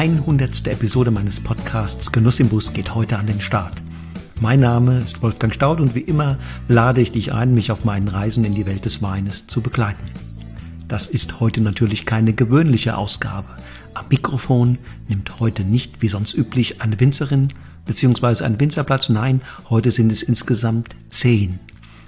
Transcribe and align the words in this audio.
tatsächlich 0.00 0.20
soweit. 0.20 0.30
Die 0.30 0.40
100. 0.40 0.66
Episode 0.68 1.10
meines 1.10 1.40
Podcasts 1.40 2.10
Genuss 2.10 2.40
im 2.40 2.48
Bus 2.48 2.72
geht 2.72 2.94
heute 2.94 3.18
an 3.18 3.26
den 3.26 3.40
Start. 3.40 3.82
Mein 4.40 4.60
Name 4.60 4.98
ist 4.98 5.22
Wolfgang 5.22 5.54
Staud 5.54 5.80
und 5.80 5.94
wie 5.94 6.00
immer 6.00 6.38
lade 6.68 7.02
ich 7.02 7.12
dich 7.12 7.34
ein, 7.34 7.54
mich 7.54 7.70
auf 7.70 7.84
meinen 7.84 8.08
Reisen 8.08 8.44
in 8.44 8.54
die 8.54 8.64
Welt 8.64 8.86
des 8.86 9.02
Weines 9.02 9.46
zu 9.46 9.60
begleiten. 9.60 10.04
Das 10.88 11.06
ist 11.06 11.40
heute 11.40 11.60
natürlich 11.60 12.06
keine 12.06 12.32
gewöhnliche 12.32 12.96
Ausgabe. 12.96 13.48
Am 13.92 14.06
Mikrofon 14.08 14.78
nimmt 15.08 15.38
heute 15.38 15.64
nicht 15.64 16.00
wie 16.00 16.08
sonst 16.08 16.34
üblich 16.34 16.80
eine 16.80 16.98
Winzerin 16.98 17.48
bzw. 17.84 18.44
ein 18.44 18.58
Winzerplatz. 18.58 19.10
Nein, 19.10 19.42
heute 19.68 19.90
sind 19.90 20.10
es 20.10 20.22
insgesamt 20.22 20.96
zehn. 21.10 21.58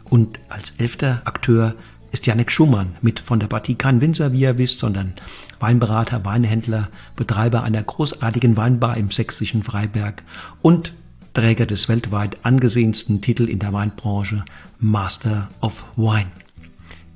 Und 0.05 0.41
als 0.49 0.73
elfter 0.79 1.21
Akteur 1.27 1.75
ist 2.13 2.27
Janek 2.27 2.53
Schumann 2.53 2.95
mit 3.01 3.19
von 3.19 3.41
der 3.41 3.47
Partie 3.49 3.75
kein 3.75 4.01
Winzer, 4.01 4.33
wie 4.33 4.43
ihr 4.43 4.59
wisst, 4.59 4.79
sondern 4.79 5.15
Weinberater, 5.59 6.25
Weinhändler, 6.25 6.89
Betreiber 7.17 7.65
einer 7.65 7.83
großartigen 7.83 8.57
Weinbar 8.57 8.97
im 8.99 9.11
sächsischen 9.11 9.63
Freiberg 9.63 10.23
und 10.61 10.95
Träger 11.35 11.65
des 11.65 11.89
weltweit 11.89 12.37
angesehensten 12.43 13.23
Titel 13.23 13.49
in 13.49 13.59
der 13.59 13.73
Weinbranche 13.73 14.45
Master 14.79 15.49
of 15.63 15.85
Wine. 15.97 16.31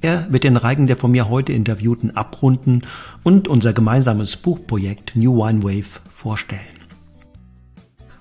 Er 0.00 0.32
wird 0.32 0.45
den 0.45 0.56
Reigen 0.56 0.86
der 0.86 0.97
von 0.97 1.11
mir 1.11 1.28
heute 1.28 1.52
Interviewten 1.52 2.17
abrunden 2.17 2.83
und 3.22 3.48
unser 3.48 3.72
gemeinsames 3.72 4.36
Buchprojekt 4.36 5.14
New 5.14 5.36
Wine 5.36 5.62
Wave 5.62 6.00
vorstellen. 6.11 6.75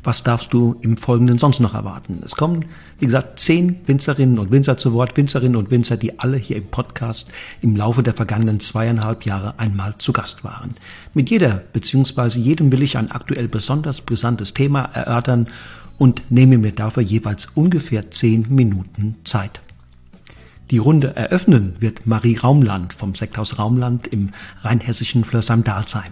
Was 0.05 0.21
darfst 0.21 0.53
du 0.53 0.75
im 0.81 0.97
Folgenden 0.97 1.39
sonst 1.39 1.59
noch 1.59 1.73
erwarten? 1.73 2.21
Es 2.23 2.35
kommen, 2.35 2.65
wie 2.99 3.05
gesagt, 3.05 3.39
zehn 3.39 3.79
Winzerinnen 3.87 4.37
und 4.37 4.51
Winzer 4.51 4.77
zu 4.77 4.93
Wort, 4.93 5.17
Winzerinnen 5.17 5.55
und 5.55 5.71
Winzer, 5.71 5.97
die 5.97 6.19
alle 6.19 6.37
hier 6.37 6.57
im 6.57 6.67
Podcast 6.67 7.31
im 7.61 7.75
Laufe 7.75 8.03
der 8.03 8.13
vergangenen 8.13 8.59
zweieinhalb 8.59 9.25
Jahre 9.25 9.57
einmal 9.57 9.97
zu 9.97 10.13
Gast 10.13 10.43
waren. 10.43 10.75
Mit 11.15 11.31
jeder 11.31 11.63
bzw. 11.73 12.37
jedem 12.39 12.71
will 12.71 12.83
ich 12.83 12.99
ein 12.99 13.09
aktuell 13.09 13.47
besonders 13.47 14.01
brisantes 14.01 14.53
Thema 14.53 14.83
erörtern 14.93 15.47
und 15.97 16.29
nehme 16.29 16.59
mir 16.59 16.71
dafür 16.71 17.01
jeweils 17.01 17.47
ungefähr 17.55 18.11
zehn 18.11 18.45
Minuten 18.47 19.15
Zeit. 19.23 19.59
Die 20.69 20.77
Runde 20.77 21.15
eröffnen 21.15 21.77
wird 21.79 22.05
Marie 22.05 22.37
Raumland 22.37 22.93
vom 22.93 23.15
Sekthaus 23.15 23.57
Raumland 23.57 24.05
im 24.05 24.33
rheinhessischen 24.61 25.23
Flörsheim-Dalsheim. 25.23 26.11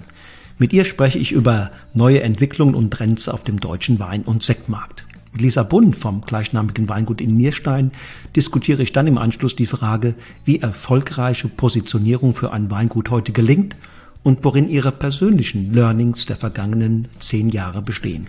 Mit 0.64 0.72
ihr 0.72 0.86
spreche 0.86 1.20
ich 1.20 1.34
über 1.34 1.72
neue 1.94 2.24
Entwicklungen 2.24 2.74
und 2.74 2.92
Trends 2.92 3.28
auf 3.28 3.44
dem 3.44 3.60
deutschen 3.60 4.00
Wein- 4.00 4.22
und 4.22 4.44
Sektmarkt. 4.44 5.06
Mit 5.34 5.42
Lisa 5.42 5.62
Bund 5.62 5.94
vom 5.98 6.22
gleichnamigen 6.22 6.88
Weingut 6.88 7.20
in 7.20 7.36
Nierstein 7.36 7.92
diskutiere 8.34 8.82
ich 8.82 8.94
dann 8.94 9.06
im 9.08 9.18
Anschluss 9.18 9.58
die 9.58 9.66
Frage, 9.66 10.16
wie 10.46 10.62
erfolgreiche 10.62 11.50
Positionierung 11.50 12.34
für 12.34 12.54
ein 12.54 12.72
Weingut 12.72 13.10
heute 13.10 13.34
gelingt 13.34 13.76
und 14.24 14.46
worin 14.46 14.70
ihre 14.70 14.94
persönlichen 14.94 15.74
Learnings 15.74 16.28
der 16.28 16.38
vergangenen 16.38 17.10
zehn 17.20 17.50
Jahre 17.50 17.82
bestehen. 17.82 18.28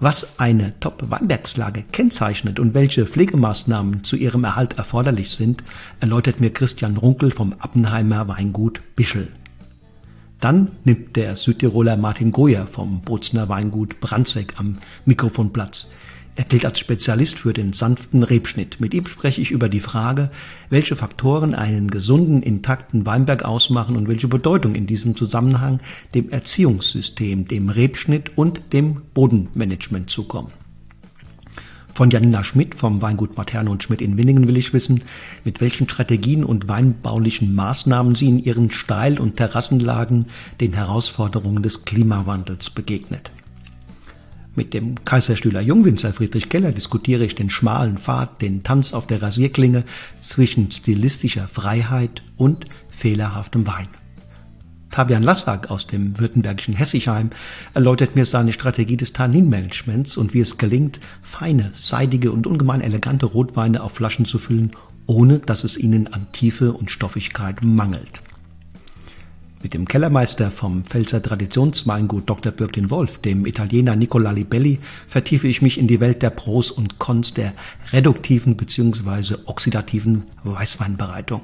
Was 0.00 0.38
eine 0.38 0.78
Top-Weinbergslage 0.78 1.84
kennzeichnet 1.90 2.60
und 2.60 2.74
welche 2.74 3.06
Pflegemaßnahmen 3.06 4.04
zu 4.04 4.16
ihrem 4.16 4.44
Erhalt 4.44 4.76
erforderlich 4.76 5.30
sind, 5.30 5.64
erläutert 6.00 6.38
mir 6.38 6.52
Christian 6.52 6.98
Runkel 6.98 7.30
vom 7.30 7.54
Appenheimer 7.58 8.28
Weingut 8.28 8.82
Bischel. 8.94 9.28
Dann 10.40 10.70
nimmt 10.84 11.16
der 11.16 11.34
Südtiroler 11.34 11.96
Martin 11.96 12.30
Goyer 12.30 12.66
vom 12.66 13.00
Bozner 13.00 13.48
Weingut 13.48 13.98
Brandseck 14.00 14.54
am 14.56 14.78
Mikrofon 15.04 15.52
Platz. 15.52 15.90
Er 16.36 16.44
gilt 16.44 16.64
als 16.64 16.78
Spezialist 16.78 17.40
für 17.40 17.52
den 17.52 17.72
sanften 17.72 18.22
Rebschnitt. 18.22 18.78
Mit 18.78 18.94
ihm 18.94 19.08
spreche 19.08 19.40
ich 19.40 19.50
über 19.50 19.68
die 19.68 19.80
Frage, 19.80 20.30
welche 20.70 20.94
Faktoren 20.94 21.56
einen 21.56 21.90
gesunden, 21.90 22.42
intakten 22.42 23.04
Weinberg 23.04 23.44
ausmachen 23.44 23.96
und 23.96 24.06
welche 24.06 24.28
Bedeutung 24.28 24.76
in 24.76 24.86
diesem 24.86 25.16
Zusammenhang 25.16 25.80
dem 26.14 26.30
Erziehungssystem, 26.30 27.48
dem 27.48 27.70
Rebschnitt 27.70 28.38
und 28.38 28.72
dem 28.72 29.02
Bodenmanagement 29.14 30.08
zukommen. 30.08 30.52
Von 31.98 32.10
Janina 32.10 32.44
Schmidt 32.44 32.76
vom 32.76 33.02
Weingut 33.02 33.36
Materne 33.36 33.70
und 33.70 33.82
Schmidt 33.82 34.00
in 34.00 34.16
Winningen 34.16 34.46
will 34.46 34.56
ich 34.56 34.72
wissen, 34.72 35.02
mit 35.44 35.60
welchen 35.60 35.88
Strategien 35.88 36.44
und 36.44 36.68
weinbaulichen 36.68 37.52
Maßnahmen 37.56 38.14
sie 38.14 38.28
in 38.28 38.38
ihren 38.38 38.70
Steil- 38.70 39.18
und 39.18 39.34
Terrassenlagen 39.34 40.26
den 40.60 40.74
Herausforderungen 40.74 41.60
des 41.60 41.84
Klimawandels 41.86 42.70
begegnet. 42.70 43.32
Mit 44.54 44.74
dem 44.74 45.04
Kaiserstühler 45.04 45.60
Jungwinzer 45.60 46.12
Friedrich 46.12 46.48
Keller 46.48 46.70
diskutiere 46.70 47.24
ich 47.24 47.34
den 47.34 47.50
schmalen 47.50 47.98
Pfad, 47.98 48.42
den 48.42 48.62
Tanz 48.62 48.92
auf 48.92 49.08
der 49.08 49.20
Rasierklinge 49.20 49.82
zwischen 50.18 50.70
stilistischer 50.70 51.48
Freiheit 51.48 52.22
und 52.36 52.66
fehlerhaftem 52.90 53.66
Wein. 53.66 53.88
Fabian 54.90 55.22
Lassack 55.22 55.70
aus 55.70 55.86
dem 55.86 56.18
württembergischen 56.18 56.74
Hessichheim 56.74 57.30
erläutert 57.74 58.16
mir 58.16 58.24
seine 58.24 58.52
Strategie 58.52 58.96
des 58.96 59.12
Tanninmanagements 59.12 60.16
und 60.16 60.34
wie 60.34 60.40
es 60.40 60.58
gelingt, 60.58 60.98
feine, 61.22 61.70
seidige 61.74 62.32
und 62.32 62.46
ungemein 62.46 62.80
elegante 62.80 63.26
Rotweine 63.26 63.82
auf 63.82 63.92
Flaschen 63.92 64.24
zu 64.24 64.38
füllen, 64.38 64.72
ohne 65.06 65.38
dass 65.38 65.64
es 65.64 65.76
ihnen 65.76 66.12
an 66.12 66.26
Tiefe 66.32 66.72
und 66.72 66.90
Stoffigkeit 66.90 67.62
mangelt. 67.62 68.22
Mit 69.62 69.74
dem 69.74 69.88
Kellermeister 69.88 70.52
vom 70.52 70.84
Pfälzer 70.84 71.20
Traditionsweingut 71.20 72.30
Dr. 72.30 72.52
Birkin 72.52 72.90
Wolf, 72.90 73.18
dem 73.18 73.44
Italiener 73.44 73.96
Nicola 73.96 74.30
Libelli, 74.30 74.78
vertiefe 75.08 75.48
ich 75.48 75.62
mich 75.62 75.78
in 75.78 75.88
die 75.88 75.98
Welt 75.98 76.22
der 76.22 76.30
Pros 76.30 76.70
und 76.70 77.00
Cons 77.00 77.34
der 77.34 77.54
reduktiven 77.92 78.56
bzw. 78.56 79.34
oxidativen 79.46 80.24
Weißweinbereitung. 80.44 81.40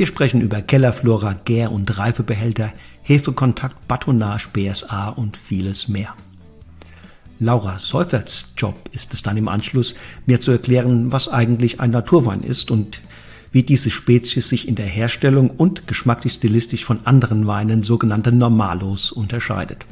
Wir 0.00 0.06
sprechen 0.06 0.40
über 0.40 0.62
Kellerflora, 0.62 1.34
Gär- 1.44 1.72
und 1.72 1.98
Reifebehälter, 1.98 2.72
Hefekontakt, 3.02 3.86
Batonage, 3.86 4.48
BSA 4.50 5.10
und 5.10 5.36
vieles 5.36 5.88
mehr. 5.88 6.14
Laura 7.38 7.78
Seuferts 7.78 8.54
Job 8.56 8.88
ist 8.92 9.12
es 9.12 9.22
dann 9.22 9.36
im 9.36 9.46
Anschluss, 9.46 9.94
mir 10.24 10.40
zu 10.40 10.52
erklären, 10.52 11.12
was 11.12 11.28
eigentlich 11.28 11.80
ein 11.80 11.90
Naturwein 11.90 12.42
ist 12.42 12.70
und 12.70 13.02
wie 13.52 13.62
diese 13.62 13.90
Spezies 13.90 14.48
sich 14.48 14.66
in 14.68 14.74
der 14.74 14.86
Herstellung 14.86 15.50
und 15.50 15.86
geschmacklich 15.86 16.32
stilistisch 16.32 16.86
von 16.86 17.04
anderen 17.04 17.46
Weinen, 17.46 17.82
sogenannten 17.82 18.38
Normalos, 18.38 19.12
unterscheidet. 19.12 19.84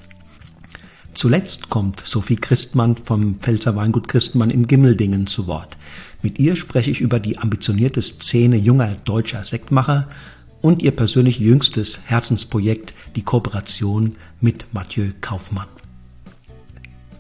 Zuletzt 1.19 1.69
kommt 1.69 2.01
Sophie 2.05 2.37
Christmann 2.37 2.95
vom 2.95 3.41
Pfälzer 3.41 3.75
Weingut 3.75 4.06
Christmann 4.06 4.51
in 4.51 4.69
Gimmeldingen 4.69 5.27
zu 5.27 5.49
Wort. 5.49 5.77
Mit 6.23 6.39
ihr 6.39 6.55
spreche 6.55 6.93
ich 6.93 7.01
über 7.01 7.19
die 7.19 7.39
ambitionierte 7.39 8.01
Szene 8.01 8.55
junger 8.56 8.95
deutscher 9.03 9.43
Sektmacher 9.43 10.06
und 10.61 10.81
ihr 10.81 10.93
persönlich 10.93 11.41
jüngstes 11.41 12.03
Herzensprojekt, 12.05 12.95
die 13.17 13.23
Kooperation 13.23 14.15
mit 14.41 14.73
Mathieu 14.73 15.11
Kaufmann. 15.21 15.67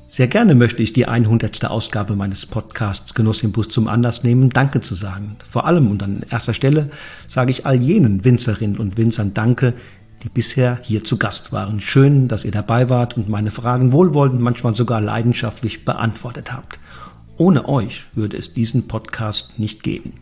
Sehr 0.06 0.28
gerne 0.28 0.54
möchte 0.54 0.80
ich 0.80 0.92
die 0.92 1.06
100. 1.06 1.64
Ausgabe 1.64 2.14
meines 2.14 2.46
Podcasts 2.46 3.14
Genuss 3.14 3.42
im 3.42 3.50
Bus 3.50 3.68
zum 3.68 3.88
Anlass 3.88 4.22
nehmen, 4.22 4.50
Danke 4.50 4.80
zu 4.80 4.94
sagen. 4.94 5.36
Vor 5.50 5.66
allem 5.66 5.90
und 5.90 6.04
an 6.04 6.24
erster 6.30 6.54
Stelle 6.54 6.90
sage 7.26 7.50
ich 7.50 7.66
all 7.66 7.82
jenen 7.82 8.24
Winzerinnen 8.24 8.78
und 8.78 8.96
Winzern 8.96 9.34
Danke, 9.34 9.74
die 10.22 10.28
bisher 10.28 10.80
hier 10.82 11.04
zu 11.04 11.16
Gast 11.16 11.52
waren. 11.52 11.80
Schön, 11.80 12.28
dass 12.28 12.44
ihr 12.44 12.50
dabei 12.50 12.88
wart 12.88 13.16
und 13.16 13.28
meine 13.28 13.50
Fragen 13.50 13.92
wohlwollend, 13.92 14.40
manchmal 14.40 14.74
sogar 14.74 15.00
leidenschaftlich 15.00 15.84
beantwortet 15.84 16.52
habt. 16.52 16.78
Ohne 17.36 17.68
euch 17.68 18.06
würde 18.14 18.36
es 18.36 18.52
diesen 18.52 18.88
Podcast 18.88 19.58
nicht 19.58 19.82
geben. 19.82 20.14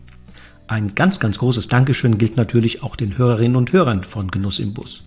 Ein 0.67 0.95
ganz, 0.95 1.19
ganz 1.19 1.39
großes 1.39 1.67
Dankeschön 1.67 2.17
gilt 2.17 2.37
natürlich 2.37 2.83
auch 2.83 2.95
den 2.95 3.17
Hörerinnen 3.17 3.55
und 3.55 3.71
Hörern 3.71 4.03
von 4.03 4.29
Genuss 4.29 4.59
im 4.59 4.73
Bus. 4.73 5.05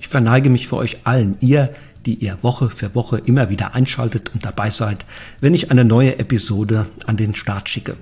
Ich 0.00 0.08
verneige 0.08 0.50
mich 0.50 0.68
für 0.68 0.76
euch 0.76 0.98
allen, 1.04 1.36
ihr, 1.40 1.72
die 2.04 2.16
ihr 2.16 2.38
Woche 2.42 2.70
für 2.70 2.94
Woche 2.94 3.18
immer 3.24 3.48
wieder 3.48 3.74
einschaltet 3.74 4.30
und 4.34 4.44
dabei 4.44 4.70
seid, 4.70 5.04
wenn 5.40 5.54
ich 5.54 5.70
eine 5.70 5.84
neue 5.84 6.18
Episode 6.18 6.86
an 7.06 7.16
den 7.16 7.34
Start 7.34 7.68
schicke. 7.68 7.96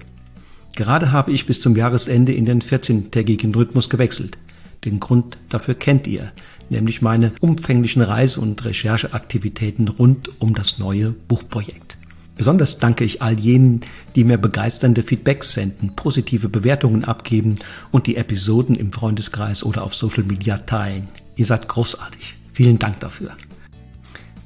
Gerade 0.74 1.12
habe 1.12 1.30
ich 1.30 1.46
bis 1.46 1.60
zum 1.60 1.76
Jahresende 1.76 2.32
in 2.32 2.46
den 2.46 2.60
14-tägigen 2.60 3.54
Rhythmus 3.54 3.88
gewechselt. 3.88 4.36
Den 4.84 5.00
Grund 5.00 5.38
dafür 5.48 5.74
kennt 5.74 6.06
ihr, 6.06 6.32
nämlich 6.68 7.00
meine 7.00 7.32
umfänglichen 7.40 8.02
Reise- 8.02 8.40
und 8.40 8.64
Rechercheaktivitäten 8.64 9.88
rund 9.88 10.30
um 10.40 10.54
das 10.54 10.78
neue 10.78 11.10
Buchprojekt. 11.10 11.96
Besonders 12.36 12.78
danke 12.78 13.04
ich 13.04 13.22
all 13.22 13.38
jenen, 13.38 13.80
die 14.16 14.24
mir 14.24 14.38
begeisternde 14.38 15.02
Feedbacks 15.04 15.52
senden, 15.52 15.94
positive 15.94 16.48
Bewertungen 16.48 17.04
abgeben 17.04 17.56
und 17.92 18.06
die 18.06 18.16
Episoden 18.16 18.74
im 18.74 18.92
Freundeskreis 18.92 19.64
oder 19.64 19.84
auf 19.84 19.94
Social 19.94 20.24
Media 20.24 20.58
teilen. 20.58 21.08
Ihr 21.36 21.44
seid 21.44 21.68
großartig. 21.68 22.36
Vielen 22.52 22.78
Dank 22.78 23.00
dafür. 23.00 23.36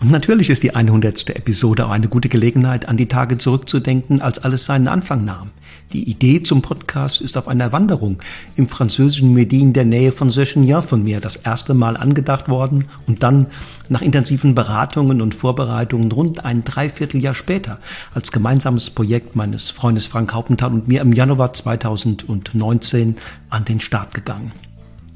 Und 0.01 0.11
natürlich 0.11 0.51
ist 0.51 0.63
die 0.63 0.75
100. 0.75 1.31
Episode 1.31 1.87
auch 1.87 1.91
eine 1.91 2.09
gute 2.09 2.29
Gelegenheit, 2.29 2.87
an 2.87 2.97
die 2.97 3.09
Tage 3.09 3.39
zurückzudenken, 3.39 4.21
als 4.21 4.39
alles 4.39 4.65
seinen 4.65 4.87
Anfang 4.87 5.25
nahm. 5.25 5.51
Die 5.95 6.11
Idee 6.11 6.43
zum 6.43 6.61
Podcast 6.61 7.23
ist 7.23 7.39
auf 7.39 7.49
einer 7.49 7.73
Wanderung 7.73 8.19
im 8.57 8.69
französischen 8.69 9.33
Medi 9.33 9.63
in 9.63 9.73
der 9.73 9.87
Nähe 9.87 10.13
von 10.13 10.29
Sechignan 10.29 10.83
von 10.83 11.03
mir 11.03 11.19
das 11.19 11.37
erste 11.37 11.73
Mal 11.73 11.97
angedacht 11.97 12.51
worden 12.51 12.85
und 13.07 13.23
dann 13.23 13.47
nach 13.89 14.03
intensiven 14.03 14.55
Beratungen 14.55 15.23
und 15.23 15.35
Vorbereitungen 15.35 16.13
rund 16.13 16.45
ein 16.45 16.63
Dreivierteljahr 16.63 17.35
später 17.35 17.79
als 18.13 18.33
gemeinsames 18.33 18.91
Projekt 18.91 19.35
meines 19.35 19.71
Freundes 19.71 20.05
Frank 20.05 20.35
Haupenthal 20.35 20.73
und 20.73 20.89
mir 20.89 21.01
im 21.01 21.15
Januar 21.15 21.55
2019 21.55 23.17
an 23.49 23.65
den 23.65 23.81
Start 23.81 24.13
gegangen. 24.13 24.53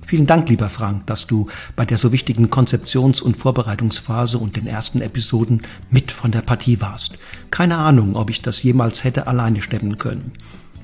Vielen 0.06 0.26
Dank, 0.26 0.48
lieber 0.48 0.70
Frank, 0.70 1.06
dass 1.06 1.26
du 1.26 1.48
bei 1.76 1.84
der 1.84 1.98
so 1.98 2.12
wichtigen 2.12 2.50
Konzeptions- 2.50 3.20
und 3.20 3.36
Vorbereitungsphase 3.36 4.38
und 4.38 4.56
den 4.56 4.66
ersten 4.66 5.02
Episoden 5.02 5.62
mit 5.90 6.12
von 6.12 6.32
der 6.32 6.42
Partie 6.42 6.80
warst. 6.80 7.18
Keine 7.50 7.76
Ahnung, 7.76 8.16
ob 8.16 8.30
ich 8.30 8.40
das 8.40 8.62
jemals 8.62 9.04
hätte 9.04 9.26
alleine 9.26 9.60
stemmen 9.60 9.98
können. 9.98 10.32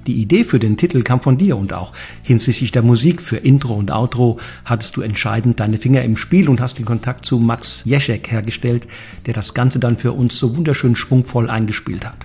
Die 0.08 0.22
Idee 0.22 0.44
für 0.44 0.58
den 0.58 0.78
Titel 0.78 1.02
kam 1.02 1.20
von 1.20 1.36
dir 1.36 1.58
und 1.58 1.74
auch 1.74 1.92
hinsichtlich 2.22 2.72
der 2.72 2.80
Musik 2.80 3.20
für 3.20 3.36
Intro 3.36 3.74
und 3.74 3.90
Outro 3.90 4.40
hattest 4.64 4.96
du 4.96 5.02
entscheidend 5.02 5.60
deine 5.60 5.76
Finger 5.76 6.02
im 6.02 6.16
Spiel 6.16 6.48
und 6.48 6.62
hast 6.62 6.78
den 6.78 6.86
Kontakt 6.86 7.26
zu 7.26 7.38
Max 7.38 7.82
Jeschek 7.84 8.32
hergestellt, 8.32 8.88
der 9.26 9.34
das 9.34 9.52
Ganze 9.52 9.78
dann 9.80 9.98
für 9.98 10.12
uns 10.12 10.38
so 10.38 10.56
wunderschön 10.56 10.96
schwungvoll 10.96 11.50
eingespielt 11.50 12.06
hat. 12.06 12.16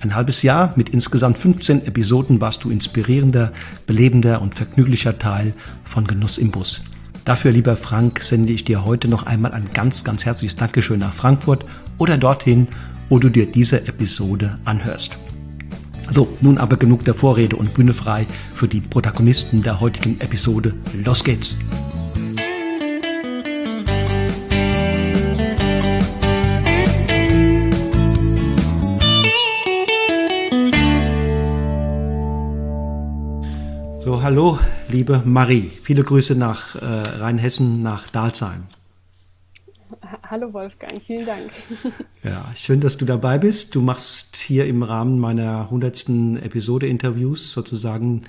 Ein 0.00 0.14
halbes 0.14 0.40
Jahr 0.40 0.72
mit 0.76 0.88
insgesamt 0.88 1.36
15 1.36 1.84
Episoden 1.86 2.40
warst 2.40 2.64
du 2.64 2.70
inspirierender, 2.70 3.52
belebender 3.86 4.40
und 4.40 4.54
vergnüglicher 4.54 5.18
Teil 5.18 5.52
von 5.84 6.06
Genuss 6.06 6.38
im 6.38 6.50
Bus. 6.50 6.82
Dafür, 7.26 7.52
lieber 7.52 7.76
Frank, 7.76 8.22
sende 8.22 8.54
ich 8.54 8.64
dir 8.64 8.86
heute 8.86 9.06
noch 9.08 9.26
einmal 9.26 9.52
ein 9.52 9.68
ganz, 9.74 10.02
ganz 10.02 10.24
herzliches 10.24 10.56
Dankeschön 10.56 11.00
nach 11.00 11.12
Frankfurt 11.12 11.66
oder 11.98 12.16
dorthin, 12.16 12.68
wo 13.10 13.18
du 13.18 13.28
dir 13.28 13.44
diese 13.44 13.86
Episode 13.86 14.58
anhörst. 14.64 15.18
So, 16.10 16.28
nun 16.40 16.58
aber 16.58 16.76
genug 16.76 17.04
der 17.04 17.14
Vorrede 17.14 17.56
und 17.56 17.74
Bühne 17.74 17.92
frei 17.92 18.26
für 18.54 18.68
die 18.68 18.80
Protagonisten 18.80 19.62
der 19.62 19.80
heutigen 19.80 20.20
Episode. 20.20 20.74
Los 21.04 21.24
geht's! 21.24 21.56
So, 34.04 34.22
hallo, 34.22 34.60
liebe 34.88 35.20
Marie. 35.24 35.68
Viele 35.82 36.04
Grüße 36.04 36.36
nach 36.36 36.76
äh, 36.76 36.84
Rheinhessen, 37.18 37.82
nach 37.82 38.08
Dalsheim. 38.08 38.66
Hallo 40.22 40.52
Wolfgang, 40.52 41.00
vielen 41.06 41.26
Dank. 41.26 41.50
Ja, 42.22 42.50
schön, 42.56 42.80
dass 42.80 42.96
du 42.96 43.04
dabei 43.04 43.38
bist. 43.38 43.74
Du 43.74 43.80
machst 43.80 44.36
hier 44.36 44.66
im 44.66 44.82
Rahmen 44.82 45.20
meiner 45.20 45.70
hundertsten 45.70 46.42
Episode 46.42 46.86
Interviews 46.88 47.52
sozusagen 47.52 48.22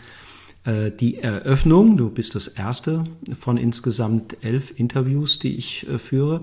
äh, 0.65 0.91
die 0.91 1.17
Eröffnung. 1.17 1.97
Du 1.97 2.09
bist 2.09 2.35
das 2.35 2.47
erste 2.47 3.05
von 3.39 3.57
insgesamt 3.57 4.37
elf 4.41 4.71
Interviews, 4.77 5.39
die 5.39 5.57
ich 5.57 5.87
äh, 5.89 5.97
führe. 5.97 6.41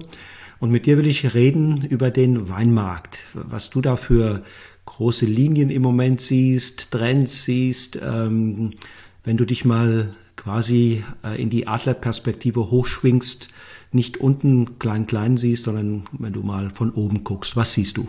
Und 0.58 0.70
mit 0.70 0.86
dir 0.86 0.98
will 0.98 1.06
ich 1.06 1.34
reden 1.34 1.84
über 1.84 2.10
den 2.10 2.48
Weinmarkt, 2.48 3.24
was 3.34 3.70
du 3.70 3.80
da 3.80 3.96
für 3.96 4.42
große 4.86 5.26
Linien 5.26 5.70
im 5.70 5.82
Moment 5.82 6.20
siehst, 6.20 6.90
Trends 6.90 7.44
siehst, 7.44 7.98
ähm, 8.02 8.70
wenn 9.24 9.36
du 9.36 9.44
dich 9.44 9.64
mal 9.64 10.14
quasi 10.36 11.04
äh, 11.24 11.40
in 11.40 11.50
die 11.50 11.66
Adlerperspektive 11.66 12.70
hochschwingst, 12.70 13.48
nicht 13.94 14.18
unten 14.18 14.78
klein 14.78 15.06
klein 15.06 15.36
siehst, 15.36 15.64
sondern 15.64 16.04
wenn 16.12 16.32
du 16.32 16.42
mal 16.42 16.70
von 16.70 16.90
oben 16.90 17.24
guckst, 17.24 17.56
was 17.56 17.74
siehst 17.74 17.96
du? 17.96 18.08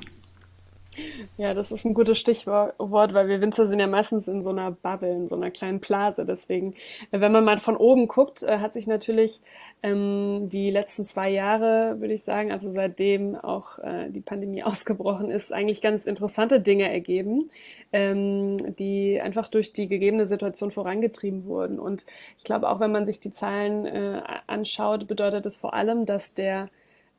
Ja, 1.37 1.53
das 1.53 1.71
ist 1.71 1.85
ein 1.85 1.93
gutes 1.93 2.17
Stichwort, 2.17 2.75
weil 2.77 3.27
wir 3.27 3.41
Winzer 3.41 3.67
sind 3.67 3.79
ja 3.79 3.87
meistens 3.87 4.27
in 4.27 4.41
so 4.41 4.51
einer 4.51 4.71
Bubble, 4.71 5.11
in 5.11 5.27
so 5.27 5.35
einer 5.35 5.51
kleinen 5.51 5.79
Blase. 5.79 6.25
Deswegen, 6.25 6.75
wenn 7.11 7.31
man 7.31 7.43
mal 7.43 7.59
von 7.59 7.75
oben 7.75 8.07
guckt, 8.07 8.43
äh, 8.43 8.59
hat 8.59 8.73
sich 8.73 8.87
natürlich 8.87 9.41
ähm, 9.83 10.47
die 10.49 10.71
letzten 10.71 11.03
zwei 11.03 11.29
Jahre, 11.29 11.99
würde 11.99 12.13
ich 12.13 12.23
sagen, 12.23 12.51
also 12.51 12.69
seitdem 12.71 13.35
auch 13.35 13.79
äh, 13.79 14.09
die 14.09 14.21
Pandemie 14.21 14.63
ausgebrochen 14.63 15.29
ist, 15.29 15.51
eigentlich 15.51 15.81
ganz 15.81 16.05
interessante 16.07 16.61
Dinge 16.61 16.89
ergeben, 16.89 17.49
ähm, 17.91 18.57
die 18.75 19.19
einfach 19.21 19.49
durch 19.49 19.73
die 19.73 19.87
gegebene 19.87 20.25
Situation 20.25 20.71
vorangetrieben 20.71 21.45
wurden. 21.45 21.79
Und 21.79 22.05
ich 22.37 22.43
glaube, 22.43 22.69
auch 22.69 22.79
wenn 22.79 22.91
man 22.91 23.05
sich 23.05 23.19
die 23.19 23.31
Zahlen 23.31 23.85
äh, 23.85 24.21
anschaut, 24.47 25.07
bedeutet 25.07 25.45
es 25.45 25.57
vor 25.57 25.73
allem, 25.73 26.05
dass 26.05 26.33
der 26.33 26.69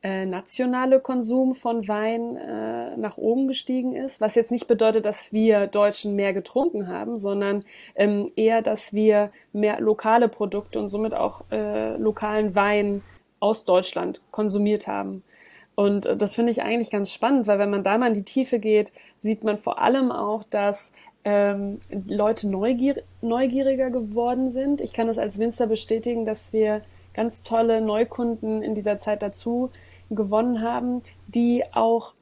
äh, 0.03 0.25
nationale 0.25 0.99
Konsum 0.99 1.53
von 1.53 1.87
Wein 1.87 2.37
äh, 2.37 2.95
nach 2.97 3.17
oben 3.17 3.47
gestiegen 3.47 3.93
ist, 3.93 4.21
was 4.21 4.35
jetzt 4.35 4.51
nicht 4.51 4.67
bedeutet, 4.67 5.05
dass 5.05 5.33
wir 5.33 5.67
Deutschen 5.67 6.15
mehr 6.15 6.33
getrunken 6.33 6.87
haben, 6.87 7.17
sondern 7.17 7.65
ähm, 7.95 8.31
eher, 8.35 8.61
dass 8.61 8.93
wir 8.93 9.29
mehr 9.53 9.79
lokale 9.81 10.29
Produkte 10.29 10.79
und 10.79 10.89
somit 10.89 11.13
auch 11.13 11.45
äh, 11.51 11.97
lokalen 11.97 12.53
Wein 12.53 13.01
aus 13.39 13.65
Deutschland 13.65 14.21
konsumiert 14.31 14.87
haben. 14.87 15.23
Und 15.73 16.05
äh, 16.05 16.15
das 16.15 16.35
finde 16.35 16.51
ich 16.51 16.61
eigentlich 16.61 16.91
ganz 16.91 17.11
spannend, 17.11 17.47
weil 17.47 17.59
wenn 17.59 17.69
man 17.71 17.83
da 17.83 17.97
mal 17.97 18.07
in 18.07 18.13
die 18.13 18.23
Tiefe 18.23 18.59
geht, 18.59 18.91
sieht 19.19 19.43
man 19.43 19.57
vor 19.57 19.79
allem 19.79 20.11
auch, 20.11 20.43
dass 20.43 20.91
ähm, 21.23 21.79
Leute 22.07 22.49
neugier 22.49 23.01
neugieriger 23.21 23.89
geworden 23.89 24.49
sind. 24.49 24.79
Ich 24.79 24.93
kann 24.93 25.09
es 25.09 25.17
als 25.17 25.39
Winzer 25.39 25.67
bestätigen, 25.67 26.23
dass 26.23 26.53
wir 26.53 26.81
ganz 27.13 27.43
tolle 27.43 27.81
Neukunden 27.81 28.61
in 28.61 28.75
dieser 28.75 28.97
Zeit 28.97 29.21
dazu 29.23 29.71
gewonnen 30.09 30.61
haben, 30.61 31.03
die 31.27 31.63
auch 31.73 32.13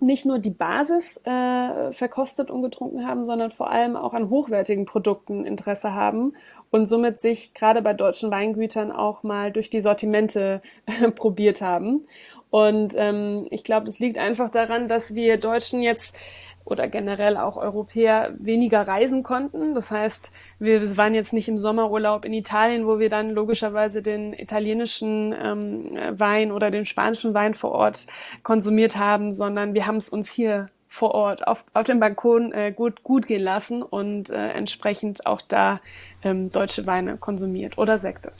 nicht 0.00 0.24
nur 0.24 0.38
die 0.38 0.50
Basis 0.50 1.20
äh, 1.24 1.92
verkostet 1.92 2.50
und 2.50 2.62
getrunken 2.62 3.06
haben, 3.06 3.26
sondern 3.26 3.50
vor 3.50 3.70
allem 3.70 3.96
auch 3.96 4.14
an 4.14 4.30
hochwertigen 4.30 4.86
Produkten 4.86 5.44
Interesse 5.44 5.94
haben 5.94 6.32
und 6.70 6.86
somit 6.86 7.20
sich 7.20 7.52
gerade 7.52 7.82
bei 7.82 7.92
deutschen 7.92 8.30
Weingütern 8.30 8.92
auch 8.92 9.22
mal 9.22 9.52
durch 9.52 9.68
die 9.68 9.82
Sortimente 9.82 10.62
äh, 10.86 11.10
probiert 11.14 11.60
haben. 11.60 12.06
Und 12.48 12.94
ähm, 12.96 13.46
ich 13.50 13.62
glaube, 13.62 13.86
das 13.86 13.98
liegt 13.98 14.18
einfach 14.18 14.50
daran, 14.50 14.88
dass 14.88 15.14
wir 15.14 15.36
Deutschen 15.36 15.82
jetzt 15.82 16.16
oder 16.64 16.88
generell 16.88 17.36
auch 17.36 17.56
Europäer 17.56 18.34
weniger 18.38 18.86
reisen 18.86 19.22
konnten. 19.22 19.74
Das 19.74 19.90
heißt, 19.90 20.30
wir 20.58 20.96
waren 20.96 21.14
jetzt 21.14 21.32
nicht 21.32 21.48
im 21.48 21.58
Sommerurlaub 21.58 22.24
in 22.24 22.32
Italien, 22.32 22.86
wo 22.86 22.98
wir 22.98 23.10
dann 23.10 23.30
logischerweise 23.30 24.02
den 24.02 24.32
italienischen 24.32 25.34
ähm, 25.42 25.98
Wein 26.12 26.52
oder 26.52 26.70
den 26.70 26.86
spanischen 26.86 27.34
Wein 27.34 27.54
vor 27.54 27.72
Ort 27.72 28.06
konsumiert 28.42 28.96
haben, 28.96 29.32
sondern 29.32 29.74
wir 29.74 29.86
haben 29.86 29.96
es 29.96 30.08
uns 30.08 30.30
hier 30.30 30.68
vor 30.90 31.14
Ort 31.14 31.46
auf, 31.46 31.64
auf 31.72 31.86
dem 31.86 32.00
Balkon 32.00 32.52
äh, 32.52 32.72
gut, 32.74 33.04
gut 33.04 33.26
gehen 33.28 33.42
lassen 33.42 33.82
und 33.82 34.28
äh, 34.30 34.48
entsprechend 34.50 35.24
auch 35.24 35.40
da 35.40 35.80
ähm, 36.22 36.50
deutsche 36.50 36.84
Weine 36.86 37.16
konsumiert 37.16 37.78
oder 37.78 37.96
Sekte. 37.96 38.32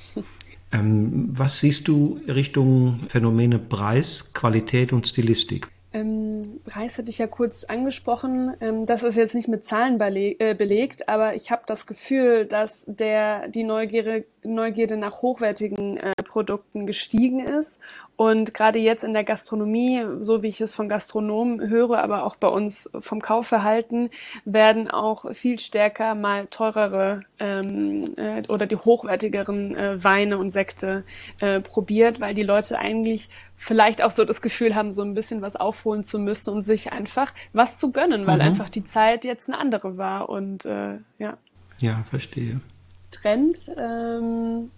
Ähm, 0.72 1.28
was 1.30 1.60
siehst 1.60 1.86
du 1.86 2.20
Richtung 2.26 3.00
Phänomene 3.08 3.58
Preis, 3.58 4.32
Qualität 4.34 4.92
und 4.92 5.06
Stilistik? 5.06 5.68
Ähm, 5.92 6.60
Preis 6.64 6.98
hatte 6.98 7.10
ich 7.10 7.18
ja 7.18 7.26
kurz 7.26 7.64
angesprochen. 7.64 8.54
Ähm, 8.60 8.86
das 8.86 9.02
ist 9.02 9.16
jetzt 9.16 9.34
nicht 9.34 9.48
mit 9.48 9.64
Zahlen 9.64 9.98
bele 9.98 10.36
äh, 10.38 10.54
belegt, 10.54 11.08
aber 11.08 11.34
ich 11.34 11.50
habe 11.50 11.62
das 11.66 11.86
Gefühl, 11.86 12.46
dass 12.46 12.84
der, 12.86 13.48
die 13.48 13.64
Neugierde, 13.64 14.24
Neugierde 14.44 14.96
nach 14.96 15.22
hochwertigen 15.22 15.96
äh, 15.96 16.12
Produkten 16.22 16.86
gestiegen 16.86 17.40
ist. 17.40 17.80
Und 18.14 18.52
gerade 18.52 18.78
jetzt 18.78 19.02
in 19.02 19.14
der 19.14 19.24
Gastronomie, 19.24 20.04
so 20.18 20.42
wie 20.42 20.48
ich 20.48 20.60
es 20.60 20.74
von 20.74 20.90
Gastronomen 20.90 21.70
höre, 21.70 22.02
aber 22.02 22.24
auch 22.24 22.36
bei 22.36 22.48
uns 22.48 22.90
vom 23.00 23.22
Kaufverhalten, 23.22 24.10
werden 24.44 24.90
auch 24.90 25.32
viel 25.32 25.58
stärker 25.58 26.14
mal 26.14 26.46
teurere 26.48 27.22
ähm, 27.38 28.12
äh, 28.16 28.42
oder 28.48 28.66
die 28.66 28.76
hochwertigeren 28.76 29.74
äh, 29.74 30.04
Weine 30.04 30.36
und 30.36 30.50
Sekte 30.50 31.04
äh, 31.40 31.60
probiert, 31.60 32.20
weil 32.20 32.34
die 32.34 32.42
Leute 32.42 32.78
eigentlich 32.78 33.30
vielleicht 33.60 34.00
auch 34.00 34.10
so 34.10 34.24
das 34.24 34.40
Gefühl 34.40 34.74
haben, 34.74 34.90
so 34.90 35.02
ein 35.02 35.12
bisschen 35.12 35.42
was 35.42 35.54
aufholen 35.54 36.02
zu 36.02 36.18
müssen 36.18 36.54
und 36.54 36.62
sich 36.62 36.92
einfach 36.92 37.34
was 37.52 37.76
zu 37.76 37.92
gönnen, 37.92 38.26
weil 38.26 38.36
mhm. 38.36 38.40
einfach 38.40 38.70
die 38.70 38.84
Zeit 38.84 39.22
jetzt 39.26 39.50
eine 39.50 39.58
andere 39.58 39.98
war 39.98 40.30
und 40.30 40.64
äh, 40.64 40.96
ja. 41.18 41.36
Ja, 41.78 42.02
verstehe. 42.08 42.62
Trend 43.10 43.58
ähm, 43.76 44.70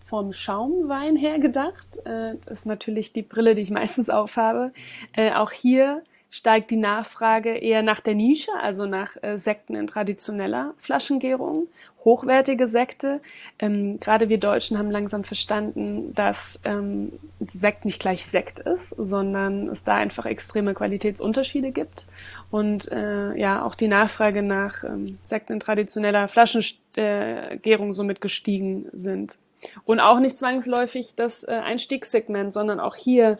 vom 0.00 0.32
Schaumwein 0.32 1.14
her 1.14 1.38
gedacht. 1.38 1.98
Äh, 2.04 2.34
das 2.44 2.60
ist 2.60 2.66
natürlich 2.66 3.12
die 3.12 3.22
Brille, 3.22 3.54
die 3.54 3.62
ich 3.62 3.70
meistens 3.70 4.10
aufhabe. 4.10 4.72
Äh, 5.12 5.32
auch 5.32 5.52
hier 5.52 6.02
steigt 6.34 6.72
die 6.72 6.76
Nachfrage 6.76 7.56
eher 7.56 7.84
nach 7.84 8.00
der 8.00 8.16
Nische, 8.16 8.50
also 8.60 8.86
nach 8.86 9.16
äh, 9.22 9.38
Sekten 9.38 9.76
in 9.76 9.86
traditioneller 9.86 10.74
Flaschengärung, 10.78 11.68
hochwertige 12.04 12.66
Sekte. 12.66 13.20
Ähm, 13.60 14.00
gerade 14.00 14.28
wir 14.28 14.40
Deutschen 14.40 14.76
haben 14.76 14.90
langsam 14.90 15.22
verstanden, 15.22 16.12
dass 16.12 16.58
ähm, 16.64 17.12
Sekt 17.38 17.84
nicht 17.84 18.00
gleich 18.00 18.26
Sekt 18.26 18.58
ist, 18.58 18.88
sondern 18.88 19.68
es 19.68 19.84
da 19.84 19.94
einfach 19.94 20.26
extreme 20.26 20.74
Qualitätsunterschiede 20.74 21.70
gibt. 21.70 22.06
Und 22.50 22.90
äh, 22.90 23.38
ja, 23.38 23.64
auch 23.64 23.76
die 23.76 23.86
Nachfrage 23.86 24.42
nach 24.42 24.82
ähm, 24.82 25.20
Sekten 25.24 25.52
in 25.52 25.60
traditioneller 25.60 26.26
Flaschengärung 26.26 27.92
somit 27.92 28.20
gestiegen 28.20 28.86
sind. 28.92 29.36
Und 29.84 30.00
auch 30.00 30.18
nicht 30.18 30.36
zwangsläufig 30.36 31.14
das 31.14 31.44
äh, 31.44 31.52
Einstiegssegment, 31.52 32.52
sondern 32.52 32.80
auch 32.80 32.96
hier 32.96 33.38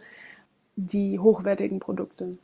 die 0.76 1.18
hochwertigen 1.18 1.80
Produkte. 1.80 2.38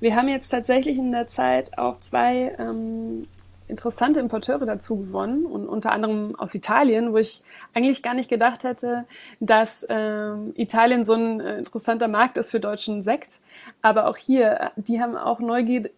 Wir 0.00 0.16
haben 0.16 0.28
jetzt 0.28 0.48
tatsächlich 0.48 0.98
in 0.98 1.12
der 1.12 1.26
Zeit 1.26 1.78
auch 1.78 1.98
zwei 1.98 2.54
ähm, 2.58 3.26
interessante 3.68 4.18
Importeure 4.18 4.64
dazu 4.64 4.96
gewonnen 4.96 5.44
und 5.44 5.68
unter 5.68 5.92
anderem 5.92 6.34
aus 6.36 6.54
Italien, 6.54 7.12
wo 7.12 7.18
ich 7.18 7.42
eigentlich 7.74 8.02
gar 8.02 8.14
nicht 8.14 8.30
gedacht 8.30 8.64
hätte, 8.64 9.04
dass 9.40 9.86
ähm, 9.88 10.52
Italien 10.56 11.04
so 11.04 11.12
ein 11.12 11.40
äh, 11.40 11.58
interessanter 11.58 12.08
Markt 12.08 12.38
ist 12.38 12.50
für 12.50 12.60
deutschen 12.60 13.02
Sekt. 13.02 13.40
Aber 13.82 14.08
auch 14.08 14.16
hier, 14.16 14.72
die 14.76 15.00
haben 15.00 15.16
auch 15.16 15.40
Neugierde 15.40 15.90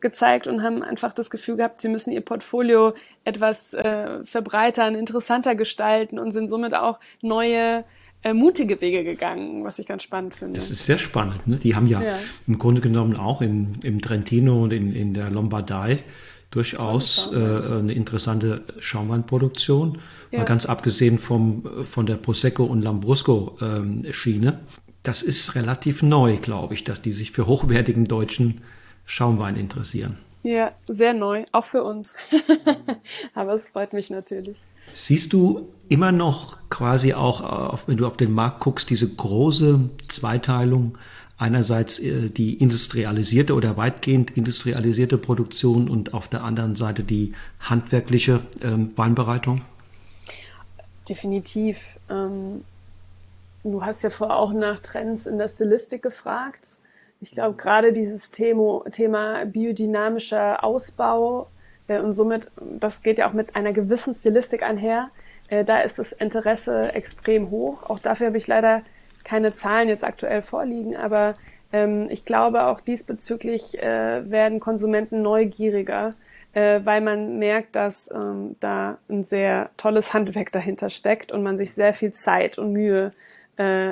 gezeigt 0.00 0.46
und 0.46 0.62
haben 0.62 0.82
einfach 0.82 1.12
das 1.12 1.30
Gefühl 1.30 1.56
gehabt, 1.56 1.78
sie 1.78 1.88
müssen 1.88 2.12
ihr 2.12 2.22
Portfolio 2.22 2.94
etwas 3.24 3.72
äh, 3.74 4.24
verbreitern, 4.24 4.94
interessanter 4.94 5.54
gestalten 5.54 6.18
und 6.18 6.32
sind 6.32 6.48
somit 6.48 6.74
auch 6.74 6.98
neue 7.20 7.84
äh, 8.22 8.32
mutige 8.32 8.80
Wege 8.80 9.04
gegangen, 9.04 9.64
was 9.64 9.78
ich 9.78 9.86
ganz 9.86 10.02
spannend 10.02 10.34
finde. 10.34 10.54
Das 10.54 10.70
ist 10.70 10.84
sehr 10.84 10.98
spannend. 10.98 11.46
Ne? 11.46 11.56
Die 11.56 11.74
haben 11.74 11.86
ja, 11.86 12.02
ja, 12.02 12.18
im 12.46 12.58
Grunde 12.58 12.80
genommen 12.80 13.16
auch 13.16 13.42
in, 13.42 13.78
im 13.82 14.00
Trentino 14.00 14.62
und 14.62 14.72
in, 14.72 14.94
in 14.94 15.14
der 15.14 15.30
Lombardei 15.30 16.04
durchaus 16.50 17.32
äh, 17.32 17.36
eine 17.36 17.94
interessante 17.94 18.62
Schaumweinproduktion. 18.78 19.98
Ja. 20.30 20.40
Mal 20.40 20.44
ganz 20.44 20.66
abgesehen 20.66 21.18
vom, 21.18 21.86
von 21.86 22.06
der 22.06 22.16
Prosecco 22.16 22.64
und 22.64 22.82
Lambrusco 22.82 23.56
ähm, 23.60 24.06
Schiene. 24.12 24.60
Das 25.02 25.22
ist 25.22 25.54
relativ 25.56 26.02
neu, 26.02 26.36
glaube 26.36 26.74
ich, 26.74 26.84
dass 26.84 27.02
die 27.02 27.12
sich 27.12 27.32
für 27.32 27.46
hochwertigen 27.46 28.04
deutschen 28.04 28.60
Schaumwein 29.04 29.56
interessieren. 29.56 30.18
Ja, 30.44 30.72
sehr 30.86 31.14
neu, 31.14 31.44
auch 31.52 31.66
für 31.66 31.82
uns. 31.82 32.14
Aber 33.34 33.52
es 33.52 33.68
freut 33.68 33.92
mich 33.92 34.10
natürlich. 34.10 34.58
Siehst 34.92 35.32
du 35.32 35.68
immer 35.88 36.12
noch 36.12 36.58
quasi 36.68 37.14
auch, 37.14 37.80
wenn 37.86 37.96
du 37.96 38.06
auf 38.06 38.16
den 38.16 38.32
Markt 38.32 38.60
guckst, 38.60 38.90
diese 38.90 39.08
große 39.08 39.80
Zweiteilung? 40.08 40.98
Einerseits 41.38 41.98
äh, 41.98 42.28
die 42.28 42.54
industrialisierte 42.54 43.54
oder 43.54 43.76
weitgehend 43.76 44.30
industrialisierte 44.36 45.18
Produktion 45.18 45.88
und 45.88 46.14
auf 46.14 46.28
der 46.28 46.44
anderen 46.44 46.76
Seite 46.76 47.02
die 47.02 47.32
handwerkliche 47.58 48.42
ähm, 48.60 48.96
Weinbereitung? 48.96 49.62
Definitiv. 51.08 51.98
Ähm, 52.08 52.62
du 53.64 53.84
hast 53.84 54.04
ja 54.04 54.10
vorher 54.10 54.36
auch 54.36 54.52
nach 54.52 54.78
Trends 54.80 55.26
in 55.26 55.38
der 55.38 55.48
Stilistik 55.48 56.02
gefragt. 56.02 56.68
Ich 57.20 57.32
glaube, 57.32 57.56
gerade 57.56 57.92
dieses 57.92 58.30
Thema, 58.30 58.84
Thema 58.92 59.44
biodynamischer 59.44 60.62
Ausbau 60.62 61.42
äh, 61.42 61.51
und 62.00 62.12
somit, 62.12 62.50
das 62.60 63.02
geht 63.02 63.18
ja 63.18 63.28
auch 63.28 63.32
mit 63.32 63.56
einer 63.56 63.72
gewissen 63.72 64.14
Stilistik 64.14 64.62
einher. 64.62 65.10
Äh, 65.52 65.64
da 65.64 65.80
ist 65.80 65.98
das 65.98 66.12
Interesse 66.12 66.92
extrem 66.94 67.50
hoch. 67.50 67.82
Auch 67.82 67.98
dafür 67.98 68.28
habe 68.28 68.38
ich 68.38 68.46
leider 68.46 68.82
keine 69.22 69.52
Zahlen 69.52 69.88
jetzt 69.88 70.02
aktuell 70.02 70.42
vorliegen, 70.42 70.96
aber 70.96 71.34
ähm, 71.72 72.08
ich 72.10 72.24
glaube 72.24 72.64
auch 72.64 72.80
diesbezüglich 72.80 73.78
äh, 73.78 74.30
werden 74.30 74.60
Konsumenten 74.60 75.22
neugieriger, 75.22 76.14
weil 76.54 77.00
man 77.00 77.38
merkt, 77.38 77.76
dass 77.76 78.10
ähm, 78.14 78.56
da 78.60 78.98
ein 79.08 79.24
sehr 79.24 79.70
tolles 79.78 80.12
Handwerk 80.12 80.52
dahinter 80.52 80.90
steckt 80.90 81.32
und 81.32 81.42
man 81.42 81.56
sich 81.56 81.72
sehr 81.72 81.94
viel 81.94 82.12
Zeit 82.12 82.58
und 82.58 82.74
Mühe 82.74 83.12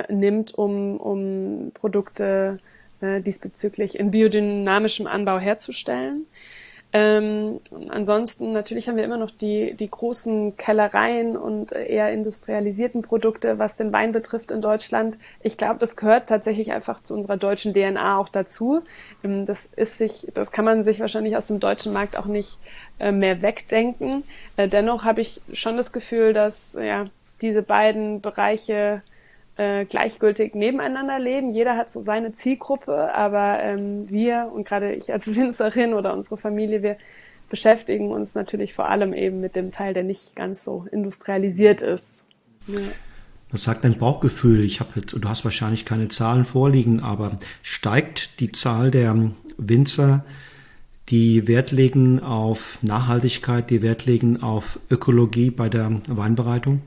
nimmt, 0.09 0.53
um, 0.53 0.97
um 0.97 1.71
Produkte 1.73 2.59
diesbezüglich 3.01 3.97
in 3.97 4.11
biodynamischem 4.11 5.07
Anbau 5.07 5.39
herzustellen. 5.39 6.27
Ähm, 6.93 7.61
ansonsten 7.89 8.51
natürlich 8.51 8.89
haben 8.89 8.97
wir 8.97 9.05
immer 9.05 9.17
noch 9.17 9.31
die, 9.31 9.73
die 9.75 9.89
großen 9.89 10.57
Kellereien 10.57 11.37
und 11.37 11.71
eher 11.71 12.11
industrialisierten 12.11 13.01
Produkte, 13.01 13.59
was 13.59 13.77
den 13.77 13.93
Wein 13.93 14.11
betrifft 14.11 14.51
in 14.51 14.61
Deutschland. 14.61 15.17
Ich 15.41 15.55
glaube, 15.55 15.79
das 15.79 15.95
gehört 15.95 16.27
tatsächlich 16.27 16.73
einfach 16.73 16.99
zu 16.99 17.13
unserer 17.13 17.37
deutschen 17.37 17.73
DNA 17.73 18.17
auch 18.17 18.27
dazu. 18.27 18.81
Ähm, 19.23 19.45
das 19.45 19.67
ist 19.67 19.97
sich, 19.97 20.27
das 20.33 20.51
kann 20.51 20.65
man 20.65 20.83
sich 20.83 20.99
wahrscheinlich 20.99 21.37
aus 21.37 21.47
dem 21.47 21.61
deutschen 21.61 21.93
Markt 21.93 22.17
auch 22.17 22.25
nicht 22.25 22.57
äh, 22.99 23.13
mehr 23.13 23.41
wegdenken. 23.41 24.23
Äh, 24.57 24.67
dennoch 24.67 25.05
habe 25.05 25.21
ich 25.21 25.41
schon 25.53 25.77
das 25.77 25.93
Gefühl, 25.93 26.33
dass 26.33 26.73
ja 26.73 27.05
diese 27.41 27.61
beiden 27.61 28.21
Bereiche 28.21 29.01
äh, 29.57 29.85
gleichgültig 29.85 30.55
nebeneinander 30.55 31.19
leben. 31.19 31.49
Jeder 31.49 31.77
hat 31.77 31.91
so 31.91 32.01
seine 32.01 32.33
Zielgruppe, 32.33 33.13
aber 33.13 33.59
ähm, 33.61 34.09
wir 34.09 34.51
und 34.53 34.67
gerade 34.67 34.93
ich 34.93 35.11
als 35.11 35.35
Winzerin 35.35 35.93
oder 35.93 36.13
unsere 36.13 36.37
Familie, 36.37 36.83
wir 36.83 36.97
beschäftigen 37.49 38.11
uns 38.11 38.33
natürlich 38.33 38.73
vor 38.73 38.89
allem 38.89 39.13
eben 39.13 39.41
mit 39.41 39.55
dem 39.55 39.71
Teil, 39.71 39.93
der 39.93 40.03
nicht 40.03 40.35
ganz 40.35 40.63
so 40.63 40.85
industrialisiert 40.91 41.81
ist. 41.81 42.23
Ja. 42.67 42.79
Das 43.51 43.65
sagt 43.65 43.83
dein 43.83 43.97
Bauchgefühl. 43.97 44.63
Ich 44.63 44.79
habe 44.79 45.01
du 45.01 45.27
hast 45.27 45.43
wahrscheinlich 45.43 45.83
keine 45.83 46.07
Zahlen 46.07 46.45
vorliegen, 46.45 47.01
aber 47.01 47.37
steigt 47.61 48.39
die 48.39 48.53
Zahl 48.53 48.91
der 48.91 49.31
Winzer, 49.57 50.23
die 51.09 51.49
Wert 51.49 51.71
legen 51.71 52.21
auf 52.21 52.79
Nachhaltigkeit, 52.81 53.69
die 53.69 53.81
Wert 53.81 54.05
legen 54.05 54.41
auf 54.41 54.79
Ökologie 54.89 55.51
bei 55.51 55.67
der 55.67 56.01
Weinbereitung? 56.07 56.81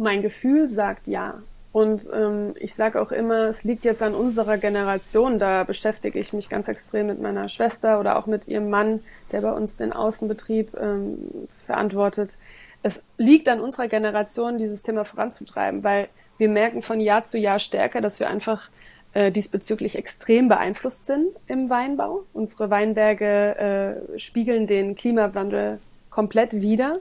Mein 0.00 0.22
Gefühl 0.22 0.70
sagt 0.70 1.08
ja. 1.08 1.42
Und 1.72 2.10
ähm, 2.14 2.54
ich 2.58 2.74
sage 2.74 3.00
auch 3.02 3.12
immer, 3.12 3.48
es 3.48 3.64
liegt 3.64 3.84
jetzt 3.84 4.02
an 4.02 4.14
unserer 4.14 4.56
Generation. 4.56 5.38
Da 5.38 5.62
beschäftige 5.64 6.18
ich 6.18 6.32
mich 6.32 6.48
ganz 6.48 6.68
extrem 6.68 7.06
mit 7.08 7.20
meiner 7.20 7.50
Schwester 7.50 8.00
oder 8.00 8.16
auch 8.16 8.26
mit 8.26 8.48
ihrem 8.48 8.70
Mann, 8.70 9.00
der 9.30 9.42
bei 9.42 9.52
uns 9.52 9.76
den 9.76 9.92
Außenbetrieb 9.92 10.74
ähm, 10.80 11.18
verantwortet. 11.58 12.38
Es 12.82 13.04
liegt 13.18 13.46
an 13.50 13.60
unserer 13.60 13.88
Generation, 13.88 14.56
dieses 14.56 14.82
Thema 14.82 15.04
voranzutreiben, 15.04 15.84
weil 15.84 16.08
wir 16.38 16.48
merken 16.48 16.80
von 16.80 16.98
Jahr 16.98 17.26
zu 17.26 17.36
Jahr 17.36 17.58
stärker, 17.58 18.00
dass 18.00 18.20
wir 18.20 18.30
einfach 18.30 18.70
äh, 19.12 19.30
diesbezüglich 19.30 19.96
extrem 19.98 20.48
beeinflusst 20.48 21.04
sind 21.04 21.26
im 21.46 21.68
Weinbau. 21.68 22.22
Unsere 22.32 22.70
Weinberge 22.70 24.06
äh, 24.14 24.18
spiegeln 24.18 24.66
den 24.66 24.94
Klimawandel 24.94 25.78
komplett 26.08 26.54
wider. 26.54 27.00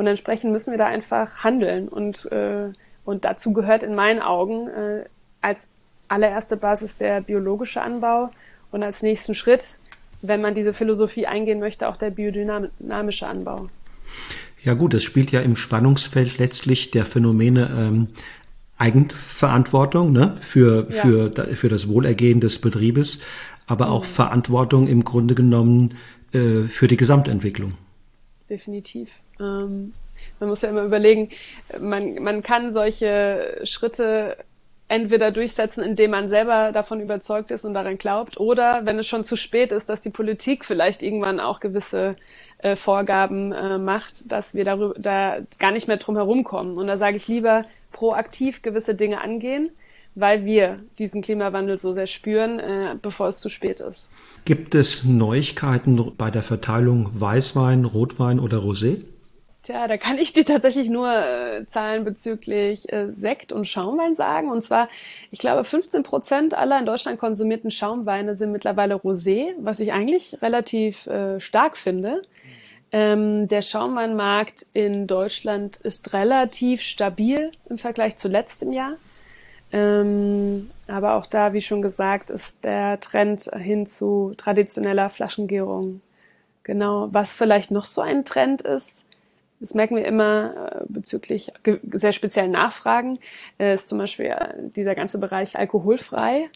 Und 0.00 0.06
entsprechend 0.06 0.50
müssen 0.50 0.70
wir 0.70 0.78
da 0.78 0.86
einfach 0.86 1.44
handeln. 1.44 1.86
Und, 1.86 2.24
äh, 2.32 2.72
und 3.04 3.26
dazu 3.26 3.52
gehört 3.52 3.82
in 3.82 3.94
meinen 3.94 4.22
Augen 4.22 4.66
äh, 4.68 5.04
als 5.42 5.68
allererste 6.08 6.56
Basis 6.56 6.96
der 6.96 7.20
biologische 7.20 7.82
Anbau 7.82 8.30
und 8.70 8.82
als 8.82 9.02
nächsten 9.02 9.34
Schritt, 9.34 9.76
wenn 10.22 10.40
man 10.40 10.54
diese 10.54 10.72
Philosophie 10.72 11.26
eingehen 11.26 11.60
möchte, 11.60 11.86
auch 11.86 11.98
der 11.98 12.08
biodynamische 12.08 13.26
Anbau. 13.26 13.68
Ja 14.62 14.72
gut, 14.72 14.94
es 14.94 15.02
spielt 15.04 15.32
ja 15.32 15.40
im 15.40 15.54
Spannungsfeld 15.54 16.38
letztlich 16.38 16.90
der 16.92 17.04
Phänomene 17.04 17.68
ähm, 17.70 18.08
Eigenverantwortung 18.78 20.12
ne, 20.12 20.38
für, 20.40 20.90
ja. 20.90 21.02
für, 21.02 21.30
für 21.56 21.68
das 21.68 21.88
Wohlergehen 21.88 22.40
des 22.40 22.58
Betriebes, 22.58 23.20
aber 23.66 23.90
auch 23.90 24.04
mhm. 24.04 24.08
Verantwortung 24.08 24.88
im 24.88 25.04
Grunde 25.04 25.34
genommen 25.34 25.98
äh, 26.32 26.62
für 26.62 26.88
die 26.88 26.96
Gesamtentwicklung. 26.96 27.74
Definitiv. 28.48 29.10
Ähm, 29.40 29.92
man 30.38 30.48
muss 30.48 30.62
ja 30.62 30.70
immer 30.70 30.84
überlegen, 30.84 31.30
man, 31.78 32.14
man 32.22 32.42
kann 32.42 32.72
solche 32.72 33.60
Schritte 33.64 34.36
entweder 34.88 35.30
durchsetzen, 35.30 35.84
indem 35.84 36.10
man 36.10 36.28
selber 36.28 36.72
davon 36.72 37.00
überzeugt 37.00 37.52
ist 37.52 37.64
und 37.64 37.74
daran 37.74 37.96
glaubt, 37.96 38.40
oder 38.40 38.84
wenn 38.84 38.98
es 38.98 39.06
schon 39.06 39.22
zu 39.22 39.36
spät 39.36 39.70
ist, 39.70 39.88
dass 39.88 40.00
die 40.00 40.10
Politik 40.10 40.64
vielleicht 40.64 41.02
irgendwann 41.02 41.38
auch 41.38 41.60
gewisse 41.60 42.16
äh, 42.58 42.74
Vorgaben 42.74 43.52
äh, 43.52 43.78
macht, 43.78 44.30
dass 44.32 44.54
wir 44.54 44.64
darüber 44.64 44.94
da 44.98 45.38
gar 45.60 45.70
nicht 45.70 45.86
mehr 45.86 45.98
drum 45.98 46.16
herum 46.16 46.42
kommen. 46.42 46.76
Und 46.76 46.88
da 46.88 46.96
sage 46.96 47.16
ich 47.16 47.28
lieber 47.28 47.66
proaktiv 47.92 48.62
gewisse 48.62 48.96
Dinge 48.96 49.20
angehen, 49.20 49.70
weil 50.16 50.44
wir 50.44 50.80
diesen 50.98 51.22
Klimawandel 51.22 51.78
so 51.78 51.92
sehr 51.92 52.08
spüren, 52.08 52.58
äh, 52.58 52.96
bevor 53.00 53.28
es 53.28 53.38
zu 53.38 53.48
spät 53.48 53.78
ist. 53.78 54.08
Gibt 54.44 54.74
es 54.74 55.04
Neuigkeiten 55.04 56.12
bei 56.16 56.30
der 56.30 56.42
Verteilung 56.42 57.10
Weißwein, 57.14 57.84
Rotwein 57.84 58.40
oder 58.40 58.58
Rosé? 58.58 59.04
Tja, 59.62 59.86
da 59.88 59.98
kann 59.98 60.16
ich 60.16 60.32
dir 60.32 60.46
tatsächlich 60.46 60.88
nur 60.88 61.12
äh, 61.12 61.66
Zahlen 61.66 62.04
bezüglich 62.04 62.90
äh, 62.92 63.10
Sekt 63.10 63.52
und 63.52 63.68
Schaumwein 63.68 64.14
sagen. 64.14 64.48
Und 64.48 64.62
zwar, 64.62 64.88
ich 65.30 65.38
glaube, 65.38 65.64
15 65.64 66.02
Prozent 66.02 66.54
aller 66.54 66.78
in 66.78 66.86
Deutschland 66.86 67.18
konsumierten 67.18 67.70
Schaumweine 67.70 68.34
sind 68.34 68.52
mittlerweile 68.52 68.94
Rosé, 68.94 69.52
was 69.58 69.80
ich 69.80 69.92
eigentlich 69.92 70.40
relativ 70.40 71.06
äh, 71.08 71.40
stark 71.40 71.76
finde. 71.76 72.22
Ähm, 72.90 73.48
der 73.48 73.60
Schaumweinmarkt 73.60 74.66
in 74.72 75.06
Deutschland 75.06 75.76
ist 75.76 76.14
relativ 76.14 76.80
stabil 76.80 77.52
im 77.68 77.76
Vergleich 77.76 78.16
zu 78.16 78.28
letztem 78.28 78.72
Jahr. 78.72 78.94
Ähm, 79.72 80.70
aber 80.88 81.14
auch 81.14 81.26
da, 81.26 81.52
wie 81.52 81.62
schon 81.62 81.82
gesagt, 81.82 82.30
ist 82.30 82.64
der 82.64 82.98
Trend 83.00 83.42
hin 83.42 83.86
zu 83.86 84.32
traditioneller 84.38 85.10
Flaschengärung. 85.10 86.00
Genau. 86.62 87.08
Was 87.12 87.32
vielleicht 87.32 87.70
noch 87.70 87.84
so 87.86 88.00
ein 88.00 88.24
Trend 88.24 88.62
ist, 88.62 88.99
das 89.60 89.74
merken 89.74 89.96
wir 89.96 90.06
immer 90.06 90.72
äh, 90.72 90.84
bezüglich 90.88 91.52
sehr 91.92 92.12
speziellen 92.12 92.50
Nachfragen, 92.50 93.18
äh, 93.58 93.74
ist 93.74 93.88
zum 93.88 93.98
Beispiel 93.98 94.26
äh, 94.26 94.54
dieser 94.74 94.94
ganze 94.94 95.20
Bereich 95.20 95.58
alkoholfrei. 95.58 96.48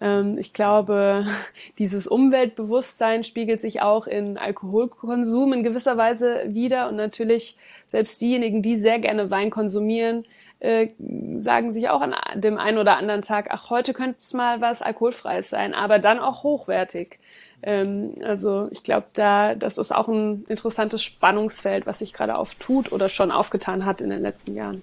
Ähm, 0.00 0.36
ich 0.38 0.52
glaube, 0.52 1.24
dieses 1.78 2.08
Umweltbewusstsein 2.08 3.22
spiegelt 3.22 3.60
sich 3.60 3.80
auch 3.80 4.08
in 4.08 4.36
Alkoholkonsum 4.36 5.52
in 5.52 5.62
gewisser 5.62 5.96
Weise 5.96 6.42
wieder. 6.48 6.88
Und 6.88 6.96
natürlich 6.96 7.56
selbst 7.86 8.20
diejenigen, 8.20 8.60
die 8.60 8.76
sehr 8.76 8.98
gerne 8.98 9.30
Wein 9.30 9.50
konsumieren, 9.50 10.24
sagen 10.60 11.70
sich 11.70 11.88
auch 11.88 12.00
an 12.00 12.16
dem 12.34 12.58
einen 12.58 12.78
oder 12.78 12.96
anderen 12.96 13.22
Tag, 13.22 13.46
ach, 13.50 13.70
heute 13.70 13.92
könnte 13.92 14.16
es 14.18 14.34
mal 14.34 14.60
was 14.60 14.82
Alkoholfreies 14.82 15.48
sein, 15.48 15.72
aber 15.72 16.00
dann 16.00 16.18
auch 16.18 16.42
hochwertig. 16.42 17.20
Ähm, 17.62 18.14
also 18.22 18.68
ich 18.70 18.82
glaube, 18.82 19.06
da 19.14 19.54
das 19.54 19.78
ist 19.78 19.94
auch 19.94 20.08
ein 20.08 20.44
interessantes 20.48 21.02
Spannungsfeld, 21.02 21.86
was 21.86 21.98
sich 22.00 22.12
gerade 22.12 22.36
auftut 22.36 22.92
oder 22.92 23.08
schon 23.08 23.30
aufgetan 23.30 23.84
hat 23.84 24.00
in 24.00 24.10
den 24.10 24.22
letzten 24.22 24.54
Jahren. 24.54 24.82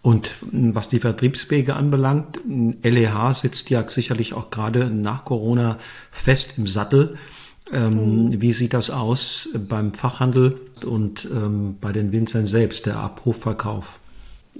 Und 0.00 0.36
was 0.40 0.88
die 0.88 1.00
Vertriebswege 1.00 1.74
anbelangt, 1.74 2.38
LEH 2.46 3.34
sitzt 3.34 3.68
ja 3.68 3.86
sicherlich 3.88 4.32
auch 4.32 4.50
gerade 4.50 4.90
nach 4.90 5.24
Corona 5.24 5.78
fest 6.12 6.54
im 6.56 6.66
Sattel. 6.66 7.18
Ähm, 7.72 8.26
mhm. 8.26 8.40
Wie 8.40 8.52
sieht 8.52 8.74
das 8.74 8.90
aus 8.90 9.48
beim 9.68 9.92
Fachhandel 9.92 10.60
und 10.86 11.28
ähm, 11.30 11.76
bei 11.80 11.92
den 11.92 12.12
Winzern 12.12 12.46
selbst, 12.46 12.86
der 12.86 12.96
Abrufverkauf? 12.96 13.98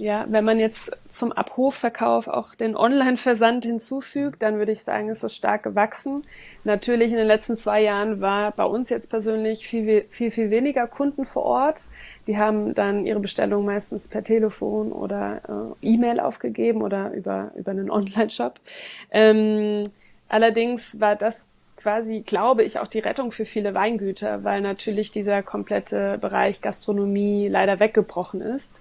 Ja, 0.01 0.25
wenn 0.29 0.45
man 0.45 0.61
jetzt 0.61 0.97
zum 1.09 1.33
Abrufverkauf 1.33 2.29
auch 2.29 2.55
den 2.55 2.77
Online-Versand 2.77 3.65
hinzufügt, 3.65 4.41
dann 4.41 4.57
würde 4.57 4.71
ich 4.71 4.81
sagen, 4.81 5.09
ist 5.09 5.23
es 5.23 5.35
stark 5.35 5.63
gewachsen. 5.63 6.25
Natürlich 6.63 7.11
in 7.11 7.17
den 7.17 7.27
letzten 7.27 7.57
zwei 7.57 7.81
Jahren 7.83 8.21
war 8.21 8.53
bei 8.53 8.63
uns 8.63 8.89
jetzt 8.89 9.09
persönlich 9.09 9.67
viel, 9.67 10.05
viel, 10.07 10.31
viel 10.31 10.51
weniger 10.51 10.87
Kunden 10.87 11.25
vor 11.25 11.43
Ort. 11.43 11.81
Die 12.27 12.37
haben 12.37 12.73
dann 12.75 13.05
ihre 13.05 13.19
Bestellung 13.19 13.65
meistens 13.65 14.07
per 14.07 14.23
Telefon 14.23 14.93
oder 14.93 15.75
äh, 15.83 15.85
E-Mail 15.85 16.21
aufgegeben 16.21 16.81
oder 16.81 17.11
über, 17.11 17.51
über 17.57 17.71
einen 17.71 17.91
Online-Shop. 17.91 18.57
Ähm, 19.11 19.83
allerdings 20.29 21.01
war 21.01 21.17
das 21.17 21.49
quasi, 21.75 22.21
glaube 22.21 22.63
ich, 22.63 22.79
auch 22.79 22.87
die 22.87 22.99
Rettung 22.99 23.33
für 23.33 23.43
viele 23.43 23.73
Weingüter, 23.73 24.45
weil 24.45 24.61
natürlich 24.61 25.11
dieser 25.11 25.43
komplette 25.43 26.17
Bereich 26.19 26.61
Gastronomie 26.61 27.49
leider 27.49 27.81
weggebrochen 27.81 28.39
ist. 28.39 28.79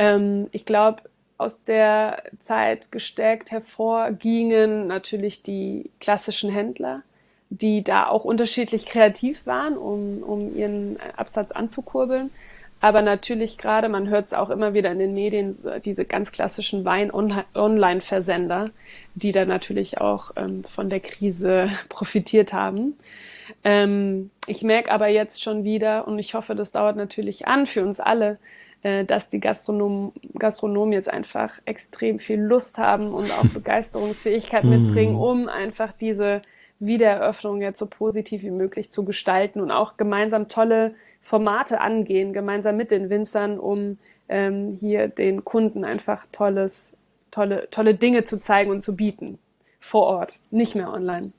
Ähm, 0.00 0.48
ich 0.50 0.64
glaube, 0.64 1.02
aus 1.36 1.62
der 1.64 2.22
Zeit 2.40 2.90
gestärkt 2.90 3.50
hervorgingen 3.50 4.86
natürlich 4.86 5.42
die 5.42 5.90
klassischen 6.00 6.50
Händler, 6.50 7.02
die 7.50 7.84
da 7.84 8.08
auch 8.08 8.24
unterschiedlich 8.24 8.86
kreativ 8.86 9.46
waren, 9.46 9.76
um, 9.76 10.18
um 10.22 10.56
ihren 10.56 10.98
Absatz 11.16 11.52
anzukurbeln. 11.52 12.30
Aber 12.80 13.02
natürlich 13.02 13.58
gerade, 13.58 13.90
man 13.90 14.08
hört 14.08 14.24
es 14.24 14.32
auch 14.32 14.48
immer 14.48 14.72
wieder 14.72 14.90
in 14.90 14.98
den 14.98 15.12
Medien, 15.12 15.58
diese 15.84 16.06
ganz 16.06 16.32
klassischen 16.32 16.86
Wein-Online-Versender, 16.86 18.70
die 19.14 19.32
da 19.32 19.44
natürlich 19.44 20.00
auch 20.00 20.30
ähm, 20.36 20.64
von 20.64 20.88
der 20.88 21.00
Krise 21.00 21.68
profitiert 21.90 22.54
haben. 22.54 22.98
Ähm, 23.64 24.30
ich 24.46 24.62
merke 24.62 24.92
aber 24.92 25.08
jetzt 25.08 25.42
schon 25.42 25.64
wieder, 25.64 26.08
und 26.08 26.18
ich 26.18 26.32
hoffe, 26.32 26.54
das 26.54 26.72
dauert 26.72 26.96
natürlich 26.96 27.46
an 27.46 27.66
für 27.66 27.84
uns 27.84 28.00
alle, 28.00 28.38
äh, 28.82 29.04
dass 29.04 29.30
die 29.30 29.40
Gastronomen, 29.40 30.12
Gastronomen 30.38 30.92
jetzt 30.92 31.10
einfach 31.10 31.58
extrem 31.64 32.18
viel 32.18 32.40
Lust 32.40 32.78
haben 32.78 33.12
und 33.12 33.30
auch 33.30 33.44
Begeisterungsfähigkeit 33.54 34.64
mitbringen, 34.64 35.14
mhm. 35.14 35.20
um 35.20 35.48
einfach 35.48 35.92
diese 35.92 36.42
Wiedereröffnung 36.78 37.60
jetzt 37.60 37.78
so 37.78 37.86
positiv 37.86 38.42
wie 38.42 38.50
möglich 38.50 38.90
zu 38.90 39.04
gestalten 39.04 39.60
und 39.60 39.70
auch 39.70 39.98
gemeinsam 39.98 40.48
tolle 40.48 40.94
Formate 41.20 41.80
angehen, 41.80 42.32
gemeinsam 42.32 42.76
mit 42.76 42.90
den 42.90 43.10
Winzern, 43.10 43.58
um 43.58 43.98
ähm, 44.30 44.74
hier 44.78 45.08
den 45.08 45.44
Kunden 45.44 45.84
einfach 45.84 46.26
tolles, 46.32 46.92
tolle, 47.30 47.68
tolle 47.70 47.94
Dinge 47.94 48.24
zu 48.24 48.40
zeigen 48.40 48.70
und 48.70 48.82
zu 48.82 48.96
bieten. 48.96 49.38
Vor 49.78 50.04
Ort, 50.04 50.38
nicht 50.50 50.74
mehr 50.74 50.92
online. 50.92 51.32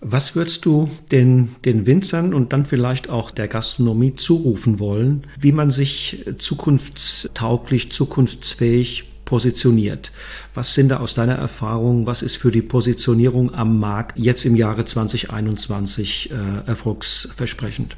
Was 0.00 0.34
würdest 0.34 0.64
du 0.64 0.90
den, 1.10 1.56
den 1.64 1.86
Winzern 1.86 2.34
und 2.34 2.52
dann 2.52 2.66
vielleicht 2.66 3.08
auch 3.08 3.30
der 3.30 3.48
Gastronomie 3.48 4.14
zurufen 4.14 4.78
wollen, 4.78 5.26
wie 5.38 5.52
man 5.52 5.70
sich 5.70 6.24
zukunftstauglich, 6.38 7.92
zukunftsfähig 7.92 9.04
positioniert? 9.24 10.12
Was 10.54 10.74
sind 10.74 10.88
da 10.88 10.98
aus 10.98 11.14
deiner 11.14 11.34
Erfahrung, 11.34 12.06
was 12.06 12.22
ist 12.22 12.36
für 12.36 12.50
die 12.50 12.62
Positionierung 12.62 13.54
am 13.54 13.78
Markt 13.78 14.18
jetzt 14.18 14.44
im 14.44 14.56
Jahre 14.56 14.84
2021 14.84 16.30
äh, 16.30 16.34
erfolgsversprechend? 16.66 17.96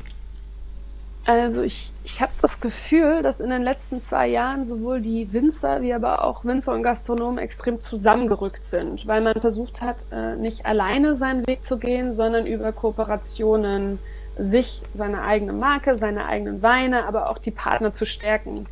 Also 1.29 1.61
ich, 1.61 1.93
ich 2.05 2.23
habe 2.23 2.33
das 2.41 2.59
Gefühl, 2.59 3.21
dass 3.21 3.41
in 3.41 3.51
den 3.51 3.61
letzten 3.61 4.01
zwei 4.01 4.29
Jahren 4.29 4.65
sowohl 4.65 5.03
die 5.03 5.31
Winzer 5.35 5.83
wie 5.83 5.93
aber 5.93 6.25
auch 6.25 6.47
Winzer 6.47 6.73
und 6.73 6.83
Gastronomen 6.83 7.37
extrem 7.37 7.83
zusammengerückt 7.83 8.65
sind, 8.65 9.07
weil 9.07 9.21
man 9.21 9.39
versucht 9.39 9.83
hat, 9.83 10.07
äh, 10.11 10.37
nicht 10.37 10.65
alleine 10.65 11.15
seinen 11.15 11.47
Weg 11.47 11.65
zu 11.65 11.77
gehen, 11.77 12.15
sondern 12.15 12.47
über 12.47 12.73
Kooperationen 12.73 13.99
sich, 14.39 14.81
seine 14.95 15.21
eigene 15.21 15.53
Marke, 15.53 15.99
seine 15.99 16.25
eigenen 16.25 16.63
Weine, 16.63 17.05
aber 17.05 17.29
auch 17.29 17.37
die 17.37 17.51
Partner 17.51 17.93
zu 17.93 18.07
stärken. 18.07 18.65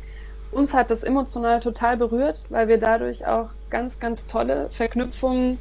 Uns 0.51 0.73
hat 0.73 0.89
das 0.89 1.03
emotional 1.03 1.59
total 1.59 1.95
berührt, 1.95 2.47
weil 2.49 2.67
wir 2.67 2.79
dadurch 2.79 3.27
auch 3.27 3.49
ganz, 3.69 3.99
ganz 3.99 4.25
tolle 4.25 4.67
Verknüpfungen 4.71 5.59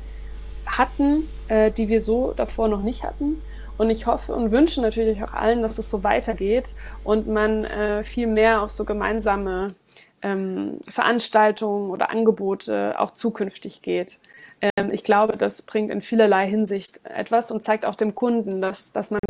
hatten, 0.65 1.29
äh, 1.49 1.71
die 1.71 1.91
wir 1.91 2.01
so 2.01 2.33
davor 2.35 2.69
noch 2.69 2.81
nicht 2.81 3.03
hatten. 3.03 3.43
Und 3.79 3.91
ich 3.91 4.07
hoffe 4.07 4.35
und 4.35 4.53
wünsche 4.53 4.81
natürlich 4.81 5.23
auch 5.23 5.33
allen, 5.33 5.63
dass 5.63 5.79
es 5.79 5.91
so 5.91 6.03
weitergeht 6.03 6.71
und 7.05 7.29
man 7.29 7.65
äh, 7.65 8.05
viel 8.05 8.27
mehr 8.27 8.63
auf 8.63 8.71
so 8.71 8.85
gemeinsame 8.85 9.75
ähm, 10.23 10.81
Veranstaltungen 10.89 11.91
oder 11.91 12.11
Angebote 12.11 12.95
auch 12.99 13.13
zukünftig 13.13 13.83
geht. 13.83 14.19
Ähm, 14.61 14.91
ich 14.91 15.05
glaube, 15.05 15.37
das 15.37 15.63
bringt 15.63 15.91
in 15.91 16.01
vielerlei 16.01 16.47
Hinsicht 16.47 17.01
etwas 17.05 17.51
und 17.51 17.63
zeigt 17.63 17.85
auch 17.85 17.95
dem 17.95 18.15
Kunden, 18.15 18.61
dass, 18.61 18.93
dass 18.93 19.11
man 19.11 19.21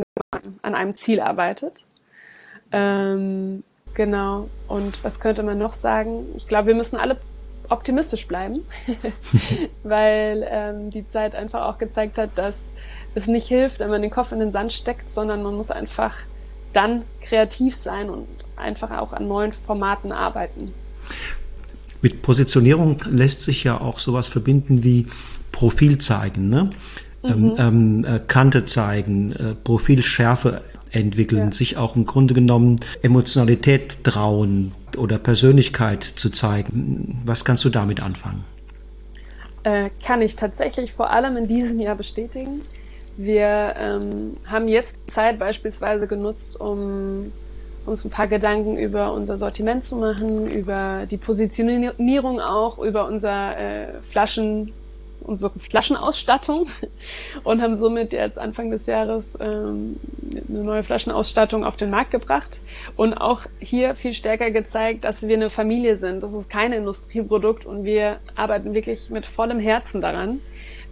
an 0.63 0.75
einem 0.75 0.95
Ziel 0.95 1.21
arbeitet. 1.21 1.85
Ähm, 2.73 3.65
genau. 3.95 4.49
Und 4.69 5.03
was 5.05 5.21
könnte 5.21 5.43
man 5.43 5.59
noch 5.59 5.73
sagen? 5.73 6.27
Ich 6.37 6.49
glaube, 6.49 6.69
wir 6.69 6.75
müssen 6.75 6.99
alle 6.99 7.17
optimistisch 7.69 8.29
bleiben, 8.29 8.65
weil 9.83 10.47
ähm, 10.49 10.91
die 10.91 11.07
Zeit 11.07 11.35
einfach 11.35 11.67
auch 11.67 11.79
gezeigt 11.79 12.19
hat, 12.19 12.31
dass 12.37 12.71
es 13.17 13.27
nicht 13.27 13.49
hilft, 13.49 13.81
wenn 13.81 13.89
man 13.89 14.03
den 14.03 14.11
Kopf 14.11 14.33
in 14.33 14.39
den 14.39 14.53
Sand 14.53 14.73
steckt, 14.73 15.11
sondern 15.11 15.43
man 15.43 15.55
muss 15.55 15.71
einfach 15.71 16.15
dann 16.73 17.05
kreativ 17.23 17.75
sein 17.75 18.11
und 18.11 18.27
einfach 18.57 18.91
auch 18.91 19.13
an 19.13 19.27
neuen 19.27 19.53
Formaten 19.53 20.13
arbeiten. 20.13 20.75
Mit 22.03 22.23
Positionierung 22.23 23.01
lässt 23.11 23.41
sich 23.41 23.65
ja 23.65 23.81
auch 23.81 23.99
sowas 23.99 24.29
verbinden 24.29 24.85
wie 24.85 25.07
Profil 25.51 25.99
zeigen, 25.99 26.49
ne? 26.49 26.71
Ähm, 27.25 27.41
mhm. 27.41 27.55
Ähm, 27.59 28.05
äh, 28.05 28.21
Kante 28.27 28.67
zeigen, 28.67 29.33
äh, 29.33 29.55
Profilschärfe 29.55 30.63
entwickeln, 30.91 31.47
ja. 31.47 31.53
sich 31.53 31.77
auch 31.77 31.97
im 31.97 32.05
Grunde 32.05 32.35
genommen 32.35 32.77
Emotionalität 33.03 34.05
trauen 34.05 34.73
oder 34.97 35.19
Persönlichkeit 35.19 36.05
zu 36.05 36.31
zeigen. 36.31 37.23
Was 37.25 37.45
kannst 37.45 37.65
du 37.65 37.71
damit 37.71 38.01
anfangen? 38.01 38.45
Äh, 39.63 39.91
kann 40.05 40.21
ich 40.23 40.37
tatsächlich 40.37 40.93
vor 40.93 41.11
allem 41.11 41.37
in 41.37 41.47
diesem 41.47 41.81
Jahr 41.81 41.97
bestätigen. 41.97 42.61
Wir 43.17 43.75
ähm, 43.79 44.37
haben 44.45 44.69
jetzt 44.69 44.99
Zeit 45.11 45.39
beispielsweise 45.39 46.07
genutzt, 46.07 46.61
um 46.61 47.33
uns 47.87 48.05
ein 48.05 48.11
paar 48.11 48.27
Gedanken 48.27 48.77
über 48.77 49.13
unser 49.13 49.39
Sortiment 49.39 49.85
zu 49.85 49.97
machen, 49.97 50.51
über 50.51 51.07
die 51.11 51.17
Positionierung 51.17 52.41
auch, 52.41 52.79
über 52.79 53.07
unser 53.07 53.57
äh, 53.57 53.87
Flaschen, 54.03 54.73
unsere 55.21 55.59
Flaschenausstattung 55.59 56.67
und 57.45 57.63
haben 57.63 57.77
somit 57.77 58.13
jetzt 58.13 58.39
Anfang 58.39 58.71
des 58.71 58.87
Jahres 58.87 59.39
ähm, 59.41 59.97
eine 60.49 60.65
neue 60.65 60.83
Flaschenausstattung 60.83 61.65
auf 61.65 61.77
den 61.77 61.89
Markt 61.91 62.11
gebracht 62.11 62.61
und 62.97 63.15
auch 63.15 63.43
hier 63.61 63.95
viel 63.95 64.13
stärker 64.13 64.51
gezeigt, 64.51 65.05
dass 65.05 65.27
wir 65.27 65.37
eine 65.37 65.49
Familie 65.49 65.97
sind. 65.97 66.23
Das 66.23 66.35
ist 66.35 66.51
kein 66.51 66.73
Industrieprodukt 66.73 67.65
und 67.65 67.85
wir 67.85 68.19
arbeiten 68.35 68.75
wirklich 68.75 69.09
mit 69.09 69.25
vollem 69.25 69.59
Herzen 69.59 70.03
daran 70.03 70.41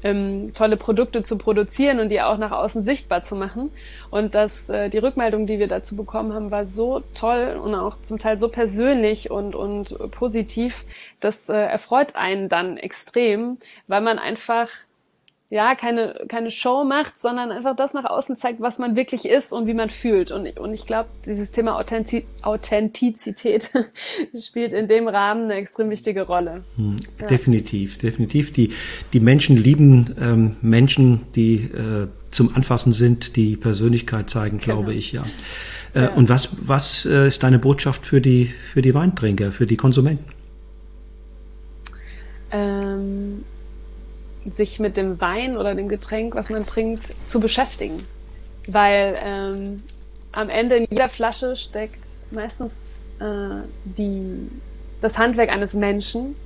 ähm, 0.05 0.53
tolle 0.55 0.77
Produkte 0.77 1.23
zu 1.23 1.39
produzieren 1.39 1.99
und 1.99 2.11
die 2.11 2.21
auch 2.21 2.37
nach 2.37 2.53
außen 2.53 2.83
sichtbar 2.83 3.23
zu 3.23 3.35
machen. 3.35 3.73
Und 4.11 4.35
dass 4.35 4.69
äh, 4.69 4.91
die 4.91 4.99
Rückmeldung, 4.99 5.47
die 5.47 5.59
wir 5.59 5.67
dazu 5.67 5.97
bekommen 5.97 6.33
haben, 6.33 6.51
war 6.51 6.67
so 6.67 7.03
toll 7.15 7.59
und 7.61 7.75
auch 7.75 7.97
zum 8.03 8.19
Teil 8.19 8.39
so 8.39 8.49
persönlich 8.49 9.31
und, 9.31 9.57
und 9.57 9.99
positiv, 10.13 10.85
das 11.21 11.49
äh, 11.49 11.55
erfreut 11.55 12.15
einen 12.15 12.49
dann 12.49 12.77
extrem, 12.77 13.57
weil 13.89 14.03
man 14.03 14.19
einfach 14.19 14.69
ja, 15.51 15.75
keine, 15.75 16.25
keine 16.29 16.51
Show 16.51 16.85
macht, 16.85 17.21
sondern 17.21 17.53
einfach 17.53 17.77
das 17.77 17.93
nach 17.93 18.05
außen 18.05 18.37
zeigt, 18.37 18.61
was 18.61 18.79
man 18.79 18.97
wirklich 18.97 19.27
ist 19.27 19.53
und 19.53 19.67
wie 19.67 19.75
man 19.75 19.91
fühlt. 19.91 20.31
Und, 20.31 20.59
und 20.59 20.73
ich 20.73 20.87
glaube, 20.87 21.11
dieses 21.27 21.51
Thema 21.51 21.77
Authentiz 21.77 22.25
Authentizität 22.43 23.71
spielt 24.41 24.73
in 24.73 24.89
dem 24.89 25.07
Rahmen 25.07 25.45
eine 25.45 25.55
extrem 25.55 25.91
wichtige 25.91 26.23
Rolle. 26.23 26.65
Hm, 26.77 26.97
ja. 27.21 27.27
Definitiv, 27.27 27.99
definitiv. 27.99 28.53
Die, 28.53 28.73
die 29.13 29.21
Menschen 29.21 29.57
lieben 29.57 30.17
ähm, 30.19 30.57
Menschen, 30.63 31.21
die 31.35 31.57
äh, 31.57 32.09
zum 32.31 32.55
Anfassen 32.57 32.93
sind, 32.95 33.37
die 33.37 33.57
Persönlichkeit 33.57 34.31
zeigen, 34.31 34.59
glaube 34.59 34.87
genau. 34.87 34.99
ich, 34.99 35.13
ja. 35.13 35.25
Äh, 35.95 36.05
ja. 36.05 36.09
Und 36.15 36.31
was, 36.31 36.57
was 36.67 37.05
äh, 37.05 37.29
ist 37.29 37.43
deine 37.43 37.59
Botschaft 37.59 38.07
für 38.07 38.23
die, 38.23 38.47
für 38.73 38.81
die 38.81 38.95
Weintrinker, 38.95 39.53
für 39.53 39.67
die 39.67 39.77
Konsumenten? 39.77 40.25
Ähm 42.51 43.45
sich 44.45 44.81
mit 44.81 44.97
dem 44.97 45.21
Wein 45.21 45.57
oder 45.57 45.75
dem 45.75 45.89
Getränk, 45.89 46.35
was 46.35 46.51
man 46.51 46.67
trinkt, 46.67 47.15
zu 47.27 47.41
beschäftigen. 47.41 48.05
Weil 48.67 49.19
ähm, 49.23 49.83
am 50.33 50.49
Ende 50.49 50.77
in 50.77 50.87
jeder 50.91 51.09
Flasche 51.09 51.57
steckt 51.57 52.07
meistens 52.31 52.73
äh, 53.21 53.63
die, 53.85 54.51
das 55.01 55.19
Handwerk 55.19 55.51
eines 55.51 55.75
Menschen, 55.75 56.37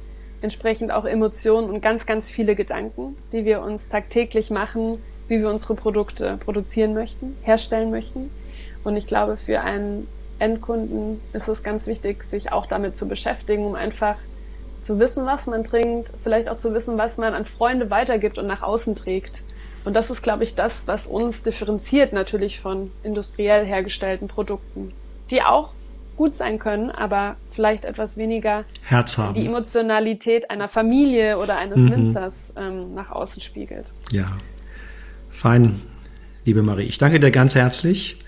entsprechend 0.40 0.92
auch 0.92 1.04
Emotionen 1.04 1.70
und 1.70 1.80
ganz, 1.80 2.06
ganz 2.06 2.30
viele 2.30 2.54
Gedanken, 2.54 3.16
die 3.32 3.44
wir 3.44 3.62
uns 3.62 3.88
tagtäglich 3.88 4.50
machen, 4.50 5.02
wie 5.26 5.40
wir 5.40 5.50
unsere 5.50 5.74
Produkte 5.74 6.38
produzieren 6.38 6.94
möchten, 6.94 7.37
herstellen 7.42 7.90
möchten. 7.90 8.30
Und 8.84 8.96
ich 8.96 9.06
glaube, 9.06 9.37
für 9.37 9.61
einen 9.61 10.06
Endkunden 10.38 11.20
ist 11.32 11.48
es 11.48 11.62
ganz 11.62 11.87
wichtig, 11.87 12.24
sich 12.24 12.52
auch 12.52 12.66
damit 12.66 12.96
zu 12.96 13.08
beschäftigen, 13.08 13.64
um 13.64 13.74
einfach 13.74 14.16
zu 14.82 14.98
wissen, 14.98 15.26
was 15.26 15.46
man 15.46 15.64
trinkt, 15.64 16.12
vielleicht 16.22 16.48
auch 16.48 16.58
zu 16.58 16.74
wissen, 16.74 16.98
was 16.98 17.18
man 17.18 17.34
an 17.34 17.44
Freunde 17.44 17.90
weitergibt 17.90 18.38
und 18.38 18.46
nach 18.46 18.62
außen 18.62 18.94
trägt. 18.96 19.42
Und 19.84 19.94
das 19.94 20.10
ist, 20.10 20.22
glaube 20.22 20.44
ich, 20.44 20.54
das, 20.54 20.86
was 20.86 21.06
uns 21.06 21.42
differenziert 21.42 22.12
natürlich 22.12 22.60
von 22.60 22.90
industriell 23.02 23.64
hergestellten 23.64 24.28
Produkten, 24.28 24.92
die 25.30 25.42
auch 25.42 25.72
gut 26.16 26.34
sein 26.34 26.58
können, 26.58 26.90
aber 26.90 27.36
vielleicht 27.50 27.84
etwas 27.84 28.16
weniger 28.16 28.64
die 29.34 29.46
Emotionalität 29.46 30.50
einer 30.50 30.68
Familie 30.68 31.38
oder 31.38 31.56
eines 31.56 31.78
mhm. 31.78 31.90
Winzers 31.92 32.52
ähm, 32.58 32.94
nach 32.94 33.10
außen 33.10 33.40
spiegelt. 33.40 33.92
Ja, 34.10 34.32
fein, 35.30 35.80
liebe 36.44 36.62
Marie. 36.62 36.84
Ich 36.84 36.98
danke 36.98 37.20
dir 37.20 37.30
ganz 37.30 37.54
herzlich. 37.54 38.18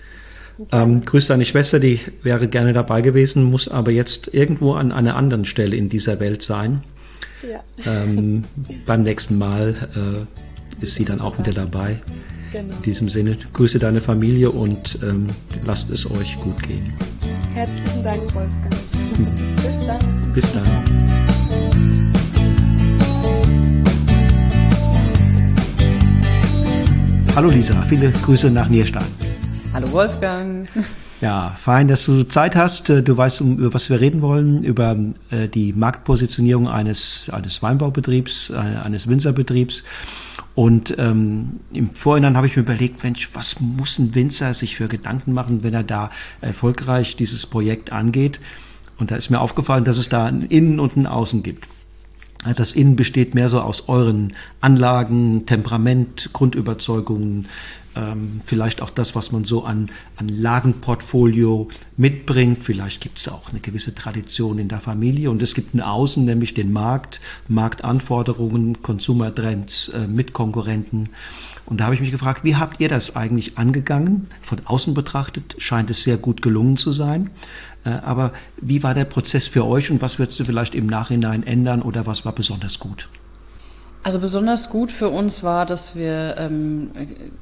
Ähm, 0.71 1.03
grüß 1.03 1.27
deine 1.27 1.45
Schwester, 1.45 1.79
die 1.79 1.99
wäre 2.23 2.47
gerne 2.47 2.73
dabei 2.73 3.01
gewesen, 3.01 3.43
muss 3.43 3.67
aber 3.67 3.91
jetzt 3.91 4.33
irgendwo 4.33 4.73
an 4.73 4.91
einer 4.91 5.15
anderen 5.15 5.45
Stelle 5.45 5.75
in 5.75 5.89
dieser 5.89 6.19
Welt 6.19 6.41
sein. 6.41 6.81
Ja. 7.43 7.63
Ähm, 7.85 8.43
beim 8.85 9.03
nächsten 9.03 9.37
Mal 9.37 9.75
äh, 9.95 10.83
ist 10.83 10.95
sie 10.95 11.05
dann 11.05 11.21
auch 11.21 11.37
wieder 11.39 11.51
dabei. 11.51 11.99
Genau. 12.51 12.73
In 12.75 12.81
diesem 12.83 13.09
Sinne, 13.09 13.37
grüße 13.53 13.79
deine 13.79 14.01
Familie 14.01 14.51
und 14.51 14.99
ähm, 15.03 15.25
lasst 15.65 15.89
es 15.89 16.09
euch 16.09 16.37
gut 16.41 16.61
gehen. 16.63 16.93
Herzlichen 17.53 18.03
Dank, 18.03 18.23
Wolfgang. 18.35 18.75
Bis 19.55 19.85
dann. 19.87 20.33
Bis 20.33 20.51
dann. 20.53 20.63
Hallo 27.33 27.49
Lisa, 27.49 27.81
viele 27.83 28.11
Grüße 28.11 28.51
nach 28.51 28.67
Nierstein. 28.67 29.05
Hallo 29.73 29.89
Wolfgang. 29.93 30.67
Ja, 31.21 31.55
fein, 31.57 31.87
dass 31.87 32.05
du 32.05 32.23
Zeit 32.23 32.57
hast. 32.57 32.89
Äh, 32.89 33.03
du 33.03 33.15
weißt, 33.15 33.39
um, 33.41 33.57
über 33.57 33.73
was 33.73 33.89
wir 33.89 34.01
reden 34.01 34.21
wollen, 34.21 34.63
über 34.65 34.97
äh, 35.29 35.47
die 35.47 35.71
Marktpositionierung 35.71 36.67
eines, 36.67 37.29
eines 37.31 37.63
Weinbaubetriebs, 37.63 38.49
äh, 38.49 38.55
eines 38.55 39.07
Winzerbetriebs. 39.07 39.83
Und 40.55 40.95
ähm, 40.97 41.61
im 41.73 41.95
Vorhinein 41.95 42.35
habe 42.35 42.47
ich 42.47 42.55
mir 42.57 42.63
überlegt, 42.63 43.03
Mensch, 43.03 43.29
was 43.33 43.61
muss 43.61 43.97
ein 43.97 44.13
Winzer 44.13 44.53
sich 44.53 44.75
für 44.75 44.89
Gedanken 44.89 45.31
machen, 45.31 45.63
wenn 45.63 45.73
er 45.73 45.83
da 45.83 46.11
erfolgreich 46.41 47.15
dieses 47.15 47.45
Projekt 47.45 47.93
angeht? 47.93 48.41
Und 48.97 49.11
da 49.11 49.15
ist 49.15 49.29
mir 49.29 49.39
aufgefallen, 49.39 49.85
dass 49.85 49.97
es 49.97 50.09
da 50.09 50.25
ein 50.25 50.41
Innen 50.41 50.81
und 50.81 50.97
ein 50.97 51.07
Außen 51.07 51.43
gibt. 51.43 51.65
Das 52.57 52.73
Innen 52.73 52.95
besteht 52.95 53.35
mehr 53.35 53.49
so 53.49 53.61
aus 53.61 53.87
euren 53.87 54.33
Anlagen, 54.61 55.45
Temperament, 55.45 56.31
Grundüberzeugungen, 56.33 57.47
ähm, 57.95 58.41
vielleicht 58.45 58.81
auch 58.81 58.89
das, 58.89 59.15
was 59.15 59.31
man 59.31 59.43
so 59.43 59.63
an, 59.63 59.89
an 60.15 60.29
Lagenportfolio 60.29 61.67
mitbringt. 61.97 62.59
Vielleicht 62.63 63.01
gibt 63.01 63.17
es 63.19 63.27
auch 63.27 63.49
eine 63.49 63.59
gewisse 63.59 63.93
Tradition 63.93 64.59
in 64.59 64.67
der 64.67 64.79
Familie 64.79 65.29
und 65.29 65.41
es 65.41 65.53
gibt 65.53 65.73
ein 65.73 65.81
Außen, 65.81 66.23
nämlich 66.23 66.53
den 66.53 66.71
Markt, 66.71 67.21
Marktanforderungen, 67.47 68.81
Consumer-Trends 68.81 69.89
äh, 69.89 70.07
mit. 70.07 70.31
Und 71.65 71.79
da 71.79 71.85
habe 71.85 71.95
ich 71.95 72.01
mich 72.01 72.11
gefragt, 72.11 72.43
wie 72.43 72.55
habt 72.55 72.81
ihr 72.81 72.89
das 72.89 73.15
eigentlich 73.15 73.57
angegangen? 73.57 74.27
Von 74.41 74.59
außen 74.65 74.93
betrachtet 74.93 75.55
scheint 75.57 75.89
es 75.89 76.03
sehr 76.03 76.17
gut 76.17 76.41
gelungen 76.41 76.77
zu 76.77 76.91
sein. 76.91 77.29
Äh, 77.83 77.89
aber 77.89 78.33
wie 78.57 78.83
war 78.83 78.93
der 78.93 79.05
Prozess 79.05 79.47
für 79.47 79.65
euch 79.65 79.91
und 79.91 80.01
was 80.01 80.19
würdest 80.19 80.39
du 80.39 80.45
vielleicht 80.45 80.75
im 80.75 80.87
Nachhinein 80.87 81.43
ändern 81.43 81.81
oder 81.81 82.05
was 82.05 82.25
war 82.25 82.33
besonders 82.33 82.79
gut? 82.79 83.09
Also 84.03 84.17
besonders 84.17 84.71
gut 84.71 84.91
für 84.91 85.09
uns 85.09 85.43
war, 85.43 85.67
dass 85.67 85.95
wir 85.95 86.35
ähm, 86.39 86.89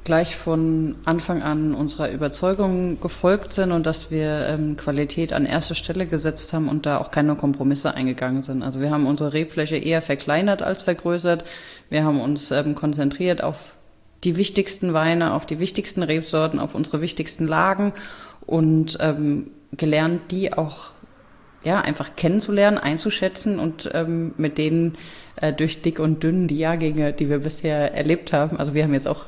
gleich 0.03 0.35
von 0.35 0.95
Anfang 1.05 1.41
an 1.41 1.73
unserer 1.73 2.11
Überzeugung 2.11 2.99
gefolgt 2.99 3.53
sind 3.53 3.71
und 3.71 3.85
dass 3.85 4.11
wir 4.11 4.45
ähm, 4.47 4.75
Qualität 4.75 5.31
an 5.31 5.45
erste 5.45 5.73
Stelle 5.73 6.05
gesetzt 6.05 6.51
haben 6.51 6.67
und 6.67 6.85
da 6.85 6.97
auch 6.97 7.11
keine 7.11 7.35
Kompromisse 7.35 7.93
eingegangen 7.93 8.43
sind. 8.43 8.61
Also 8.61 8.81
wir 8.81 8.91
haben 8.91 9.07
unsere 9.07 9.31
Rebfläche 9.31 9.77
eher 9.77 10.01
verkleinert 10.01 10.61
als 10.61 10.83
vergrößert. 10.83 11.45
Wir 11.89 12.03
haben 12.03 12.19
uns 12.19 12.51
ähm, 12.51 12.75
konzentriert 12.75 13.41
auf 13.41 13.73
die 14.25 14.35
wichtigsten 14.35 14.93
Weine, 14.93 15.35
auf 15.35 15.45
die 15.45 15.59
wichtigsten 15.59 16.03
Rebsorten, 16.03 16.59
auf 16.59 16.75
unsere 16.75 16.99
wichtigsten 16.99 17.47
Lagen 17.47 17.93
und 18.45 18.97
ähm, 18.99 19.51
gelernt, 19.71 20.23
die 20.31 20.51
auch 20.51 20.91
ja 21.63 21.79
einfach 21.81 22.15
kennenzulernen, 22.17 22.77
einzuschätzen 22.77 23.59
und 23.59 23.89
ähm, 23.93 24.33
mit 24.37 24.57
denen 24.57 24.97
äh, 25.41 25.53
durch 25.53 25.81
dick 25.81 25.99
und 25.99 26.23
dünn 26.23 26.47
die 26.47 26.57
Jahrgänge, 26.57 27.13
die 27.13 27.29
wir 27.29 27.39
bisher 27.39 27.93
erlebt 27.93 28.33
haben. 28.33 28.57
Also 28.57 28.73
wir 28.73 28.83
haben 28.83 28.93
jetzt 28.93 29.07
auch 29.07 29.25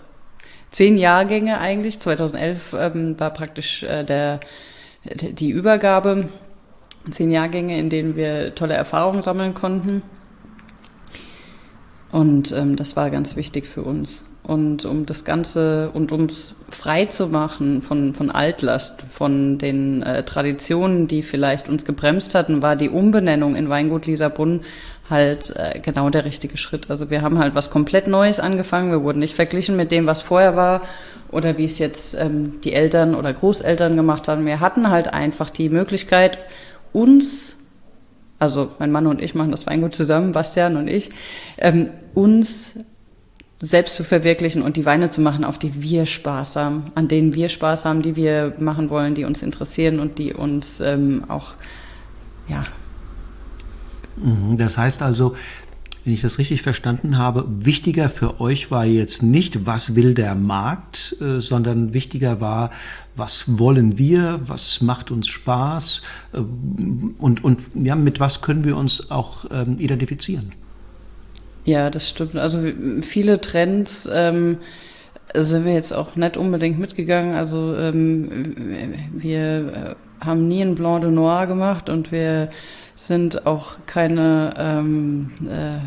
zehn 0.71 0.97
Jahrgänge 0.97 1.59
eigentlich. 1.59 1.99
2011 1.99 2.75
ähm, 2.77 3.19
war 3.19 3.31
praktisch 3.31 3.83
äh, 3.83 4.03
der, 4.03 4.39
die 5.03 5.49
Übergabe. 5.49 6.29
Zehn 7.09 7.31
Jahrgänge, 7.31 7.79
in 7.79 7.89
denen 7.89 8.15
wir 8.15 8.53
tolle 8.53 8.75
Erfahrungen 8.75 9.23
sammeln 9.23 9.53
konnten. 9.53 10.03
Und 12.11 12.51
ähm, 12.51 12.75
das 12.75 12.95
war 12.95 13.09
ganz 13.09 13.35
wichtig 13.35 13.65
für 13.65 13.81
uns. 13.81 14.23
Und 14.43 14.85
um 14.85 15.05
das 15.05 15.23
Ganze 15.23 15.91
und 15.91 16.11
uns 16.11 16.55
frei 16.69 17.05
zu 17.05 17.27
machen 17.27 17.81
von, 17.81 18.13
von 18.13 18.31
Altlast, 18.31 19.01
von 19.01 19.57
den 19.57 20.03
äh, 20.03 20.23
Traditionen, 20.23 21.07
die 21.07 21.23
vielleicht 21.23 21.69
uns 21.69 21.85
gebremst 21.85 22.35
hatten, 22.35 22.61
war 22.61 22.75
die 22.75 22.89
Umbenennung 22.89 23.55
in 23.55 23.69
Weingut 23.69 24.07
Lisabrunn 24.07 24.61
halt 25.11 25.53
äh, 25.55 25.79
genau 25.79 26.09
der 26.09 26.25
richtige 26.25 26.57
Schritt. 26.57 26.89
Also 26.89 27.09
wir 27.09 27.21
haben 27.21 27.37
halt 27.37 27.53
was 27.53 27.69
komplett 27.69 28.07
Neues 28.07 28.39
angefangen. 28.39 28.91
Wir 28.91 29.03
wurden 29.03 29.19
nicht 29.19 29.35
verglichen 29.35 29.75
mit 29.75 29.91
dem, 29.91 30.07
was 30.07 30.21
vorher 30.21 30.55
war 30.55 30.81
oder 31.29 31.57
wie 31.57 31.65
es 31.65 31.79
jetzt 31.79 32.15
ähm, 32.15 32.59
die 32.63 32.73
Eltern 32.73 33.15
oder 33.15 33.33
Großeltern 33.33 33.95
gemacht 33.95 34.27
haben. 34.27 34.45
Wir 34.45 34.59
hatten 34.59 34.89
halt 34.89 35.13
einfach 35.13 35.49
die 35.49 35.69
Möglichkeit, 35.69 36.39
uns, 36.93 37.57
also 38.39 38.71
mein 38.79 38.91
Mann 38.91 39.07
und 39.07 39.21
ich 39.21 39.35
machen 39.35 39.51
das 39.51 39.67
Weingut 39.67 39.95
zusammen, 39.95 40.31
Bastian 40.33 40.75
und 40.77 40.87
ich, 40.87 41.11
ähm, 41.57 41.89
uns 42.13 42.73
selbst 43.61 43.95
zu 43.95 44.03
verwirklichen 44.03 44.63
und 44.63 44.75
die 44.75 44.85
Weine 44.85 45.09
zu 45.09 45.21
machen, 45.21 45.45
auf 45.45 45.59
die 45.59 45.81
wir 45.81 46.05
Spaß 46.05 46.55
haben, 46.55 46.91
an 46.95 47.07
denen 47.07 47.35
wir 47.35 47.47
Spaß 47.47 47.85
haben, 47.85 48.01
die 48.01 48.15
wir 48.15 48.55
machen 48.57 48.89
wollen, 48.89 49.13
die 49.13 49.23
uns 49.23 49.43
interessieren 49.43 49.99
und 49.99 50.17
die 50.17 50.33
uns 50.33 50.81
ähm, 50.81 51.25
auch, 51.27 51.53
ja. 52.47 52.65
Mhm, 54.23 54.57
das 54.57 54.77
heißt 54.77 55.01
also, 55.01 55.35
wenn 56.03 56.13
ich 56.13 56.21
das 56.21 56.39
richtig 56.39 56.63
verstanden 56.63 57.17
habe, 57.17 57.45
wichtiger 57.47 58.09
für 58.09 58.41
euch 58.41 58.71
war 58.71 58.85
jetzt 58.85 59.21
nicht, 59.21 59.67
was 59.67 59.95
will 59.95 60.15
der 60.15 60.33
Markt, 60.33 61.15
äh, 61.21 61.39
sondern 61.39 61.93
wichtiger 61.93 62.41
war, 62.41 62.71
was 63.15 63.59
wollen 63.59 63.99
wir, 63.99 64.41
was 64.47 64.81
macht 64.81 65.11
uns 65.11 65.27
Spaß 65.27 66.01
äh, 66.33 66.37
und, 66.37 67.43
und 67.43 67.61
ja, 67.75 67.95
mit 67.95 68.19
was 68.19 68.41
können 68.41 68.63
wir 68.63 68.77
uns 68.77 69.11
auch 69.11 69.45
ähm, 69.51 69.77
identifizieren. 69.79 70.53
Ja, 71.65 71.91
das 71.91 72.09
stimmt. 72.09 72.35
Also 72.35 72.59
viele 73.01 73.39
Trends 73.39 74.09
ähm, 74.11 74.57
sind 75.35 75.65
wir 75.65 75.73
jetzt 75.73 75.93
auch 75.93 76.15
nicht 76.15 76.35
unbedingt 76.35 76.79
mitgegangen. 76.79 77.35
Also 77.35 77.75
ähm, 77.75 78.55
wir 79.13 79.95
äh, 80.19 80.25
haben 80.25 80.47
nie 80.47 80.63
ein 80.63 80.73
Blanc 80.73 81.01
de 81.01 81.11
Noir 81.11 81.45
gemacht 81.45 81.89
und 81.89 82.11
wir 82.11 82.49
sind 83.07 83.47
auch 83.47 83.77
keine 83.85 84.53
ähm, 84.57 85.31
äh, 85.47 85.79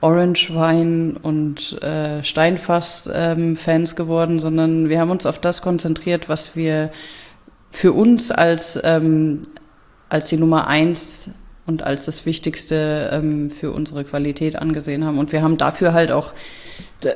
Orange 0.00 0.54
Wein 0.54 1.16
und 1.16 1.80
äh, 1.82 2.22
Steinfass 2.22 3.08
ähm, 3.12 3.56
geworden, 3.96 4.38
sondern 4.38 4.88
wir 4.88 4.98
haben 4.98 5.10
uns 5.10 5.26
auf 5.26 5.38
das 5.38 5.60
konzentriert, 5.60 6.28
was 6.28 6.56
wir 6.56 6.90
für 7.70 7.92
uns 7.92 8.30
als 8.30 8.80
ähm, 8.82 9.42
als 10.08 10.28
die 10.28 10.36
Nummer 10.36 10.66
eins 10.66 11.30
und 11.66 11.82
als 11.82 12.04
das 12.04 12.26
Wichtigste 12.26 13.10
ähm, 13.12 13.50
für 13.50 13.72
unsere 13.72 14.04
Qualität 14.04 14.56
angesehen 14.56 15.04
haben. 15.04 15.18
Und 15.18 15.32
wir 15.32 15.42
haben 15.42 15.56
dafür 15.56 15.92
halt 15.92 16.10
auch, 16.10 16.32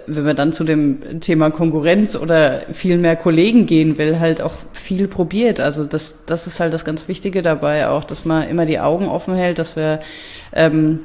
wenn 0.07 0.25
man 0.25 0.37
dann 0.37 0.53
zu 0.53 0.65
dem 0.65 1.21
Thema 1.21 1.51
Konkurrenz 1.51 2.17
oder 2.17 2.63
viel 2.73 2.97
mehr 2.99 3.17
Kollegen 3.17 3.67
gehen 3.67 3.99
will, 3.99 4.19
halt 4.19 4.41
auch 4.41 4.55
viel 4.73 5.09
probiert. 5.09 5.61
Also 5.61 5.85
das, 5.85 6.25
das 6.27 6.47
ist 6.47 6.61
halt 6.61 6.73
das 6.73 6.85
ganz 6.85 7.09
Wichtige 7.09 7.43
dabei 7.43 7.89
auch, 7.89 8.05
dass 8.05 8.25
man 8.25 8.49
immer 8.49 8.67
die 8.67 8.81
Augen 8.81 9.09
offen 9.09 9.35
hält, 9.35 9.59
dass 9.59 9.77
wir 9.77 10.01
ähm, 10.53 11.01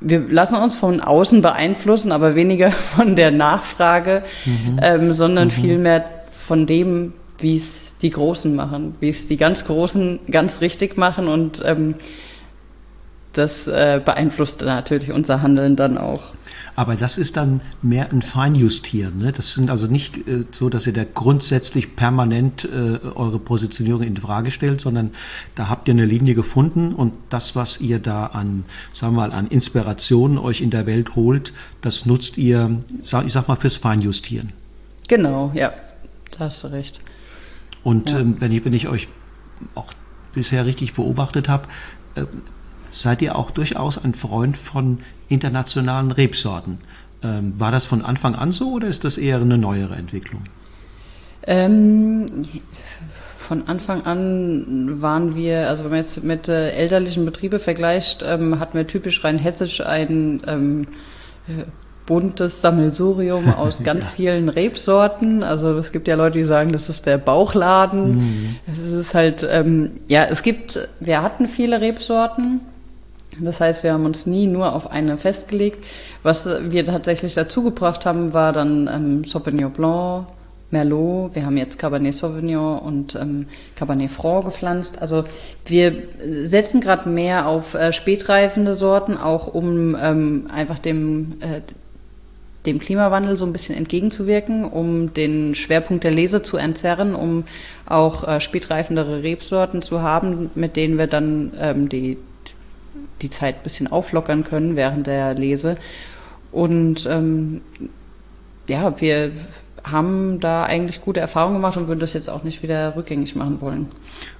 wir 0.00 0.20
lassen 0.20 0.56
uns 0.56 0.76
von 0.76 1.00
außen 1.00 1.42
beeinflussen, 1.42 2.12
aber 2.12 2.34
weniger 2.34 2.70
von 2.96 3.16
der 3.16 3.30
Nachfrage, 3.30 4.22
mhm. 4.44 4.80
ähm, 4.82 5.12
sondern 5.12 5.48
mhm. 5.48 5.52
vielmehr 5.52 6.04
von 6.46 6.66
dem, 6.66 7.12
wie 7.38 7.56
es 7.56 7.94
die 8.02 8.10
Großen 8.10 8.54
machen, 8.54 8.94
wie 9.00 9.08
es 9.08 9.26
die 9.26 9.36
ganz 9.36 9.64
Großen 9.64 10.20
ganz 10.30 10.60
richtig 10.60 10.96
machen 10.96 11.28
und 11.28 11.62
ähm, 11.64 11.94
das 13.36 13.66
äh, 13.66 14.00
beeinflusst 14.04 14.62
natürlich 14.62 15.12
unser 15.12 15.42
Handeln 15.42 15.76
dann 15.76 15.98
auch. 15.98 16.22
Aber 16.78 16.94
das 16.94 17.16
ist 17.16 17.38
dann 17.38 17.62
mehr 17.80 18.12
ein 18.12 18.20
Feinjustieren. 18.20 19.18
Ne? 19.18 19.32
Das 19.32 19.54
sind 19.54 19.70
also 19.70 19.86
nicht 19.86 20.28
äh, 20.28 20.44
so, 20.50 20.68
dass 20.68 20.86
ihr 20.86 20.92
da 20.92 21.04
grundsätzlich 21.04 21.96
permanent 21.96 22.64
äh, 22.64 22.98
eure 23.14 23.38
Positionierung 23.38 24.02
in 24.02 24.16
Frage 24.18 24.50
stellt, 24.50 24.82
sondern 24.82 25.12
da 25.54 25.70
habt 25.70 25.88
ihr 25.88 25.94
eine 25.94 26.04
Linie 26.04 26.34
gefunden 26.34 26.92
und 26.92 27.14
das, 27.30 27.56
was 27.56 27.80
ihr 27.80 27.98
da 27.98 28.26
an, 28.26 28.64
sagen 28.92 29.14
wir 29.14 29.28
mal, 29.28 29.32
an 29.32 29.46
Inspirationen 29.46 30.36
euch 30.36 30.60
in 30.60 30.70
der 30.70 30.86
Welt 30.86 31.16
holt, 31.16 31.54
das 31.80 32.04
nutzt 32.04 32.36
ihr, 32.36 32.78
ich 33.02 33.32
sag 33.32 33.48
mal, 33.48 33.56
fürs 33.56 33.76
Feinjustieren. 33.76 34.52
Genau, 35.08 35.52
ja, 35.54 35.72
da 36.32 36.40
hast 36.40 36.62
du 36.62 36.68
recht. 36.68 37.00
Und 37.84 38.10
ja. 38.10 38.18
ähm, 38.18 38.36
wenn, 38.38 38.52
ich, 38.52 38.64
wenn 38.66 38.74
ich 38.74 38.86
euch 38.88 39.08
auch 39.74 39.92
bisher 40.34 40.66
richtig 40.66 40.92
beobachtet 40.92 41.48
habe, 41.48 41.68
äh, 42.16 42.24
seid 43.02 43.22
ihr 43.22 43.36
auch 43.36 43.50
durchaus 43.50 44.02
ein 44.02 44.14
Freund 44.14 44.56
von 44.56 44.98
internationalen 45.28 46.10
Rebsorten. 46.10 46.78
Ähm, 47.22 47.54
war 47.58 47.70
das 47.70 47.86
von 47.86 48.04
Anfang 48.04 48.34
an 48.34 48.52
so 48.52 48.72
oder 48.72 48.88
ist 48.88 49.04
das 49.04 49.18
eher 49.18 49.36
eine 49.36 49.58
neuere 49.58 49.94
Entwicklung? 49.94 50.42
Ähm, 51.46 52.26
von 53.38 53.68
Anfang 53.68 54.04
an 54.04 55.00
waren 55.00 55.36
wir, 55.36 55.68
also 55.68 55.84
wenn 55.84 55.90
man 55.90 56.00
jetzt 56.00 56.24
mit 56.24 56.48
äh, 56.48 56.70
elterlichen 56.72 57.24
Betrieben 57.24 57.60
vergleicht, 57.60 58.24
ähm, 58.26 58.58
hatten 58.58 58.76
wir 58.76 58.86
typisch 58.86 59.22
rein 59.22 59.38
hessisch 59.38 59.80
ein 59.80 60.42
ähm, 60.46 60.88
äh, 61.46 61.64
buntes 62.06 62.60
Sammelsurium 62.60 63.52
aus 63.56 63.84
ganz 63.84 64.06
ja. 64.06 64.12
vielen 64.16 64.48
Rebsorten. 64.48 65.42
Also 65.42 65.76
es 65.78 65.92
gibt 65.92 66.08
ja 66.08 66.16
Leute, 66.16 66.38
die 66.38 66.44
sagen, 66.44 66.72
das 66.72 66.88
ist 66.88 67.06
der 67.06 67.18
Bauchladen. 67.18 68.16
Mhm. 68.16 68.56
Es 68.66 68.78
ist 68.78 69.14
halt, 69.14 69.46
ähm, 69.48 69.92
ja, 70.08 70.24
es 70.24 70.42
gibt, 70.42 70.88
wir 71.00 71.22
hatten 71.22 71.46
viele 71.46 71.80
Rebsorten. 71.80 72.60
Das 73.40 73.60
heißt, 73.60 73.82
wir 73.82 73.92
haben 73.92 74.06
uns 74.06 74.26
nie 74.26 74.46
nur 74.46 74.74
auf 74.74 74.90
eine 74.90 75.18
festgelegt. 75.18 75.84
Was 76.22 76.48
wir 76.70 76.86
tatsächlich 76.86 77.34
dazu 77.34 77.62
gebracht 77.62 78.06
haben, 78.06 78.32
war 78.32 78.52
dann 78.52 78.88
ähm, 78.92 79.24
Sauvignon 79.24 79.72
Blanc, 79.72 80.26
Merlot. 80.70 81.34
Wir 81.34 81.46
haben 81.46 81.56
jetzt 81.56 81.78
Cabernet 81.78 82.14
Sauvignon 82.14 82.78
und 82.78 83.14
ähm, 83.14 83.46
Cabernet 83.76 84.10
Franc 84.10 84.46
gepflanzt. 84.46 85.00
Also 85.00 85.24
wir 85.64 86.02
setzen 86.44 86.80
gerade 86.80 87.08
mehr 87.08 87.46
auf 87.46 87.74
äh, 87.74 87.92
spätreifende 87.92 88.74
Sorten, 88.74 89.16
auch 89.16 89.52
um 89.52 89.96
ähm, 90.00 90.48
einfach 90.50 90.78
dem 90.78 91.34
äh, 91.40 91.60
dem 92.66 92.78
Klimawandel 92.78 93.38
so 93.38 93.46
ein 93.46 93.52
bisschen 93.52 93.76
entgegenzuwirken, 93.76 94.64
um 94.64 95.14
den 95.14 95.54
Schwerpunkt 95.54 96.04
der 96.04 96.10
Lese 96.10 96.42
zu 96.42 96.56
entzerren, 96.56 97.14
um 97.14 97.44
auch 97.86 98.26
äh, 98.26 98.40
spätreifendere 98.40 99.22
Rebsorten 99.22 99.82
zu 99.82 100.02
haben, 100.02 100.50
mit 100.54 100.76
denen 100.76 100.98
wir 100.98 101.06
dann 101.06 101.52
ähm, 101.58 101.88
die, 101.88 102.18
die 103.22 103.30
Zeit 103.30 103.56
ein 103.56 103.62
bisschen 103.62 103.86
auflockern 103.86 104.44
können 104.44 104.76
während 104.76 105.06
der 105.06 105.34
Lese. 105.34 105.76
Und 106.52 107.06
ähm, 107.10 107.60
ja, 108.68 109.00
wir 109.00 109.32
haben 109.84 110.40
da 110.40 110.64
eigentlich 110.64 111.00
gute 111.00 111.20
Erfahrungen 111.20 111.56
gemacht 111.56 111.76
und 111.76 111.86
würden 111.86 112.00
das 112.00 112.12
jetzt 112.12 112.28
auch 112.28 112.42
nicht 112.42 112.62
wieder 112.62 112.96
rückgängig 112.96 113.36
machen 113.36 113.60
wollen. 113.60 113.86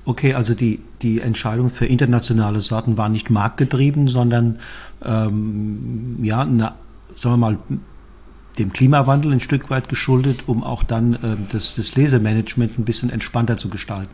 Okay, 0.05 0.35
also 0.35 0.55
die, 0.55 0.81
die 1.03 1.21
Entscheidung 1.21 1.71
für 1.71 1.87
internationale 1.87 2.61
Sorten 2.61 2.99
war 2.99 3.09
nicht 3.09 3.31
marktgetrieben, 3.31 4.09
sondern 4.09 4.59
ähm, 5.05 6.19
ja, 6.23 6.41
eine, 6.41 6.73
sagen 7.17 7.35
wir 7.35 7.37
mal, 7.37 7.59
dem 8.59 8.73
Klimawandel 8.73 9.33
ein 9.33 9.41
Stück 9.41 9.71
weit 9.71 9.89
geschuldet, 9.89 10.49
um 10.49 10.65
auch 10.65 10.83
dann 10.83 11.15
äh, 11.15 11.19
das, 11.53 11.77
das 11.77 11.95
Lesemanagement 11.95 12.79
ein 12.79 12.85
bisschen 12.85 13.11
entspannter 13.11 13.57
zu 13.57 13.69
gestalten. 13.69 14.11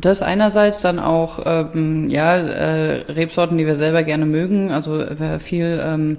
Das 0.00 0.22
einerseits 0.22 0.80
dann 0.82 0.98
auch 0.98 1.40
ähm, 1.44 2.08
ja 2.08 2.36
äh, 2.36 3.12
Rebsorten, 3.12 3.58
die 3.58 3.66
wir 3.66 3.76
selber 3.76 4.02
gerne 4.02 4.26
mögen. 4.26 4.70
Also 4.70 5.04
wer 5.18 5.40
viel 5.40 5.80
ähm, 5.84 6.18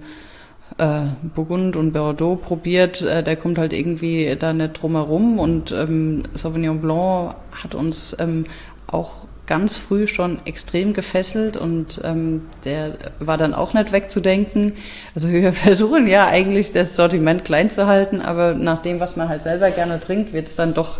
äh, 0.78 1.08
Burgund 1.36 1.76
und 1.76 1.94
Bordeaux 1.94 2.36
probiert, 2.36 3.02
äh, 3.02 3.24
der 3.24 3.36
kommt 3.36 3.58
halt 3.58 3.74
irgendwie 3.74 4.36
da 4.38 4.54
nicht 4.54 4.82
drum 4.82 4.96
herum. 4.96 5.40
Und 5.40 5.72
ähm, 5.72 6.24
Sauvignon 6.34 6.82
Blanc 6.82 7.36
hat 7.52 7.76
uns 7.76 8.16
ähm, 8.20 8.46
auch 8.88 9.26
ganz 9.48 9.78
früh 9.78 10.08
schon 10.08 10.40
extrem 10.46 10.94
gefesselt 10.94 11.58
und 11.58 12.00
ähm, 12.06 12.44
der 12.64 12.94
war 13.20 13.38
dann 13.38 13.54
auch 13.54 13.74
nicht 13.74 13.92
wegzudenken. 13.92 14.74
Also 15.14 15.30
wir 15.30 15.52
versuchen 15.54 16.08
ja 16.08 16.28
eigentlich 16.28 16.72
das 16.72 16.96
Sortiment 16.96 17.44
klein 17.44 17.70
zu 17.70 17.88
halten, 17.88 18.22
aber 18.22 18.54
nach 18.54 18.82
dem, 18.82 19.00
was 19.00 19.18
man 19.18 19.28
halt 19.28 19.44
selber 19.44 19.72
gerne 19.72 20.00
trinkt, 20.00 20.32
wird 20.32 20.48
es 20.48 20.56
dann 20.56 20.74
doch 20.74 21.00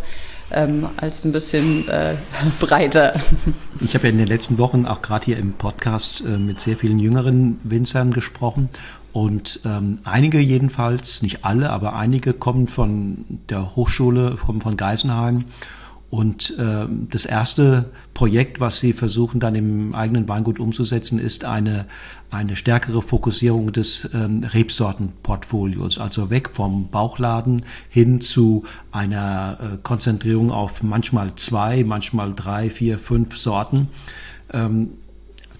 ähm, 0.52 0.88
als 0.96 1.24
ein 1.24 1.32
bisschen 1.32 1.88
äh, 1.88 2.16
breiter. 2.60 3.14
Ich 3.80 3.94
habe 3.94 4.06
ja 4.06 4.12
in 4.12 4.18
den 4.18 4.28
letzten 4.28 4.58
Wochen 4.58 4.86
auch 4.86 5.02
gerade 5.02 5.24
hier 5.24 5.38
im 5.38 5.52
Podcast 5.54 6.22
äh, 6.22 6.38
mit 6.38 6.60
sehr 6.60 6.76
vielen 6.76 6.98
jüngeren 6.98 7.58
Winzern 7.64 8.12
gesprochen 8.12 8.68
und 9.12 9.60
ähm, 9.64 9.98
einige 10.04 10.38
jedenfalls, 10.38 11.22
nicht 11.22 11.44
alle, 11.44 11.70
aber 11.70 11.94
einige 11.94 12.32
kommen 12.32 12.66
von 12.66 13.24
der 13.48 13.76
Hochschule, 13.76 14.36
kommen 14.36 14.60
von 14.60 14.76
Geisenheim 14.76 15.44
und 16.12 16.58
äh, 16.58 16.86
das 17.08 17.24
erste 17.24 17.86
Projekt, 18.12 18.60
was 18.60 18.80
Sie 18.80 18.92
versuchen 18.92 19.40
dann 19.40 19.54
im 19.54 19.94
eigenen 19.94 20.28
Weingut 20.28 20.60
umzusetzen, 20.60 21.18
ist 21.18 21.46
eine, 21.46 21.86
eine 22.32 22.56
stärkere 22.56 23.02
Fokussierung 23.02 23.72
des 23.72 24.08
ähm, 24.14 24.42
Rebsortenportfolios, 24.42 25.98
also 25.98 26.30
weg 26.30 26.48
vom 26.48 26.88
Bauchladen 26.88 27.66
hin 27.90 28.22
zu 28.22 28.64
einer 28.90 29.58
äh, 29.60 29.76
Konzentrierung 29.82 30.50
auf 30.50 30.82
manchmal 30.82 31.34
zwei, 31.34 31.84
manchmal 31.84 32.32
drei, 32.32 32.70
vier, 32.70 32.98
fünf 32.98 33.36
Sorten. 33.36 33.88
Ähm, 34.52 34.94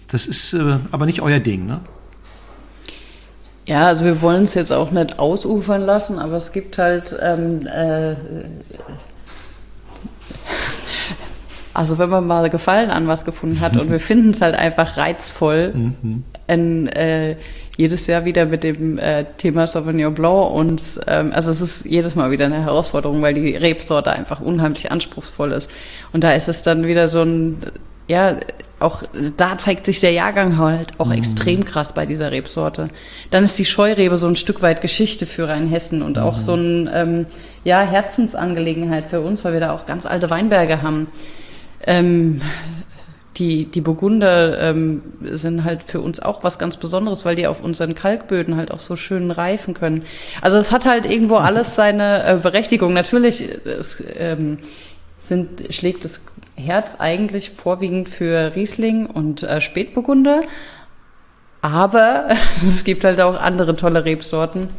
das 0.07 0.25
ist 0.25 0.53
äh, 0.53 0.79
aber 0.91 1.05
nicht 1.05 1.21
euer 1.21 1.39
Ding, 1.39 1.67
ne? 1.67 1.81
Ja, 3.65 3.87
also 3.87 4.03
wir 4.03 4.21
wollen 4.21 4.43
es 4.43 4.55
jetzt 4.55 4.73
auch 4.73 4.91
nicht 4.91 5.19
ausufern 5.19 5.81
lassen, 5.81 6.19
aber 6.19 6.35
es 6.35 6.51
gibt 6.51 6.79
halt 6.79 7.15
ähm, 7.21 7.67
äh, 7.67 8.15
also 11.73 11.99
wenn 11.99 12.09
man 12.09 12.25
mal 12.25 12.49
Gefallen 12.49 12.89
an 12.89 13.07
was 13.07 13.25
gefunden 13.25 13.61
hat 13.61 13.77
und 13.77 13.91
wir 13.91 13.99
finden 14.01 14.31
es 14.31 14.41
halt 14.41 14.55
einfach 14.55 14.97
reizvoll, 14.97 15.71
mhm. 15.73 16.23
In, 16.53 16.87
äh, 16.87 17.35
jedes 17.77 18.07
Jahr 18.07 18.25
wieder 18.25 18.45
mit 18.45 18.63
dem 18.63 18.97
äh, 18.97 19.25
Thema 19.37 19.65
Sauvignon 19.67 20.13
Blanc 20.13 20.51
und 20.51 20.81
ähm, 21.07 21.31
also 21.33 21.51
es 21.51 21.61
ist 21.61 21.85
jedes 21.85 22.15
Mal 22.15 22.31
wieder 22.31 22.45
eine 22.45 22.63
Herausforderung, 22.63 23.21
weil 23.21 23.33
die 23.33 23.55
Rebsorte 23.55 24.11
einfach 24.11 24.41
unheimlich 24.41 24.91
anspruchsvoll 24.91 25.51
ist. 25.51 25.71
Und 26.11 26.23
da 26.23 26.33
ist 26.33 26.47
es 26.47 26.61
dann 26.61 26.85
wieder 26.85 27.07
so 27.07 27.23
ein, 27.23 27.63
ja, 28.07 28.37
auch 28.79 29.03
da 29.37 29.57
zeigt 29.57 29.85
sich 29.85 29.99
der 30.01 30.11
Jahrgang 30.11 30.57
halt 30.57 30.99
auch 30.99 31.07
mhm. 31.07 31.13
extrem 31.13 31.63
krass 31.63 31.93
bei 31.93 32.05
dieser 32.05 32.31
Rebsorte. 32.31 32.89
Dann 33.31 33.43
ist 33.43 33.57
die 33.57 33.65
Scheurebe 33.65 34.17
so 34.17 34.27
ein 34.27 34.35
Stück 34.35 34.61
weit 34.61 34.81
Geschichte 34.81 35.25
für 35.25 35.47
Rheinhessen 35.47 36.01
und 36.01 36.17
mhm. 36.17 36.23
auch 36.23 36.39
so 36.39 36.53
ein 36.53 36.89
ähm, 36.93 37.25
ja 37.63 37.81
Herzensangelegenheit 37.81 39.07
für 39.07 39.21
uns, 39.21 39.43
weil 39.43 39.53
wir 39.53 39.61
da 39.61 39.73
auch 39.73 39.85
ganz 39.85 40.05
alte 40.05 40.29
Weinberge 40.29 40.81
haben. 40.81 41.07
Ähm, 41.85 42.41
die, 43.37 43.65
die 43.65 43.81
Burgunder 43.81 44.59
ähm, 44.59 45.01
sind 45.23 45.63
halt 45.63 45.83
für 45.83 46.01
uns 46.01 46.19
auch 46.19 46.43
was 46.43 46.59
ganz 46.59 46.77
Besonderes, 46.77 47.25
weil 47.25 47.35
die 47.35 47.47
auf 47.47 47.63
unseren 47.63 47.95
Kalkböden 47.95 48.57
halt 48.57 48.71
auch 48.71 48.79
so 48.79 48.95
schön 48.95 49.31
reifen 49.31 49.73
können. 49.73 50.03
Also 50.41 50.57
es 50.57 50.71
hat 50.71 50.85
halt 50.85 51.09
irgendwo 51.09 51.35
alles 51.37 51.75
seine 51.75 52.23
äh, 52.25 52.35
Berechtigung. 52.37 52.93
Natürlich 52.93 53.43
es, 53.65 54.03
ähm, 54.17 54.59
sind, 55.19 55.73
schlägt 55.73 56.05
das 56.05 56.21
Herz 56.55 56.97
eigentlich 56.99 57.51
vorwiegend 57.51 58.09
für 58.09 58.55
Riesling 58.55 59.07
und 59.07 59.43
äh, 59.43 59.61
Spätburgunder, 59.61 60.41
aber 61.61 62.29
es 62.67 62.83
gibt 62.83 63.03
halt 63.03 63.19
auch 63.21 63.39
andere 63.39 63.75
tolle 63.75 64.05
Rebsorten. 64.05 64.69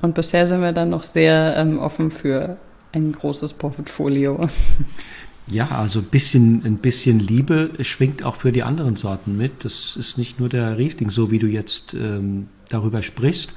Und 0.00 0.14
bisher 0.14 0.46
sind 0.46 0.62
wir 0.62 0.72
dann 0.72 0.90
noch 0.90 1.02
sehr 1.02 1.56
ähm, 1.56 1.78
offen 1.80 2.10
für 2.10 2.56
ein 2.92 3.12
großes 3.12 3.52
Portfolio. 3.52 4.48
Ja, 5.50 5.68
also 5.68 6.00
ein 6.00 6.06
bisschen, 6.06 6.62
ein 6.64 6.76
bisschen 6.76 7.20
Liebe 7.20 7.70
schwingt 7.80 8.22
auch 8.22 8.36
für 8.36 8.52
die 8.52 8.62
anderen 8.62 8.96
Sorten 8.96 9.36
mit. 9.36 9.64
Das 9.64 9.96
ist 9.96 10.18
nicht 10.18 10.38
nur 10.38 10.48
der 10.48 10.76
Riesling, 10.76 11.10
so 11.10 11.30
wie 11.30 11.38
du 11.38 11.46
jetzt 11.46 11.94
ähm, 11.94 12.48
darüber 12.68 13.00
sprichst, 13.00 13.54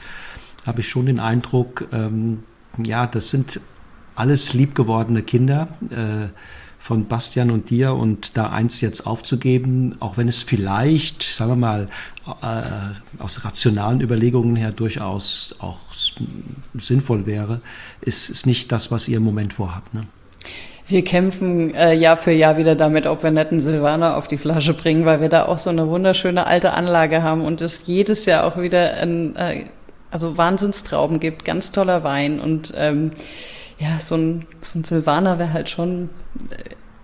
habe 0.65 0.81
ich 0.81 0.89
schon 0.89 1.05
den 1.05 1.19
Eindruck, 1.19 1.87
ähm, 1.91 2.43
ja, 2.83 3.07
das 3.07 3.29
sind 3.29 3.59
alles 4.15 4.53
liebgewordene 4.53 5.21
Kinder 5.23 5.67
äh, 5.89 6.29
von 6.79 7.07
Bastian 7.07 7.51
und 7.51 7.69
dir 7.69 7.93
und 7.93 8.37
da 8.37 8.49
eins 8.49 8.81
jetzt 8.81 9.05
aufzugeben, 9.05 9.95
auch 9.99 10.17
wenn 10.17 10.27
es 10.27 10.41
vielleicht, 10.41 11.23
sagen 11.23 11.51
wir 11.51 11.55
mal, 11.57 11.89
äh, 12.41 13.21
aus 13.21 13.43
rationalen 13.43 14.01
Überlegungen 14.01 14.55
her 14.55 14.71
durchaus 14.71 15.55
auch 15.59 15.79
sinnvoll 16.73 17.25
wäre, 17.25 17.61
ist, 17.99 18.29
ist 18.29 18.45
nicht 18.45 18.71
das, 18.71 18.91
was 18.91 19.07
ihr 19.07 19.17
im 19.17 19.23
Moment 19.23 19.53
vorhabt. 19.53 19.93
Ne? 19.93 20.07
Wir 20.91 21.05
kämpfen 21.05 21.73
äh, 21.73 21.93
Jahr 21.93 22.17
für 22.17 22.31
Jahr 22.31 22.57
wieder 22.57 22.75
damit, 22.75 23.07
ob 23.07 23.23
wir 23.23 23.31
netten 23.31 23.61
Silvaner 23.61 24.17
auf 24.17 24.27
die 24.27 24.37
Flasche 24.37 24.73
bringen, 24.73 25.05
weil 25.05 25.21
wir 25.21 25.29
da 25.29 25.45
auch 25.45 25.57
so 25.57 25.69
eine 25.69 25.87
wunderschöne 25.87 26.45
alte 26.45 26.73
Anlage 26.73 27.23
haben 27.23 27.45
und 27.45 27.61
es 27.61 27.83
jedes 27.85 28.25
Jahr 28.25 28.43
auch 28.43 28.57
wieder 28.57 28.95
ein, 28.95 29.35
äh, 29.37 29.63
also 30.11 30.37
Wahnsinnstrauben 30.37 31.21
gibt, 31.21 31.45
ganz 31.45 31.71
toller 31.71 32.03
Wein 32.03 32.41
und 32.41 32.73
ähm, 32.75 33.11
ja, 33.79 33.99
so 33.99 34.15
ein, 34.15 34.45
so 34.59 34.79
ein 34.79 34.83
Silvaner 34.83 35.39
wäre 35.39 35.53
halt 35.53 35.69
schon 35.69 36.09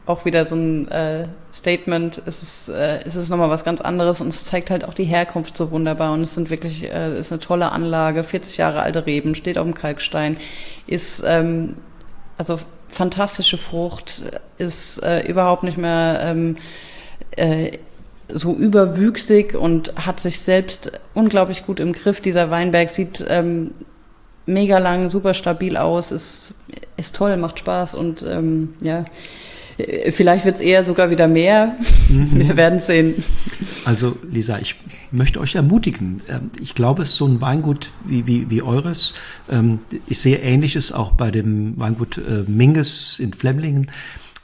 auch 0.06 0.26
wieder 0.26 0.46
so 0.46 0.56
ein 0.56 0.90
äh, 0.90 1.28
Statement, 1.54 2.22
es 2.26 2.44
ist, 2.44 2.70
äh, 2.70 3.00
es 3.06 3.16
ist 3.16 3.30
nochmal 3.30 3.50
was 3.50 3.64
ganz 3.64 3.80
anderes 3.80 4.20
und 4.20 4.28
es 4.28 4.44
zeigt 4.44 4.70
halt 4.70 4.84
auch 4.84 4.94
die 4.94 5.06
Herkunft 5.06 5.56
so 5.56 5.72
wunderbar 5.72 6.12
und 6.12 6.22
es 6.22 6.36
sind 6.36 6.50
wirklich, 6.50 6.84
äh, 6.84 7.18
ist 7.18 7.32
eine 7.32 7.40
tolle 7.40 7.72
Anlage, 7.72 8.26
40 8.26 8.58
Jahre 8.58 8.82
alte 8.82 9.06
Reben, 9.06 9.34
steht 9.34 9.58
auf 9.58 9.64
dem 9.64 9.74
Kalkstein, 9.74 10.38
ist 10.88 11.24
ähm, 11.26 11.78
also 12.38 12.60
fantastische 12.98 13.60
Frucht, 13.60 14.24
ist 14.58 15.04
äh, 15.04 15.28
überhaupt 15.28 15.62
nicht 15.62 15.78
mehr 15.78 16.20
ähm, 16.24 16.58
äh, 17.36 17.78
so 18.28 18.56
überwüchsig 18.56 19.54
und 19.54 19.94
hat 20.08 20.20
sich 20.20 20.40
selbst 20.40 20.92
unglaublich 21.14 21.64
gut 21.66 21.80
im 21.80 21.94
Griff. 21.94 22.22
Dieser 22.22 22.50
Weinberg 22.50 22.90
sieht 22.90 23.24
ähm, 23.30 23.72
mega 24.48 24.80
lang, 24.80 25.10
super 25.10 25.36
stabil 25.36 25.78
aus, 25.78 26.12
ist, 26.12 26.56
ist 26.98 27.16
toll, 27.16 27.38
macht 27.38 27.60
Spaß 27.60 27.94
und 27.94 28.24
ähm, 28.24 28.74
ja, 28.82 29.06
Vielleicht 30.12 30.44
wird 30.44 30.56
es 30.56 30.62
eher 30.62 30.84
sogar 30.84 31.12
wieder 31.12 31.28
mehr. 31.28 31.76
Mhm. 32.10 32.40
Wir 32.40 32.58
werden 32.58 32.80
sehen. 32.80 33.24
Also 33.86 34.18
Lisa, 34.30 34.58
ich 34.58 34.76
möchte 35.12 35.40
euch 35.40 35.56
ermutigen. 35.56 36.22
Ähm, 36.30 36.50
ich 36.60 36.74
glaube, 36.74 37.04
es 37.04 37.10
ist 37.10 37.18
so 37.18 37.28
ein 37.28 37.42
Weingut 37.42 37.92
wie, 38.04 38.26
wie, 38.26 38.50
wie 38.50 38.62
eures. 38.62 39.14
Ähm, 39.50 39.80
ich 40.08 40.20
sehe 40.20 40.38
Ähnliches 40.38 40.92
auch 40.92 41.12
bei 41.12 41.30
dem 41.30 41.78
Weingut 41.78 42.18
äh, 42.18 42.44
Minges 42.48 43.20
in 43.20 43.34
Flemlingen 43.34 43.92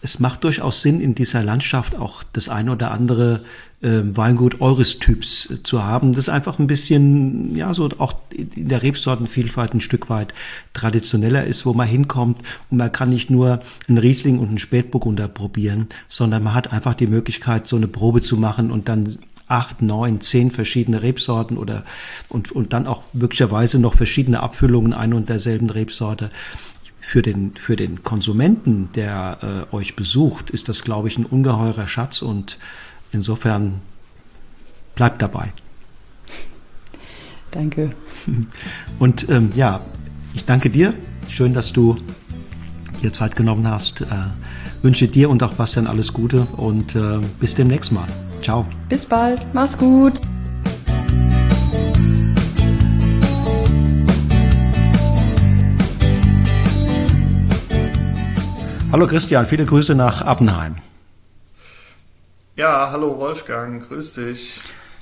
es 0.04 0.20
macht 0.20 0.44
durchaus 0.44 0.82
Sinn, 0.82 1.00
in 1.00 1.16
dieser 1.16 1.42
Landschaft 1.44 1.96
auch 1.96 2.24
das 2.34 2.50
eine 2.50 2.74
oder 2.74 2.92
andere 2.92 3.42
äh, 3.82 4.02
Weingut 4.04 4.60
eures 4.60 5.00
Typs 5.00 5.50
äh, 5.50 5.64
zu 5.64 5.86
haben, 5.86 6.12
das 6.12 6.28
einfach 6.28 6.60
ein 6.60 6.68
bisschen, 6.68 7.56
ja, 7.56 7.74
so 7.74 7.90
auch 8.00 8.14
in 8.32 8.68
der 8.68 8.84
Rebsortenvielfalt 8.84 9.74
ein 9.74 9.82
Stück 9.82 10.10
weit 10.10 10.34
traditioneller 10.74 11.46
ist, 11.46 11.66
wo 11.66 11.74
man 11.74 11.88
hinkommt 11.88 12.40
und 12.70 12.78
man 12.78 12.92
kann 12.92 13.10
nicht 13.10 13.30
nur 13.30 13.62
einen 13.88 13.98
Riesling 13.98 14.40
und 14.40 14.50
einen 14.50 14.58
Spätburgunder 14.58 15.30
probieren, 15.30 15.88
sondern 16.10 16.44
man 16.44 16.54
hat 16.54 16.74
einfach 16.74 16.96
die 16.96 17.08
Möglichkeit, 17.08 17.66
so 17.68 17.78
eine 17.78 17.88
Probe 17.88 18.20
zu 18.20 18.36
machen 18.36 18.72
und 18.72 18.90
dann 18.90 19.18
acht, 19.48 19.82
neun, 19.82 20.20
zehn 20.20 20.52
verschiedene 20.52 21.02
Rebsorten 21.02 21.58
oder 21.58 21.84
und, 22.28 22.52
und 22.52 22.74
dann 22.74 22.88
auch 22.88 23.04
möglicherweise 23.14 23.80
noch 23.80 23.96
verschiedene 23.96 24.42
Abfüllungen 24.42 24.94
ein 24.94 25.14
und 25.14 25.30
derselben 25.30 25.70
Rebsorte 25.70 26.30
für 27.04 27.22
den, 27.22 27.54
für 27.56 27.76
den 27.76 28.02
Konsumenten, 28.04 28.90
der 28.96 29.68
äh, 29.72 29.76
euch 29.76 29.96
besucht, 29.96 30.50
ist 30.50 30.70
das, 30.70 30.84
glaube 30.84 31.10
ich, 31.10 31.18
ein 31.18 31.26
ungeheurer 31.26 31.88
Schatz 31.88 32.22
und 32.22 32.58
insofern 33.12 33.82
bleibt 34.96 35.22
dabei. 35.22 35.52
Danke. 37.52 37.92
Und 39.00 39.30
ähm, 39.30 39.50
ja, 39.54 39.82
ich 40.34 40.46
danke 40.46 40.70
dir. 40.70 40.94
Schön, 41.28 41.54
dass 41.54 41.74
du 41.74 41.98
dir 43.04 43.12
Zeit 43.12 43.36
genommen 43.36 43.68
hast. 43.68 44.02
Äh, 44.02 44.06
wünsche 44.82 45.08
dir 45.08 45.30
und 45.30 45.44
auch 45.44 45.54
Bastian 45.54 45.88
alles 45.88 46.14
Gute 46.14 46.42
und 46.56 46.96
äh, 46.96 47.20
bis 47.40 47.54
demnächst 47.54 47.92
mal. 47.92 48.08
Ciao. 48.42 48.66
Bis 48.88 49.06
bald. 49.06 49.42
Mach's 49.54 49.78
gut. 49.78 50.22
Hallo 58.94 59.08
Christian, 59.08 59.48
viele 59.48 59.66
Grüße 59.66 59.96
nach 59.96 60.22
Appenheim. 60.22 60.76
Ja, 62.56 62.92
hallo 62.92 63.18
Wolfgang, 63.18 63.88
grüß 63.88 64.14
dich. 64.14 64.60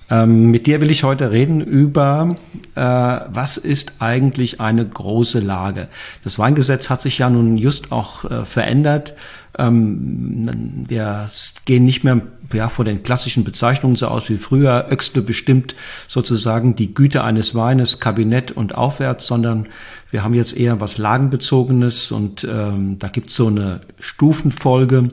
Ähm, 0.09 0.49
mit 0.49 0.65
dir 0.65 0.79
will 0.79 0.89
ich 0.89 1.03
heute 1.03 1.31
reden 1.31 1.59
über, 1.59 2.37
äh, 2.75 2.79
was 2.79 3.57
ist 3.57 3.95
eigentlich 3.99 4.61
eine 4.61 4.87
große 4.87 5.41
Lage? 5.41 5.89
Das 6.23 6.39
Weingesetz 6.39 6.89
hat 6.89 7.01
sich 7.01 7.17
ja 7.17 7.29
nun 7.29 7.57
just 7.57 7.91
auch 7.91 8.23
äh, 8.23 8.45
verändert. 8.45 9.13
Ähm, 9.57 10.85
wir 10.87 11.29
gehen 11.65 11.83
nicht 11.83 12.05
mehr 12.05 12.21
ja, 12.53 12.69
vor 12.69 12.85
den 12.85 13.03
klassischen 13.03 13.43
Bezeichnungen 13.43 13.95
so 13.95 14.07
aus 14.07 14.29
wie 14.29 14.37
früher. 14.37 14.87
Öxle 14.89 15.21
bestimmt 15.21 15.75
sozusagen 16.07 16.75
die 16.75 16.93
Güte 16.93 17.23
eines 17.23 17.55
Weines, 17.55 17.99
Kabinett 17.99 18.51
und 18.51 18.75
aufwärts, 18.75 19.27
sondern 19.27 19.67
wir 20.09 20.23
haben 20.23 20.33
jetzt 20.33 20.55
eher 20.55 20.79
was 20.81 20.97
Lagenbezogenes 20.97 22.11
und 22.11 22.43
ähm, 22.43 22.97
da 22.99 23.07
gibt's 23.07 23.35
so 23.35 23.47
eine 23.47 23.81
Stufenfolge. 23.99 25.09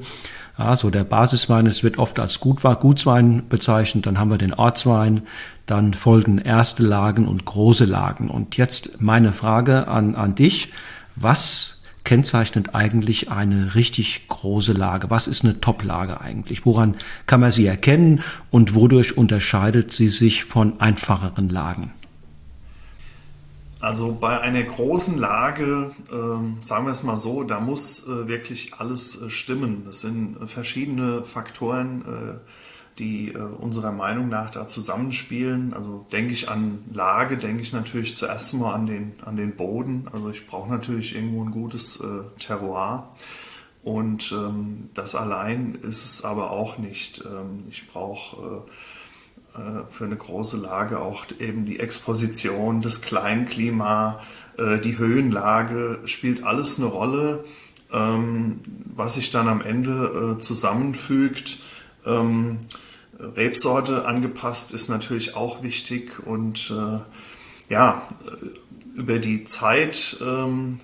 Ja, 0.58 0.74
so 0.74 0.90
der 0.90 1.04
Basiswein, 1.04 1.66
es 1.66 1.84
wird 1.84 1.98
oft 1.98 2.18
als 2.18 2.40
Gutswein 2.40 3.44
bezeichnet, 3.48 4.06
dann 4.06 4.18
haben 4.18 4.30
wir 4.30 4.38
den 4.38 4.54
Ortswein, 4.54 5.22
dann 5.66 5.94
folgen 5.94 6.38
erste 6.38 6.82
Lagen 6.82 7.28
und 7.28 7.44
große 7.44 7.84
Lagen. 7.84 8.28
Und 8.28 8.56
jetzt 8.56 9.00
meine 9.00 9.32
Frage 9.32 9.86
an, 9.86 10.16
an 10.16 10.34
dich. 10.34 10.72
Was 11.14 11.77
kennzeichnet 12.08 12.74
eigentlich 12.74 13.30
eine 13.30 13.74
richtig 13.74 14.28
große 14.28 14.72
Lage? 14.72 15.10
Was 15.10 15.28
ist 15.28 15.44
eine 15.44 15.60
Top-Lage 15.60 16.22
eigentlich? 16.22 16.64
Woran 16.64 16.96
kann 17.26 17.40
man 17.40 17.50
sie 17.50 17.66
erkennen 17.66 18.22
und 18.50 18.74
wodurch 18.74 19.18
unterscheidet 19.18 19.92
sie 19.92 20.08
sich 20.08 20.44
von 20.44 20.80
einfacheren 20.80 21.50
Lagen? 21.50 21.92
Also 23.80 24.16
bei 24.18 24.40
einer 24.40 24.62
großen 24.62 25.18
Lage, 25.18 25.90
äh, 26.10 26.64
sagen 26.64 26.86
wir 26.86 26.92
es 26.92 27.02
mal 27.02 27.18
so, 27.18 27.44
da 27.44 27.60
muss 27.60 28.08
äh, 28.08 28.26
wirklich 28.26 28.72
alles 28.78 29.20
äh, 29.20 29.28
stimmen. 29.28 29.84
Es 29.86 30.00
sind 30.00 30.38
verschiedene 30.48 31.24
Faktoren, 31.24 32.02
äh, 32.06 32.34
die 32.98 33.32
äh, 33.32 33.38
unserer 33.38 33.92
Meinung 33.92 34.28
nach 34.28 34.50
da 34.50 34.66
zusammenspielen. 34.66 35.72
Also 35.74 36.06
denke 36.12 36.32
ich 36.32 36.48
an 36.48 36.84
Lage, 36.92 37.38
denke 37.38 37.62
ich 37.62 37.72
natürlich 37.72 38.16
zuerst 38.16 38.54
mal 38.54 38.74
an 38.74 38.86
den, 38.86 39.14
an 39.24 39.36
den 39.36 39.56
Boden. 39.56 40.08
Also 40.12 40.30
ich 40.30 40.46
brauche 40.46 40.70
natürlich 40.70 41.14
irgendwo 41.14 41.44
ein 41.44 41.50
gutes 41.50 42.00
äh, 42.00 42.22
Terroir. 42.38 43.08
Und 43.82 44.32
ähm, 44.32 44.90
das 44.94 45.14
allein 45.14 45.76
ist 45.76 46.04
es 46.04 46.24
aber 46.24 46.50
auch 46.50 46.78
nicht. 46.78 47.24
Ähm, 47.24 47.64
ich 47.70 47.86
brauche 47.86 48.64
äh, 49.54 49.60
äh 49.60 49.84
für 49.88 50.04
eine 50.04 50.16
große 50.16 50.56
Lage 50.58 51.00
auch 51.00 51.24
eben 51.38 51.64
die 51.64 51.78
Exposition, 51.78 52.82
das 52.82 53.00
Kleinklima, 53.00 54.20
äh, 54.58 54.78
die 54.80 54.98
Höhenlage 54.98 56.00
spielt 56.04 56.42
alles 56.44 56.78
eine 56.78 56.88
Rolle, 56.88 57.44
ähm, 57.92 58.60
was 58.94 59.14
sich 59.14 59.30
dann 59.30 59.48
am 59.48 59.62
Ende 59.62 60.36
äh, 60.36 60.40
zusammenfügt. 60.40 61.58
Ähm, 62.04 62.58
Rebsorte 63.18 64.06
angepasst 64.06 64.72
ist 64.72 64.88
natürlich 64.88 65.36
auch 65.36 65.62
wichtig 65.62 66.24
und 66.24 66.70
äh, 66.70 67.72
ja, 67.72 68.02
über 68.94 69.18
die 69.18 69.44
Zeit 69.44 70.16
ähm, 70.20 70.80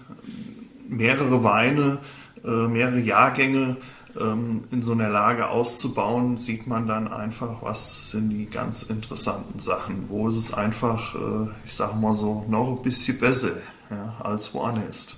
mehrere 0.88 1.42
Weine, 1.44 1.98
äh, 2.44 2.68
mehrere 2.68 3.00
Jahrgänge 3.00 3.76
ähm, 4.18 4.64
in 4.70 4.82
so 4.82 4.92
einer 4.92 5.08
Lage 5.08 5.48
auszubauen, 5.48 6.36
sieht 6.36 6.66
man 6.66 6.86
dann 6.86 7.08
einfach, 7.08 7.62
was 7.62 8.10
sind 8.10 8.30
die 8.30 8.46
ganz 8.46 8.84
interessanten 8.84 9.58
Sachen. 9.58 10.08
Wo 10.08 10.28
ist 10.28 10.36
es 10.36 10.54
einfach, 10.54 11.14
äh, 11.14 11.48
ich 11.64 11.74
sage 11.74 11.96
mal 11.96 12.14
so, 12.14 12.44
noch 12.48 12.76
ein 12.76 12.82
bisschen 12.82 13.18
besser 13.18 13.56
ja, 13.90 14.14
als 14.20 14.54
woanders. 14.54 15.16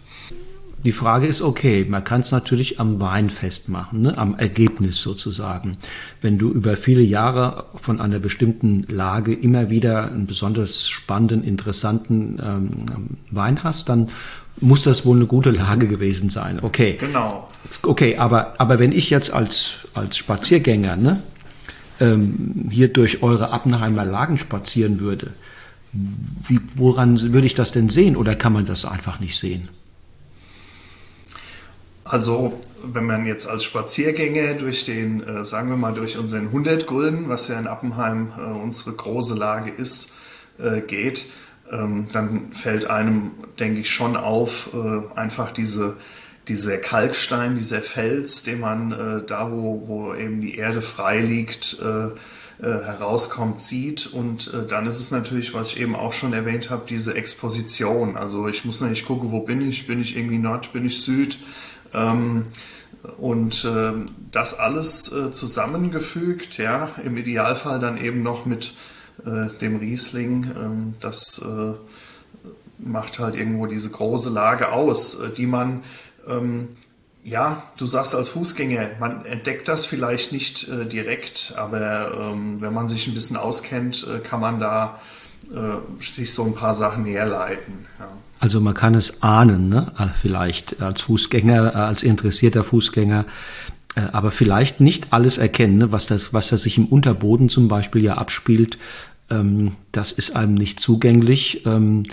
Die 0.85 0.93
Frage 0.93 1.27
ist, 1.27 1.43
okay, 1.43 1.85
man 1.89 2.05
kann 2.05 2.21
es 2.21 2.31
natürlich 2.31 2.79
am 2.79 3.01
Wein 3.01 3.31
festmachen, 3.31 4.03
ne? 4.03 4.17
am 4.19 4.39
Ergebnis 4.39 5.01
sozusagen. 5.01 5.79
Wenn 6.21 6.39
du 6.39 6.51
über 6.51 6.77
viele 6.77 7.03
Jahre 7.03 7.65
von 7.75 8.01
einer 8.01 8.21
bestimmten 8.21 8.85
Lage 8.89 9.35
immer 9.35 9.69
wieder 9.71 10.07
einen 10.07 10.27
besonders 10.27 10.89
spannenden, 10.89 11.43
interessanten 11.43 12.39
ähm, 12.41 12.69
Wein 13.31 13.65
hast, 13.65 13.89
dann 13.89 14.11
muss 14.61 14.83
das 14.83 15.05
wohl 15.05 15.17
eine 15.17 15.27
gute 15.27 15.51
Lage 15.51 15.87
gewesen 15.87 16.31
sein. 16.31 16.61
Okay. 16.63 16.97
Genau. 16.99 17.49
Okay, 17.83 18.17
aber, 18.17 18.55
aber 18.59 18.79
wenn 18.79 18.93
ich 18.93 19.11
jetzt 19.11 19.33
als, 19.33 19.89
als 19.95 20.17
Spaziergänger 20.17 20.97
ne, 20.97 21.23
ähm, 22.01 22.69
hier 22.71 22.89
durch 22.89 23.23
eure 23.23 23.51
Appenheimer 23.51 24.05
Lagen 24.05 24.39
spazieren 24.39 25.01
würde, 25.01 25.33
wie, 25.93 26.61
woran 26.75 27.21
würde 27.33 27.47
ich 27.47 27.55
das 27.55 27.73
denn 27.73 27.89
sehen 27.89 28.17
oder 28.17 28.35
kann 28.35 28.53
man 28.53 28.67
das 28.67 28.85
einfach 28.85 29.21
nicht 29.21 29.39
sehen? 29.39 29.69
Also, 32.09 32.61
wenn 32.85 33.05
man 33.05 33.27
jetzt 33.27 33.49
als 33.49 33.65
Spaziergänger 33.65 34.55
durch 34.55 34.85
den, 34.85 35.27
äh, 35.27 35.45
sagen 35.45 35.69
wir 35.71 35.77
mal, 35.77 35.93
durch 35.93 36.19
unseren 36.19 36.47
100 36.47 36.87
Gulden, 36.87 37.29
was 37.29 37.49
ja 37.49 37.59
in 37.59 37.67
Appenheim 37.67 38.33
äh, 38.39 38.43
unsere 38.43 38.95
große 38.95 39.35
Lage 39.35 39.73
ist, 39.73 40.13
äh, 40.59 40.83
geht, 40.83 41.27
ähm, 41.71 42.07
dann 42.13 42.53
fällt 42.53 42.89
einem, 42.89 43.33
denke 43.59 43.81
ich, 43.81 43.91
schon 43.91 44.17
auf, 44.17 44.71
äh, 44.73 45.19
einfach 45.19 45.51
diese, 45.51 45.97
dieser 46.47 46.77
Kalkstein, 46.77 47.57
dieser 47.57 47.83
Fels, 47.83 48.45
den 48.45 48.61
man 48.61 48.93
äh, 48.93 49.27
da, 49.27 49.51
wo, 49.51 49.83
wo 49.89 50.15
eben 50.15 50.41
die 50.41 50.57
Erde 50.57 50.83
frei 50.83 51.21
liegt, 51.21 51.79
äh, 51.83 52.11
herauskommt, 52.59 53.61
sieht. 53.61 54.07
Und 54.07 54.51
dann 54.71 54.87
ist 54.87 54.99
es 54.99 55.11
natürlich, 55.11 55.53
was 55.53 55.73
ich 55.73 55.81
eben 55.81 55.95
auch 55.95 56.15
schon 56.15 56.33
erwähnt 56.33 56.71
habe, 56.71 56.87
diese 56.89 57.15
Exposition. 57.15 58.17
Also 58.17 58.49
ich 58.49 58.65
muss 58.65 58.81
nicht 58.81 59.05
gucken, 59.05 59.31
wo 59.31 59.41
bin 59.41 59.61
ich? 59.61 59.87
Bin 59.87 60.01
ich 60.01 60.17
irgendwie 60.17 60.39
Nord, 60.39 60.73
bin 60.73 60.87
ich 60.87 61.03
Süd? 61.03 61.37
Ähm, 61.97 62.47
und 63.19 63.65
äh, 63.65 63.93
das 64.31 64.59
alles 64.59 65.13
äh, 65.13 65.33
zusammengefügt, 65.33 66.59
ja, 66.59 66.91
im 67.05 67.17
Idealfall 67.17 67.79
dann 67.79 67.97
eben 67.97 68.23
noch 68.23 68.47
mit 68.47 68.75
äh, 69.25 69.49
dem 69.61 69.77
Riesling, 69.77 70.51
ähm, 70.57 70.95
das 71.01 71.39
äh, 71.39 71.73
macht 72.79 73.19
halt 73.19 73.35
irgendwo 73.35 73.67
diese 73.67 73.91
große 73.91 74.31
Lage 74.31 74.73
aus, 74.73 75.21
äh, 75.21 75.31
die 75.31 75.47
man 75.47 75.83
ähm, 76.29 76.69
Ja, 77.25 77.63
du 77.77 77.87
sagst 77.87 78.15
als 78.15 78.29
Fußgänger, 78.29 78.91
man 79.01 79.25
entdeckt 79.25 79.69
das 79.69 79.87
vielleicht 79.87 80.33
nicht 80.33 80.69
äh, 80.69 80.85
direkt, 80.87 81.55
aber 81.57 82.33
ähm, 82.33 82.61
wenn 82.61 82.73
man 82.75 82.89
sich 82.89 83.07
ein 83.07 83.15
bisschen 83.15 83.37
auskennt, 83.37 84.07
kann 84.25 84.41
man 84.41 84.61
da 84.61 85.01
sich 86.01 86.35
so 86.35 86.43
ein 86.45 86.57
paar 86.57 86.75
Sachen 86.75 87.05
herleiten. 87.05 87.87
Ja. 88.01 88.09
Also 88.47 88.61
man 88.61 88.75
kann 88.75 88.95
es 88.95 89.25
ahnen, 89.25 89.69
ne? 89.69 89.91
Äh, 89.99 90.07
vielleicht 90.23 90.81
als 90.81 91.01
Fußgänger, 91.01 91.75
äh, 91.75 91.79
als 91.79 92.05
interessierter 92.05 92.63
Fußgänger, 92.63 93.25
äh, 93.97 94.03
aber 94.13 94.31
vielleicht 94.31 94.81
nicht 94.81 95.09
alles 95.11 95.37
erkennen, 95.37 95.79
ne? 95.79 95.91
was 95.91 96.07
das, 96.07 96.33
was 96.33 96.51
das 96.51 96.63
sich 96.63 96.79
im 96.79 96.87
Unterboden 96.87 97.49
zum 97.49 97.67
Beispiel 97.67 98.05
ja 98.05 98.19
abspielt. 98.19 98.79
Ähm, 99.31 99.73
das 99.91 100.13
ist 100.13 100.37
einem 100.37 100.55
nicht 100.55 100.79
zugänglich. 100.79 101.67
Ähm, 101.67 102.05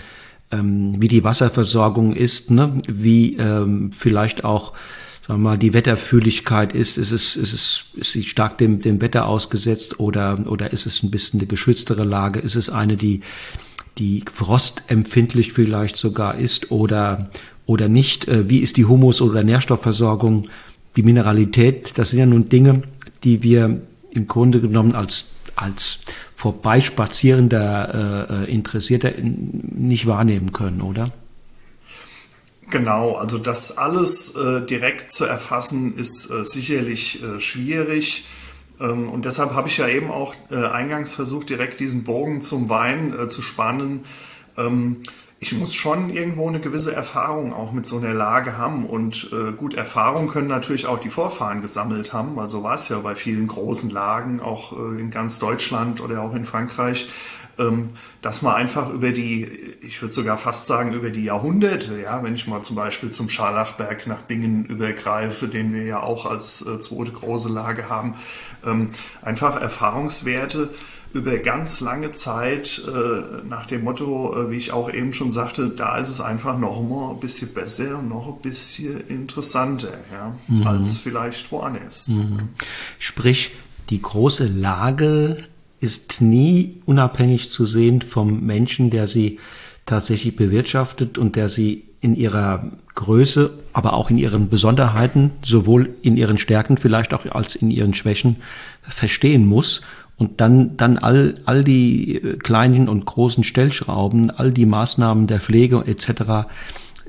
ähm, 0.50 0.96
wie 0.98 1.06
die 1.06 1.22
Wasserversorgung 1.22 2.16
ist, 2.16 2.50
ne? 2.50 2.78
wie 2.88 3.38
vielleicht 3.96 4.42
auch 4.42 4.72
sagen 5.26 5.40
wir 5.40 5.50
mal, 5.50 5.58
die 5.58 5.72
Wetterfühligkeit 5.72 6.74
ist, 6.74 6.98
ist 6.98 7.12
es, 7.12 7.36
ist 7.36 7.52
es, 7.54 7.84
ist 7.94 8.12
sie 8.12 8.24
stark 8.24 8.58
dem, 8.58 8.82
dem 8.82 9.00
Wetter 9.00 9.26
ausgesetzt 9.26 9.98
oder, 9.98 10.44
oder 10.46 10.72
ist 10.72 10.84
es 10.84 11.02
ein 11.02 11.10
bisschen 11.10 11.40
eine 11.40 11.46
geschütztere 11.46 12.04
Lage? 12.04 12.40
Ist 12.40 12.56
es 12.56 12.68
eine, 12.68 12.96
die, 12.96 13.22
die 13.98 14.24
frostempfindlich 14.30 15.52
vielleicht 15.52 15.96
sogar 15.96 16.36
ist 16.36 16.70
oder, 16.70 17.30
oder 17.66 17.88
nicht? 17.88 18.28
Äh, 18.28 18.48
wie 18.48 18.58
ist 18.58 18.76
die 18.76 18.86
Humus- 18.86 19.22
oder 19.22 19.42
Nährstoffversorgung? 19.42 20.48
Die 20.96 21.02
Mineralität, 21.02 21.92
das 21.96 22.10
sind 22.10 22.20
ja 22.20 22.26
nun 22.26 22.48
Dinge, 22.48 22.82
die 23.24 23.42
wir 23.42 23.80
im 24.10 24.28
Grunde 24.28 24.60
genommen 24.60 24.94
als, 24.94 25.34
als 25.56 26.00
vorbeispazierender 26.36 28.28
äh, 28.30 28.44
äh 28.44 28.52
Interessierter 28.52 29.12
nicht 29.20 30.06
wahrnehmen 30.06 30.52
können, 30.52 30.82
oder? 30.82 31.12
Genau, 32.70 33.14
also 33.14 33.38
das 33.38 33.76
alles 33.76 34.36
äh, 34.36 34.62
direkt 34.62 35.12
zu 35.12 35.24
erfassen 35.24 35.96
ist 35.96 36.30
äh, 36.30 36.44
sicherlich 36.44 37.22
äh, 37.22 37.38
schwierig. 37.40 38.26
Ähm, 38.80 39.08
und 39.08 39.24
deshalb 39.24 39.54
habe 39.54 39.68
ich 39.68 39.78
ja 39.78 39.88
eben 39.88 40.10
auch 40.10 40.34
äh, 40.50 40.66
eingangs 40.66 41.14
versucht, 41.14 41.50
direkt 41.50 41.80
diesen 41.80 42.04
Bogen 42.04 42.40
zum 42.40 42.68
Wein 42.68 43.14
äh, 43.18 43.28
zu 43.28 43.42
spannen. 43.42 44.04
Ähm, 44.56 45.02
ich 45.40 45.52
muss 45.52 45.74
schon 45.74 46.08
irgendwo 46.08 46.48
eine 46.48 46.60
gewisse 46.60 46.94
Erfahrung 46.94 47.52
auch 47.52 47.72
mit 47.72 47.86
so 47.86 47.98
einer 47.98 48.14
Lage 48.14 48.56
haben. 48.56 48.86
Und 48.86 49.30
äh, 49.32 49.52
gut, 49.52 49.74
Erfahrung 49.74 50.28
können 50.28 50.48
natürlich 50.48 50.86
auch 50.86 50.98
die 50.98 51.10
Vorfahren 51.10 51.60
gesammelt 51.60 52.14
haben. 52.14 52.38
Also 52.38 52.62
war 52.62 52.74
es 52.74 52.88
ja 52.88 52.98
bei 53.00 53.14
vielen 53.14 53.46
großen 53.46 53.90
Lagen, 53.90 54.40
auch 54.40 54.72
in 54.72 55.10
ganz 55.10 55.38
Deutschland 55.38 56.00
oder 56.00 56.22
auch 56.22 56.34
in 56.34 56.46
Frankreich 56.46 57.10
dass 58.22 58.42
man 58.42 58.54
einfach 58.54 58.90
über 58.90 59.12
die, 59.12 59.46
ich 59.80 60.02
würde 60.02 60.14
sogar 60.14 60.38
fast 60.38 60.66
sagen, 60.66 60.92
über 60.92 61.10
die 61.10 61.24
Jahrhunderte, 61.24 62.00
ja, 62.00 62.22
wenn 62.22 62.34
ich 62.34 62.46
mal 62.46 62.62
zum 62.62 62.76
Beispiel 62.76 63.10
zum 63.10 63.28
Scharlachberg 63.28 64.06
nach 64.06 64.22
Bingen 64.22 64.64
übergreife, 64.64 65.48
den 65.48 65.72
wir 65.72 65.84
ja 65.84 66.02
auch 66.02 66.26
als 66.26 66.66
äh, 66.66 66.78
zweite 66.80 67.12
große 67.12 67.48
Lage 67.48 67.88
haben, 67.88 68.14
ähm, 68.64 68.88
einfach 69.22 69.60
Erfahrungswerte 69.60 70.70
über 71.14 71.38
ganz 71.38 71.80
lange 71.80 72.10
Zeit 72.10 72.82
äh, 72.88 73.46
nach 73.48 73.66
dem 73.66 73.84
Motto, 73.84 74.34
äh, 74.36 74.50
wie 74.50 74.56
ich 74.56 74.72
auch 74.72 74.92
eben 74.92 75.12
schon 75.12 75.30
sagte, 75.30 75.68
da 75.68 75.96
ist 75.96 76.08
es 76.08 76.20
einfach 76.20 76.58
noch 76.58 76.82
mal 76.82 77.12
ein 77.12 77.20
bisschen 77.20 77.54
besser 77.54 78.00
und 78.00 78.08
noch 78.08 78.26
ein 78.26 78.42
bisschen 78.42 79.00
interessanter, 79.06 79.92
ja, 80.12 80.36
mhm. 80.48 80.66
als 80.66 80.96
vielleicht 80.96 81.50
woanders. 81.52 82.08
Mhm. 82.08 82.48
Sprich, 82.98 83.52
die 83.90 84.02
große 84.02 84.46
Lage 84.46 85.44
ist 85.84 86.22
nie 86.22 86.80
unabhängig 86.86 87.50
zu 87.50 87.66
sehen 87.66 88.00
vom 88.00 88.40
Menschen, 88.40 88.88
der 88.88 89.06
sie 89.06 89.38
tatsächlich 89.84 90.34
bewirtschaftet 90.34 91.18
und 91.18 91.36
der 91.36 91.50
sie 91.50 91.84
in 92.00 92.16
ihrer 92.16 92.72
Größe, 92.94 93.50
aber 93.74 93.92
auch 93.92 94.08
in 94.10 94.16
ihren 94.16 94.48
Besonderheiten, 94.48 95.32
sowohl 95.42 95.94
in 96.00 96.16
ihren 96.16 96.38
Stärken 96.38 96.78
vielleicht 96.78 97.12
auch 97.12 97.26
als 97.26 97.54
in 97.54 97.70
ihren 97.70 97.92
Schwächen 97.92 98.36
verstehen 98.82 99.46
muss 99.46 99.82
und 100.16 100.40
dann, 100.40 100.76
dann 100.78 100.96
all, 100.96 101.34
all 101.44 101.64
die 101.64 102.20
kleinen 102.42 102.88
und 102.88 103.04
großen 103.04 103.44
Stellschrauben, 103.44 104.30
all 104.30 104.50
die 104.50 104.66
Maßnahmen 104.66 105.26
der 105.26 105.40
Pflege 105.40 105.84
etc. 105.86 106.46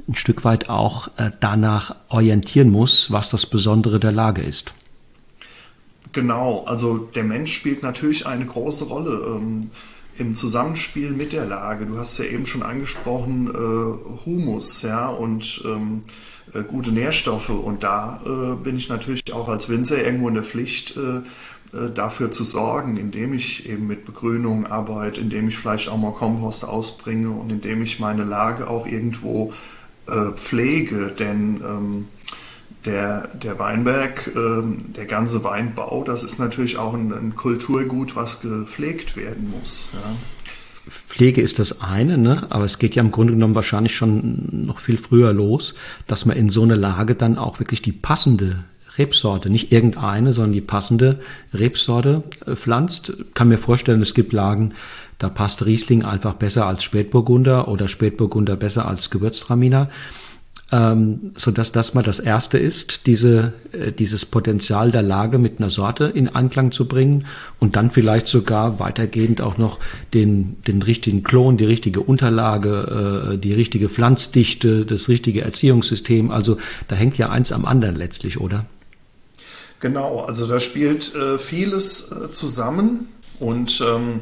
ein 0.08 0.16
Stück 0.16 0.44
weit 0.44 0.70
auch 0.70 1.10
äh, 1.18 1.32
danach 1.40 1.96
orientieren 2.10 2.70
muss, 2.70 3.10
was 3.12 3.30
das 3.30 3.46
Besondere 3.46 4.02
der 4.02 4.12
Lage 4.12 4.42
ist. 4.42 4.74
Genau, 6.16 6.64
also 6.66 6.98
der 6.98 7.26
Mensch 7.26 7.54
spielt 7.54 7.84
natürlich 7.84 8.26
eine 8.26 8.46
große 8.46 8.86
Rolle 8.86 9.36
ähm, 9.36 9.70
im 10.18 10.34
Zusammenspiel 10.34 11.12
mit 11.12 11.34
der 11.34 11.46
Lage. 11.46 11.86
Du 11.86 11.98
hast 11.98 12.18
ja 12.20 12.24
eben 12.24 12.46
schon 12.46 12.64
angesprochen, 12.64 13.50
äh, 13.50 14.26
Humus, 14.26 14.82
ja, 14.84 15.10
und 15.10 15.62
ähm, 15.66 16.04
äh, 16.54 16.64
gute 16.64 16.94
Nährstoffe. 16.94 17.50
Und 17.50 17.84
da 17.84 18.22
äh, 18.26 18.56
bin 18.56 18.78
ich 18.78 18.88
natürlich 18.88 19.34
auch 19.34 19.50
als 19.50 19.68
Winzer 19.68 20.02
irgendwo 20.06 20.30
in 20.30 20.36
der 20.36 20.44
Pflicht, 20.44 20.96
äh, 20.96 21.18
äh, 21.78 21.92
dafür 21.94 22.32
zu 22.32 22.46
sorgen, 22.46 22.96
indem 22.96 23.34
ich 23.34 23.68
eben 23.68 23.86
mit 23.86 24.06
Begrünung 24.06 24.68
arbeite, 24.68 25.20
indem 25.20 25.50
ich 25.50 25.58
vielleicht 25.58 25.90
auch 25.90 25.98
mal 25.98 26.14
Kompost 26.14 26.66
ausbringe 26.66 27.30
und 27.32 27.50
indem 27.50 27.82
ich 27.82 28.00
meine 28.00 28.24
Lage 28.24 28.70
auch 28.70 28.88
irgendwo 28.88 29.52
äh, 30.08 30.32
pflege. 30.34 31.12
Denn 31.12 31.62
ähm, 31.68 32.08
der, 32.86 33.30
der 33.30 33.60
Weinberg, 33.60 34.32
ähm, 34.36 34.94
der 34.96 35.06
ganze 35.06 35.44
Weinbau, 35.44 36.04
das 36.04 36.24
ist 36.24 36.40
natürlich 36.40 36.78
auch 36.78 36.94
ein, 36.94 37.12
ein 37.12 37.36
Kulturgut, 37.36 38.16
was 38.16 38.42
gepflegt 38.42 39.18
werden 39.18 39.52
muss. 39.52 39.92
Ja. 39.94 40.16
Pflege 40.88 41.42
ist 41.42 41.60
das 41.60 41.82
eine, 41.82 42.18
ne? 42.18 42.48
aber 42.50 42.66
es 42.66 42.78
geht 42.78 42.96
ja 42.96 43.02
im 43.02 43.12
Grunde 43.12 43.34
genommen 43.34 43.56
wahrscheinlich 43.56 43.96
schon 43.96 44.66
noch 44.66 44.80
viel 44.80 44.98
früher 44.98 45.34
los, 45.34 45.74
dass 46.06 46.26
man 46.26 46.38
in 46.38 46.50
so 46.50 46.62
eine 46.62 46.76
Lage 46.76 47.16
dann 47.16 47.38
auch 47.38 47.60
wirklich 47.60 47.82
die 47.82 47.92
passende 47.92 48.66
Rebsorte, 48.98 49.50
nicht 49.50 49.72
irgendeine, 49.72 50.32
sondern 50.32 50.54
die 50.54 50.62
passende 50.62 51.20
Rebsorte 51.54 52.24
äh, 52.46 52.56
pflanzt. 52.56 53.14
Kann 53.34 53.48
mir 53.48 53.58
vorstellen, 53.58 54.02
es 54.02 54.14
gibt 54.14 54.34
Lagen, 54.34 54.74
da 55.18 55.30
passt 55.30 55.66
Riesling 55.66 56.04
einfach 56.04 56.34
besser 56.34 56.68
als 56.68 56.84
Spätburgunder 56.84 57.68
oder 57.68 57.88
Spätburgunder 57.88 58.56
besser 58.56 58.88
als 58.88 59.10
Gewürztraminer 59.10 59.90
ähm, 60.72 61.34
so 61.36 61.52
dass 61.52 61.72
das 61.72 61.94
mal 61.94 62.02
das 62.02 62.20
erste 62.20 62.58
ist, 62.58 63.06
diese, 63.06 63.54
äh, 63.72 63.92
dieses 63.92 64.26
Potenzial 64.26 64.92
der 64.92 65.04
Lage 65.04 65.38
mit 65.38 65.60
einer 65.60 65.70
Sorte 65.70 66.06
in 66.06 66.28
Anklang 66.28 66.72
zu 66.72 66.88
bringen 66.88 67.28
und 67.60 67.76
dann 67.76 67.92
vielleicht 67.92 68.28
sogar 68.28 68.80
weitergehend 68.80 69.42
auch 69.42 69.58
noch 69.58 69.80
den, 70.14 70.62
den 70.64 70.82
richtigen 70.82 71.24
Klon, 71.24 71.58
die 71.58 71.66
richtige 71.66 72.02
Unterlage, 72.02 73.34
äh, 73.34 73.38
die 73.38 73.54
richtige 73.54 73.90
Pflanzdichte, 73.90 74.86
das 74.86 75.08
richtige 75.08 75.42
Erziehungssystem. 75.42 76.32
Also 76.32 76.58
da 76.88 76.96
hängt 76.96 77.18
ja 77.18 77.30
eins 77.30 77.52
am 77.52 77.66
anderen 77.66 77.96
letztlich, 77.96 78.40
oder? 78.40 78.66
Genau, 79.80 80.22
also 80.22 80.48
da 80.48 80.60
spielt 80.60 81.14
äh, 81.14 81.38
vieles 81.38 82.12
äh, 82.12 82.32
zusammen 82.32 83.08
und 83.40 83.84
ähm, 83.86 84.22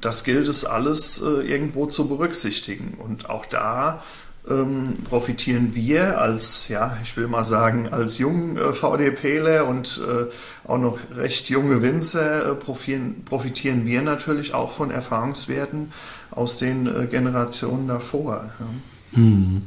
das 0.00 0.24
gilt 0.24 0.48
es 0.48 0.64
alles 0.64 1.22
äh, 1.22 1.46
irgendwo 1.48 1.86
zu 1.86 2.08
berücksichtigen. 2.08 2.94
Und 3.02 3.30
auch 3.30 3.46
da 3.46 4.02
ähm, 4.48 4.98
profitieren 5.04 5.74
wir 5.74 6.20
als, 6.20 6.68
ja, 6.68 6.96
ich 7.02 7.16
will 7.16 7.28
mal 7.28 7.44
sagen, 7.44 7.88
als 7.90 8.18
jungen 8.18 8.56
äh, 8.56 8.72
VDPler 8.72 9.66
und 9.66 10.00
äh, 10.06 10.68
auch 10.68 10.78
noch 10.78 10.98
recht 11.14 11.48
junge 11.48 11.80
Winzer 11.82 12.50
äh, 12.50 12.54
profitieren, 12.54 13.22
profitieren 13.24 13.86
wir 13.86 14.02
natürlich 14.02 14.52
auch 14.54 14.72
von 14.72 14.90
Erfahrungswerten 14.90 15.92
aus 16.32 16.58
den 16.58 16.86
äh, 16.86 17.06
Generationen 17.06 17.86
davor. 17.86 18.50
Ja. 18.58 19.16
Hm. 19.16 19.62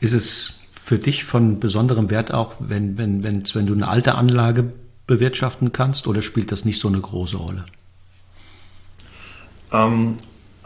Ist 0.00 0.14
es 0.14 0.60
für 0.82 0.98
dich 0.98 1.24
von 1.24 1.60
besonderem 1.60 2.08
Wert 2.08 2.32
auch, 2.32 2.54
wenn, 2.60 2.96
wenn, 2.96 3.22
wenn, 3.22 3.42
wenn 3.52 3.66
du 3.66 3.74
eine 3.74 3.88
alte 3.88 4.14
Anlage 4.14 4.72
bewirtschaften 5.06 5.72
kannst 5.72 6.06
oder 6.06 6.22
spielt 6.22 6.50
das 6.50 6.64
nicht 6.64 6.80
so 6.80 6.88
eine 6.88 7.00
große 7.00 7.36
Rolle? 7.36 7.66
Ähm, 9.70 10.16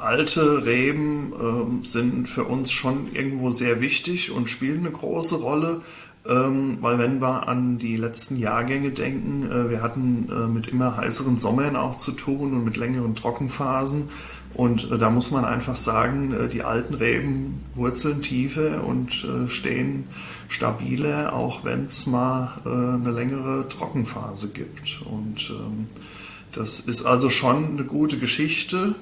alte 0.02 0.64
Reben 0.64 1.32
ähm, 1.40 1.84
sind 1.84 2.28
für 2.28 2.44
uns 2.44 2.72
schon 2.72 3.12
irgendwo 3.14 3.50
sehr 3.50 3.80
wichtig 3.80 4.30
und 4.30 4.50
spielen 4.50 4.80
eine 4.80 4.90
große 4.90 5.36
Rolle. 5.36 5.82
Ähm, 6.24 6.78
weil 6.80 6.98
wenn 6.98 7.20
wir 7.20 7.48
an 7.48 7.78
die 7.78 7.96
letzten 7.96 8.36
Jahrgänge 8.36 8.90
denken, 8.90 9.50
äh, 9.50 9.70
wir 9.70 9.82
hatten 9.82 10.28
äh, 10.30 10.46
mit 10.46 10.68
immer 10.68 10.96
heißeren 10.96 11.36
Sommern 11.36 11.74
auch 11.74 11.96
zu 11.96 12.12
tun 12.12 12.52
und 12.52 12.64
mit 12.64 12.76
längeren 12.76 13.16
Trockenphasen. 13.16 14.08
Und 14.54 14.90
äh, 14.90 14.98
da 14.98 15.10
muss 15.10 15.30
man 15.30 15.44
einfach 15.44 15.76
sagen, 15.76 16.32
äh, 16.32 16.48
die 16.48 16.62
alten 16.62 16.94
Reben 16.94 17.62
wurzeln 17.74 18.22
tiefer 18.22 18.84
und 18.84 19.24
äh, 19.24 19.48
stehen 19.48 20.04
stabiler, 20.48 21.32
auch 21.32 21.64
wenn 21.64 21.84
es 21.84 22.06
mal 22.06 22.52
äh, 22.64 22.68
eine 22.68 23.10
längere 23.10 23.66
Trockenphase 23.66 24.50
gibt. 24.50 25.02
Und 25.04 25.50
ähm, 25.50 25.88
das 26.52 26.80
ist 26.80 27.04
also 27.04 27.30
schon 27.30 27.70
eine 27.70 27.84
gute 27.84 28.18
Geschichte. 28.18 28.94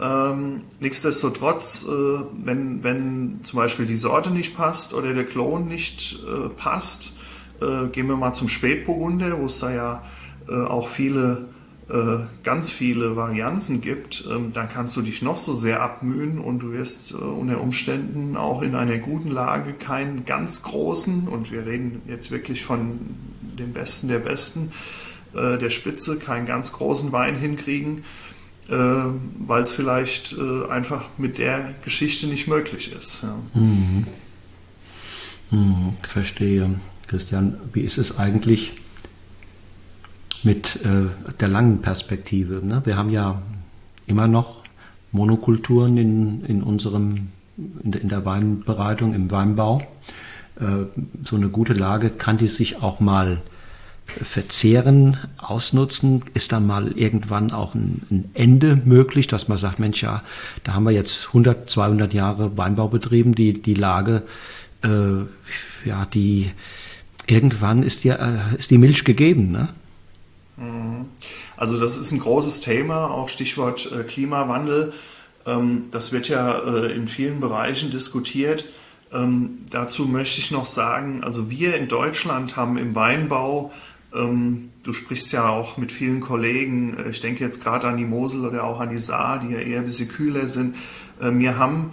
Ähm, 0.00 0.62
nichtsdestotrotz, 0.80 1.86
äh, 1.88 2.24
wenn, 2.44 2.82
wenn 2.82 3.40
zum 3.44 3.58
Beispiel 3.58 3.86
die 3.86 3.96
Sorte 3.96 4.30
nicht 4.30 4.56
passt 4.56 4.92
oder 4.92 5.14
der 5.14 5.24
Klon 5.24 5.68
nicht 5.68 6.18
äh, 6.26 6.48
passt, 6.48 7.16
äh, 7.60 7.86
gehen 7.88 8.08
wir 8.08 8.16
mal 8.16 8.32
zum 8.32 8.48
Spätburgunder, 8.48 9.38
wo 9.38 9.46
es 9.46 9.60
da 9.60 9.72
ja 9.72 10.02
äh, 10.48 10.54
auch 10.54 10.88
viele 10.88 11.48
äh, 11.88 12.24
ganz 12.42 12.70
viele 12.70 13.14
Varianzen 13.14 13.82
gibt, 13.82 14.26
ähm, 14.30 14.52
dann 14.52 14.68
kannst 14.68 14.96
du 14.96 15.02
dich 15.02 15.22
noch 15.22 15.36
so 15.36 15.54
sehr 15.54 15.82
abmühen 15.82 16.38
und 16.38 16.60
du 16.60 16.72
wirst 16.72 17.12
äh, 17.12 17.16
unter 17.16 17.60
Umständen 17.60 18.36
auch 18.36 18.62
in 18.62 18.74
einer 18.74 18.96
guten 18.98 19.30
Lage 19.30 19.74
keinen 19.74 20.24
ganz 20.24 20.62
großen, 20.62 21.28
und 21.28 21.52
wir 21.52 21.66
reden 21.66 22.02
jetzt 22.08 22.30
wirklich 22.30 22.64
von 22.64 22.98
dem 23.58 23.72
Besten 23.72 24.08
der 24.08 24.18
Besten, 24.18 24.72
der 25.32 25.70
Spitze, 25.70 26.20
keinen 26.20 26.46
ganz 26.46 26.72
großen 26.72 27.10
Wein 27.10 27.34
hinkriegen, 27.34 28.04
weil 28.68 29.62
es 29.62 29.72
vielleicht 29.72 30.34
einfach 30.70 31.06
mit 31.18 31.36
der 31.38 31.74
Geschichte 31.84 32.26
nicht 32.26 32.48
möglich 32.48 32.92
ist. 32.92 33.22
Ja. 33.22 33.36
Mhm. 33.52 34.06
Mhm, 35.50 35.96
verstehe. 36.02 36.74
Christian, 37.06 37.58
wie 37.74 37.82
ist 37.82 37.98
es 37.98 38.18
eigentlich? 38.18 38.72
mit 40.44 40.80
äh, 40.84 41.06
der 41.40 41.48
langen 41.48 41.80
Perspektive. 41.80 42.64
Ne? 42.64 42.82
Wir 42.84 42.96
haben 42.96 43.10
ja 43.10 43.42
immer 44.06 44.28
noch 44.28 44.62
Monokulturen 45.10 45.96
in, 45.96 46.44
in 46.44 46.62
unserem 46.62 47.28
in 47.56 47.92
der, 47.92 48.02
in 48.02 48.08
der 48.08 48.24
Weinbereitung, 48.24 49.14
im 49.14 49.30
Weinbau. 49.30 49.82
Äh, 50.60 50.86
so 51.24 51.36
eine 51.36 51.48
gute 51.48 51.72
Lage 51.72 52.10
kann 52.10 52.36
die 52.36 52.48
sich 52.48 52.82
auch 52.82 53.00
mal 53.00 53.40
verzehren, 54.06 55.16
ausnutzen? 55.38 56.24
Ist 56.34 56.52
da 56.52 56.60
mal 56.60 56.92
irgendwann 56.92 57.52
auch 57.52 57.74
ein, 57.74 58.02
ein, 58.10 58.30
Ende 58.34 58.80
möglich, 58.84 59.26
dass 59.26 59.48
man 59.48 59.58
sagt, 59.58 59.78
Mensch, 59.78 60.02
ja, 60.02 60.22
da 60.62 60.74
haben 60.74 60.84
wir 60.84 60.92
jetzt 60.92 61.28
100, 61.28 61.68
200 61.68 62.12
Jahre 62.14 62.56
Weinbau 62.56 62.88
betrieben, 62.88 63.34
die, 63.34 63.54
die 63.54 63.74
Lage, 63.74 64.22
äh, 64.82 65.88
ja, 65.88 66.06
die, 66.12 66.52
irgendwann 67.26 67.82
ist 67.82 68.04
die, 68.04 68.10
äh, 68.10 68.38
ist 68.56 68.70
die 68.70 68.78
Milch 68.78 69.04
gegeben, 69.04 69.50
ne? 69.50 69.68
Mhm. 70.56 71.06
Also 71.56 71.80
das 71.80 71.96
ist 71.96 72.12
ein 72.12 72.20
großes 72.20 72.60
Thema, 72.60 73.10
auch 73.10 73.28
Stichwort 73.28 73.90
äh, 73.92 74.04
Klimawandel. 74.04 74.92
Ähm, 75.46 75.82
das 75.90 76.12
wird 76.12 76.28
ja 76.28 76.58
äh, 76.58 76.92
in 76.92 77.08
vielen 77.08 77.40
Bereichen 77.40 77.90
diskutiert. 77.90 78.66
Ähm, 79.12 79.58
dazu 79.70 80.06
möchte 80.06 80.40
ich 80.40 80.50
noch 80.50 80.64
sagen, 80.64 81.22
also 81.22 81.50
wir 81.50 81.76
in 81.76 81.88
Deutschland 81.88 82.56
haben 82.56 82.78
im 82.78 82.94
Weinbau, 82.94 83.72
ähm, 84.14 84.62
du 84.82 84.92
sprichst 84.92 85.32
ja 85.32 85.48
auch 85.48 85.76
mit 85.76 85.92
vielen 85.92 86.20
Kollegen, 86.20 86.96
äh, 86.98 87.10
ich 87.10 87.20
denke 87.20 87.44
jetzt 87.44 87.62
gerade 87.62 87.88
an 87.88 87.96
die 87.96 88.04
Mosel 88.04 88.46
oder 88.46 88.64
auch 88.64 88.80
an 88.80 88.90
die 88.90 88.98
Saar, 88.98 89.40
die 89.40 89.52
ja 89.52 89.58
eher 89.58 89.80
ein 89.80 89.86
bisschen 89.86 90.08
kühler 90.08 90.46
sind. 90.46 90.76
wir 91.20 91.58
haben 91.58 91.92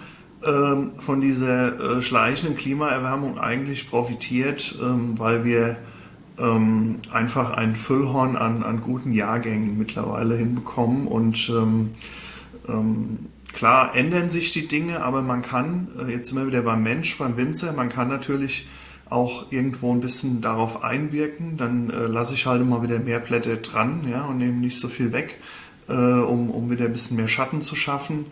von 0.97 1.21
dieser 1.21 2.01
schleichenden 2.01 2.57
Klimaerwärmung 2.57 3.37
eigentlich 3.37 3.87
profitiert, 3.87 4.75
weil 4.79 5.45
wir 5.45 5.77
ähm, 6.41 6.97
einfach 7.11 7.51
ein 7.51 7.75
Füllhorn 7.75 8.35
an, 8.35 8.63
an 8.63 8.81
guten 8.81 9.11
Jahrgängen 9.11 9.77
mittlerweile 9.77 10.35
hinbekommen. 10.35 11.07
Und 11.07 11.49
ähm, 11.49 11.91
ähm, 12.67 13.19
klar 13.53 13.95
ändern 13.95 14.29
sich 14.29 14.51
die 14.51 14.67
Dinge, 14.67 15.03
aber 15.03 15.21
man 15.21 15.41
kann, 15.41 15.87
äh, 15.99 16.11
jetzt 16.11 16.29
sind 16.29 16.39
wir 16.39 16.47
wieder 16.47 16.61
beim 16.61 16.83
Mensch, 16.83 17.17
beim 17.17 17.37
Winzer, 17.37 17.73
man 17.73 17.89
kann 17.89 18.07
natürlich 18.07 18.67
auch 19.11 19.51
irgendwo 19.51 19.91
ein 19.91 19.99
bisschen 19.99 20.41
darauf 20.41 20.83
einwirken. 20.83 21.57
Dann 21.57 21.89
äh, 21.89 22.07
lasse 22.07 22.33
ich 22.33 22.45
halt 22.45 22.61
immer 22.61 22.81
wieder 22.81 22.99
mehr 22.99 23.19
Blätter 23.19 23.57
dran 23.57 24.07
ja, 24.09 24.23
und 24.25 24.37
nehme 24.37 24.53
nicht 24.53 24.79
so 24.79 24.87
viel 24.87 25.11
weg, 25.11 25.37
äh, 25.89 25.93
um, 25.93 26.49
um 26.49 26.71
wieder 26.71 26.85
ein 26.85 26.93
bisschen 26.93 27.17
mehr 27.17 27.27
Schatten 27.27 27.61
zu 27.61 27.75
schaffen. 27.75 28.27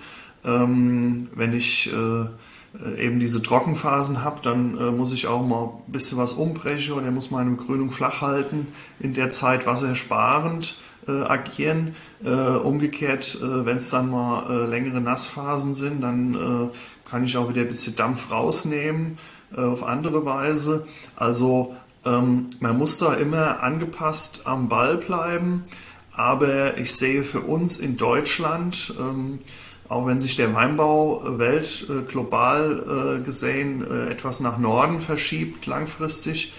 Ähm, 0.45 1.27
wenn 1.35 1.53
ich 1.53 1.91
äh, 1.91 3.03
eben 3.03 3.19
diese 3.19 3.43
Trockenphasen 3.43 4.23
habe, 4.23 4.39
dann 4.41 4.77
äh, 4.77 4.91
muss 4.91 5.11
ich 5.11 5.27
auch 5.27 5.45
mal 5.45 5.65
ein 5.85 5.91
bisschen 5.91 6.17
was 6.17 6.33
umbrechen 6.33 6.93
oder 6.93 7.11
muss 7.11 7.29
meine 7.29 7.51
Begrünung 7.51 7.91
flach 7.91 8.21
halten, 8.21 8.67
in 9.01 9.13
der 9.13 9.31
Zeit 9.31 9.67
wassersparend 9.67 10.77
äh, 11.09 11.11
agieren. 11.11 11.93
Äh, 12.23 12.29
umgekehrt, 12.29 13.37
wenn 13.41 13.77
es 13.77 13.89
dann 13.89 14.09
mal 14.09 14.65
längere 14.65 15.01
Nassphasen 15.01 15.75
sind, 15.75 16.01
dann 16.01 16.71
kann 17.09 17.23
ich 17.23 17.37
auch 17.37 17.49
wieder 17.49 17.61
ein 17.61 17.69
bisschen 17.69 17.95
Dampf 17.95 18.31
rausnehmen 18.31 19.17
auf 19.55 19.83
andere 19.83 20.25
Weise. 20.25 20.87
Also 21.15 21.75
ähm, 22.05 22.49
man 22.59 22.77
muss 22.77 22.97
da 22.97 23.13
immer 23.13 23.61
angepasst 23.63 24.43
am 24.45 24.69
Ball 24.69 24.97
bleiben, 24.97 25.65
aber 26.13 26.77
ich 26.77 26.95
sehe 26.95 27.23
für 27.23 27.41
uns 27.41 27.79
in 27.79 27.97
Deutschland, 27.97 28.93
ähm, 28.99 29.39
auch 29.87 30.05
wenn 30.05 30.21
sich 30.21 30.35
der 30.35 30.53
Weinbau 30.53 31.25
äh, 31.25 31.39
welt 31.39 31.87
äh, 31.89 32.01
global 32.03 33.17
äh, 33.19 33.23
gesehen 33.23 33.85
etwas 34.09 34.39
nach 34.39 34.57
Norden 34.57 34.99
verschiebt 34.99 35.65
langfristig, 35.65 36.53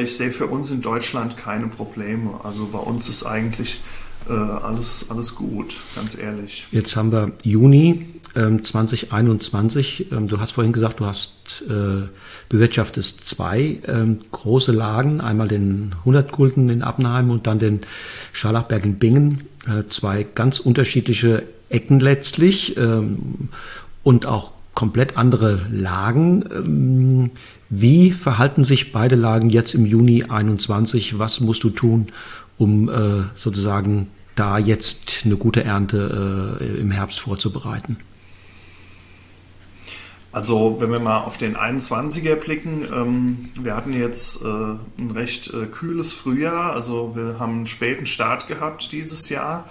ich 0.00 0.16
sehe 0.16 0.32
für 0.32 0.48
uns 0.48 0.72
in 0.72 0.82
Deutschland 0.82 1.36
keine 1.36 1.68
Probleme. 1.68 2.40
Also 2.42 2.66
bei 2.72 2.78
uns 2.80 3.08
ist 3.08 3.24
eigentlich 3.24 3.80
alles, 4.28 5.06
alles 5.10 5.36
gut, 5.36 5.80
ganz 5.94 6.18
ehrlich. 6.18 6.66
Jetzt 6.72 6.96
haben 6.96 7.12
wir 7.12 7.30
Juni 7.44 8.15
2021. 8.36 10.12
Ähm, 10.12 10.18
ähm, 10.18 10.28
du 10.28 10.38
hast 10.38 10.52
vorhin 10.52 10.72
gesagt, 10.72 11.00
du 11.00 11.06
hast 11.06 11.64
äh, 11.68 12.06
bewirtschaftest 12.48 13.26
zwei 13.26 13.80
ähm, 13.86 14.20
große 14.30 14.72
Lagen, 14.72 15.20
einmal 15.20 15.48
den 15.48 15.94
100 16.00 16.32
Gulden 16.32 16.68
in 16.68 16.82
Appenheim 16.82 17.30
und 17.30 17.46
dann 17.46 17.58
den 17.58 17.80
Scharlachberg 18.32 18.84
in 18.84 18.98
Bingen. 18.98 19.48
Äh, 19.66 19.88
zwei 19.88 20.24
ganz 20.34 20.58
unterschiedliche 20.60 21.44
Ecken 21.70 21.98
letztlich 22.00 22.76
ähm, 22.76 23.48
und 24.02 24.26
auch 24.26 24.52
komplett 24.74 25.16
andere 25.16 25.66
Lagen. 25.70 26.44
Ähm, 26.52 27.30
wie 27.68 28.12
verhalten 28.12 28.62
sich 28.62 28.92
beide 28.92 29.16
Lagen 29.16 29.50
jetzt 29.50 29.74
im 29.74 29.86
Juni 29.86 30.24
21? 30.24 31.18
Was 31.18 31.40
musst 31.40 31.64
du 31.64 31.70
tun, 31.70 32.12
um 32.58 32.88
äh, 32.88 33.24
sozusagen 33.34 34.08
da 34.36 34.58
jetzt 34.58 35.22
eine 35.24 35.36
gute 35.36 35.64
Ernte 35.64 36.58
äh, 36.60 36.80
im 36.80 36.90
Herbst 36.90 37.20
vorzubereiten? 37.20 37.96
Also 40.36 40.76
wenn 40.80 40.92
wir 40.92 41.00
mal 41.00 41.20
auf 41.20 41.38
den 41.38 41.56
21er 41.56 42.34
blicken, 42.34 42.86
ähm, 42.92 43.48
wir 43.58 43.74
hatten 43.74 43.94
jetzt 43.94 44.42
äh, 44.42 44.46
ein 44.98 45.10
recht 45.14 45.54
äh, 45.54 45.64
kühles 45.64 46.12
Frühjahr, 46.12 46.74
also 46.74 47.16
wir 47.16 47.38
haben 47.38 47.52
einen 47.52 47.66
späten 47.66 48.04
Start 48.04 48.46
gehabt 48.46 48.92
dieses 48.92 49.30
Jahr 49.30 49.64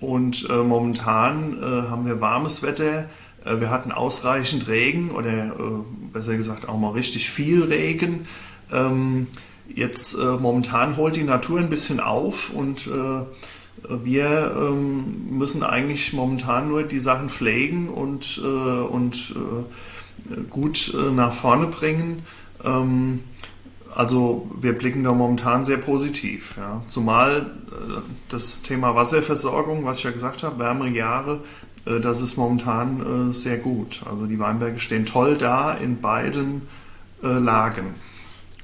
und 0.00 0.48
äh, 0.48 0.54
momentan 0.54 1.62
äh, 1.62 1.90
haben 1.90 2.06
wir 2.06 2.22
warmes 2.22 2.62
Wetter. 2.62 3.10
Äh, 3.44 3.60
wir 3.60 3.68
hatten 3.68 3.92
ausreichend 3.92 4.68
Regen 4.68 5.10
oder 5.10 5.48
äh, 5.48 5.84
besser 6.14 6.34
gesagt 6.34 6.66
auch 6.66 6.78
mal 6.78 6.92
richtig 6.92 7.28
viel 7.28 7.64
Regen. 7.64 8.26
Ähm, 8.72 9.26
jetzt 9.68 10.16
momentan 10.16 10.96
holt 10.96 11.16
die 11.16 11.24
Natur 11.24 11.58
ein 11.58 11.68
bisschen 11.68 12.00
auf 12.00 12.50
und 12.50 12.88
wir 13.88 14.54
ähm, 14.56 15.26
müssen 15.28 15.64
eigentlich 15.64 16.12
momentan 16.12 16.68
nur 16.68 16.84
die 16.84 17.00
Sachen 17.00 17.28
pflegen 17.28 17.88
und, 17.88 18.38
und 18.38 19.34
gut 20.50 20.96
nach 21.14 21.32
vorne 21.32 21.66
bringen. 21.66 22.22
Ähm, 22.64 23.20
also 23.96 24.50
wir 24.60 24.74
blicken 24.74 25.04
da 25.04 25.12
momentan 25.12 25.64
sehr 25.64 25.78
positiv. 25.78 26.54
Ja. 26.58 26.82
Zumal 26.86 27.46
äh, 27.70 28.00
das 28.28 28.62
Thema 28.62 28.94
Wasserversorgung, 28.94 29.84
was 29.86 29.98
ich 29.98 30.04
ja 30.04 30.10
gesagt 30.10 30.42
habe, 30.42 30.58
wärmere 30.58 30.90
Jahre, 30.90 31.40
äh, 31.86 31.98
das 31.98 32.20
ist 32.20 32.36
momentan 32.36 33.30
äh, 33.30 33.32
sehr 33.32 33.56
gut. 33.56 34.02
Also 34.08 34.26
die 34.26 34.38
Weinberge 34.38 34.78
stehen 34.80 35.06
toll 35.06 35.38
da 35.38 35.72
in 35.72 36.00
beiden 36.02 36.62
äh, 37.24 37.28
Lagen. 37.28 37.94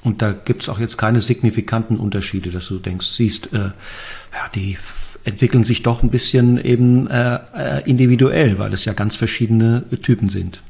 Und 0.05 0.21
da 0.21 0.33
gibt 0.33 0.63
es 0.63 0.69
auch 0.69 0.79
jetzt 0.79 0.99
keine 0.99 1.21
signifikanten 1.21 1.97
Unterschiede, 1.97 2.51
dass 2.51 2.67
du 2.69 2.79
denkst, 2.79 3.07
siehst, 3.07 3.55
äh, 3.55 3.59
ja, 3.59 4.49
die 4.55 4.77
entwickeln 5.25 5.65
sich 5.65 5.83
doch 5.83 6.03
ein 6.03 6.11
bisschen 6.11 6.63
eben 6.63 7.07
äh, 7.07 7.81
individuell, 7.89 8.59
weil 8.59 8.75
es 8.75 8.85
ja 8.85 8.93
ganz 8.93 9.17
verschiedene 9.17 9.85
Typen 10.03 10.29
sind. 10.29 10.61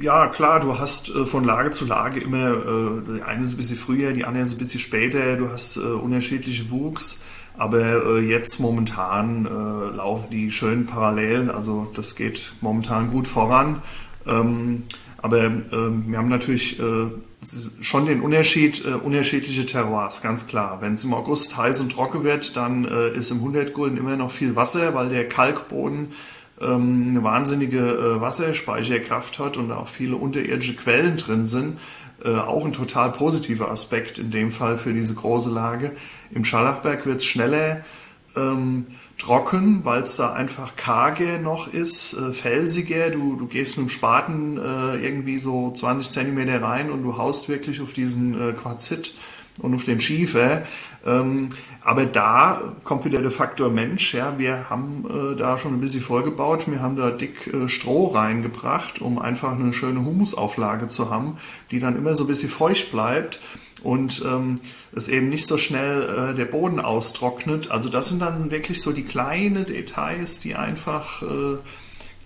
Ja, 0.00 0.28
klar, 0.28 0.60
du 0.60 0.78
hast 0.78 1.10
äh, 1.10 1.26
von 1.26 1.44
Lage 1.44 1.70
zu 1.70 1.84
Lage 1.84 2.18
immer, 2.18 2.50
äh, 2.50 3.18
die 3.18 3.22
eine 3.22 3.42
ist 3.42 3.52
ein 3.52 3.56
bisschen 3.58 3.76
früher, 3.76 4.12
die 4.12 4.24
andere 4.24 4.42
ist 4.42 4.54
ein 4.54 4.58
bisschen 4.58 4.80
später, 4.80 5.36
du 5.36 5.50
hast 5.50 5.76
äh, 5.76 5.80
unterschiedliche 5.80 6.70
Wuchs, 6.70 7.26
aber 7.58 8.06
äh, 8.06 8.20
jetzt 8.20 8.58
momentan 8.58 9.44
äh, 9.44 9.94
laufen 9.94 10.30
die 10.30 10.50
schön 10.50 10.86
parallel, 10.86 11.50
also 11.50 11.92
das 11.94 12.14
geht 12.14 12.54
momentan 12.62 13.10
gut 13.10 13.28
voran. 13.28 13.82
Ähm, 14.26 14.84
aber 15.18 15.44
ähm, 15.44 16.04
wir 16.08 16.16
haben 16.16 16.30
natürlich 16.30 16.80
äh, 16.80 17.10
schon 17.82 18.06
den 18.06 18.22
Unterschied, 18.22 18.84
unterschiedliche 18.84 19.66
Terroirs, 19.66 20.22
ganz 20.22 20.46
klar. 20.46 20.78
Wenn 20.80 20.94
es 20.94 21.04
im 21.04 21.12
August 21.12 21.56
heiß 21.56 21.80
und 21.80 21.92
trocken 21.92 22.22
wird, 22.22 22.56
dann 22.56 22.84
ist 22.84 23.32
im 23.32 23.38
100 23.38 23.72
Gulden 23.72 23.98
immer 23.98 24.14
noch 24.14 24.30
viel 24.30 24.54
Wasser, 24.54 24.94
weil 24.94 25.08
der 25.08 25.28
Kalkboden 25.28 26.12
ähm, 26.62 27.08
eine 27.10 27.24
wahnsinnige 27.24 27.78
äh, 27.78 28.20
Wasserspeicherkraft 28.20 29.38
hat 29.38 29.56
und 29.56 29.72
auch 29.72 29.88
viele 29.88 30.16
unterirdische 30.16 30.76
Quellen 30.76 31.16
drin 31.16 31.46
sind. 31.46 31.78
Äh, 32.24 32.36
auch 32.36 32.64
ein 32.64 32.72
total 32.72 33.12
positiver 33.12 33.70
Aspekt 33.70 34.18
in 34.18 34.30
dem 34.30 34.50
Fall 34.50 34.78
für 34.78 34.92
diese 34.92 35.14
große 35.14 35.50
Lage. 35.50 35.92
Im 36.30 36.44
Schallachberg 36.44 37.04
wird 37.04 37.16
es 37.18 37.24
schneller 37.24 37.84
ähm, 38.36 38.86
trocken, 39.18 39.84
weil 39.84 40.02
es 40.02 40.16
da 40.16 40.32
einfach 40.32 40.76
karge 40.76 41.38
noch 41.40 41.72
ist, 41.72 42.14
äh, 42.14 42.32
felsiger. 42.32 43.10
Du, 43.10 43.36
du 43.36 43.46
gehst 43.46 43.76
mit 43.76 43.88
dem 43.88 43.90
Spaten 43.90 44.58
äh, 44.58 45.04
irgendwie 45.04 45.38
so 45.38 45.72
20 45.72 46.10
Zentimeter 46.10 46.62
rein 46.62 46.90
und 46.90 47.02
du 47.02 47.16
haust 47.16 47.48
wirklich 47.48 47.80
auf 47.80 47.92
diesen 47.92 48.40
äh, 48.40 48.52
Quarzit 48.52 49.14
und 49.60 49.74
auf 49.74 49.84
den 49.84 50.00
Schiefer. 50.00 50.62
Ähm, 51.04 51.48
aber 51.84 52.06
da 52.06 52.74
kommt 52.84 53.04
wieder 53.04 53.20
der 53.20 53.30
Faktor 53.30 53.70
Mensch. 53.70 54.14
Ja, 54.14 54.38
wir 54.38 54.70
haben 54.70 55.04
äh, 55.08 55.36
da 55.36 55.58
schon 55.58 55.74
ein 55.74 55.80
bisschen 55.80 56.02
vorgebaut. 56.02 56.70
Wir 56.70 56.80
haben 56.80 56.96
da 56.96 57.10
dick 57.10 57.52
äh, 57.52 57.68
Stroh 57.68 58.08
reingebracht, 58.08 59.00
um 59.00 59.18
einfach 59.18 59.52
eine 59.52 59.72
schöne 59.72 60.04
Humusauflage 60.04 60.88
zu 60.88 61.10
haben, 61.10 61.38
die 61.70 61.80
dann 61.80 61.96
immer 61.96 62.14
so 62.14 62.24
ein 62.24 62.28
bisschen 62.28 62.50
feucht 62.50 62.92
bleibt 62.92 63.40
und 63.82 64.22
ähm, 64.24 64.56
es 64.94 65.08
eben 65.08 65.28
nicht 65.28 65.46
so 65.46 65.58
schnell 65.58 66.02
äh, 66.02 66.34
der 66.36 66.44
Boden 66.44 66.78
austrocknet. 66.78 67.70
Also 67.70 67.88
das 67.88 68.08
sind 68.08 68.22
dann 68.22 68.50
wirklich 68.50 68.80
so 68.80 68.92
die 68.92 69.04
kleinen 69.04 69.66
Details, 69.66 70.40
die 70.40 70.54
einfach 70.54 71.22
äh, 71.22 71.58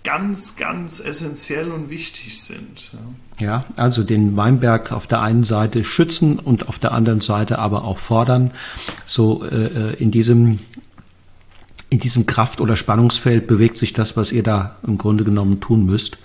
ganz, 0.07 0.55
ganz 0.55 1.01
essentiell 1.01 1.69
und 1.69 1.89
wichtig 1.89 2.41
sind. 2.41 2.91
Ja. 3.39 3.61
also 3.75 4.03
den 4.03 4.37
Weinberg 4.37 4.93
auf 4.93 5.05
der 5.05 5.21
einen 5.21 5.43
Seite 5.43 5.83
schützen 5.83 6.39
und 6.39 6.69
auf 6.69 6.79
der 6.79 6.93
anderen 6.93 7.19
Seite 7.19 7.59
aber 7.59 7.83
auch 7.83 7.97
fordern. 7.97 8.53
So 9.05 9.43
äh, 9.43 9.65
äh 9.65 9.93
in 9.95 10.09
diesem 10.09 10.59
in 11.89 11.99
diesem 11.99 12.25
Kraft- 12.25 12.61
oder 12.61 12.77
Spannungsfeld 12.77 13.47
bewegt 13.47 13.75
sich 13.75 13.91
das, 13.91 14.15
was 14.15 14.31
ihr 14.31 14.43
da 14.43 14.77
im 14.87 14.97
Grunde 14.97 15.25
genommen 15.25 15.59
tun 15.59 15.85
müsst. 15.85 16.17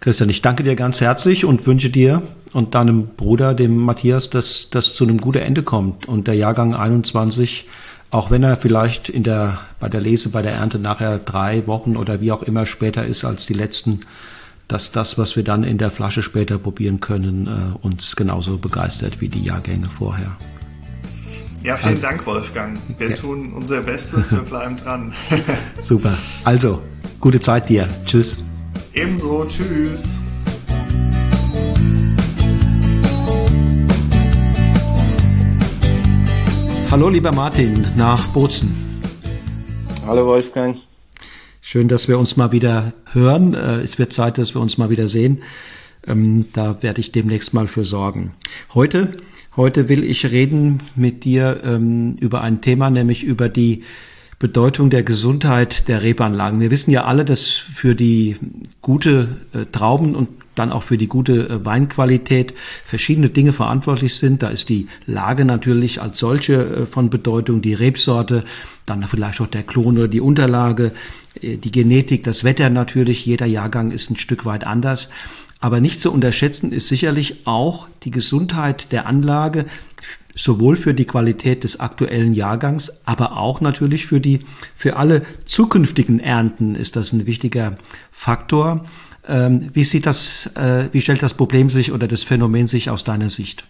Christian, 0.00 0.28
ich 0.28 0.42
danke 0.42 0.64
dir 0.64 0.74
ganz 0.74 1.00
herzlich 1.00 1.44
und 1.44 1.64
wünsche 1.64 1.90
dir 1.90 2.22
und 2.52 2.74
deinem 2.74 3.06
Bruder, 3.16 3.54
dem 3.54 3.76
Matthias, 3.76 4.30
dass 4.30 4.68
das 4.68 4.94
zu 4.94 5.04
einem 5.04 5.18
guten 5.18 5.38
Ende 5.38 5.62
kommt 5.62 6.06
und 6.06 6.26
der 6.26 6.34
Jahrgang 6.34 6.74
21, 6.74 7.66
auch 8.12 8.30
wenn 8.30 8.42
er 8.42 8.58
vielleicht 8.58 9.08
in 9.08 9.22
der, 9.22 9.58
bei 9.80 9.88
der 9.88 10.00
Lese, 10.00 10.28
bei 10.28 10.42
der 10.42 10.52
Ernte 10.52 10.78
nachher 10.78 11.18
drei 11.18 11.66
Wochen 11.66 11.96
oder 11.96 12.20
wie 12.20 12.30
auch 12.30 12.42
immer 12.42 12.66
später 12.66 13.06
ist 13.06 13.24
als 13.24 13.46
die 13.46 13.54
letzten, 13.54 14.00
dass 14.68 14.92
das, 14.92 15.16
was 15.16 15.34
wir 15.34 15.42
dann 15.42 15.64
in 15.64 15.78
der 15.78 15.90
Flasche 15.90 16.22
später 16.22 16.58
probieren 16.58 17.00
können, 17.00 17.46
äh, 17.46 17.86
uns 17.86 18.14
genauso 18.14 18.58
begeistert 18.58 19.22
wie 19.22 19.30
die 19.30 19.42
Jahrgänge 19.42 19.88
vorher. 19.98 20.36
Ja, 21.62 21.76
vielen 21.76 21.90
also, 21.92 22.02
Dank, 22.02 22.26
Wolfgang. 22.26 22.78
Wir 22.98 23.10
ja. 23.10 23.16
tun 23.16 23.54
unser 23.54 23.80
Bestes, 23.80 24.30
wir 24.30 24.42
bleiben 24.42 24.76
dran. 24.76 25.14
Super. 25.78 26.12
Also, 26.44 26.82
gute 27.18 27.40
Zeit 27.40 27.70
dir. 27.70 27.88
Tschüss. 28.04 28.44
Ebenso, 28.92 29.46
tschüss. 29.46 30.20
Hallo 36.92 37.08
lieber 37.08 37.32
Martin 37.32 37.86
nach 37.96 38.26
Bozen. 38.34 39.00
Hallo 40.06 40.26
Wolfgang. 40.26 40.76
Schön, 41.62 41.88
dass 41.88 42.06
wir 42.06 42.18
uns 42.18 42.36
mal 42.36 42.52
wieder 42.52 42.92
hören. 43.12 43.54
Äh, 43.54 43.80
es 43.80 43.98
wird 43.98 44.12
Zeit, 44.12 44.36
dass 44.36 44.54
wir 44.54 44.60
uns 44.60 44.76
mal 44.76 44.90
wieder 44.90 45.08
sehen. 45.08 45.42
Ähm, 46.06 46.48
da 46.52 46.82
werde 46.82 47.00
ich 47.00 47.10
demnächst 47.10 47.54
mal 47.54 47.66
für 47.66 47.84
sorgen. 47.84 48.34
Heute, 48.74 49.10
heute 49.56 49.88
will 49.88 50.04
ich 50.04 50.30
reden 50.32 50.80
mit 50.94 51.24
dir 51.24 51.62
ähm, 51.64 52.16
über 52.20 52.42
ein 52.42 52.60
Thema, 52.60 52.90
nämlich 52.90 53.24
über 53.24 53.48
die 53.48 53.84
Bedeutung 54.38 54.90
der 54.90 55.02
Gesundheit 55.02 55.88
der 55.88 56.02
Rebanlagen. 56.02 56.60
Wir 56.60 56.70
wissen 56.70 56.90
ja 56.90 57.04
alle, 57.04 57.24
dass 57.24 57.46
für 57.52 57.94
die 57.94 58.36
gute 58.82 59.38
äh, 59.54 59.64
Trauben 59.72 60.14
und 60.14 60.28
dann 60.54 60.72
auch 60.72 60.82
für 60.82 60.98
die 60.98 61.06
gute 61.06 61.48
äh, 61.48 61.64
Weinqualität 61.64 62.54
verschiedene 62.84 63.28
Dinge 63.28 63.52
verantwortlich 63.52 64.14
sind. 64.16 64.42
Da 64.42 64.48
ist 64.48 64.68
die 64.68 64.88
Lage 65.06 65.44
natürlich 65.44 66.00
als 66.00 66.18
solche 66.18 66.54
äh, 66.54 66.86
von 66.86 67.10
Bedeutung, 67.10 67.62
die 67.62 67.74
Rebsorte, 67.74 68.44
dann 68.86 69.04
vielleicht 69.04 69.40
auch 69.40 69.46
der 69.46 69.62
Klon 69.62 69.96
oder 69.96 70.08
die 70.08 70.20
Unterlage, 70.20 70.90
die 71.40 71.70
Genetik, 71.70 72.24
das 72.24 72.42
Wetter 72.42 72.68
natürlich. 72.68 73.24
Jeder 73.24 73.46
Jahrgang 73.46 73.92
ist 73.92 74.10
ein 74.10 74.16
Stück 74.16 74.44
weit 74.44 74.64
anders. 74.64 75.08
Aber 75.60 75.80
nicht 75.80 76.00
zu 76.00 76.12
unterschätzen 76.12 76.72
ist 76.72 76.88
sicherlich 76.88 77.46
auch 77.46 77.86
die 78.02 78.10
Gesundheit 78.10 78.90
der 78.90 79.06
Anlage, 79.06 79.66
sowohl 80.34 80.76
für 80.76 80.94
die 80.94 81.04
Qualität 81.04 81.64
des 81.64 81.78
aktuellen 81.78 82.32
Jahrgangs, 82.32 83.02
aber 83.04 83.36
auch 83.36 83.60
natürlich 83.60 84.06
für 84.06 84.20
die, 84.20 84.40
für 84.74 84.96
alle 84.96 85.22
zukünftigen 85.44 86.20
Ernten 86.20 86.74
ist 86.74 86.96
das 86.96 87.12
ein 87.12 87.26
wichtiger 87.26 87.78
Faktor. 88.10 88.84
Ähm, 89.28 89.70
wie 89.72 89.84
sieht 89.84 90.06
das, 90.06 90.46
äh, 90.56 90.88
wie 90.92 91.00
stellt 91.00 91.22
das 91.22 91.34
Problem 91.34 91.68
sich 91.68 91.92
oder 91.92 92.08
das 92.08 92.22
Phänomen 92.22 92.66
sich 92.66 92.90
aus 92.90 93.04
deiner 93.04 93.30
Sicht? 93.30 93.64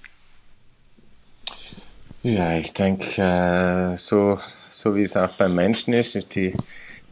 Ja, 2.23 2.57
ich 2.57 2.73
denke, 2.73 3.21
äh, 3.21 3.97
so, 3.97 4.39
so 4.71 4.95
wie 4.95 5.03
es 5.03 5.17
auch 5.17 5.33
beim 5.33 5.55
Menschen 5.55 5.93
ist, 5.93 6.15
ist 6.15 6.35
die, 6.35 6.55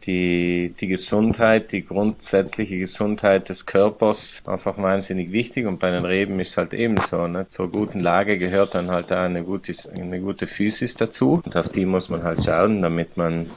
die, 0.07 0.75
die 0.81 0.87
Gesundheit, 0.87 1.73
die 1.73 1.85
grundsätzliche 1.85 2.79
Gesundheit 2.79 3.49
des 3.49 3.67
Körpers 3.67 4.41
einfach 4.47 4.79
wahnsinnig 4.79 5.33
wichtig 5.33 5.67
und 5.67 5.79
bei 5.81 5.91
den 5.91 6.05
Reben 6.05 6.39
ist 6.41 6.51
es 6.51 6.57
halt 6.57 6.75
ebenso. 6.75 7.27
Ne? 7.27 7.47
Zur 7.51 7.71
guten 7.71 8.01
Lage 8.01 8.39
gehört 8.39 8.75
dann 8.75 8.91
halt 8.91 9.13
auch 9.13 9.17
eine 9.19 9.43
gute, 9.43 9.75
eine 9.95 10.21
gute 10.21 10.47
Physis 10.47 10.95
dazu 10.95 11.43
und 11.45 11.57
auf 11.57 11.69
die 11.69 11.85
muss 11.85 12.09
man 12.09 12.23
halt 12.23 12.45
schauen, 12.45 12.81
damit 12.81 13.17
man 13.17 13.51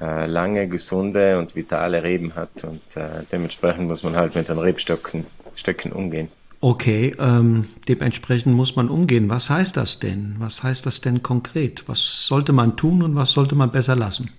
äh, 0.00 0.26
lange, 0.26 0.68
gesunde 0.68 1.38
und 1.38 1.54
vitale 1.54 2.02
Reben 2.02 2.34
hat 2.34 2.64
und 2.64 2.82
äh, 2.96 3.22
dementsprechend 3.30 3.88
muss 3.88 4.02
man 4.02 4.16
halt 4.16 4.34
mit 4.34 4.48
den 4.48 4.58
Rebstöcken 4.58 5.26
Stöcken 5.54 5.92
umgehen. 5.92 6.28
Okay, 6.60 7.14
ähm, 7.20 7.66
dementsprechend 7.88 8.54
muss 8.54 8.74
man 8.74 8.88
umgehen. 8.88 9.28
Was 9.28 9.50
heißt 9.50 9.76
das 9.76 9.98
denn? 10.00 10.36
Was 10.38 10.62
heißt 10.62 10.86
das 10.86 11.00
denn 11.00 11.22
konkret? 11.22 11.84
Was 11.86 12.26
sollte 12.26 12.52
man 12.52 12.76
tun 12.76 13.02
und 13.02 13.14
was 13.14 13.32
sollte 13.32 13.54
man 13.54 13.70
besser 13.70 13.94
lassen? 13.94 14.30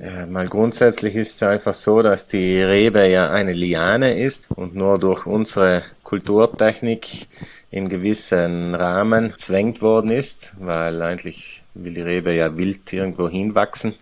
Ja, 0.00 0.26
mal 0.26 0.48
grundsätzlich 0.48 1.14
ist 1.14 1.36
es 1.36 1.42
einfach 1.42 1.74
so, 1.74 2.02
dass 2.02 2.26
die 2.26 2.60
Rebe 2.60 3.06
ja 3.06 3.30
eine 3.30 3.52
Liane 3.52 4.18
ist 4.18 4.46
und 4.50 4.74
nur 4.74 4.98
durch 4.98 5.26
unsere 5.26 5.84
Kulturtechnik 6.02 7.28
in 7.70 7.88
gewissen 7.88 8.74
Rahmen 8.74 9.34
zwängt 9.36 9.82
worden 9.82 10.10
ist, 10.10 10.52
weil 10.58 11.02
eigentlich 11.02 11.62
will 11.74 11.94
die 11.94 12.00
Rebe 12.00 12.32
ja 12.34 12.56
wild 12.56 12.90
irgendwo 12.92 13.28
hinwachsen 13.28 13.94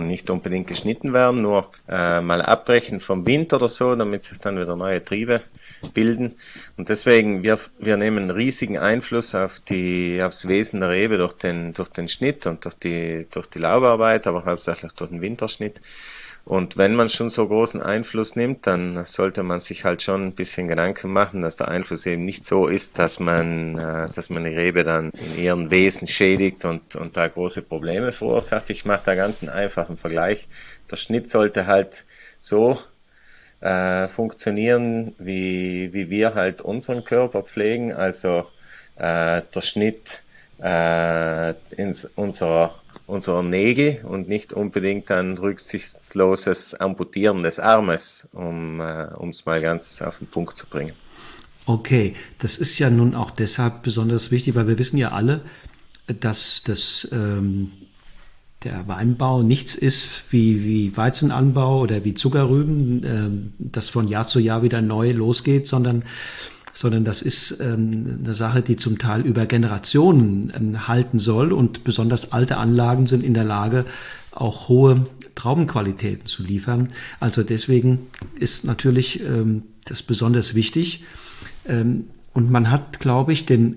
und 0.00 0.08
nicht 0.08 0.30
unbedingt 0.30 0.66
geschnitten 0.66 1.12
werden, 1.12 1.42
nur 1.42 1.70
äh, 1.88 2.20
mal 2.20 2.42
abbrechen 2.42 3.00
vom 3.00 3.26
Wind 3.26 3.52
oder 3.52 3.68
so, 3.68 3.94
damit 3.94 4.24
sich 4.24 4.38
dann 4.38 4.58
wieder 4.60 4.76
neue 4.76 5.04
Triebe 5.04 5.42
bilden. 5.94 6.36
Und 6.76 6.88
deswegen, 6.88 7.42
wir, 7.42 7.58
wir 7.78 7.96
nehmen 7.96 8.30
riesigen 8.30 8.78
Einfluss 8.78 9.34
auf 9.34 9.60
die, 9.60 10.20
aufs 10.22 10.48
Wesen 10.48 10.80
der 10.80 10.90
Rebe 10.90 11.18
durch 11.18 11.34
den, 11.34 11.72
durch 11.74 11.88
den 11.88 12.08
Schnitt 12.08 12.46
und 12.46 12.64
durch 12.64 12.74
die, 12.74 13.26
durch 13.30 13.46
die 13.46 13.58
Laubarbeit, 13.58 14.26
aber 14.26 14.44
hauptsächlich 14.44 14.92
durch 14.92 15.10
den 15.10 15.20
Winterschnitt. 15.20 15.80
Und 16.44 16.76
wenn 16.76 16.94
man 16.94 17.08
schon 17.08 17.28
so 17.28 17.46
großen 17.46 17.82
Einfluss 17.82 18.34
nimmt, 18.34 18.66
dann 18.66 19.04
sollte 19.06 19.42
man 19.42 19.60
sich 19.60 19.84
halt 19.84 20.02
schon 20.02 20.28
ein 20.28 20.34
bisschen 20.34 20.68
Gedanken 20.68 21.12
machen, 21.12 21.42
dass 21.42 21.56
der 21.56 21.68
Einfluss 21.68 22.06
eben 22.06 22.24
nicht 22.24 22.44
so 22.44 22.66
ist, 22.66 22.98
dass 22.98 23.20
man, 23.20 23.78
äh, 23.78 24.08
dass 24.14 24.30
man 24.30 24.44
die 24.44 24.50
Rebe 24.50 24.82
dann 24.82 25.10
in 25.10 25.38
ihren 25.38 25.70
Wesen 25.70 26.08
schädigt 26.08 26.64
und, 26.64 26.96
und 26.96 27.16
da 27.16 27.28
große 27.28 27.62
Probleme 27.62 28.12
verursacht. 28.12 28.70
Ich 28.70 28.84
mache 28.84 29.02
da 29.04 29.14
ganz 29.14 29.42
einen 29.42 29.52
einfachen 29.52 29.96
Vergleich. 29.96 30.48
Der 30.90 30.96
Schnitt 30.96 31.28
sollte 31.28 31.66
halt 31.66 32.04
so 32.40 32.78
äh, 33.60 34.08
funktionieren, 34.08 35.14
wie, 35.18 35.92
wie 35.92 36.10
wir 36.10 36.34
halt 36.34 36.62
unseren 36.62 37.04
Körper 37.04 37.42
pflegen. 37.42 37.92
Also 37.92 38.46
äh, 38.96 39.42
der 39.54 39.60
Schnitt 39.60 40.22
äh, 40.62 41.50
ins, 41.76 42.04
unserer, 42.16 42.74
unserer 43.10 43.42
Nägel 43.42 44.00
und 44.04 44.28
nicht 44.28 44.52
unbedingt 44.52 45.10
ein 45.10 45.36
rücksichtsloses 45.36 46.74
Amputieren 46.74 47.42
des 47.42 47.58
Armes, 47.58 48.28
um 48.32 48.80
äh, 48.80 49.08
es 49.28 49.44
mal 49.44 49.60
ganz 49.60 50.00
auf 50.00 50.18
den 50.18 50.28
Punkt 50.28 50.56
zu 50.56 50.66
bringen. 50.66 50.94
Okay, 51.66 52.14
das 52.38 52.56
ist 52.56 52.78
ja 52.78 52.90
nun 52.90 53.14
auch 53.14 53.30
deshalb 53.30 53.82
besonders 53.82 54.30
wichtig, 54.30 54.54
weil 54.54 54.66
wir 54.66 54.78
wissen 54.78 54.96
ja 54.96 55.12
alle, 55.12 55.42
dass 56.06 56.62
das 56.64 57.08
ähm, 57.12 57.70
der 58.64 58.86
Weinbau 58.88 59.42
nichts 59.42 59.74
ist 59.74 60.24
wie, 60.30 60.64
wie 60.64 60.96
Weizenanbau 60.96 61.80
oder 61.80 62.04
wie 62.04 62.14
Zuckerrüben, 62.14 63.04
äh, 63.04 63.52
das 63.58 63.88
von 63.88 64.08
Jahr 64.08 64.26
zu 64.26 64.38
Jahr 64.40 64.62
wieder 64.62 64.82
neu 64.82 65.12
losgeht, 65.12 65.66
sondern, 65.66 66.04
sondern 66.72 67.04
das 67.04 67.22
ist 67.22 67.60
ähm, 67.60 68.20
eine 68.24 68.34
Sache, 68.34 68.62
die 68.62 68.76
zum 68.76 68.98
Teil 68.98 69.22
über 69.22 69.46
Generationen 69.46 70.52
ähm, 70.56 70.88
halten 70.88 71.18
soll 71.18 71.52
und 71.52 71.84
besonders 71.84 72.32
alte 72.32 72.56
Anlagen 72.56 73.06
sind 73.06 73.22
in 73.22 73.34
der 73.34 73.44
Lage, 73.44 73.84
auch 74.32 74.68
hohe 74.68 75.06
Traubenqualitäten 75.34 76.26
zu 76.26 76.42
liefern. 76.42 76.88
Also 77.18 77.42
deswegen 77.42 78.06
ist 78.38 78.64
natürlich 78.64 79.22
ähm, 79.24 79.64
das 79.84 80.02
besonders 80.02 80.54
wichtig. 80.54 81.04
Ähm, 81.66 82.06
und 82.32 82.50
man 82.50 82.70
hat, 82.70 83.00
glaube 83.00 83.32
ich, 83.32 83.46
den, 83.46 83.76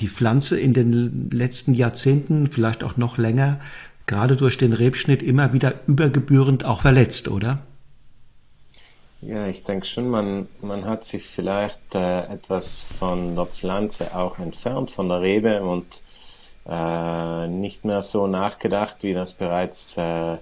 die 0.00 0.08
Pflanze 0.08 0.58
in 0.58 0.72
den 0.72 1.30
letzten 1.30 1.74
Jahrzehnten, 1.74 2.46
vielleicht 2.46 2.84
auch 2.84 2.96
noch 2.96 3.18
länger, 3.18 3.60
gerade 4.06 4.36
durch 4.36 4.56
den 4.56 4.72
Rebschnitt 4.72 5.22
immer 5.22 5.52
wieder 5.52 5.74
übergebührend 5.86 6.64
auch 6.64 6.82
verletzt, 6.82 7.28
oder? 7.28 7.65
Ja, 9.26 9.48
ich 9.48 9.64
denke 9.64 9.86
schon, 9.86 10.08
man, 10.08 10.46
man 10.62 10.84
hat 10.84 11.04
sich 11.04 11.26
vielleicht 11.26 11.96
äh, 11.96 12.26
etwas 12.26 12.78
von 12.78 13.34
der 13.34 13.46
Pflanze 13.46 14.16
auch 14.16 14.38
entfernt, 14.38 14.92
von 14.92 15.08
der 15.08 15.20
Rebe 15.20 15.64
und 15.64 15.86
äh, 16.68 17.48
nicht 17.48 17.84
mehr 17.84 18.02
so 18.02 18.28
nachgedacht, 18.28 18.98
wie 19.00 19.14
das 19.14 19.32
bereits 19.32 19.96
äh, 19.96 20.34
äh, 20.34 20.38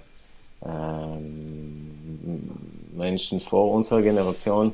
Menschen 2.95 3.41
vor 3.41 3.71
unserer 3.71 4.03
Generation 4.03 4.73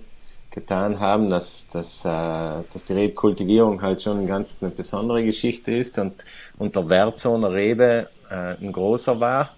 getan 0.50 1.00
haben, 1.00 1.30
dass, 1.30 1.66
dass, 1.72 2.04
äh, 2.04 2.10
dass 2.10 2.84
die 2.86 2.94
Rebkultivierung 2.94 3.82
halt 3.82 4.02
schon 4.02 4.28
ganz 4.28 4.58
eine 4.60 4.72
besondere 4.72 5.24
Geschichte 5.24 5.72
ist 5.72 5.98
und, 5.98 6.16
und 6.60 6.76
der 6.76 6.90
Wert 6.90 7.18
so 7.18 7.34
einer 7.34 7.54
Rebe 7.54 8.10
äh, 8.30 8.56
ein 8.62 8.74
großer 8.74 9.18
war. 9.22 9.52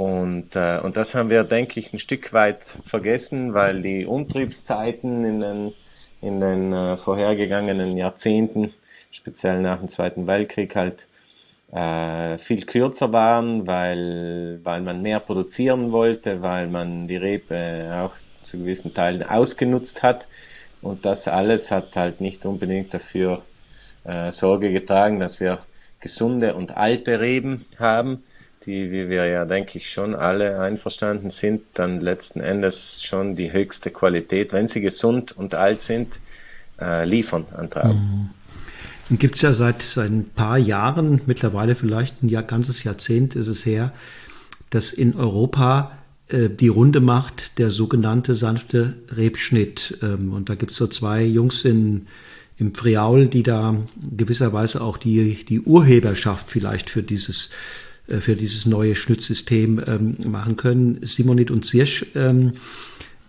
Und, 0.00 0.56
äh, 0.56 0.78
und 0.82 0.96
das 0.96 1.14
haben 1.14 1.28
wir, 1.28 1.44
denke 1.44 1.78
ich, 1.78 1.92
ein 1.92 1.98
Stück 1.98 2.32
weit 2.32 2.62
vergessen, 2.86 3.52
weil 3.52 3.82
die 3.82 4.06
Umtriebszeiten 4.06 5.26
in 5.26 5.40
den, 5.40 5.72
in 6.22 6.40
den 6.40 6.72
äh, 6.72 6.96
vorhergegangenen 6.96 7.98
Jahrzehnten, 7.98 8.72
speziell 9.10 9.60
nach 9.60 9.78
dem 9.78 9.90
Zweiten 9.90 10.26
Weltkrieg, 10.26 10.74
halt 10.74 11.06
äh, 11.70 12.38
viel 12.38 12.64
kürzer 12.64 13.12
waren, 13.12 13.66
weil, 13.66 14.60
weil 14.64 14.80
man 14.80 15.02
mehr 15.02 15.20
produzieren 15.20 15.92
wollte, 15.92 16.40
weil 16.40 16.68
man 16.68 17.06
die 17.06 17.16
Rebe 17.16 17.90
auch 18.02 18.14
zu 18.44 18.56
gewissen 18.56 18.94
Teilen 18.94 19.22
ausgenutzt 19.22 20.02
hat. 20.02 20.26
Und 20.80 21.04
das 21.04 21.28
alles 21.28 21.70
hat 21.70 21.94
halt 21.94 22.22
nicht 22.22 22.46
unbedingt 22.46 22.94
dafür 22.94 23.42
äh, 24.04 24.32
Sorge 24.32 24.72
getragen, 24.72 25.20
dass 25.20 25.40
wir 25.40 25.58
gesunde 26.00 26.54
und 26.54 26.74
alte 26.74 27.20
Reben 27.20 27.66
haben, 27.78 28.24
die, 28.66 28.90
wie 28.90 29.08
wir 29.08 29.26
ja, 29.26 29.44
denke 29.44 29.78
ich, 29.78 29.90
schon 29.90 30.14
alle 30.14 30.60
einverstanden 30.60 31.30
sind, 31.30 31.62
dann 31.74 32.00
letzten 32.00 32.40
Endes 32.40 33.02
schon 33.02 33.36
die 33.36 33.52
höchste 33.52 33.90
Qualität, 33.90 34.52
wenn 34.52 34.68
sie 34.68 34.80
gesund 34.80 35.32
und 35.32 35.54
alt 35.54 35.82
sind, 35.82 36.12
äh, 36.80 37.04
liefern 37.04 37.46
an 37.56 37.70
Trauben. 37.70 38.30
Mhm. 39.08 39.18
Gibt 39.18 39.34
es 39.34 39.42
ja 39.42 39.52
seit, 39.52 39.82
seit 39.82 40.10
ein 40.10 40.30
paar 40.30 40.56
Jahren, 40.56 41.22
mittlerweile 41.26 41.74
vielleicht 41.74 42.22
ein 42.22 42.28
Jahr, 42.28 42.44
ganzes 42.44 42.84
Jahrzehnt 42.84 43.34
ist 43.34 43.48
es 43.48 43.66
her, 43.66 43.92
dass 44.70 44.92
in 44.92 45.16
Europa 45.16 45.98
äh, 46.28 46.48
die 46.48 46.68
Runde 46.68 47.00
macht, 47.00 47.58
der 47.58 47.70
sogenannte 47.70 48.34
sanfte 48.34 48.98
Rebschnitt. 49.10 49.98
Ähm, 50.02 50.32
und 50.32 50.48
da 50.48 50.54
gibt 50.54 50.72
es 50.72 50.76
so 50.76 50.86
zwei 50.86 51.24
Jungs 51.24 51.64
in, 51.64 52.06
im 52.56 52.74
Friaul, 52.74 53.26
die 53.26 53.42
da 53.42 53.74
gewisserweise 54.16 54.80
auch 54.80 54.96
die, 54.96 55.44
die 55.44 55.60
Urheberschaft 55.60 56.44
vielleicht 56.48 56.88
für 56.90 57.02
dieses, 57.02 57.50
für 58.18 58.36
dieses 58.36 58.66
neue 58.66 58.94
Schnittsystem 58.94 59.82
ähm, 59.86 60.16
machen 60.26 60.56
können. 60.56 60.98
Simonit 61.02 61.50
und 61.50 61.64
Zirsch, 61.64 62.06
ähm, 62.14 62.52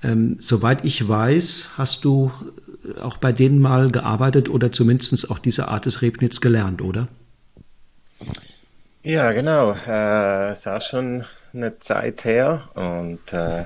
ähm, 0.03 0.37
soweit 0.39 0.83
ich 0.83 1.07
weiß, 1.07 1.71
hast 1.77 2.05
du 2.05 2.31
auch 2.99 3.17
bei 3.17 3.31
denen 3.31 3.59
mal 3.59 3.91
gearbeitet 3.91 4.49
oder 4.49 4.71
zumindest 4.71 5.29
auch 5.29 5.39
diese 5.39 5.67
Art 5.67 5.85
des 5.85 6.01
Rebschnitts 6.01 6.41
gelernt, 6.41 6.81
oder? 6.81 7.07
Ja, 9.03 9.31
genau. 9.31 9.75
Äh, 9.87 10.51
ist 10.51 10.67
auch 10.67 10.81
schon 10.81 11.25
eine 11.53 11.77
Zeit 11.79 12.23
her 12.23 12.69
und 12.75 13.33
äh, 13.33 13.63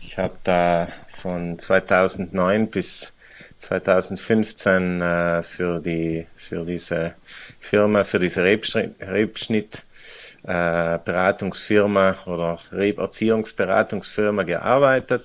ich 0.00 0.18
habe 0.18 0.34
da 0.44 0.88
von 1.08 1.58
2009 1.58 2.68
bis 2.68 3.12
2015 3.58 5.00
äh, 5.00 5.42
für 5.42 5.80
die 5.80 6.26
für 6.36 6.64
diese 6.64 7.14
Firma, 7.60 8.04
für 8.04 8.18
diese 8.18 8.42
Rebschnitt, 8.42 8.96
Rebschnitt 9.00 9.82
äh, 10.44 10.98
Beratungsfirma 11.04 12.16
oder 12.26 12.58
Reberziehungsberatungsfirma 12.72 14.42
gearbeitet 14.42 15.24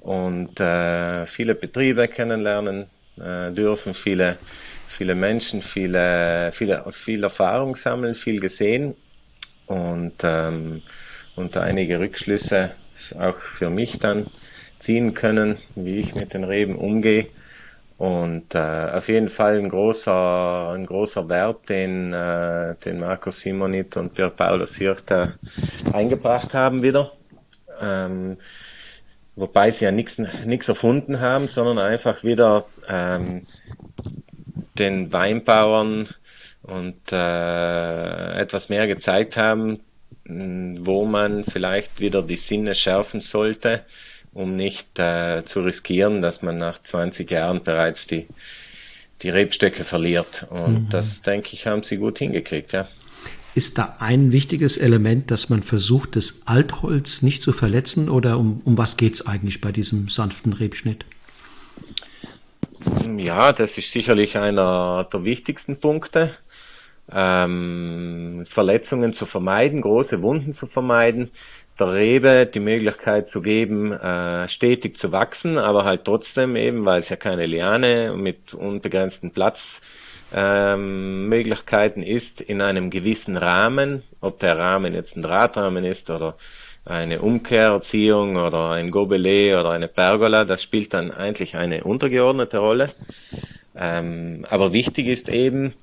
und 0.00 0.58
äh, 0.60 1.26
viele 1.26 1.54
Betriebe 1.54 2.08
kennenlernen 2.08 2.86
äh, 3.18 3.50
dürfen, 3.52 3.94
viele 3.94 4.38
viele 5.00 5.14
Menschen, 5.14 5.62
viele, 5.62 6.50
viele, 6.52 6.84
viel 6.92 7.22
Erfahrung 7.22 7.74
sammeln, 7.74 8.14
viel 8.14 8.38
gesehen 8.38 8.94
und 9.66 10.12
ähm, 10.22 10.82
und 11.36 11.56
einige 11.56 11.98
Rückschlüsse 11.98 12.72
auch 13.18 13.38
für 13.38 13.70
mich 13.70 13.98
dann 13.98 14.26
ziehen 14.78 15.14
können, 15.14 15.58
wie 15.74 16.00
ich 16.00 16.14
mit 16.14 16.34
den 16.34 16.44
Reben 16.44 16.76
umgehe. 16.76 17.26
Und 18.00 18.54
äh, 18.54 18.58
auf 18.94 19.08
jeden 19.08 19.28
Fall 19.28 19.58
ein 19.58 19.68
großer, 19.68 20.70
ein 20.74 20.86
großer 20.86 21.28
Wert, 21.28 21.68
den, 21.68 22.14
äh, 22.14 22.74
den 22.82 22.98
Markus 22.98 23.40
Simonit 23.40 23.94
und 23.98 24.14
Pier 24.14 24.30
Paolo 24.30 24.64
Sirta 24.64 25.34
eingebracht 25.92 26.54
haben 26.54 26.80
wieder. 26.80 27.12
Ähm, 27.78 28.38
wobei 29.36 29.70
sie 29.70 29.84
ja 29.84 29.90
nichts 29.92 30.18
erfunden 30.66 31.20
haben, 31.20 31.46
sondern 31.46 31.78
einfach 31.78 32.24
wieder 32.24 32.64
ähm, 32.88 33.42
den 34.78 35.12
Weinbauern 35.12 36.08
und 36.62 37.12
äh, 37.12 38.40
etwas 38.40 38.70
mehr 38.70 38.86
gezeigt 38.86 39.36
haben, 39.36 39.80
wo 40.24 41.04
man 41.04 41.44
vielleicht 41.44 42.00
wieder 42.00 42.22
die 42.22 42.36
Sinne 42.36 42.74
schärfen 42.74 43.20
sollte, 43.20 43.84
um 44.32 44.56
nicht 44.56 44.98
äh, 44.98 45.44
zu 45.44 45.60
riskieren, 45.60 46.22
dass 46.22 46.42
man 46.42 46.58
nach 46.58 46.82
20 46.82 47.30
Jahren 47.30 47.62
bereits 47.62 48.06
die, 48.06 48.26
die 49.22 49.30
Rebstöcke 49.30 49.84
verliert. 49.84 50.46
Und 50.50 50.84
mhm. 50.84 50.88
das, 50.90 51.22
denke 51.22 51.50
ich, 51.52 51.66
haben 51.66 51.82
sie 51.82 51.96
gut 51.96 52.18
hingekriegt, 52.18 52.72
ja. 52.72 52.88
Ist 53.54 53.78
da 53.78 53.96
ein 53.98 54.30
wichtiges 54.30 54.76
Element, 54.76 55.32
dass 55.32 55.48
man 55.48 55.64
versucht, 55.64 56.14
das 56.14 56.42
Altholz 56.46 57.22
nicht 57.22 57.42
zu 57.42 57.52
verletzen 57.52 58.08
oder 58.08 58.38
um, 58.38 58.62
um 58.64 58.78
was 58.78 58.96
geht 58.96 59.14
es 59.14 59.26
eigentlich 59.26 59.60
bei 59.60 59.72
diesem 59.72 60.08
sanften 60.08 60.52
Rebschnitt? 60.52 61.04
Ja, 63.18 63.52
das 63.52 63.76
ist 63.76 63.90
sicherlich 63.90 64.38
einer 64.38 65.08
der 65.12 65.24
wichtigsten 65.24 65.80
Punkte 65.80 66.36
ähm, 67.12 68.44
Verletzungen 68.48 69.12
zu 69.12 69.26
vermeiden, 69.26 69.80
große 69.80 70.22
Wunden 70.22 70.52
zu 70.52 70.66
vermeiden, 70.66 71.30
der 71.80 71.94
Rebe 71.94 72.46
die 72.46 72.60
Möglichkeit 72.60 73.28
zu 73.28 73.42
geben, 73.42 73.92
äh, 73.92 74.48
stetig 74.48 74.96
zu 74.96 75.10
wachsen, 75.12 75.58
aber 75.58 75.84
halt 75.84 76.04
trotzdem 76.04 76.56
eben, 76.56 76.84
weil 76.84 76.98
es 76.98 77.08
ja 77.08 77.16
keine 77.16 77.46
Liane 77.46 78.14
mit 78.16 78.54
unbegrenzten 78.54 79.32
Platzmöglichkeiten 79.32 82.02
ähm, 82.02 82.08
ist, 82.08 82.40
in 82.40 82.62
einem 82.62 82.90
gewissen 82.90 83.36
Rahmen, 83.36 84.02
ob 84.20 84.38
der 84.38 84.56
Rahmen 84.58 84.94
jetzt 84.94 85.16
ein 85.16 85.22
Drahtrahmen 85.22 85.84
ist 85.84 86.10
oder 86.10 86.36
eine 86.84 87.20
Umkehrerziehung 87.20 88.36
oder 88.36 88.70
ein 88.70 88.90
Gobelet 88.90 89.54
oder 89.54 89.70
eine 89.70 89.88
Pergola, 89.88 90.44
das 90.44 90.62
spielt 90.62 90.94
dann 90.94 91.10
eigentlich 91.10 91.56
eine 91.56 91.84
untergeordnete 91.84 92.58
Rolle. 92.58 92.90
Ähm, 93.76 94.46
aber 94.48 94.72
wichtig 94.72 95.06
ist 95.06 95.28
eben, 95.28 95.74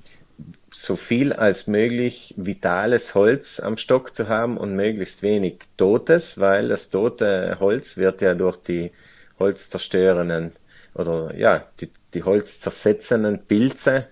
so 0.88 0.96
viel 0.96 1.34
als 1.34 1.66
möglich 1.66 2.32
vitales 2.38 3.14
Holz 3.14 3.60
am 3.60 3.76
Stock 3.76 4.14
zu 4.14 4.26
haben 4.26 4.56
und 4.56 4.74
möglichst 4.74 5.22
wenig 5.22 5.58
totes, 5.76 6.38
weil 6.40 6.68
das 6.68 6.88
tote 6.88 7.58
Holz 7.60 7.98
wird 7.98 8.22
ja 8.22 8.32
durch 8.32 8.56
die 8.56 8.90
holzzerstörenden 9.38 10.52
oder 10.94 11.34
ja, 11.36 11.66
die, 11.78 11.90
die 12.14 12.22
holzzersetzenden 12.22 13.40
Pilze 13.40 14.06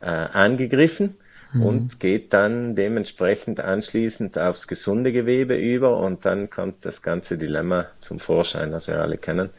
äh, 0.00 0.06
angegriffen 0.06 1.16
mhm. 1.52 1.62
und 1.62 1.98
geht 1.98 2.32
dann 2.32 2.76
dementsprechend 2.76 3.58
anschließend 3.58 4.38
aufs 4.38 4.68
gesunde 4.68 5.10
Gewebe 5.10 5.56
über 5.56 5.96
und 5.96 6.24
dann 6.24 6.48
kommt 6.48 6.84
das 6.84 7.02
ganze 7.02 7.38
Dilemma 7.38 7.86
zum 8.00 8.20
Vorschein, 8.20 8.70
das 8.70 8.86
wir 8.86 9.00
alle 9.00 9.18
kennen. 9.18 9.50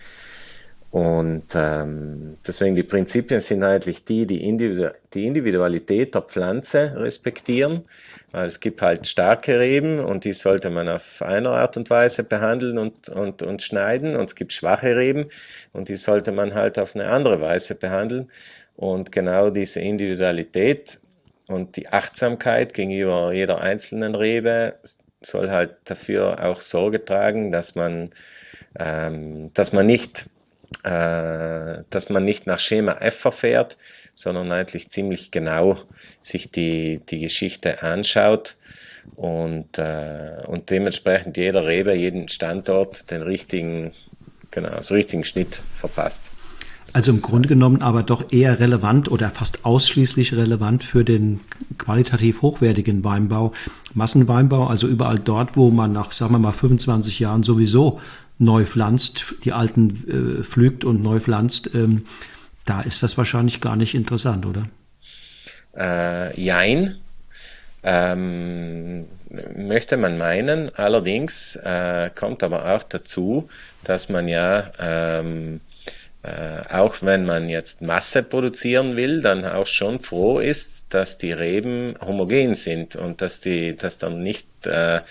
Und 0.92 1.46
ähm, 1.56 2.38
deswegen 2.46 2.76
die 2.76 2.84
Prinzipien 2.84 3.40
sind 3.40 3.64
eigentlich 3.64 4.04
die, 4.04 4.26
die, 4.26 4.44
Individu 4.44 4.90
die 5.14 5.26
Individualität 5.26 6.14
der 6.14 6.22
Pflanze 6.22 6.92
respektieren. 6.96 7.86
Weil 8.32 8.48
es 8.48 8.60
gibt 8.60 8.82
halt 8.82 9.08
starke 9.08 9.58
Reben 9.58 10.00
und 10.00 10.26
die 10.26 10.34
sollte 10.34 10.70
man 10.70 10.90
auf 10.90 11.22
eine 11.22 11.50
Art 11.50 11.78
und 11.78 11.90
Weise 11.90 12.26
behandeln 12.26 12.78
und, 12.78 13.08
und, 13.08 13.42
und 13.42 13.62
schneiden. 13.62 14.18
Und 14.18 14.26
es 14.26 14.36
gibt 14.36 14.52
schwache 14.52 14.98
Reben 14.98 15.30
und 15.72 15.88
die 15.88 15.96
sollte 15.96 16.34
man 16.34 16.54
halt 16.54 16.78
auf 16.78 16.94
eine 16.94 17.08
andere 17.08 17.40
Weise 17.40 17.74
behandeln. 17.74 18.30
Und 18.76 19.14
genau 19.14 19.50
diese 19.50 19.80
Individualität 19.80 21.00
und 21.48 21.78
die 21.78 21.88
Achtsamkeit 21.88 22.74
gegenüber 22.74 23.32
jeder 23.32 23.62
einzelnen 23.62 24.14
Rebe 24.14 24.76
soll 25.22 25.52
halt 25.52 25.76
dafür 25.86 26.44
auch 26.44 26.60
Sorge 26.60 27.06
tragen, 27.06 27.52
dass 27.52 27.76
man, 27.76 28.12
ähm, 28.78 29.54
dass 29.54 29.72
man 29.72 29.86
nicht 29.86 30.26
äh, 30.84 31.84
dass 31.90 32.10
man 32.10 32.26
nicht 32.26 32.48
nach 32.48 32.60
Schema 32.60 32.94
F 32.94 33.20
verfährt, 33.20 33.78
sondern 34.16 34.52
eigentlich 34.52 34.90
ziemlich 34.90 35.32
genau 35.32 35.78
sich 36.24 36.52
die, 36.52 37.02
die 37.10 37.20
Geschichte 37.20 37.82
anschaut 37.84 38.56
und, 39.16 39.78
äh, 39.78 40.44
und 40.48 40.70
dementsprechend 40.70 41.38
jeder 41.38 41.66
Rebe, 41.66 41.94
jeden 41.96 42.30
Standort 42.30 43.10
den 43.12 43.22
richtigen, 43.22 43.94
genau, 44.52 44.82
so 44.82 44.94
richtigen 44.94 45.24
Schnitt 45.24 45.62
verpasst. 45.78 46.32
Also 46.94 47.12
im 47.12 47.22
Grunde 47.22 47.48
genommen 47.48 47.82
aber 47.82 48.04
doch 48.04 48.34
eher 48.34 48.60
relevant 48.60 49.10
oder 49.10 49.30
fast 49.30 49.64
ausschließlich 49.64 50.34
relevant 50.36 50.84
für 50.84 51.06
den 51.06 51.40
qualitativ 51.78 52.42
hochwertigen 52.42 53.04
Weinbau, 53.06 53.54
Massenweinbau, 53.94 54.68
also 54.68 54.88
überall 54.88 55.18
dort, 55.18 55.56
wo 55.56 55.70
man 55.70 55.94
nach, 55.94 56.12
sagen 56.12 56.34
wir 56.34 56.40
mal, 56.40 56.52
25 56.52 57.20
Jahren 57.20 57.44
sowieso 57.44 58.02
neu 58.42 58.66
pflanzt, 58.66 59.36
die 59.44 59.54
alten 59.54 60.40
äh, 60.40 60.44
pflügt 60.44 60.84
und 60.84 61.02
neu 61.02 61.20
pflanzt, 61.20 61.74
ähm, 61.74 62.06
da 62.66 62.82
ist 62.82 63.04
das 63.04 63.18
wahrscheinlich 63.18 63.62
gar 63.62 63.76
nicht 63.76 63.96
interessant, 63.96 64.46
oder? 64.46 64.68
Äh, 65.78 66.40
jein. 66.40 66.98
Ähm, 67.84 69.06
möchte 69.56 69.98
man 69.98 70.18
meinen, 70.18 70.74
allerdings 70.76 71.56
äh, 71.56 72.12
kommt 72.14 72.44
aber 72.44 72.76
auch 72.76 72.84
dazu, 72.84 73.50
dass 73.84 74.08
man 74.08 74.28
ja 74.28 74.72
ähm, 74.78 75.62
äh, 76.24 76.62
auch 76.72 76.98
wenn 77.02 77.26
man 77.26 77.50
jetzt 77.50 77.82
Masse 77.82 78.22
produzieren 78.22 78.96
will, 78.96 79.22
dann 79.22 79.44
auch 79.44 79.66
schon 79.66 80.00
froh 80.00 80.40
ist, 80.40 80.86
dass 80.94 81.18
die 81.18 81.32
Reben 81.32 81.96
homogen 82.00 82.54
sind 82.54 82.96
und 82.96 83.22
dass 83.22 83.42
die, 83.42 83.76
dass 83.76 83.98
dann 83.98 84.22
nicht, 84.22 84.46
äh, 84.68 85.02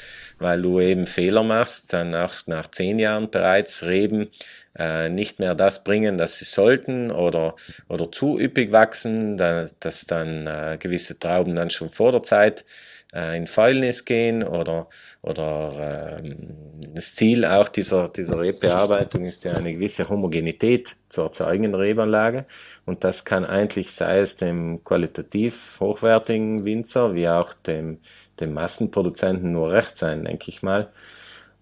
weil 0.40 0.60
du 0.62 0.80
eben 0.80 1.06
Fehler 1.06 1.42
machst, 1.42 1.92
dann 1.92 2.14
auch 2.14 2.34
nach 2.46 2.70
zehn 2.70 2.98
Jahren 2.98 3.30
bereits 3.30 3.84
Reben 3.84 4.30
äh, 4.78 5.08
nicht 5.08 5.38
mehr 5.38 5.54
das 5.54 5.84
bringen, 5.84 6.18
das 6.18 6.38
sie 6.38 6.44
sollten 6.44 7.10
oder, 7.10 7.56
oder 7.88 8.10
zu 8.10 8.38
üppig 8.38 8.72
wachsen, 8.72 9.36
dass, 9.36 9.78
dass 9.78 10.06
dann 10.06 10.46
äh, 10.46 10.78
gewisse 10.80 11.18
Trauben 11.18 11.54
dann 11.56 11.70
schon 11.70 11.90
vor 11.90 12.12
der 12.12 12.22
Zeit 12.22 12.64
äh, 13.12 13.36
in 13.36 13.46
Fäulnis 13.46 14.04
gehen 14.04 14.42
oder, 14.42 14.88
oder 15.22 16.20
ähm, 16.22 16.56
das 16.94 17.14
Ziel 17.14 17.44
auch 17.44 17.68
dieser, 17.68 18.08
dieser 18.08 18.40
Rebbearbeitung 18.40 19.24
ist 19.24 19.44
ja 19.44 19.52
eine 19.52 19.72
gewisse 19.72 20.08
Homogenität 20.08 20.96
zu 21.08 21.22
erzeugen 21.22 21.64
in 21.64 21.72
der 21.72 21.80
Rebanlage. 21.80 22.46
Und 22.86 23.04
das 23.04 23.24
kann 23.24 23.44
eigentlich, 23.44 23.92
sei 23.92 24.20
es 24.20 24.36
dem 24.36 24.82
qualitativ 24.84 25.78
hochwertigen 25.80 26.64
Winzer 26.64 27.14
wie 27.14 27.28
auch 27.28 27.52
dem, 27.54 27.98
dem 28.40 28.54
Massenproduzenten 28.54 29.52
nur 29.52 29.72
recht 29.72 29.98
sein, 29.98 30.24
denke 30.24 30.50
ich 30.50 30.62
mal. 30.62 30.90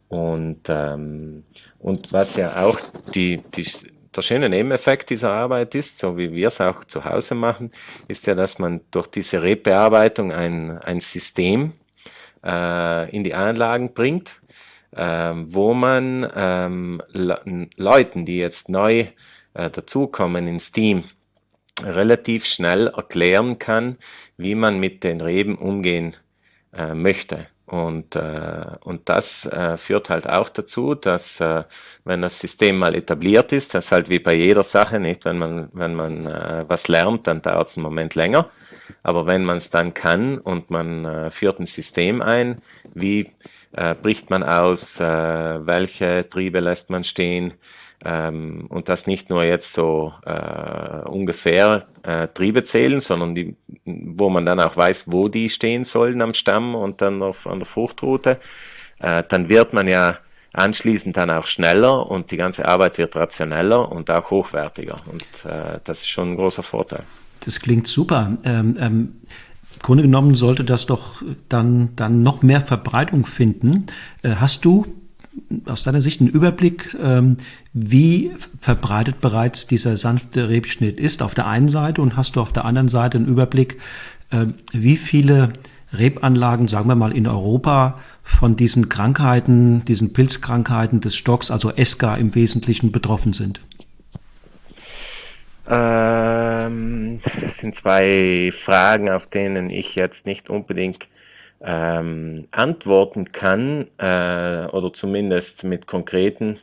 Und, 0.08 0.62
ähm, 0.68 1.44
und 1.78 2.12
was 2.12 2.36
ja 2.36 2.64
auch 2.64 2.78
die, 3.14 3.42
die, 3.54 3.70
der 4.14 4.22
schöne 4.22 4.48
Nebeneffekt 4.48 5.10
dieser 5.10 5.30
Arbeit 5.30 5.74
ist, 5.74 5.98
so 5.98 6.16
wie 6.16 6.32
wir 6.32 6.48
es 6.48 6.60
auch 6.60 6.84
zu 6.84 7.04
Hause 7.04 7.34
machen, 7.34 7.72
ist 8.08 8.26
ja, 8.26 8.34
dass 8.34 8.58
man 8.58 8.80
durch 8.90 9.06
diese 9.08 9.42
Rebbearbeitung 9.42 10.32
ein, 10.32 10.78
ein 10.78 11.00
System 11.00 11.74
äh, 12.44 13.10
in 13.14 13.22
die 13.22 13.34
Anlagen 13.34 13.92
bringt, 13.92 14.30
äh, 14.92 15.32
wo 15.34 15.74
man 15.74 16.30
ähm, 16.34 17.02
Le 17.12 17.68
Leuten, 17.76 18.24
die 18.24 18.38
jetzt 18.38 18.70
neu 18.70 19.08
äh, 19.54 19.70
dazukommen 19.70 20.48
ins 20.48 20.72
Team, 20.72 21.04
relativ 21.82 22.46
schnell 22.46 22.88
erklären 22.88 23.58
kann, 23.58 23.98
wie 24.36 24.54
man 24.54 24.80
mit 24.80 25.04
den 25.04 25.20
Reben 25.20 25.56
umgehen 25.56 26.16
äh, 26.72 26.94
möchte. 26.94 27.46
Und, 27.66 28.16
äh, 28.16 28.64
und 28.80 29.10
das 29.10 29.44
äh, 29.44 29.76
führt 29.76 30.08
halt 30.08 30.26
auch 30.26 30.48
dazu, 30.48 30.94
dass 30.94 31.38
äh, 31.40 31.64
wenn 32.04 32.22
das 32.22 32.40
System 32.40 32.78
mal 32.78 32.94
etabliert 32.94 33.52
ist, 33.52 33.74
das 33.74 33.92
halt 33.92 34.08
wie 34.08 34.18
bei 34.20 34.34
jeder 34.34 34.62
Sache, 34.62 34.98
nicht, 34.98 35.26
wenn 35.26 35.38
man, 35.38 35.68
wenn 35.74 35.94
man 35.94 36.26
äh, 36.26 36.64
was 36.66 36.88
lernt, 36.88 37.26
dann 37.26 37.42
dauert 37.42 37.68
es 37.68 37.76
einen 37.76 37.84
Moment 37.84 38.14
länger. 38.14 38.48
Aber 39.02 39.26
wenn 39.26 39.44
man 39.44 39.58
es 39.58 39.68
dann 39.68 39.92
kann 39.92 40.38
und 40.38 40.70
man 40.70 41.04
äh, 41.04 41.30
führt 41.30 41.60
ein 41.60 41.66
System 41.66 42.22
ein, 42.22 42.62
wie 42.94 43.32
äh, 43.72 43.94
bricht 43.94 44.30
man 44.30 44.42
aus, 44.42 44.98
äh, 44.98 45.04
welche 45.04 46.26
Triebe 46.28 46.60
lässt 46.60 46.88
man 46.88 47.04
stehen, 47.04 47.52
ähm, 48.04 48.66
und 48.68 48.88
das 48.88 49.06
nicht 49.06 49.28
nur 49.28 49.44
jetzt 49.44 49.72
so 49.72 50.12
äh, 50.24 51.08
ungefähr 51.08 51.86
äh, 52.04 52.28
Triebe 52.28 52.64
zählen, 52.64 53.00
sondern 53.00 53.34
die, 53.34 53.56
wo 53.84 54.30
man 54.30 54.46
dann 54.46 54.60
auch 54.60 54.76
weiß, 54.76 55.04
wo 55.06 55.28
die 55.28 55.50
stehen 55.50 55.84
sollen 55.84 56.22
am 56.22 56.34
Stamm 56.34 56.74
und 56.74 57.00
dann 57.00 57.22
auf, 57.22 57.46
an 57.46 57.58
der 57.58 57.66
Fruchtroute, 57.66 58.38
äh, 59.00 59.22
dann 59.28 59.48
wird 59.48 59.72
man 59.72 59.88
ja 59.88 60.18
anschließend 60.52 61.16
dann 61.16 61.30
auch 61.30 61.46
schneller 61.46 62.10
und 62.10 62.30
die 62.30 62.36
ganze 62.36 62.66
Arbeit 62.66 62.98
wird 62.98 63.16
rationeller 63.16 63.90
und 63.90 64.10
auch 64.10 64.30
hochwertiger. 64.30 65.00
Und 65.06 65.50
äh, 65.50 65.80
das 65.84 66.00
ist 66.00 66.08
schon 66.08 66.32
ein 66.32 66.36
großer 66.36 66.62
Vorteil. 66.62 67.02
Das 67.44 67.60
klingt 67.60 67.86
super. 67.86 68.36
Ähm, 68.44 68.76
ähm, 68.80 69.12
Im 69.74 69.82
Grunde 69.82 70.02
genommen 70.02 70.34
sollte 70.34 70.64
das 70.64 70.86
doch 70.86 71.22
dann, 71.48 71.90
dann 71.96 72.22
noch 72.22 72.42
mehr 72.42 72.60
Verbreitung 72.60 73.26
finden. 73.26 73.86
Äh, 74.22 74.36
hast 74.36 74.64
du 74.64 74.86
aus 75.66 75.84
deiner 75.84 76.00
Sicht 76.00 76.20
einen 76.20 76.30
Überblick, 76.30 76.96
ähm, 77.00 77.36
wie 77.80 78.32
verbreitet 78.60 79.20
bereits 79.20 79.66
dieser 79.66 79.96
sanfte 79.96 80.48
Rebschnitt 80.48 80.98
ist 80.98 81.22
auf 81.22 81.34
der 81.34 81.46
einen 81.46 81.68
Seite 81.68 82.02
und 82.02 82.16
hast 82.16 82.36
du 82.36 82.40
auf 82.40 82.52
der 82.52 82.64
anderen 82.64 82.88
Seite 82.88 83.18
einen 83.18 83.28
Überblick, 83.28 83.78
äh, 84.30 84.46
wie 84.72 84.96
viele 84.96 85.52
Rebanlagen, 85.92 86.68
sagen 86.68 86.88
wir 86.88 86.96
mal 86.96 87.12
in 87.12 87.26
Europa, 87.26 87.98
von 88.24 88.56
diesen 88.56 88.88
Krankheiten, 88.88 89.84
diesen 89.86 90.12
Pilzkrankheiten 90.12 91.00
des 91.00 91.16
Stocks, 91.16 91.50
also 91.50 91.72
ESCA 91.72 92.16
im 92.16 92.34
Wesentlichen 92.34 92.92
betroffen 92.92 93.32
sind? 93.32 93.60
Ähm, 95.68 97.20
das 97.40 97.58
sind 97.58 97.74
zwei 97.74 98.50
Fragen, 98.52 99.08
auf 99.08 99.26
denen 99.26 99.70
ich 99.70 99.94
jetzt 99.94 100.26
nicht 100.26 100.50
unbedingt 100.50 101.06
ähm, 101.60 102.46
antworten 102.50 103.32
kann 103.32 103.86
äh, 103.98 104.66
oder 104.66 104.92
zumindest 104.92 105.64
mit 105.64 105.86
konkreten, 105.86 106.58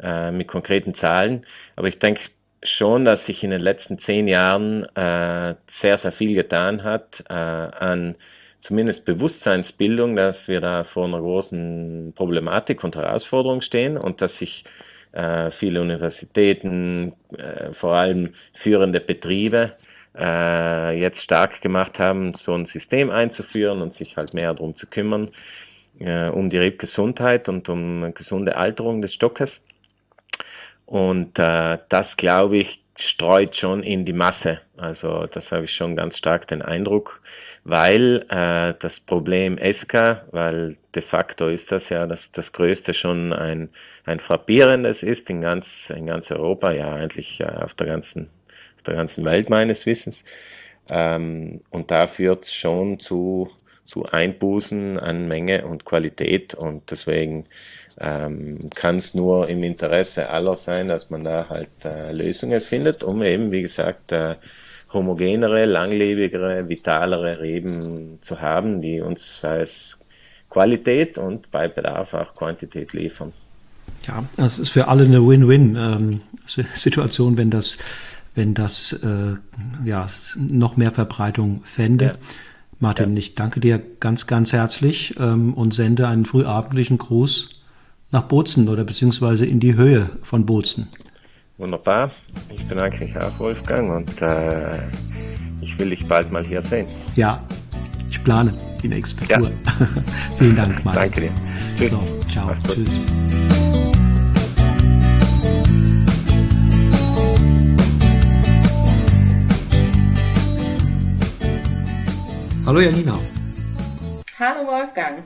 äh, 0.00 0.30
mit 0.30 0.48
konkreten 0.48 0.94
Zahlen. 0.94 1.44
Aber 1.76 1.88
ich 1.88 1.98
denke 1.98 2.20
schon, 2.62 3.04
dass 3.04 3.26
sich 3.26 3.44
in 3.44 3.50
den 3.50 3.60
letzten 3.60 3.98
zehn 3.98 4.28
Jahren 4.28 4.84
äh, 4.96 5.54
sehr, 5.66 5.98
sehr 5.98 6.12
viel 6.12 6.34
getan 6.34 6.84
hat 6.84 7.22
äh, 7.28 7.32
an 7.32 8.16
zumindest 8.60 9.04
Bewusstseinsbildung, 9.04 10.16
dass 10.16 10.48
wir 10.48 10.60
da 10.60 10.82
vor 10.82 11.04
einer 11.04 11.20
großen 11.20 12.12
Problematik 12.16 12.82
und 12.82 12.96
Herausforderung 12.96 13.60
stehen 13.60 13.96
und 13.96 14.20
dass 14.20 14.38
sich 14.38 14.64
äh, 15.12 15.50
viele 15.50 15.80
Universitäten, 15.80 17.14
äh, 17.36 17.72
vor 17.72 17.94
allem 17.94 18.34
führende 18.52 19.00
Betriebe, 19.00 19.72
äh, 20.14 20.98
jetzt 21.00 21.22
stark 21.22 21.62
gemacht 21.62 21.98
haben, 21.98 22.34
so 22.34 22.54
ein 22.54 22.64
System 22.64 23.10
einzuführen 23.10 23.82
und 23.82 23.94
sich 23.94 24.16
halt 24.16 24.34
mehr 24.34 24.52
darum 24.52 24.74
zu 24.74 24.86
kümmern, 24.86 25.30
um 25.98 26.50
die 26.50 26.58
Rebgesundheit 26.58 27.48
und 27.48 27.70
um 27.70 28.12
gesunde 28.12 28.56
Alterung 28.58 29.00
des 29.00 29.14
Stockes. 29.14 29.62
Und 30.86 31.38
äh, 31.38 31.78
das, 31.88 32.16
glaube 32.16 32.58
ich, 32.58 32.82
streut 32.96 33.54
schon 33.56 33.82
in 33.82 34.04
die 34.06 34.12
Masse. 34.14 34.60
Also 34.76 35.26
das 35.26 35.52
habe 35.52 35.64
ich 35.64 35.74
schon 35.74 35.96
ganz 35.96 36.16
stark 36.16 36.48
den 36.48 36.62
Eindruck, 36.62 37.20
weil 37.64 38.24
äh, 38.30 38.74
das 38.78 39.00
Problem 39.00 39.58
ESCA, 39.58 40.22
weil 40.30 40.76
de 40.94 41.02
facto 41.02 41.48
ist 41.48 41.72
das 41.72 41.90
ja 41.90 42.06
das, 42.06 42.32
das 42.32 42.52
größte 42.52 42.94
schon 42.94 43.34
ein, 43.34 43.68
ein 44.06 44.20
frappierendes 44.20 45.02
ist 45.02 45.28
in 45.28 45.42
ganz, 45.42 45.90
in 45.90 46.06
ganz 46.06 46.30
Europa, 46.30 46.72
ja 46.72 46.94
eigentlich 46.94 47.40
äh, 47.40 47.44
auf 47.44 47.74
der 47.74 47.86
ganzen 47.88 48.30
der 48.86 48.94
ganzen 48.94 49.24
Welt 49.24 49.50
meines 49.50 49.86
Wissens. 49.86 50.24
Ähm, 50.90 51.60
und 51.70 51.90
da 51.90 52.06
führt 52.06 52.44
es 52.44 52.54
schon 52.54 53.00
zu, 53.00 53.50
zu 53.86 54.04
Einbußen 54.04 54.98
an 54.98 55.28
Menge 55.28 55.64
und 55.66 55.84
Qualität 55.84 56.54
und 56.54 56.90
deswegen 56.90 57.44
ähm, 57.98 58.68
kann 58.74 58.96
es 58.96 59.14
nur 59.14 59.48
im 59.48 59.62
Interesse 59.62 60.28
aller 60.28 60.56
sein, 60.56 60.88
dass 60.88 61.08
man 61.10 61.22
da 61.24 61.48
halt 61.48 61.70
äh, 61.84 62.12
Lösungen 62.12 62.60
findet, 62.60 63.02
um 63.02 63.22
eben, 63.22 63.50
wie 63.52 63.62
gesagt, 63.62 64.12
äh, 64.12 64.34
homogenere, 64.92 65.64
langlebigere, 65.64 66.68
vitalere 66.68 67.40
Reben 67.40 68.18
zu 68.22 68.40
haben, 68.40 68.82
die 68.82 69.00
uns 69.00 69.44
als 69.44 69.98
Qualität 70.50 71.18
und 71.18 71.50
bei 71.50 71.66
Bedarf 71.68 72.14
auch 72.14 72.34
Quantität 72.34 72.92
liefern. 72.92 73.32
Ja, 74.06 74.24
das 74.36 74.58
ist 74.58 74.70
für 74.70 74.88
alle 74.88 75.04
eine 75.04 75.26
Win-Win-Situation, 75.26 77.32
ähm, 77.32 77.38
wenn 77.38 77.50
das 77.50 77.78
wenn 78.36 78.54
das 78.54 78.92
äh, 78.92 79.36
ja, 79.84 80.06
noch 80.36 80.76
mehr 80.76 80.92
Verbreitung 80.92 81.62
fände. 81.64 82.04
Ja. 82.04 82.12
Martin, 82.78 83.12
ja. 83.12 83.18
ich 83.18 83.34
danke 83.34 83.60
dir 83.60 83.80
ganz, 84.00 84.26
ganz 84.26 84.52
herzlich 84.52 85.14
ähm, 85.18 85.54
und 85.54 85.74
sende 85.74 86.08
einen 86.08 86.26
frühabendlichen 86.26 86.98
Gruß 86.98 87.64
nach 88.12 88.22
Bozen 88.22 88.68
oder 88.68 88.84
beziehungsweise 88.84 89.46
in 89.46 89.60
die 89.60 89.74
Höhe 89.74 90.10
von 90.22 90.46
Bozen. 90.46 90.88
Wunderbar. 91.58 92.10
Ich 92.54 92.66
bedanke 92.66 93.04
mich 93.04 93.16
auch, 93.16 93.38
Wolfgang, 93.38 93.90
und 93.90 94.22
äh, 94.22 94.78
ich 95.62 95.78
will 95.78 95.90
dich 95.90 96.06
bald 96.06 96.30
mal 96.30 96.44
hier 96.44 96.60
sehen. 96.60 96.86
Ja, 97.14 97.42
ich 98.10 98.22
plane 98.22 98.52
die 98.82 98.88
nächste 98.88 99.24
ja. 99.26 99.38
Tour. 99.38 99.50
Vielen 100.36 100.56
Dank, 100.56 100.84
Martin. 100.84 101.02
Danke 101.02 101.20
dir. 101.22 101.30
Tschüss. 101.78 101.90
So, 101.90 102.30
ciao. 102.30 102.52
Tschüss. 102.74 103.00
Hallo 112.66 112.80
Janina. 112.80 113.16
Hallo 114.40 114.66
Wolfgang. 114.66 115.22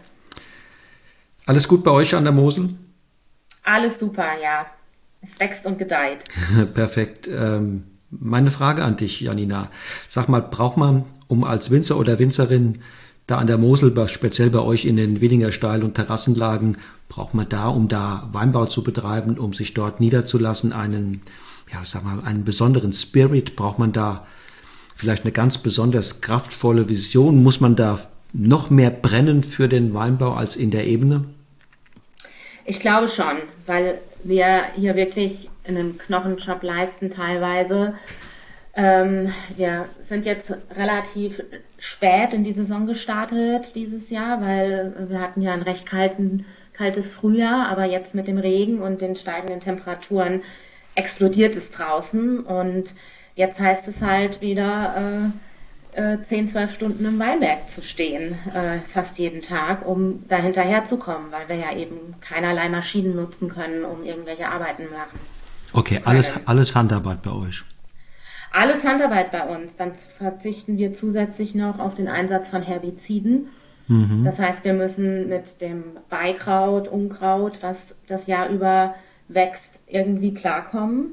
Alles 1.47 1.67
gut 1.67 1.83
bei 1.83 1.91
euch 1.91 2.15
an 2.15 2.25
der 2.25 2.35
Mosel? 2.35 2.75
Alles 3.65 3.99
super, 3.99 4.39
ja. 4.43 4.67
Es 5.23 5.41
wächst 5.41 5.65
und 5.65 5.79
gedeiht. 5.79 6.25
Perfekt. 6.75 7.27
Ähm, 7.33 7.85
meine 8.11 8.51
Frage 8.51 8.85
an 8.85 8.99
dich, 8.99 9.23
Janina. 9.23 9.71
Sag 10.07 10.29
mal, 10.29 10.43
braucht 10.43 10.77
man, 10.77 11.07
um 11.29 11.43
als 11.43 11.71
Winzer 11.71 11.97
oder 11.97 12.19
Winzerin 12.19 12.83
da 13.27 13.39
an 13.39 13.47
der 13.47 13.57
Mosel, 13.57 13.95
speziell 14.09 14.51
bei 14.51 14.61
euch 14.61 14.85
in 14.85 14.97
den 14.97 15.23
Willinger 15.23 15.51
Steil- 15.51 15.83
und 15.83 15.95
Terrassenlagen, 15.95 16.77
braucht 17.09 17.33
man 17.33 17.49
da, 17.49 17.69
um 17.69 17.89
da 17.89 18.29
Weinbau 18.33 18.67
zu 18.67 18.85
betreiben, 18.85 19.39
um 19.39 19.55
sich 19.55 19.73
dort 19.73 19.99
niederzulassen, 19.99 20.75
einen, 20.75 21.23
ja, 21.73 21.87
sag 21.87 22.05
mal, 22.05 22.21
einen 22.23 22.45
besonderen 22.45 22.93
Spirit? 22.93 23.57
Braucht 23.57 23.79
man 23.79 23.93
da 23.93 24.27
vielleicht 25.01 25.25
eine 25.25 25.33
ganz 25.33 25.59
besonders 25.59 26.21
kraftvolle 26.21 26.89
Vision? 26.89 27.43
Muss 27.43 27.61
man 27.61 27.75
da 27.75 28.01
noch 28.33 28.71
mehr 28.71 28.91
brennen 28.91 29.43
für 29.43 29.69
den 29.69 29.95
Weinbau 29.95 30.35
als 30.35 30.57
in 30.57 30.71
der 30.71 30.87
Ebene? 30.87 31.25
Ich 32.67 32.79
glaube 32.81 33.09
schon, 33.09 33.39
weil 33.67 33.99
wir 34.23 34.65
hier 34.77 34.95
wirklich 34.95 35.49
einen 35.67 35.99
Knochenjob 35.99 36.63
leisten 36.63 37.09
teilweise. 37.09 37.95
Ähm, 38.75 39.33
wir 39.57 39.87
sind 40.03 40.27
jetzt 40.27 40.55
relativ 40.77 41.43
spät 41.79 42.35
in 42.35 42.45
die 42.45 42.53
Saison 42.53 42.87
gestartet 42.87 43.75
dieses 43.75 44.11
Jahr, 44.11 44.41
weil 44.43 44.95
wir 45.09 45.21
hatten 45.21 45.41
ja 45.41 45.53
ein 45.55 45.63
recht 45.63 45.87
kalten, 45.87 46.45
kaltes 46.75 47.11
Frühjahr, 47.11 47.69
aber 47.69 47.87
jetzt 47.87 48.15
mit 48.15 48.29
dem 48.29 48.39
Regen 48.39 48.81
und 48.81 49.01
den 49.01 49.17
steigenden 49.17 49.61
Temperaturen 49.61 50.43
explodiert 50.95 51.57
es 51.57 51.71
draußen 51.71 52.41
und 52.41 52.95
jetzt 53.41 53.59
heißt 53.59 53.89
es 53.89 54.03
halt 54.03 54.41
wieder 54.41 55.33
äh, 55.95 56.13
äh, 56.15 56.21
10, 56.21 56.49
12 56.49 56.75
Stunden 56.75 57.05
im 57.07 57.19
Weinberg 57.19 57.69
zu 57.69 57.83
stehen, 57.83 58.39
äh, 58.55 58.79
fast 58.87 59.19
jeden 59.19 59.41
Tag, 59.41 59.87
um 59.87 60.25
da 60.29 60.37
hinterherzukommen, 60.37 61.33
weil 61.33 61.49
wir 61.49 61.57
ja 61.57 61.75
eben 61.75 62.15
keinerlei 62.21 62.69
Maschinen 62.69 63.17
nutzen 63.17 63.49
können, 63.49 63.85
um 63.85 64.05
irgendwelche 64.05 64.49
Arbeiten 64.49 64.85
zu 64.85 64.93
machen. 64.93 65.19
Okay, 65.73 66.01
alles, 66.05 66.35
alles 66.47 66.75
Handarbeit 66.75 67.23
bei 67.23 67.33
euch. 67.33 67.65
Alles 68.53 68.85
Handarbeit 68.85 69.31
bei 69.31 69.47
uns. 69.47 69.77
Dann 69.77 69.93
verzichten 69.95 70.77
wir 70.77 70.93
zusätzlich 70.93 71.55
noch 71.55 71.79
auf 71.79 71.95
den 71.95 72.09
Einsatz 72.09 72.49
von 72.49 72.63
Herbiziden. 72.63 73.49
Mhm. 73.87 74.25
Das 74.25 74.39
heißt, 74.39 74.65
wir 74.65 74.75
müssen 74.75 75.29
mit 75.29 75.61
dem 75.61 75.85
Beikraut, 76.09 76.89
Unkraut, 76.89 77.63
was 77.63 77.97
das 78.07 78.27
Jahr 78.27 78.49
über 78.49 78.97
wächst, 79.29 79.81
irgendwie 79.87 80.35
klarkommen. 80.35 81.13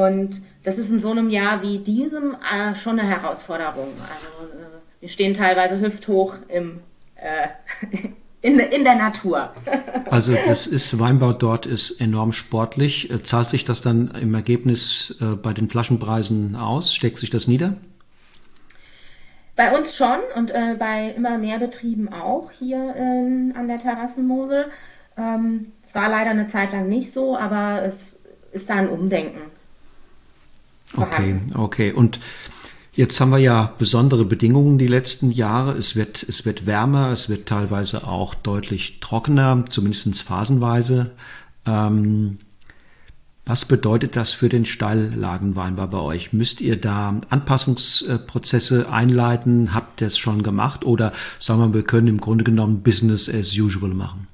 Und 0.00 0.40
das 0.64 0.78
ist 0.78 0.90
in 0.90 0.98
so 0.98 1.10
einem 1.10 1.30
Jahr 1.30 1.62
wie 1.62 1.78
diesem 1.78 2.34
äh, 2.34 2.74
schon 2.74 2.98
eine 2.98 3.08
Herausforderung. 3.08 3.88
Also 4.00 4.52
äh, 4.52 4.80
wir 5.00 5.08
stehen 5.08 5.34
teilweise 5.34 5.78
hüfthoch 5.80 6.36
im, 6.48 6.80
äh, 7.16 7.48
in, 8.42 8.58
in 8.58 8.84
der 8.84 8.94
Natur. 8.94 9.52
also 10.10 10.34
das 10.34 10.66
ist, 10.66 10.98
Weinbau 10.98 11.32
dort 11.32 11.66
ist 11.66 12.00
enorm 12.00 12.32
sportlich. 12.32 13.10
Äh, 13.10 13.22
zahlt 13.22 13.50
sich 13.50 13.64
das 13.64 13.82
dann 13.82 14.12
im 14.20 14.34
Ergebnis 14.34 15.16
äh, 15.20 15.36
bei 15.36 15.52
den 15.52 15.68
Flaschenpreisen 15.68 16.56
aus? 16.56 16.94
Steckt 16.94 17.18
sich 17.18 17.30
das 17.30 17.46
nieder? 17.46 17.74
Bei 19.56 19.76
uns 19.76 19.94
schon 19.94 20.20
und 20.36 20.50
äh, 20.52 20.76
bei 20.78 21.12
immer 21.14 21.36
mehr 21.36 21.58
Betrieben 21.58 22.10
auch 22.10 22.50
hier 22.50 22.94
in, 22.96 23.52
an 23.54 23.68
der 23.68 23.78
Terrassenmosel. 23.78 24.66
Ähm, 25.18 25.72
es 25.82 25.94
war 25.94 26.08
leider 26.08 26.30
eine 26.30 26.46
Zeit 26.46 26.72
lang 26.72 26.88
nicht 26.88 27.12
so, 27.12 27.36
aber 27.36 27.82
es 27.82 28.18
ist 28.52 28.70
da 28.70 28.76
ein 28.76 28.88
Umdenken. 28.88 29.59
Okay, 30.96 31.40
okay. 31.54 31.92
Und 31.92 32.20
jetzt 32.92 33.20
haben 33.20 33.30
wir 33.30 33.38
ja 33.38 33.74
besondere 33.78 34.24
Bedingungen 34.24 34.78
die 34.78 34.86
letzten 34.86 35.30
Jahre. 35.30 35.72
Es 35.72 35.96
wird, 35.96 36.22
es 36.22 36.44
wird 36.44 36.66
wärmer, 36.66 37.10
es 37.10 37.28
wird 37.28 37.46
teilweise 37.46 38.06
auch 38.06 38.34
deutlich 38.34 39.00
trockener, 39.00 39.64
zumindest 39.68 40.22
phasenweise. 40.22 41.12
Ähm, 41.66 42.38
was 43.46 43.64
bedeutet 43.64 44.14
das 44.14 44.32
für 44.32 44.48
den 44.48 44.64
Steillagenweinbau 44.64 45.86
bei 45.88 45.98
euch? 45.98 46.32
Müsst 46.32 46.60
ihr 46.60 46.80
da 46.80 47.20
Anpassungsprozesse 47.30 48.88
einleiten? 48.88 49.74
Habt 49.74 50.00
ihr 50.00 50.06
es 50.06 50.18
schon 50.18 50.42
gemacht? 50.42 50.84
Oder 50.84 51.12
sagen 51.38 51.60
wir, 51.60 51.74
wir 51.74 51.82
können 51.82 52.06
im 52.06 52.20
Grunde 52.20 52.44
genommen 52.44 52.82
Business 52.82 53.28
as 53.28 53.58
usual 53.58 53.90
machen? 53.92 54.28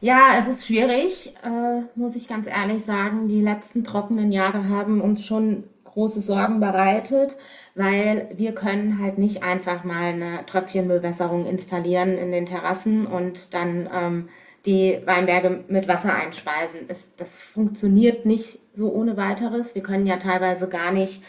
Ja, 0.00 0.36
es 0.38 0.46
ist 0.46 0.66
schwierig, 0.66 1.34
äh, 1.44 1.82
muss 1.96 2.14
ich 2.14 2.28
ganz 2.28 2.46
ehrlich 2.46 2.84
sagen. 2.84 3.26
Die 3.26 3.40
letzten 3.42 3.82
trockenen 3.82 4.30
Jahre 4.30 4.68
haben 4.68 5.00
uns 5.00 5.24
schon 5.24 5.64
große 5.84 6.20
Sorgen 6.20 6.60
bereitet, 6.60 7.36
weil 7.74 8.28
wir 8.36 8.52
können 8.54 9.00
halt 9.02 9.18
nicht 9.18 9.42
einfach 9.42 9.82
mal 9.82 10.12
eine 10.12 10.46
Tröpfchenbewässerung 10.46 11.46
installieren 11.46 12.16
in 12.16 12.30
den 12.30 12.46
Terrassen 12.46 13.06
und 13.06 13.52
dann 13.54 13.88
ähm, 13.92 14.28
die 14.66 15.00
Weinberge 15.04 15.64
mit 15.66 15.88
Wasser 15.88 16.14
einspeisen. 16.14 16.82
Es, 16.86 17.16
das 17.16 17.40
funktioniert 17.40 18.24
nicht 18.24 18.60
so 18.74 18.92
ohne 18.92 19.16
weiteres. 19.16 19.74
Wir 19.74 19.82
können 19.82 20.06
ja 20.06 20.18
teilweise 20.18 20.68
gar 20.68 20.92
nicht 20.92 21.24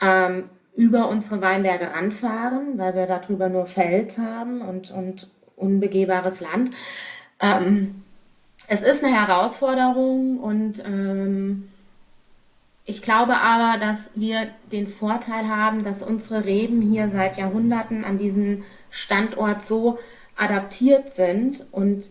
ähm, 0.00 0.50
über 0.74 1.08
unsere 1.08 1.40
Weinberge 1.40 1.92
ranfahren, 1.92 2.78
weil 2.78 2.96
wir 2.96 3.06
darüber 3.06 3.48
nur 3.48 3.66
Fels 3.66 4.18
haben 4.18 4.60
und, 4.60 4.90
und 4.90 5.30
unbegehbares 5.54 6.40
Land. 6.40 6.70
Ähm, 7.42 8.02
es 8.68 8.82
ist 8.82 9.04
eine 9.04 9.14
Herausforderung 9.14 10.38
und 10.38 10.82
ähm, 10.84 11.68
ich 12.84 13.02
glaube 13.02 13.38
aber, 13.40 13.78
dass 13.78 14.10
wir 14.14 14.48
den 14.70 14.86
Vorteil 14.86 15.48
haben, 15.48 15.84
dass 15.84 16.02
unsere 16.02 16.44
Reben 16.44 16.80
hier 16.80 17.08
seit 17.08 17.36
Jahrhunderten 17.36 18.04
an 18.04 18.18
diesen 18.18 18.64
Standort 18.90 19.62
so 19.62 19.98
adaptiert 20.36 21.10
sind 21.10 21.66
und 21.72 22.04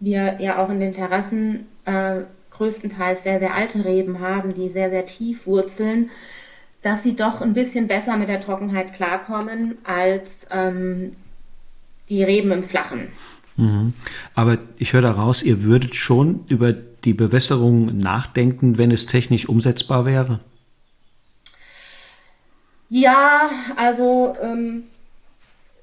wir 0.00 0.40
ja 0.40 0.58
auch 0.58 0.70
in 0.70 0.80
den 0.80 0.94
Terrassen 0.94 1.66
äh, 1.84 2.22
größtenteils 2.50 3.22
sehr, 3.22 3.38
sehr 3.38 3.54
alte 3.54 3.84
Reben 3.84 4.20
haben, 4.20 4.54
die 4.54 4.68
sehr, 4.68 4.90
sehr 4.90 5.04
tief 5.04 5.46
wurzeln, 5.46 6.10
dass 6.82 7.02
sie 7.02 7.16
doch 7.16 7.40
ein 7.40 7.54
bisschen 7.54 7.88
besser 7.88 8.16
mit 8.16 8.28
der 8.28 8.40
Trockenheit 8.40 8.94
klarkommen 8.94 9.76
als 9.84 10.46
ähm, 10.50 11.16
die 12.08 12.22
Reben 12.22 12.50
im 12.52 12.62
Flachen. 12.62 13.12
Mhm. 13.58 13.92
Aber 14.34 14.58
ich 14.78 14.92
höre 14.92 15.02
daraus, 15.02 15.42
ihr 15.42 15.64
würdet 15.64 15.94
schon 15.94 16.44
über 16.48 16.72
die 16.72 17.12
Bewässerung 17.12 17.98
nachdenken, 17.98 18.78
wenn 18.78 18.90
es 18.90 19.06
technisch 19.06 19.48
umsetzbar 19.48 20.06
wäre? 20.06 20.40
Ja, 22.88 23.50
also 23.76 24.34
ähm, 24.40 24.84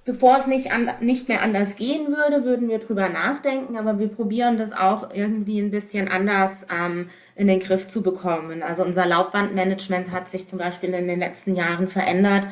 bevor 0.05 0.38
es 0.38 0.47
nicht, 0.47 0.71
an, 0.71 0.89
nicht 1.01 1.28
mehr 1.28 1.41
anders 1.41 1.76
gehen 1.76 2.07
würde, 2.07 2.45
würden 2.45 2.69
wir 2.69 2.80
drüber 2.80 3.09
nachdenken, 3.09 3.76
aber 3.76 3.99
wir 3.99 4.07
probieren 4.07 4.57
das 4.57 4.71
auch 4.71 5.13
irgendwie 5.13 5.59
ein 5.59 5.69
bisschen 5.69 6.07
anders 6.07 6.65
ähm, 6.73 7.09
in 7.36 7.47
den 7.47 7.59
Griff 7.59 7.88
zu 7.88 8.01
bekommen. 8.01 8.63
Also 8.63 8.86
unser 8.86 9.05
Laubwandmanagement 9.05 10.11
hat 10.11 10.30
sich 10.30 10.47
zum 10.47 10.59
Beispiel 10.59 10.93
in 10.93 11.07
den 11.07 11.19
letzten 11.19 11.55
Jahren 11.55 11.89
verändert. 11.89 12.47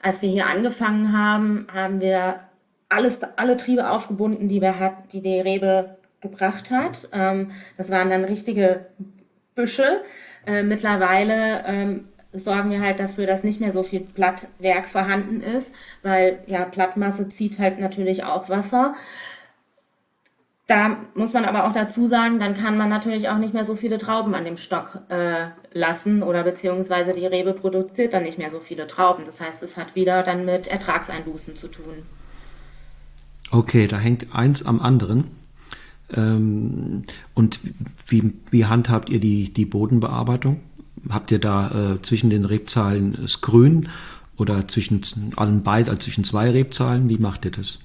Als 0.00 0.22
wir 0.22 0.30
hier 0.30 0.46
angefangen 0.46 1.12
haben, 1.12 1.66
haben 1.72 2.00
wir 2.00 2.40
alles, 2.88 3.22
alle 3.36 3.56
Triebe 3.56 3.90
aufgebunden, 3.90 4.48
die 4.48 4.60
wir 4.60 4.78
hat, 4.78 5.12
die 5.12 5.20
die 5.20 5.40
Rebe 5.40 5.96
gebracht 6.20 6.70
hat. 6.70 7.08
Ähm, 7.12 7.52
das 7.76 7.90
waren 7.90 8.10
dann 8.10 8.24
richtige 8.24 8.86
Büsche. 9.54 10.02
Äh, 10.46 10.62
mittlerweile 10.62 11.64
ähm, 11.66 12.08
sorgen 12.32 12.70
wir 12.70 12.80
halt 12.80 13.00
dafür, 13.00 13.26
dass 13.26 13.44
nicht 13.44 13.60
mehr 13.60 13.70
so 13.70 13.82
viel 13.82 14.00
Blattwerk 14.00 14.88
vorhanden 14.88 15.40
ist, 15.40 15.74
weil 16.02 16.40
ja 16.46 16.64
Blattmasse 16.64 17.28
zieht 17.28 17.58
halt 17.58 17.78
natürlich 17.78 18.24
auch 18.24 18.48
Wasser. 18.48 18.94
Da 20.66 20.96
muss 21.14 21.34
man 21.34 21.44
aber 21.44 21.66
auch 21.66 21.72
dazu 21.72 22.06
sagen, 22.06 22.38
dann 22.40 22.54
kann 22.54 22.78
man 22.78 22.88
natürlich 22.88 23.28
auch 23.28 23.36
nicht 23.36 23.52
mehr 23.52 23.64
so 23.64 23.74
viele 23.74 23.98
Trauben 23.98 24.34
an 24.34 24.46
dem 24.46 24.56
Stock 24.56 25.00
äh, 25.10 25.48
lassen 25.72 26.22
oder 26.22 26.42
beziehungsweise 26.42 27.12
die 27.12 27.26
Rebe 27.26 27.52
produziert 27.52 28.14
dann 28.14 28.22
nicht 28.22 28.38
mehr 28.38 28.48
so 28.48 28.60
viele 28.60 28.86
Trauben. 28.86 29.26
Das 29.26 29.42
heißt, 29.42 29.62
es 29.62 29.76
hat 29.76 29.94
wieder 29.94 30.22
dann 30.22 30.46
mit 30.46 30.66
Ertragseinbußen 30.66 31.54
zu 31.54 31.68
tun. 31.68 32.06
Okay, 33.54 33.86
da 33.86 33.98
hängt 33.98 34.34
eins 34.34 34.66
am 34.66 34.80
anderen. 34.80 35.30
Ähm, 36.12 37.04
und 37.34 37.60
wie, 38.08 38.32
wie 38.50 38.64
handhabt 38.64 39.10
ihr 39.10 39.20
die, 39.20 39.52
die 39.52 39.64
Bodenbearbeitung? 39.64 40.60
Habt 41.08 41.30
ihr 41.30 41.38
da 41.38 41.92
äh, 41.92 42.02
zwischen 42.02 42.30
den 42.30 42.46
Rebzahlen 42.46 43.16
das 43.20 43.42
Grün 43.42 43.90
oder 44.36 44.66
zwischen 44.66 45.02
allen 45.36 45.62
beiden, 45.62 45.88
also 45.88 46.00
zwischen 46.00 46.24
zwei 46.24 46.50
Rebzahlen? 46.50 47.08
Wie 47.08 47.18
macht 47.18 47.44
ihr 47.44 47.52
das? 47.52 47.78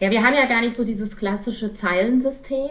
Ja, 0.00 0.10
wir 0.10 0.22
haben 0.22 0.34
ja 0.34 0.46
gar 0.46 0.62
nicht 0.62 0.74
so 0.74 0.84
dieses 0.84 1.18
klassische 1.18 1.74
Zeilensystem. 1.74 2.70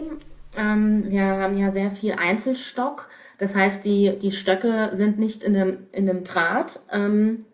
Ähm, 0.56 1.08
wir 1.08 1.22
haben 1.22 1.56
ja 1.56 1.70
sehr 1.70 1.92
viel 1.92 2.14
Einzelstock. 2.14 3.08
Das 3.38 3.54
heißt, 3.54 3.84
die, 3.84 4.18
die 4.20 4.32
Stöcke 4.32 4.90
sind 4.94 5.20
nicht 5.20 5.44
in 5.44 5.54
einem, 5.54 5.78
in 5.92 6.10
einem 6.10 6.24
Draht 6.24 6.80
ähm, 6.90 7.44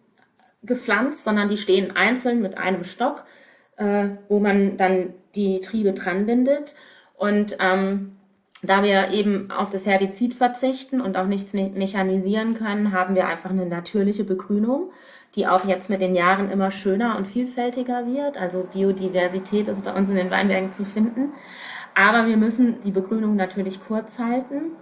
gepflanzt, 0.62 1.22
sondern 1.22 1.51
die 1.51 1.59
stehen 1.59 1.94
einzeln 1.94 2.40
mit 2.40 2.57
einem 2.57 2.84
Stock 2.84 3.24
äh, 3.81 4.11
wo 4.28 4.39
man 4.39 4.76
dann 4.76 5.14
die 5.35 5.61
Triebe 5.61 5.93
dran 5.93 6.26
bindet. 6.26 6.76
Und 7.16 7.57
ähm, 7.61 8.12
da 8.62 8.83
wir 8.83 9.11
eben 9.11 9.51
auf 9.51 9.70
das 9.70 9.87
Herbizid 9.87 10.35
verzichten 10.35 11.01
und 11.01 11.16
auch 11.16 11.26
nichts 11.26 11.55
me 11.55 11.70
mechanisieren 11.70 12.55
können, 12.55 12.93
haben 12.93 13.14
wir 13.14 13.26
einfach 13.26 13.51
eine 13.51 13.64
natürliche 13.64 14.24
Begrünung, 14.24 14.91
die 15.35 15.47
auch 15.47 15.64
jetzt 15.64 15.89
mit 15.89 16.03
den 16.03 16.14
Jahren 16.14 16.51
immer 16.51 16.70
schöner 16.70 17.16
und 17.16 17.26
vielfältiger 17.26 18.07
wird. 18.07 18.39
Also 18.39 18.68
Biodiversität 18.70 19.66
ist 19.66 19.85
bei 19.85 19.95
uns 19.95 20.11
in 20.11 20.16
den 20.16 20.31
Weinbergen 20.31 20.72
zu 20.72 20.85
finden. 20.85 21.33
Aber 21.95 22.26
wir 22.26 22.37
müssen 22.37 22.81
die 22.83 22.91
Begrünung 22.91 23.35
natürlich 23.35 23.81
kurz 23.83 24.18
halten. 24.18 24.72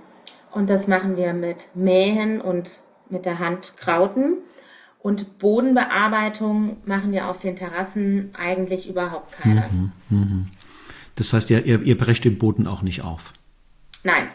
Und 0.51 0.71
das 0.71 0.89
machen 0.89 1.17
wir 1.17 1.35
mit 1.35 1.69
Mähen 1.75 2.41
und 2.41 2.81
mit 3.11 3.27
der 3.27 3.39
Hand 3.39 3.77
Krauten. 3.77 4.39
Und 5.01 5.39
Bodenbearbeitung 5.39 6.79
machen 6.85 7.13
wir 7.13 7.29
auf 7.29 7.39
den 7.39 7.57
Terrassen 7.57 8.31
eigentlich 8.37 8.89
überhaupt 8.89 9.33
keine. 9.33 9.65
Mhm, 9.71 9.93
mh. 10.11 10.47
Das 11.15 11.33
heißt, 11.33 11.51
ihr, 11.51 11.65
ihr, 11.65 11.83
ihr 11.83 11.97
brecht 11.97 12.25
den 12.25 12.39
Boden 12.39 12.67
auch 12.67 12.83
nicht 12.83 13.03
auf? 13.03 13.33
Nein, 14.05 14.29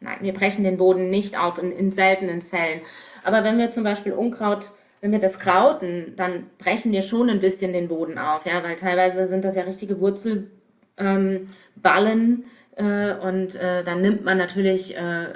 nein, 0.00 0.18
wir 0.20 0.32
brechen 0.32 0.64
den 0.64 0.76
Boden 0.76 1.10
nicht 1.10 1.38
auf 1.38 1.58
in, 1.58 1.72
in 1.72 1.90
seltenen 1.90 2.42
Fällen. 2.42 2.80
Aber 3.24 3.44
wenn 3.44 3.58
wir 3.58 3.70
zum 3.70 3.84
Beispiel 3.84 4.12
Unkraut, 4.12 4.70
wenn 5.00 5.12
wir 5.12 5.18
das 5.18 5.38
krauten, 5.38 6.14
dann 6.16 6.44
brechen 6.58 6.92
wir 6.92 7.02
schon 7.02 7.28
ein 7.28 7.40
bisschen 7.40 7.72
den 7.72 7.88
Boden 7.88 8.18
auf, 8.18 8.46
ja, 8.46 8.62
weil 8.62 8.76
teilweise 8.76 9.26
sind 9.26 9.44
das 9.44 9.56
ja 9.56 9.62
richtige 9.62 9.98
Wurzelballen, 10.00 11.48
ähm, 11.76 12.44
Äh, 12.74 13.14
und 13.16 13.54
äh, 13.56 13.84
dann 13.84 14.00
nimmt 14.00 14.24
man 14.24 14.38
natürlich 14.38 14.96
äh, 14.96 15.26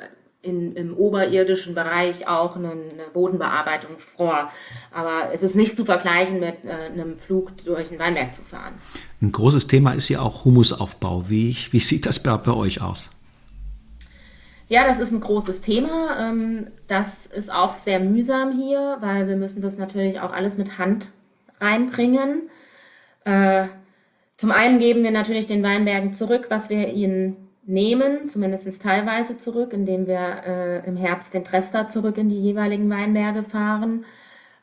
in, 0.46 0.74
im 0.76 0.96
oberirdischen 0.96 1.74
Bereich 1.74 2.28
auch 2.28 2.56
eine, 2.56 2.70
eine, 2.70 3.06
Bodenbearbeitung 3.12 3.98
vor. 3.98 4.50
Aber 4.92 5.30
es 5.32 5.42
ist 5.42 5.56
nicht 5.56 5.76
zu 5.76 5.84
vergleichen 5.84 6.40
mit 6.40 6.64
äh, 6.64 6.92
einem 6.92 7.18
Flug 7.18 7.56
durch 7.64 7.90
ein 7.90 7.98
Weinberg 7.98 8.34
zu 8.34 8.42
fahren. 8.42 8.74
Ein 9.20 9.32
großes 9.32 9.66
Thema 9.66 9.92
ist 9.92 10.08
ja 10.08 10.20
auch 10.20 10.44
Humusaufbau. 10.44 11.24
Wie, 11.28 11.56
wie 11.70 11.80
sieht 11.80 12.06
das 12.06 12.22
bei, 12.22 12.36
bei 12.36 12.52
euch 12.52 12.80
aus? 12.80 13.10
Ja, 14.68 14.84
das 14.84 14.98
ist 14.98 15.12
ein 15.12 15.20
großes 15.20 15.60
Thema. 15.60 16.18
Ähm, 16.18 16.68
das 16.88 17.26
ist 17.26 17.52
auch 17.52 17.78
sehr 17.78 18.00
mühsam 18.00 18.52
hier, 18.52 18.98
weil 19.00 19.28
wir 19.28 19.36
müssen 19.36 19.62
das 19.62 19.78
natürlich 19.78 20.20
auch 20.20 20.32
alles 20.32 20.56
mit 20.56 20.78
Hand 20.78 21.10
reinbringen. 21.60 22.50
Äh, 23.24 23.66
zum 24.36 24.50
einen 24.50 24.78
geben 24.78 25.02
wir 25.02 25.12
natürlich 25.12 25.46
den 25.46 25.62
Weinbergen 25.62 26.12
zurück, 26.12 26.46
was 26.50 26.68
wir 26.68 26.92
ihnen 26.92 27.45
nehmen, 27.66 28.28
zumindest 28.28 28.82
teilweise 28.82 29.36
zurück, 29.36 29.72
indem 29.72 30.06
wir 30.06 30.42
äh, 30.46 30.86
im 30.86 30.96
Herbst 30.96 31.34
den 31.34 31.44
Trester 31.44 31.88
zurück 31.88 32.16
in 32.16 32.28
die 32.28 32.40
jeweiligen 32.40 32.88
Weinberge 32.88 33.42
fahren. 33.42 34.04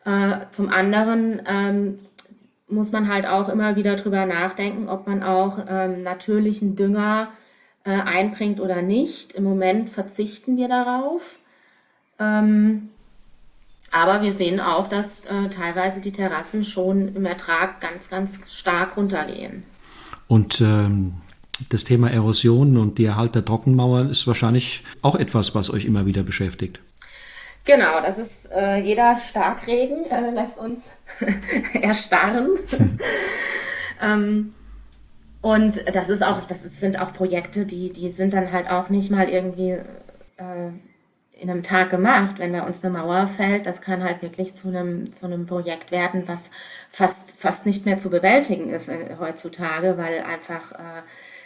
Äh, 0.05 0.45
zum 0.51 0.69
anderen 0.69 1.41
ähm, 1.45 1.99
muss 2.67 2.91
man 2.91 3.07
halt 3.07 3.25
auch 3.25 3.49
immer 3.49 3.75
wieder 3.75 3.95
drüber 3.95 4.25
nachdenken, 4.25 4.89
ob 4.89 5.05
man 5.07 5.21
auch 5.21 5.59
ähm, 5.67 6.03
natürlichen 6.03 6.75
Dünger 6.75 7.29
äh, 7.83 7.91
einbringt 7.91 8.59
oder 8.59 8.81
nicht. 8.81 9.33
Im 9.33 9.43
Moment 9.43 9.89
verzichten 9.89 10.57
wir 10.57 10.69
darauf. 10.69 11.37
Ähm, 12.19 12.89
aber 13.91 14.23
wir 14.23 14.31
sehen 14.31 14.59
auch, 14.59 14.87
dass 14.87 15.25
äh, 15.25 15.49
teilweise 15.49 16.01
die 16.01 16.11
Terrassen 16.11 16.63
schon 16.63 17.15
im 17.15 17.25
Ertrag 17.25 17.79
ganz, 17.79 18.09
ganz 18.09 18.39
stark 18.49 18.97
runtergehen. 18.97 19.63
Und 20.27 20.61
ähm, 20.61 21.13
das 21.69 21.83
Thema 21.83 22.09
Erosion 22.09 22.77
und 22.77 22.97
die 22.97 23.05
Erhalt 23.05 23.35
der 23.35 23.45
Trockenmauern 23.45 24.09
ist 24.09 24.27
wahrscheinlich 24.27 24.83
auch 25.01 25.15
etwas, 25.15 25.55
was 25.55 25.71
euch 25.71 25.85
immer 25.85 26.05
wieder 26.05 26.23
beschäftigt. 26.23 26.79
Genau, 27.65 28.01
das 28.01 28.17
ist 28.17 28.51
äh, 28.51 28.77
jeder 28.77 29.15
Starkregen 29.17 30.05
äh, 30.09 30.31
lässt 30.31 30.57
uns 30.57 30.89
erstarren. 31.73 32.49
ähm, 34.01 34.53
und 35.41 35.83
das 35.93 36.09
ist 36.09 36.23
auch, 36.23 36.43
das 36.45 36.65
ist, 36.65 36.79
sind 36.79 36.99
auch 36.99 37.13
Projekte, 37.13 37.65
die, 37.65 37.91
die 37.93 38.09
sind 38.09 38.33
dann 38.33 38.51
halt 38.51 38.69
auch 38.69 38.89
nicht 38.89 39.11
mal 39.11 39.29
irgendwie 39.29 39.71
äh, 40.37 40.71
in 41.33 41.49
einem 41.49 41.63
Tag 41.63 41.89
gemacht. 41.89 42.39
Wenn 42.39 42.51
bei 42.51 42.63
uns 42.63 42.83
eine 42.83 42.97
Mauer 42.97 43.27
fällt, 43.27 43.65
das 43.65 43.81
kann 43.81 44.03
halt 44.03 44.21
wirklich 44.21 44.55
zu 44.55 44.67
einem, 44.67 45.13
zu 45.13 45.25
einem 45.25 45.45
Projekt 45.45 45.91
werden, 45.91 46.23
was 46.27 46.51
fast, 46.89 47.39
fast 47.39 47.65
nicht 47.65 47.85
mehr 47.85 47.97
zu 47.97 48.09
bewältigen 48.09 48.69
ist 48.69 48.89
äh, 48.89 49.15
heutzutage, 49.19 49.97
weil 49.97 50.21
einfach 50.21 50.73
äh, 50.73 51.01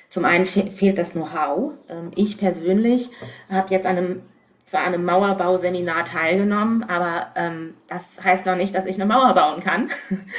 zum 0.09 0.25
einen 0.25 0.45
fe 0.45 0.71
fehlt 0.71 0.97
das 0.97 1.13
Know-how. 1.13 1.73
Ähm, 1.89 2.11
ich 2.15 2.37
persönlich 2.37 3.09
habe 3.49 3.73
jetzt 3.73 3.85
an 3.85 3.97
einem 3.97 4.21
zwar 4.67 4.81
an 4.81 4.93
einem 4.93 5.05
Mauerbauseminar 5.05 6.03
teilgenommen, 6.03 6.83
aber 6.83 7.27
ähm, 7.35 7.75
das 7.87 8.21
heißt 8.21 8.45
noch 8.45 8.57
nicht, 8.57 8.75
dass 8.75 8.85
ich 8.85 8.95
eine 8.95 9.05
Mauer 9.05 9.33
bauen 9.33 9.63
kann. 9.63 9.89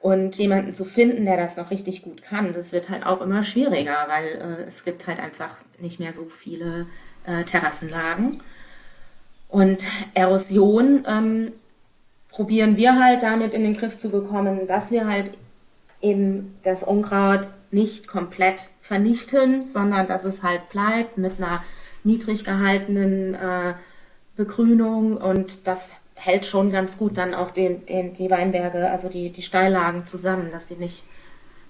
Und 0.00 0.36
jemanden 0.36 0.74
zu 0.74 0.84
finden, 0.84 1.24
der 1.24 1.38
das 1.38 1.56
noch 1.56 1.70
richtig 1.70 2.02
gut 2.02 2.22
kann, 2.22 2.52
das 2.52 2.72
wird 2.72 2.90
halt 2.90 3.04
auch 3.04 3.22
immer 3.22 3.42
schwieriger, 3.42 4.06
weil 4.08 4.26
äh, 4.26 4.62
es 4.64 4.84
gibt 4.84 5.06
halt 5.06 5.18
einfach 5.18 5.56
nicht 5.80 5.98
mehr 5.98 6.12
so 6.12 6.26
viele 6.26 6.86
äh, 7.24 7.44
Terrassenlagen. 7.44 8.42
Und 9.48 9.86
Erosion 10.12 11.04
ähm, 11.08 11.52
probieren 12.28 12.76
wir 12.76 13.02
halt 13.02 13.22
damit 13.22 13.54
in 13.54 13.64
den 13.64 13.76
Griff 13.76 13.96
zu 13.96 14.10
bekommen, 14.10 14.66
dass 14.66 14.90
wir 14.90 15.08
halt 15.08 15.32
eben 16.02 16.58
das 16.62 16.82
Unkraut 16.82 17.48
nicht 17.70 18.08
komplett 18.08 18.70
vernichten, 18.80 19.68
sondern 19.68 20.06
dass 20.06 20.24
es 20.24 20.42
halt 20.42 20.68
bleibt 20.70 21.18
mit 21.18 21.38
einer 21.38 21.62
niedrig 22.04 22.44
gehaltenen 22.44 23.34
äh, 23.34 23.74
Begrünung 24.36 25.16
und 25.16 25.66
das 25.66 25.90
hält 26.14 26.46
schon 26.46 26.70
ganz 26.70 26.96
gut 26.98 27.16
dann 27.18 27.34
auch 27.34 27.50
den, 27.50 27.84
den, 27.86 28.14
die 28.14 28.30
Weinberge, 28.30 28.90
also 28.90 29.08
die, 29.08 29.30
die 29.30 29.42
Steillagen 29.42 30.06
zusammen, 30.06 30.50
dass 30.50 30.66
die 30.66 30.76
nicht, 30.76 31.04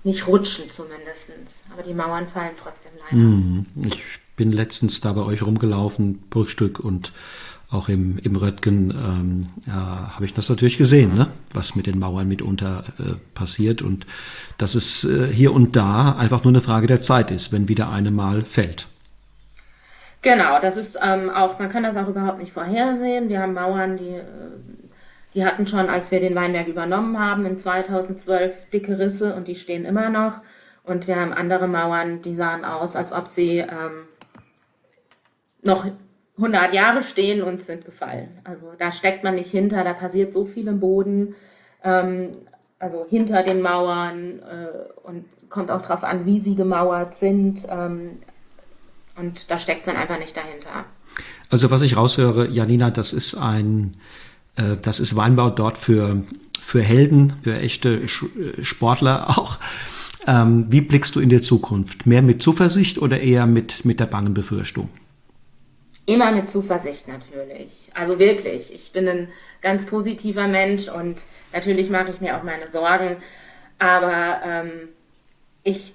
nicht 0.05 0.27
rutschen 0.27 0.71
zumindest. 0.71 1.33
Aber 1.73 1.83
die 1.83 1.95
Mauern 1.95 2.29
fallen 2.29 2.55
trotzdem 2.61 2.93
leider. 3.05 3.17
Mhm. 3.17 3.67
Ich 3.85 4.03
bin 4.37 4.53
letztens 4.53 5.01
da 5.01 5.13
bei 5.13 5.23
euch 5.23 5.43
rumgelaufen, 5.43 6.19
Burgstück 6.31 6.79
und 6.79 7.13
auch 7.71 7.89
im, 7.89 8.19
im 8.19 8.37
Röttgen 8.37 8.91
ähm, 8.91 9.49
ja, 9.67 10.13
habe 10.15 10.25
ich 10.25 10.35
das 10.35 10.49
natürlich 10.49 10.79
gesehen, 10.79 11.15
ne? 11.15 11.29
was 11.53 11.75
mit 11.75 11.87
den 11.87 11.99
Mauern 11.99 12.29
mitunter 12.29 12.85
äh, 12.99 13.15
passiert 13.35 13.83
und 13.83 14.07
dass 14.57 14.75
es 14.75 15.05
äh, 15.05 15.27
hier 15.33 15.53
und 15.53 15.75
da 15.75 16.13
einfach 16.13 16.45
nur 16.45 16.53
eine 16.53 16.61
Frage 16.61 16.87
der 16.87 17.03
Zeit 17.03 17.31
ist, 17.31 17.53
wenn 17.53 17.69
wieder 17.69 17.91
eine 17.91 18.11
mal 18.11 18.45
fällt. 18.45 18.87
Genau, 20.23 20.61
das 20.61 20.77
ist 20.77 20.99
ähm, 21.03 21.29
auch, 21.31 21.59
man 21.59 21.69
kann 21.69 21.83
das 21.83 21.97
auch 21.97 22.09
überhaupt 22.09 22.39
nicht 22.39 22.53
vorhersehen. 22.53 23.29
Wir 23.29 23.41
haben 23.41 23.55
Mauern, 23.55 23.97
die, 23.97 24.11
äh, 24.11 24.25
die 25.35 25.45
hatten 25.45 25.67
schon, 25.67 25.89
als 25.89 26.11
wir 26.11 26.21
den 26.21 26.35
Weinberg 26.35 26.69
übernommen 26.69 27.19
haben, 27.19 27.47
in 27.47 27.57
2012 27.57 28.71
dicke 28.71 28.99
Risse 28.99 29.35
und 29.35 29.49
die 29.49 29.55
stehen 29.57 29.85
immer 29.85 30.09
noch. 30.09 30.41
Und 30.85 31.09
wir 31.09 31.17
haben 31.17 31.33
andere 31.33 31.67
Mauern, 31.67 32.23
die 32.23 32.37
sahen 32.37 32.65
aus, 32.65 32.95
als 32.95 33.13
ob 33.13 33.27
sie 33.27 33.59
ähm, 33.59 34.07
noch 35.63 35.87
100 36.37 36.75
Jahre 36.75 37.03
stehen 37.03 37.43
und 37.43 37.63
sind 37.63 37.85
gefallen. 37.85 38.29
Also 38.45 38.73
da 38.79 38.93
steckt 38.93 39.25
man 39.25 39.37
nicht 39.37 39.51
hinter, 39.51 39.85
da 39.85 39.95
passiert 39.95 40.33
so 40.33 40.45
viel 40.45 40.69
im 40.69 40.81
Boden, 40.81 41.35
ähm, 41.83 42.37
also 42.79 43.07
hinter 43.09 43.43
den 43.43 43.63
Mauern 43.63 44.41
äh, 44.41 45.07
und 45.07 45.25
kommt 45.49 45.71
auch 45.71 45.81
darauf 45.81 46.05
an, 46.05 46.27
wie 46.27 46.41
sie 46.41 46.55
gemauert 46.55 47.15
sind. 47.15 47.67
Ähm, 47.71 48.19
und 49.17 49.51
da 49.51 49.59
steckt 49.59 49.87
man 49.87 49.97
einfach 49.97 50.19
nicht 50.19 50.37
dahinter. 50.37 50.85
Also 51.49 51.71
was 51.71 51.83
ich 51.83 51.97
raushöre, 51.97 52.49
Janina, 52.49 52.91
das 52.91 53.15
ist 53.15 53.35
ein, 53.35 53.93
äh, 54.57 54.77
das 54.81 55.01
ist 55.01 55.17
Weinbau 55.17 55.49
dort 55.49 55.79
für, 55.79 56.23
für 56.61 56.83
Helden, 56.83 57.33
für 57.43 57.59
echte 57.59 58.09
Sportler 58.09 59.31
auch. 59.39 59.59
Ähm, 60.27 60.67
wie 60.69 60.81
blickst 60.81 61.17
du 61.17 61.21
in 61.21 61.31
die 61.31 61.41
Zukunft? 61.41 62.05
Mehr 62.05 62.21
mit 62.21 62.43
Zuversicht 62.43 62.99
oder 62.99 63.21
eher 63.21 63.47
mit, 63.47 63.85
mit 63.85 64.01
der 64.01 64.07
bangen 64.07 64.35
Befürchtung? 64.35 64.91
Immer 66.07 66.31
mit 66.31 66.49
Zuversicht 66.49 67.09
natürlich. 67.09 67.91
Also 67.95 68.19
wirklich. 68.19 68.73
Ich 68.73 68.93
bin 68.93 69.09
ein 69.09 69.29
ganz 69.61 69.87
positiver 69.87 70.47
Mensch 70.47 70.89
und 70.89 71.23
natürlich 71.53 71.91
mache 71.91 72.11
ich 72.11 72.21
mir 72.21 72.37
auch 72.39 72.45
meine 72.45 72.69
Sorgen. 72.69 73.17
Aber 73.79 74.41
ähm, 74.45 74.71
ich 75.65 75.95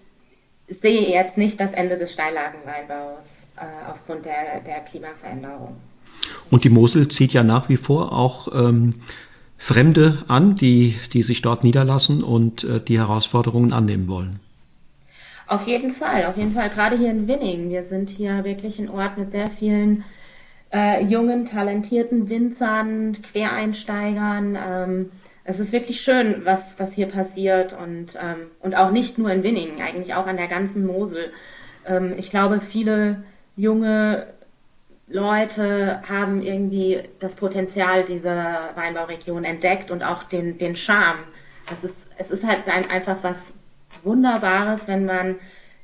sehe 0.67 1.09
jetzt 1.09 1.37
nicht 1.37 1.59
das 1.59 1.73
Ende 1.73 1.97
des 1.97 2.11
Steillagenweinbaus 2.13 3.47
äh, 3.55 3.89
aufgrund 3.89 4.25
der, 4.25 4.59
der 4.61 4.81
Klimaveränderung. 4.81 5.77
Und 6.49 6.63
die 6.63 6.69
Mosel 6.69 7.07
zieht 7.07 7.33
ja 7.33 7.43
nach 7.43 7.69
wie 7.69 7.77
vor 7.77 8.11
auch 8.11 8.47
ähm, 8.53 8.95
Fremde 9.57 10.23
an, 10.27 10.55
die, 10.55 10.97
die 11.13 11.23
sich 11.23 11.41
dort 11.41 11.63
niederlassen 11.63 12.23
und 12.23 12.63
äh, 12.63 12.81
die 12.81 12.99
Herausforderungen 12.99 13.73
annehmen 13.73 14.07
wollen. 14.07 14.39
Auf 15.51 15.67
jeden 15.67 15.91
Fall, 15.91 16.27
auf 16.27 16.37
jeden 16.37 16.53
Fall. 16.53 16.69
Gerade 16.69 16.95
hier 16.97 17.09
in 17.09 17.27
Winning. 17.27 17.69
Wir 17.69 17.83
sind 17.83 18.09
hier 18.09 18.45
wirklich 18.45 18.79
ein 18.79 18.89
Ort 18.89 19.17
mit 19.17 19.31
sehr 19.33 19.49
vielen 19.49 20.05
äh, 20.71 21.03
jungen, 21.03 21.43
talentierten 21.43 22.29
Winzern, 22.29 23.17
Quereinsteigern. 23.21 24.57
Ähm, 24.57 25.11
es 25.43 25.59
ist 25.59 25.73
wirklich 25.73 25.99
schön, 25.99 26.45
was, 26.45 26.79
was 26.79 26.93
hier 26.93 27.07
passiert 27.07 27.73
und, 27.77 28.17
ähm, 28.17 28.47
und 28.61 28.75
auch 28.75 28.91
nicht 28.91 29.17
nur 29.17 29.29
in 29.29 29.43
Winning, 29.43 29.81
eigentlich 29.81 30.13
auch 30.13 30.25
an 30.25 30.37
der 30.37 30.47
ganzen 30.47 30.85
Mosel. 30.85 31.33
Ähm, 31.85 32.13
ich 32.15 32.29
glaube, 32.29 32.61
viele 32.61 33.25
junge 33.57 34.27
Leute 35.09 36.01
haben 36.07 36.41
irgendwie 36.43 37.01
das 37.19 37.35
Potenzial 37.35 38.05
dieser 38.05 38.69
Weinbauregion 38.75 39.43
entdeckt 39.43 39.91
und 39.91 40.01
auch 40.01 40.23
den, 40.23 40.57
den 40.57 40.77
Charme. 40.77 41.19
Es 41.69 41.83
ist, 41.83 42.09
es 42.17 42.31
ist 42.31 42.47
halt 42.47 42.69
ein, 42.69 42.89
einfach 42.89 43.17
was 43.21 43.53
Wunderbares, 44.03 44.87
wenn 44.87 45.05
man 45.05 45.35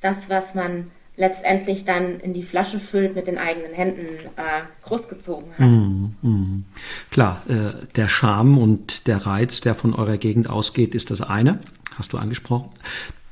das, 0.01 0.29
was 0.29 0.55
man 0.55 0.91
letztendlich 1.17 1.83
dann 1.83 2.19
in 2.19 2.33
die 2.33 2.43
Flasche 2.43 2.79
füllt, 2.79 3.15
mit 3.15 3.25
den 3.27 3.39
eigenen 3.39 3.73
Händen 3.73 4.05
äh, 4.35 4.61
großgezogen 4.83 5.51
hat. 5.57 5.59
Mm, 5.59 6.15
mm. 6.21 6.65
Klar, 7.09 7.41
äh, 7.49 7.85
der 7.95 8.07
Charme 8.07 8.59
und 8.59 9.07
der 9.07 9.25
Reiz, 9.25 9.61
der 9.61 9.73
von 9.73 9.93
eurer 9.93 10.17
Gegend 10.17 10.47
ausgeht, 10.47 10.93
ist 10.93 11.09
das 11.09 11.21
eine, 11.21 11.59
hast 11.95 12.13
du 12.13 12.17
angesprochen. 12.19 12.69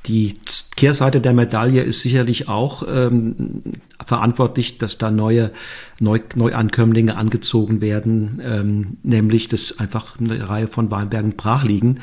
Die 0.08 0.36
Kehrseite 0.76 1.20
der 1.20 1.34
Medaille 1.34 1.82
ist 1.82 2.02
sicherlich 2.02 2.48
auch 2.48 2.84
ähm, 2.88 3.64
verantwortlich, 4.06 4.78
dass 4.78 4.98
da 4.98 5.10
neue 5.10 5.52
Neu 6.00 6.20
Neuankömmlinge 6.36 7.16
angezogen 7.16 7.82
werden, 7.82 8.42
ähm, 8.44 8.98
nämlich 9.02 9.48
dass 9.48 9.80
einfach 9.80 10.20
eine 10.20 10.48
Reihe 10.48 10.68
von 10.68 10.92
Weinbergen 10.92 11.36
brach 11.38 11.64
liegen, 11.64 12.02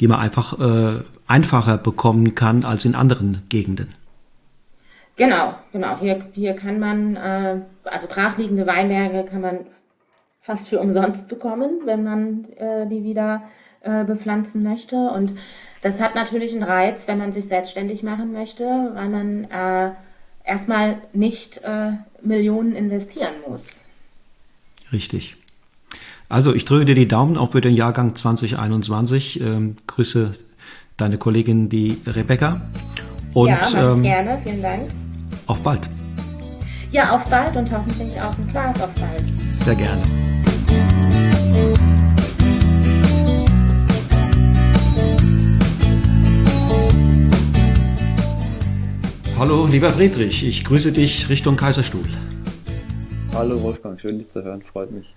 die 0.00 0.08
man 0.08 0.20
einfach 0.20 0.58
äh, 0.58 1.02
einfacher 1.26 1.78
bekommen 1.78 2.34
kann 2.34 2.64
als 2.64 2.84
in 2.84 2.94
anderen 2.94 3.42
Gegenden. 3.48 3.94
Genau, 5.16 5.54
genau. 5.72 5.98
Hier, 6.00 6.26
hier 6.32 6.54
kann 6.54 6.80
man, 6.80 7.16
äh, 7.16 7.60
also 7.84 8.08
brachliegende 8.08 8.66
Weinberge 8.66 9.24
kann 9.24 9.40
man 9.40 9.60
fast 10.40 10.68
für 10.68 10.80
umsonst 10.80 11.28
bekommen, 11.28 11.82
wenn 11.84 12.02
man 12.02 12.46
äh, 12.56 12.86
die 12.88 13.04
wieder 13.04 13.44
äh, 13.80 14.04
bepflanzen 14.04 14.62
möchte. 14.62 14.96
Und 14.96 15.34
das 15.82 16.00
hat 16.00 16.14
natürlich 16.14 16.52
einen 16.52 16.64
Reiz, 16.64 17.06
wenn 17.06 17.18
man 17.18 17.32
sich 17.32 17.46
selbstständig 17.46 18.02
machen 18.02 18.32
möchte, 18.32 18.64
weil 18.64 19.08
man 19.08 19.44
äh, 19.44 19.92
erstmal 20.44 20.98
nicht 21.12 21.62
äh, 21.62 21.92
Millionen 22.22 22.74
investieren 22.74 23.34
muss. 23.48 23.84
Richtig. 24.92 25.36
Also 26.28 26.54
ich 26.54 26.64
drücke 26.64 26.86
dir 26.86 26.94
die 26.94 27.06
Daumen 27.06 27.36
auch 27.36 27.52
für 27.52 27.60
den 27.60 27.74
Jahrgang 27.74 28.14
2021. 28.14 29.40
Ähm, 29.40 29.76
grüße 29.86 30.34
deine 30.96 31.18
Kollegin, 31.18 31.68
die 31.68 32.00
Rebecca. 32.06 32.62
Und, 33.34 33.48
ja, 33.48 33.92
ähm, 33.92 34.02
gerne. 34.02 34.38
Vielen 34.42 34.62
Dank. 34.62 34.90
Auf 35.46 35.60
bald. 35.60 35.88
Ja, 36.90 37.10
auf 37.14 37.28
bald 37.28 37.54
und 37.56 37.70
hoffentlich 37.70 38.18
auch 38.20 38.32
ein 38.38 38.48
Glas 38.50 38.80
auf 38.80 38.94
bald. 38.94 39.24
Sehr 39.64 39.74
gerne. 39.74 40.02
Hallo, 49.36 49.66
lieber 49.66 49.90
Friedrich, 49.90 50.46
ich 50.46 50.64
grüße 50.64 50.92
dich 50.92 51.28
Richtung 51.28 51.56
Kaiserstuhl. 51.56 52.04
Hallo 53.34 53.60
Wolfgang, 53.60 54.00
schön 54.00 54.18
dich 54.18 54.30
zu 54.30 54.42
hören, 54.44 54.62
freut 54.62 54.92
mich. 54.92 55.12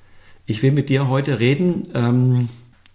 Ich 0.49 0.63
will 0.63 0.71
mit 0.71 0.87
dir 0.87 1.09
heute 1.09 1.39
reden 1.39 1.89
ähm, 1.93 2.47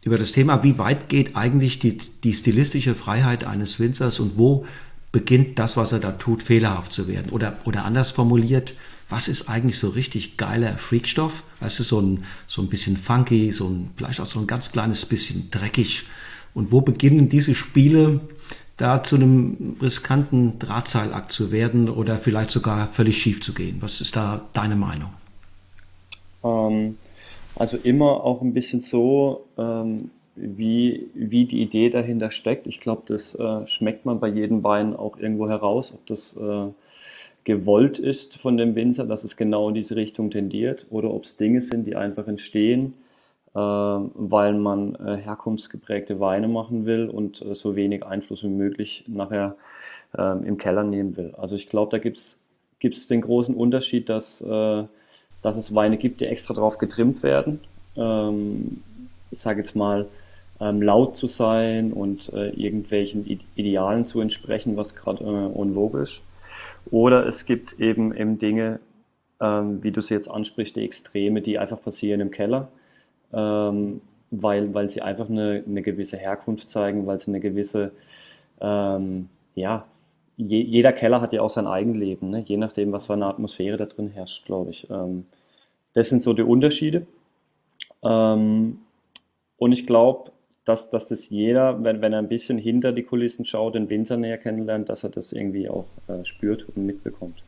über 0.02 0.16
das 0.16 0.32
Thema, 0.32 0.64
wie 0.64 0.78
weit 0.78 1.10
geht 1.10 1.36
eigentlich 1.36 1.78
die, 1.78 1.98
die 1.98 2.32
stilistische 2.32 2.94
Freiheit 2.94 3.44
eines 3.44 3.78
Winzers 3.78 4.20
und 4.20 4.38
wo 4.38 4.64
beginnt 5.12 5.58
das, 5.58 5.76
was 5.76 5.92
er 5.92 6.00
da 6.00 6.12
tut, 6.12 6.42
fehlerhaft 6.42 6.94
zu 6.94 7.08
werden? 7.08 7.30
Oder, 7.30 7.58
oder 7.64 7.84
anders 7.84 8.10
formuliert, 8.10 8.74
was 9.10 9.28
ist 9.28 9.50
eigentlich 9.50 9.78
so 9.78 9.90
richtig 9.90 10.38
geiler 10.38 10.78
Freakstoff? 10.78 11.42
Was 11.60 11.78
ist 11.78 11.88
so 11.88 12.00
ein, 12.00 12.24
so 12.46 12.62
ein 12.62 12.68
bisschen 12.68 12.96
funky, 12.96 13.52
so 13.52 13.68
ein, 13.68 13.90
vielleicht 13.96 14.20
auch 14.20 14.26
so 14.26 14.40
ein 14.40 14.46
ganz 14.46 14.72
kleines 14.72 15.04
bisschen 15.04 15.50
dreckig? 15.50 16.04
Und 16.54 16.72
wo 16.72 16.80
beginnen 16.80 17.28
diese 17.28 17.54
Spiele, 17.54 18.20
da 18.78 19.02
zu 19.02 19.16
einem 19.16 19.76
riskanten 19.82 20.58
Drahtseilakt 20.58 21.30
zu 21.30 21.52
werden 21.52 21.90
oder 21.90 22.16
vielleicht 22.16 22.50
sogar 22.50 22.88
völlig 22.88 23.20
schief 23.20 23.42
zu 23.42 23.52
gehen? 23.52 23.76
Was 23.80 24.00
ist 24.00 24.16
da 24.16 24.48
deine 24.54 24.76
Meinung? 24.76 25.10
Ähm, 26.42 26.96
also 27.62 27.78
immer 27.80 28.24
auch 28.24 28.42
ein 28.42 28.54
bisschen 28.54 28.80
so, 28.80 29.44
ähm, 29.56 30.10
wie, 30.34 31.08
wie 31.14 31.44
die 31.44 31.62
Idee 31.62 31.90
dahinter 31.90 32.30
steckt. 32.30 32.66
Ich 32.66 32.80
glaube, 32.80 33.02
das 33.06 33.36
äh, 33.36 33.64
schmeckt 33.68 34.04
man 34.04 34.18
bei 34.18 34.26
jedem 34.26 34.64
Wein 34.64 34.96
auch 34.96 35.16
irgendwo 35.16 35.48
heraus, 35.48 35.92
ob 35.94 36.04
das 36.06 36.36
äh, 36.36 36.66
gewollt 37.44 38.00
ist 38.00 38.36
von 38.38 38.56
dem 38.56 38.74
Winzer, 38.74 39.06
dass 39.06 39.22
es 39.22 39.36
genau 39.36 39.68
in 39.68 39.76
diese 39.76 39.94
Richtung 39.94 40.32
tendiert 40.32 40.88
oder 40.90 41.14
ob 41.14 41.22
es 41.22 41.36
Dinge 41.36 41.60
sind, 41.60 41.86
die 41.86 41.94
einfach 41.94 42.26
entstehen, 42.26 42.94
äh, 43.54 43.60
weil 43.60 44.54
man 44.54 44.96
äh, 44.96 45.18
herkunftsgeprägte 45.18 46.18
Weine 46.18 46.48
machen 46.48 46.84
will 46.84 47.08
und 47.08 47.42
äh, 47.42 47.54
so 47.54 47.76
wenig 47.76 48.04
Einfluss 48.04 48.42
wie 48.42 48.48
möglich 48.48 49.04
nachher 49.06 49.54
ähm, 50.18 50.42
im 50.42 50.58
Keller 50.58 50.82
nehmen 50.82 51.16
will. 51.16 51.32
Also 51.38 51.54
ich 51.54 51.68
glaube, 51.68 51.92
da 51.92 51.98
gibt 51.98 52.16
es 52.16 53.06
den 53.06 53.20
großen 53.20 53.54
Unterschied, 53.54 54.08
dass, 54.08 54.40
äh, 54.40 54.82
dass 55.42 55.56
es 55.56 55.74
Weine 55.74 55.98
gibt, 55.98 56.20
die 56.20 56.26
extra 56.26 56.54
drauf 56.54 56.78
getrimmt 56.78 57.22
werden. 57.22 57.60
Ähm, 57.96 58.82
ich 59.30 59.40
sage 59.40 59.60
jetzt 59.60 59.76
mal, 59.76 60.06
ähm, 60.60 60.80
laut 60.80 61.16
zu 61.16 61.26
sein 61.26 61.92
und 61.92 62.32
äh, 62.32 62.50
irgendwelchen 62.50 63.26
Idealen 63.56 64.04
zu 64.04 64.20
entsprechen, 64.20 64.76
was 64.76 64.94
gerade 64.94 65.24
äh, 65.24 65.60
en. 65.60 65.76
Oder 66.90 67.26
es 67.26 67.44
gibt 67.46 67.80
eben 67.80 68.14
eben 68.14 68.38
Dinge, 68.38 68.78
ähm, 69.40 69.82
wie 69.82 69.90
du 69.90 70.00
sie 70.00 70.14
jetzt 70.14 70.30
ansprichst, 70.30 70.76
die 70.76 70.84
Extreme, 70.84 71.42
die 71.42 71.58
einfach 71.58 71.82
passieren 71.82 72.20
im 72.20 72.30
Keller, 72.30 72.68
ähm, 73.32 74.00
weil, 74.30 74.72
weil 74.72 74.88
sie 74.88 75.02
einfach 75.02 75.28
eine, 75.28 75.64
eine 75.66 75.82
gewisse 75.82 76.16
Herkunft 76.16 76.70
zeigen, 76.70 77.06
weil 77.06 77.18
sie 77.18 77.32
eine 77.32 77.40
gewisse, 77.40 77.90
ähm, 78.60 79.28
ja, 79.54 79.84
je, 80.36 80.60
jeder 80.62 80.92
Keller 80.92 81.20
hat 81.20 81.32
ja 81.32 81.42
auch 81.42 81.50
sein 81.50 81.66
Eigenleben, 81.66 82.30
ne? 82.30 82.42
je 82.46 82.56
nachdem, 82.56 82.92
was 82.92 83.06
für 83.06 83.14
eine 83.14 83.26
Atmosphäre 83.26 83.76
da 83.76 83.86
drin 83.86 84.08
herrscht, 84.08 84.44
glaube 84.46 84.70
ich. 84.70 84.88
Ähm, 84.90 85.26
das 85.94 86.08
sind 86.08 86.22
so 86.22 86.32
die 86.32 86.42
Unterschiede. 86.42 87.06
Ähm, 88.02 88.78
und 89.56 89.72
ich 89.72 89.86
glaube, 89.86 90.32
dass, 90.64 90.90
dass 90.90 91.08
das 91.08 91.28
jeder, 91.28 91.82
wenn, 91.82 92.00
wenn 92.00 92.12
er 92.12 92.20
ein 92.20 92.28
bisschen 92.28 92.58
hinter 92.58 92.92
die 92.92 93.02
Kulissen 93.02 93.44
schaut, 93.44 93.74
den 93.74 93.90
Winzer 93.90 94.16
näher 94.16 94.38
kennenlernt, 94.38 94.88
dass 94.88 95.04
er 95.04 95.10
das 95.10 95.32
irgendwie 95.32 95.68
auch 95.68 95.86
äh, 96.08 96.24
spürt 96.24 96.66
und 96.68 96.86
mitbekommt. 96.86 97.42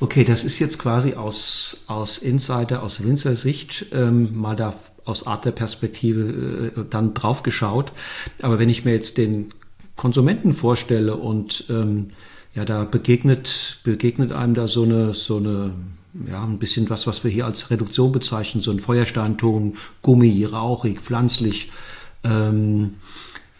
Okay, 0.00 0.24
das 0.24 0.44
ist 0.44 0.58
jetzt 0.58 0.78
quasi 0.78 1.14
aus, 1.14 1.84
aus 1.88 2.18
Insider, 2.18 2.82
aus 2.82 3.04
Winzersicht 3.04 3.86
ähm, 3.92 4.36
mal 4.36 4.56
da 4.56 4.74
aus 5.04 5.26
Art 5.26 5.44
der 5.44 5.52
Perspektive 5.52 6.72
äh, 6.76 6.84
dann 6.88 7.14
drauf 7.14 7.42
geschaut. 7.42 7.92
Aber 8.40 8.58
wenn 8.58 8.68
ich 8.68 8.84
mir 8.84 8.92
jetzt 8.92 9.18
den 9.18 9.52
Konsumenten 9.96 10.54
vorstelle 10.54 11.16
und 11.16 11.64
ähm, 11.70 12.08
ja, 12.54 12.64
da 12.64 12.84
begegnet, 12.84 13.78
begegnet 13.84 14.32
einem 14.32 14.54
da 14.54 14.66
so 14.66 14.84
eine, 14.84 15.12
so 15.12 15.38
eine, 15.38 15.72
ja, 16.28 16.42
ein 16.44 16.58
bisschen 16.58 16.88
was, 16.90 17.06
was 17.06 17.24
wir 17.24 17.30
hier 17.30 17.46
als 17.46 17.70
Reduktion 17.70 18.12
bezeichnen, 18.12 18.62
so 18.62 18.70
ein 18.70 18.80
Feuersteinton, 18.80 19.76
Gummi, 20.02 20.44
rauchig, 20.44 21.00
pflanzlich, 21.00 21.70
ähm, 22.22 22.94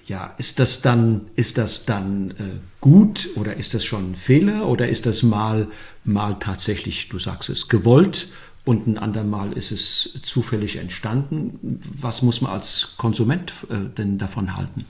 ja, 0.07 0.35
ist 0.39 0.59
das 0.59 0.83
dann, 0.83 1.23
ist 1.35 1.57
das 1.57 1.87
dann 1.87 2.33
äh, 2.33 2.59
gut 2.81 3.31
oder 3.37 3.57
ist 3.57 3.75
das 3.75 3.85
schon 3.85 4.13
ein 4.13 4.17
Fehler 4.17 4.69
oder 4.69 4.89
ist 4.89 5.07
das 5.07 5.23
mal, 5.23 5.69
mal 6.05 6.35
tatsächlich, 6.35 7.09
du 7.09 7.19
sagst 7.19 7.49
es, 7.49 7.69
gewollt 7.69 8.29
und 8.65 8.87
ein 8.87 8.99
andermal 8.99 9.53
ist 9.55 9.73
es 9.73 10.21
zufällig 10.23 10.77
entstanden? 10.77 11.81
Was 12.01 12.23
muss 12.23 12.43
man 12.43 12.53
als 12.53 12.95
Konsument 12.99 13.53
äh, 13.71 13.89
denn 13.97 14.19
davon 14.19 14.57
halten? 14.57 14.85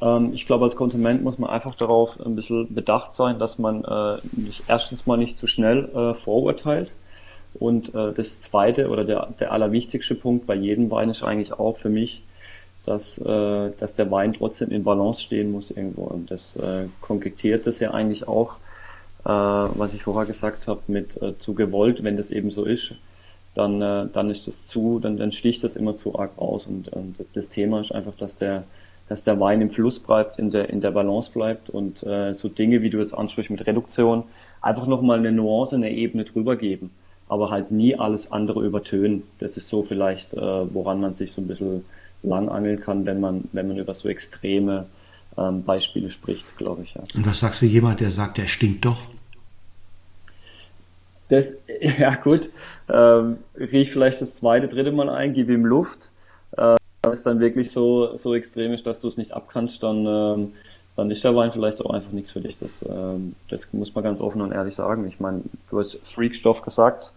Ähm, 0.00 0.32
ich 0.32 0.46
glaube, 0.46 0.64
als 0.64 0.76
Konsument 0.76 1.22
muss 1.22 1.38
man 1.38 1.50
einfach 1.50 1.74
darauf 1.74 2.18
ein 2.24 2.36
bisschen 2.36 2.74
bedacht 2.74 3.12
sein, 3.12 3.38
dass 3.38 3.58
man 3.58 3.84
äh, 3.84 4.18
nicht, 4.32 4.64
erstens 4.68 5.06
mal 5.06 5.16
nicht 5.16 5.38
zu 5.38 5.46
schnell 5.46 5.88
äh, 5.94 6.14
vorurteilt. 6.14 6.92
Und 7.54 7.94
äh, 7.94 8.12
das 8.12 8.40
zweite 8.40 8.88
oder 8.88 9.04
der, 9.04 9.28
der 9.38 9.52
allerwichtigste 9.52 10.14
Punkt 10.14 10.46
bei 10.46 10.54
jedem 10.54 10.90
Wein 10.90 11.08
ist 11.08 11.22
eigentlich 11.22 11.52
auch 11.52 11.76
für 11.76 11.88
mich, 11.88 12.22
dass, 12.84 13.18
äh, 13.18 13.70
dass 13.78 13.94
der 13.94 14.10
Wein 14.10 14.32
trotzdem 14.34 14.70
in 14.70 14.84
Balance 14.84 15.22
stehen 15.22 15.52
muss 15.52 15.70
irgendwo. 15.70 16.02
Und 16.02 16.30
das 16.30 16.56
äh, 16.56 16.86
konjunktiert 17.00 17.66
das 17.66 17.80
ja 17.80 17.92
eigentlich 17.92 18.28
auch, 18.28 18.56
äh, 19.24 19.28
was 19.28 19.94
ich 19.94 20.02
vorher 20.02 20.26
gesagt 20.26 20.68
habe, 20.68 20.80
mit 20.88 21.20
äh, 21.22 21.38
zu 21.38 21.54
gewollt, 21.54 22.02
wenn 22.02 22.16
das 22.16 22.30
eben 22.30 22.50
so 22.50 22.64
ist, 22.64 22.94
dann, 23.54 23.80
äh, 23.80 24.06
dann 24.12 24.30
ist 24.30 24.46
das 24.48 24.66
zu, 24.66 24.98
dann, 25.00 25.16
dann 25.16 25.32
sticht 25.32 25.64
das 25.64 25.76
immer 25.76 25.96
zu 25.96 26.18
arg 26.18 26.32
aus. 26.36 26.66
Und, 26.66 26.88
und 26.88 27.24
das 27.34 27.48
Thema 27.48 27.80
ist 27.80 27.92
einfach, 27.92 28.14
dass 28.16 28.36
der, 28.36 28.64
dass 29.08 29.24
der 29.24 29.38
Wein 29.38 29.60
im 29.60 29.70
Fluss 29.70 29.98
bleibt, 29.98 30.38
in 30.38 30.50
der, 30.50 30.70
in 30.70 30.80
der 30.80 30.90
Balance 30.90 31.30
bleibt 31.30 31.70
und 31.70 32.02
äh, 32.04 32.32
so 32.32 32.48
Dinge, 32.48 32.82
wie 32.82 32.90
du 32.90 32.98
jetzt 32.98 33.12
ansprichst 33.12 33.50
mit 33.50 33.66
Reduktion, 33.66 34.24
einfach 34.62 34.86
nochmal 34.86 35.18
eine 35.18 35.32
Nuance, 35.32 35.76
eine 35.76 35.90
Ebene 35.90 36.24
drüber 36.24 36.56
geben, 36.56 36.90
aber 37.28 37.50
halt 37.50 37.70
nie 37.70 37.96
alles 37.96 38.32
andere 38.32 38.64
übertönen. 38.64 39.24
Das 39.38 39.56
ist 39.56 39.68
so 39.68 39.82
vielleicht, 39.82 40.34
äh, 40.34 40.40
woran 40.74 41.00
man 41.00 41.12
sich 41.12 41.32
so 41.32 41.42
ein 41.42 41.48
bisschen 41.48 41.84
langangeln 42.22 42.80
kann, 42.80 43.04
wenn 43.04 43.20
man, 43.20 43.44
wenn 43.52 43.68
man 43.68 43.76
über 43.76 43.92
so 43.92 44.08
extreme 44.08 44.86
ähm, 45.36 45.64
Beispiele 45.64 46.10
spricht, 46.10 46.56
glaube 46.56 46.84
ich. 46.84 46.94
Ja. 46.94 47.02
Und 47.14 47.26
was 47.26 47.40
sagst 47.40 47.60
du 47.60 47.66
jemand, 47.66 48.00
der 48.00 48.10
sagt, 48.10 48.38
der 48.38 48.46
stinkt 48.46 48.84
doch? 48.84 48.98
Das, 51.28 51.54
ja 51.98 52.14
gut, 52.14 52.48
ähm, 52.88 53.38
riech 53.56 53.90
vielleicht 53.90 54.20
das 54.20 54.36
zweite, 54.36 54.68
dritte 54.68 54.92
Mal 54.92 55.10
ein, 55.10 55.34
gib 55.34 55.50
ihm 55.50 55.66
Luft. 55.66 56.10
Es 57.12 57.22
dann 57.22 57.40
wirklich 57.40 57.70
so, 57.70 58.16
so 58.16 58.34
extrem 58.34 58.72
ist, 58.72 58.86
dass 58.86 59.00
du 59.00 59.08
es 59.08 59.16
nicht 59.16 59.32
abkannst, 59.32 59.82
dann, 59.82 60.06
ähm, 60.06 60.52
dann 60.96 61.10
ist 61.10 61.24
der 61.24 61.34
Wein 61.34 61.52
vielleicht 61.52 61.84
auch 61.84 61.90
einfach 61.90 62.12
nichts 62.12 62.30
für 62.30 62.40
dich. 62.40 62.58
Das, 62.58 62.84
ähm, 62.88 63.34
das 63.48 63.72
muss 63.72 63.94
man 63.94 64.04
ganz 64.04 64.20
offen 64.20 64.40
und 64.40 64.52
ehrlich 64.52 64.74
sagen. 64.74 65.06
Ich 65.06 65.20
meine, 65.20 65.42
du 65.70 65.78
hast 65.78 65.98
Freakstoff 66.04 66.62
gesagt. 66.62 67.12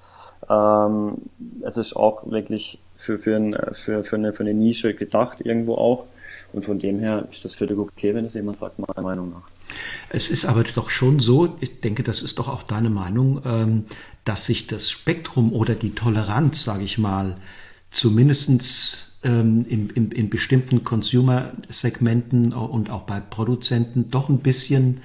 Ähm, 0.49 1.14
es 1.61 1.77
ist 1.77 1.95
auch 1.95 2.30
wirklich 2.30 2.80
für, 2.95 3.18
für, 3.18 3.35
ein, 3.35 3.55
für, 3.72 4.03
für, 4.03 4.15
eine, 4.15 4.34
für 4.34 4.43
eine 4.43 4.53
Nische 4.53 4.93
gedacht 4.93 5.39
irgendwo 5.41 5.76
auch. 5.76 6.05
Und 6.53 6.65
von 6.65 6.80
dem 6.80 6.99
her 6.99 7.27
ist 7.31 7.43
das 7.43 7.55
völlig 7.55 7.77
okay, 7.77 8.15
wenn 8.15 8.26
es 8.26 8.34
jemand 8.34 8.57
sagt, 8.57 8.80
meiner 8.80 9.01
Meinung 9.01 9.31
nach. 9.31 9.43
Es 10.09 10.30
ist 10.30 10.45
aber 10.45 10.64
doch 10.64 10.89
schon 10.89 11.19
so, 11.19 11.57
ich 11.59 11.81
denke, 11.81 12.03
das 12.03 12.22
ist 12.22 12.39
doch 12.39 12.47
auch 12.47 12.64
deine 12.64 12.89
Meinung, 12.89 13.41
ähm, 13.45 13.85
dass 14.23 14.45
sich 14.45 14.68
das 14.68 14.89
Spektrum 14.89 15.53
oder 15.53 15.76
die 15.76 15.93
Toleranz, 15.93 16.64
sage 16.64 16.84
ich 16.84 16.97
mal, 16.97 17.35
zumindest 17.91 19.06
ähm, 19.23 19.65
in, 19.68 19.89
in, 19.89 20.11
in 20.11 20.30
bestimmten 20.30 20.84
Consumer-Segmenten 20.84 22.53
und 22.53 22.89
auch 22.89 23.03
bei 23.03 23.19
Produzenten 23.19 24.10
doch 24.10 24.30
ein 24.30 24.39
bisschen 24.39 25.02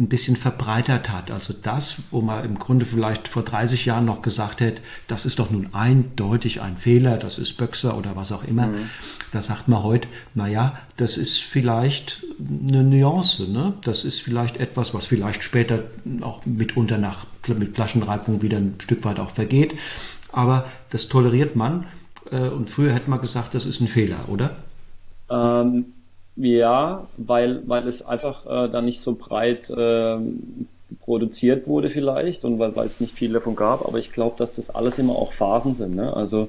ein 0.00 0.08
bisschen 0.08 0.36
verbreitert 0.36 1.10
hat. 1.10 1.30
Also 1.30 1.52
das, 1.52 1.98
wo 2.10 2.20
man 2.20 2.44
im 2.44 2.58
Grunde 2.58 2.86
vielleicht 2.86 3.28
vor 3.28 3.42
30 3.42 3.84
Jahren 3.84 4.04
noch 4.04 4.22
gesagt 4.22 4.60
hätte, 4.60 4.80
das 5.06 5.26
ist 5.26 5.38
doch 5.38 5.50
nun 5.50 5.68
eindeutig 5.72 6.62
ein 6.62 6.76
Fehler, 6.76 7.16
das 7.16 7.38
ist 7.38 7.56
Böxer 7.56 7.96
oder 7.96 8.16
was 8.16 8.32
auch 8.32 8.44
immer. 8.44 8.68
Mhm. 8.68 8.90
Da 9.32 9.42
sagt 9.42 9.68
man 9.68 9.82
heute, 9.82 10.08
naja, 10.34 10.78
das 10.96 11.16
ist 11.16 11.38
vielleicht 11.40 12.24
eine 12.38 12.82
Nuance, 12.82 13.50
ne? 13.50 13.74
Das 13.82 14.04
ist 14.04 14.20
vielleicht 14.20 14.56
etwas, 14.56 14.94
was 14.94 15.06
vielleicht 15.06 15.42
später 15.42 15.84
auch 16.20 16.46
mitunter 16.46 16.98
nach, 16.98 17.26
mit 17.48 17.74
Flaschenreifung 17.74 18.42
wieder 18.42 18.58
ein 18.58 18.76
Stück 18.78 19.04
weit 19.04 19.20
auch 19.20 19.30
vergeht. 19.30 19.74
Aber 20.32 20.66
das 20.90 21.08
toleriert 21.08 21.56
man. 21.56 21.86
Äh, 22.30 22.48
und 22.48 22.70
früher 22.70 22.92
hätte 22.92 23.10
man 23.10 23.20
gesagt, 23.20 23.54
das 23.54 23.66
ist 23.66 23.80
ein 23.80 23.88
Fehler, 23.88 24.18
oder? 24.28 24.56
Ähm, 25.30 25.92
ja, 26.36 27.06
weil, 27.16 27.62
weil 27.66 27.86
es 27.86 28.02
einfach 28.02 28.46
äh, 28.46 28.68
dann 28.70 28.84
nicht 28.84 29.00
so 29.00 29.14
breit 29.14 29.70
äh, 29.70 30.16
produziert 31.00 31.66
wurde 31.66 31.90
vielleicht 31.90 32.44
und 32.44 32.58
weil, 32.58 32.74
weil 32.76 32.86
es 32.86 33.00
nicht 33.00 33.14
viel 33.14 33.32
davon 33.32 33.56
gab, 33.56 33.86
aber 33.86 33.98
ich 33.98 34.12
glaube, 34.12 34.36
dass 34.38 34.56
das 34.56 34.70
alles 34.70 34.98
immer 34.98 35.16
auch 35.16 35.32
Phasen 35.32 35.74
sind. 35.74 35.94
Ne? 35.94 36.14
Also 36.14 36.48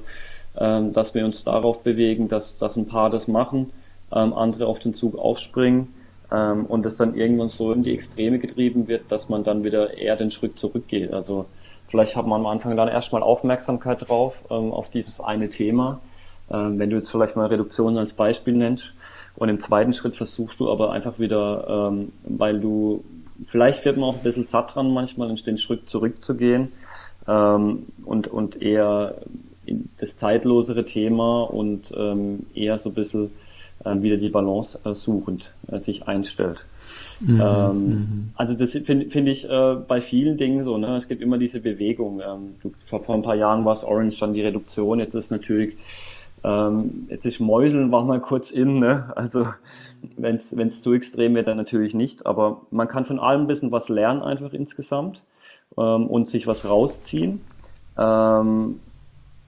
ähm, 0.58 0.92
dass 0.92 1.14
wir 1.14 1.24
uns 1.24 1.44
darauf 1.44 1.82
bewegen, 1.82 2.28
dass, 2.28 2.58
dass 2.58 2.76
ein 2.76 2.86
paar 2.86 3.10
das 3.10 3.28
machen, 3.28 3.70
ähm, 4.12 4.34
andere 4.34 4.66
auf 4.66 4.78
den 4.78 4.94
Zug 4.94 5.18
aufspringen 5.18 5.88
ähm, 6.30 6.66
und 6.66 6.84
es 6.84 6.96
dann 6.96 7.14
irgendwann 7.14 7.48
so 7.48 7.72
in 7.72 7.82
die 7.82 7.94
Extreme 7.94 8.38
getrieben 8.38 8.88
wird, 8.88 9.10
dass 9.10 9.28
man 9.28 9.44
dann 9.44 9.64
wieder 9.64 9.96
eher 9.96 10.16
den 10.16 10.30
Schritt 10.30 10.58
zurückgeht. 10.58 11.12
Also 11.12 11.46
vielleicht 11.92 12.16
hat 12.16 12.26
man 12.26 12.40
am 12.40 12.46
Anfang 12.46 12.74
dann 12.74 12.88
erstmal 12.88 13.22
Aufmerksamkeit 13.22 14.08
drauf, 14.08 14.42
ähm, 14.50 14.72
auf 14.72 14.88
dieses 14.88 15.20
eine 15.20 15.50
Thema. 15.50 16.00
Ähm, 16.50 16.78
wenn 16.78 16.88
du 16.88 16.96
jetzt 16.96 17.10
vielleicht 17.10 17.36
mal 17.36 17.46
Reduktion 17.46 17.98
als 17.98 18.14
Beispiel 18.14 18.54
nennst 18.54 18.94
und 19.36 19.50
im 19.50 19.60
zweiten 19.60 19.92
Schritt 19.92 20.16
versuchst 20.16 20.58
du 20.58 20.70
aber 20.70 20.90
einfach 20.90 21.18
wieder, 21.18 21.90
ähm, 21.92 22.12
weil 22.24 22.60
du, 22.60 23.04
vielleicht 23.46 23.84
wird 23.84 23.98
man 23.98 24.08
auch 24.08 24.14
ein 24.14 24.22
bisschen 24.22 24.46
satt 24.46 24.74
dran 24.74 24.92
manchmal, 24.92 25.34
den 25.34 25.58
Schritt 25.58 25.86
zurückzugehen 25.86 26.72
ähm, 27.28 27.84
und, 28.06 28.26
und 28.26 28.62
eher 28.62 29.16
das 29.98 30.16
zeitlosere 30.16 30.86
Thema 30.86 31.42
und 31.42 31.92
ähm, 31.94 32.46
eher 32.54 32.78
so 32.78 32.88
ein 32.88 32.94
bisschen 32.94 33.32
äh, 33.84 34.00
wieder 34.00 34.16
die 34.16 34.30
Balance 34.30 34.80
äh, 34.84 34.94
suchend 34.94 35.52
äh, 35.70 35.78
sich 35.78 36.08
einstellt. 36.08 36.64
Mhm, 37.24 37.40
ähm, 37.40 37.88
mhm. 37.88 38.30
also 38.34 38.54
das 38.54 38.72
finde 38.72 39.08
find 39.08 39.28
ich 39.28 39.48
äh, 39.48 39.76
bei 39.86 40.00
vielen 40.00 40.36
Dingen 40.36 40.64
so, 40.64 40.76
ne? 40.76 40.96
es 40.96 41.06
gibt 41.06 41.22
immer 41.22 41.38
diese 41.38 41.60
Bewegung. 41.60 42.20
Ähm, 42.20 42.54
du, 42.62 42.72
vor, 42.84 43.02
vor 43.02 43.14
ein 43.14 43.22
paar 43.22 43.36
Jahren 43.36 43.64
war 43.64 43.74
es 43.74 43.84
Orange 43.84 44.18
dann 44.18 44.34
die 44.34 44.42
Reduktion, 44.42 44.98
jetzt 44.98 45.14
ist 45.14 45.30
natürlich 45.30 45.76
ähm, 46.44 47.06
jetzt 47.08 47.24
ist 47.24 47.38
Mäuseln 47.38 47.92
war 47.92 48.04
mal 48.04 48.20
kurz 48.20 48.50
in, 48.50 48.80
ne? 48.80 49.12
also 49.14 49.46
wenn 50.16 50.36
es 50.36 50.82
zu 50.82 50.92
extrem 50.92 51.34
wird, 51.34 51.46
dann 51.46 51.56
natürlich 51.56 51.94
nicht, 51.94 52.26
aber 52.26 52.62
man 52.70 52.88
kann 52.88 53.04
von 53.04 53.20
allem 53.20 53.42
ein 53.42 53.46
bisschen 53.46 53.70
was 53.70 53.88
lernen 53.88 54.22
einfach 54.22 54.52
insgesamt 54.52 55.22
ähm, 55.78 56.08
und 56.08 56.28
sich 56.28 56.46
was 56.46 56.64
rausziehen. 56.64 57.40
Ähm, 57.96 58.80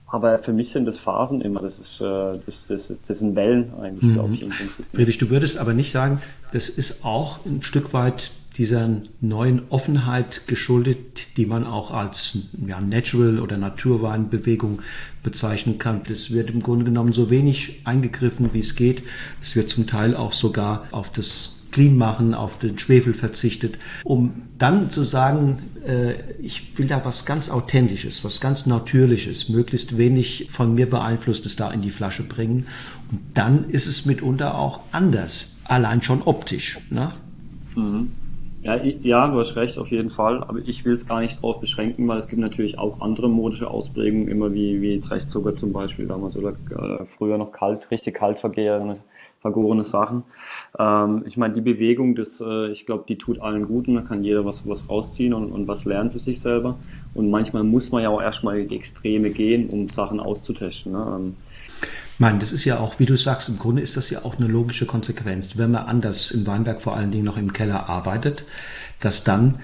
aber 0.07 0.39
für 0.39 0.53
mich 0.53 0.69
sind 0.69 0.85
das 0.85 0.97
Phasen 0.97 1.41
immer, 1.41 1.61
das, 1.61 1.79
ist, 1.79 2.01
äh, 2.01 2.39
das, 2.45 2.67
das, 2.67 2.93
das 3.07 3.19
sind 3.19 3.35
Wellen 3.35 3.73
eigentlich, 3.81 4.09
mhm. 4.09 4.13
glaube 4.13 4.33
ich, 4.35 4.43
im 4.43 4.49
Prinzip. 4.49 4.85
Friedrich, 4.93 5.17
du 5.17 5.29
würdest 5.29 5.57
aber 5.57 5.73
nicht 5.73 5.91
sagen, 5.91 6.21
das 6.53 6.69
ist 6.69 7.03
auch 7.03 7.45
ein 7.45 7.63
Stück 7.63 7.93
weit 7.93 8.31
dieser 8.57 8.89
neuen 9.19 9.63
Offenheit 9.69 10.47
geschuldet, 10.47 11.37
die 11.37 11.45
man 11.45 11.65
auch 11.65 11.91
als 11.91 12.37
ja, 12.65 12.79
Natural- 12.79 13.39
oder 13.39 13.57
Naturweinbewegung 13.57 14.81
bezeichnen 15.23 15.77
kann. 15.77 16.01
Es 16.09 16.31
wird 16.31 16.49
im 16.49 16.61
Grunde 16.61 16.85
genommen 16.85 17.11
so 17.11 17.29
wenig 17.29 17.81
eingegriffen, 17.83 18.53
wie 18.53 18.59
es 18.59 18.75
geht. 18.75 19.03
Es 19.41 19.55
wird 19.55 19.69
zum 19.69 19.87
Teil 19.87 20.15
auch 20.15 20.31
sogar 20.31 20.87
auf 20.91 21.11
das 21.11 21.54
clean 21.75 21.97
machen, 21.97 22.33
auf 22.33 22.57
den 22.57 22.79
Schwefel 22.79 23.13
verzichtet, 23.13 23.77
um 24.05 24.43
dann 24.57 24.89
zu 24.89 25.03
sagen, 25.03 25.57
äh, 25.85 26.13
ich 26.41 26.77
will 26.77 26.87
da 26.87 27.03
was 27.03 27.25
ganz 27.25 27.49
Authentisches, 27.49 28.23
was 28.23 28.39
ganz 28.39 28.65
Natürliches, 28.65 29.49
möglichst 29.49 29.97
wenig 29.97 30.47
von 30.49 30.73
mir 30.73 30.89
beeinflusstes 30.89 31.57
da 31.57 31.69
in 31.71 31.81
die 31.81 31.91
Flasche 31.91 32.23
bringen. 32.23 32.67
Und 33.11 33.19
dann 33.33 33.69
ist 33.69 33.87
es 33.87 34.05
mitunter 34.05 34.57
auch 34.57 34.79
anders, 34.93 35.59
allein 35.65 36.01
schon 36.01 36.21
optisch. 36.21 36.79
Ne? 36.89 37.11
Mhm. 37.75 38.11
Ja, 38.63 38.81
ja, 38.81 39.27
du 39.27 39.37
hast 39.37 39.57
recht, 39.57 39.77
auf 39.77 39.91
jeden 39.91 40.09
Fall. 40.09 40.45
Aber 40.45 40.59
ich 40.65 40.85
will 40.85 40.93
es 40.93 41.05
gar 41.05 41.19
nicht 41.19 41.37
darauf 41.39 41.59
beschränken, 41.59 42.07
weil 42.07 42.19
es 42.19 42.29
gibt 42.29 42.41
natürlich 42.41 42.79
auch 42.79 43.01
andere 43.01 43.29
modische 43.29 43.69
Ausprägungen, 43.69 44.29
immer 44.29 44.53
wie, 44.53 44.81
wie 44.81 44.93
jetzt 44.93 45.11
Restzucker 45.11 45.55
zum 45.55 45.73
Beispiel 45.73 46.07
damals 46.07 46.37
oder 46.37 46.51
äh, 46.51 47.03
früher 47.05 47.37
noch 47.37 47.51
kalt, 47.51 47.91
richtig 47.91 48.15
kalt 48.15 48.39
vergärende 48.39 48.97
vergorene 49.45 49.85
Sachen. 49.85 50.23
Ähm, 50.79 51.23
ich 51.27 51.37
meine, 51.37 51.53
die 51.53 51.61
Bewegung, 51.61 52.15
das, 52.15 52.41
äh, 52.41 52.71
ich 52.71 52.87
glaube, 52.87 53.03
die 53.07 53.15
tut 53.15 53.39
allen 53.39 53.67
gut 53.67 53.87
und 53.87 53.93
da 53.93 54.01
kann 54.01 54.23
jeder 54.23 54.43
was, 54.43 54.67
was 54.67 54.89
rausziehen 54.89 55.35
und, 55.35 55.51
und 55.51 55.67
was 55.67 55.85
lernen 55.85 56.09
für 56.09 56.17
sich 56.17 56.41
selber. 56.41 56.79
Und 57.13 57.29
manchmal 57.29 57.63
muss 57.63 57.91
man 57.91 58.01
ja 58.01 58.09
auch 58.09 58.21
erstmal 58.23 58.59
in 58.59 58.69
die 58.69 58.75
Extreme 58.75 59.29
gehen, 59.29 59.69
um 59.69 59.87
Sachen 59.89 60.19
auszutesten. 60.19 60.93
Ne? 60.93 61.15
Ähm, 61.15 61.35
Nein, 62.17 62.39
das 62.39 62.53
ist 62.53 62.65
ja 62.65 62.79
auch, 62.79 62.97
wie 62.97 63.05
du 63.05 63.15
sagst, 63.17 63.49
im 63.49 63.59
Grunde 63.59 63.83
ist 63.83 63.97
das 63.97 64.09
ja 64.09 64.25
auch 64.25 64.39
eine 64.39 64.47
logische 64.47 64.87
Konsequenz. 64.87 65.57
Wenn 65.57 65.71
man 65.71 65.85
anders 65.85 66.31
in 66.31 66.47
Weinberg 66.47 66.81
vor 66.81 66.95
allen 66.95 67.11
Dingen 67.11 67.25
noch 67.25 67.37
im 67.37 67.53
Keller 67.53 67.87
arbeitet, 67.87 68.45
dass 68.99 69.23
dann 69.23 69.59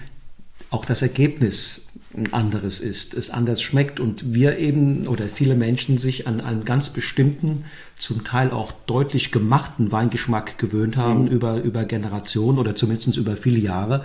auch 0.69 0.85
das 0.85 1.01
Ergebnis 1.01 1.87
ein 2.15 2.33
anderes 2.33 2.79
ist, 2.79 3.13
es 3.13 3.29
anders 3.29 3.61
schmeckt 3.61 3.99
und 3.99 4.33
wir 4.33 4.57
eben 4.57 5.07
oder 5.07 5.25
viele 5.27 5.55
Menschen 5.55 5.97
sich 5.97 6.27
an 6.27 6.41
einen 6.41 6.65
ganz 6.65 6.89
bestimmten, 6.89 7.65
zum 8.01 8.23
Teil 8.23 8.51
auch 8.51 8.71
deutlich 8.87 9.31
gemachten 9.31 9.91
Weingeschmack 9.91 10.57
gewöhnt 10.57 10.97
haben 10.97 11.25
mhm. 11.25 11.27
über, 11.27 11.61
über 11.61 11.85
Generationen 11.85 12.57
oder 12.57 12.75
zumindest 12.75 13.15
über 13.15 13.37
viele 13.37 13.59
Jahre 13.59 14.03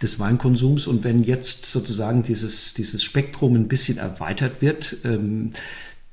des 0.00 0.20
Weinkonsums. 0.20 0.86
Und 0.86 1.02
wenn 1.02 1.24
jetzt 1.24 1.66
sozusagen 1.66 2.22
dieses, 2.22 2.72
dieses 2.74 3.02
Spektrum 3.02 3.54
ein 3.56 3.66
bisschen 3.66 3.98
erweitert 3.98 4.62
wird, 4.62 4.96
ähm, 5.04 5.52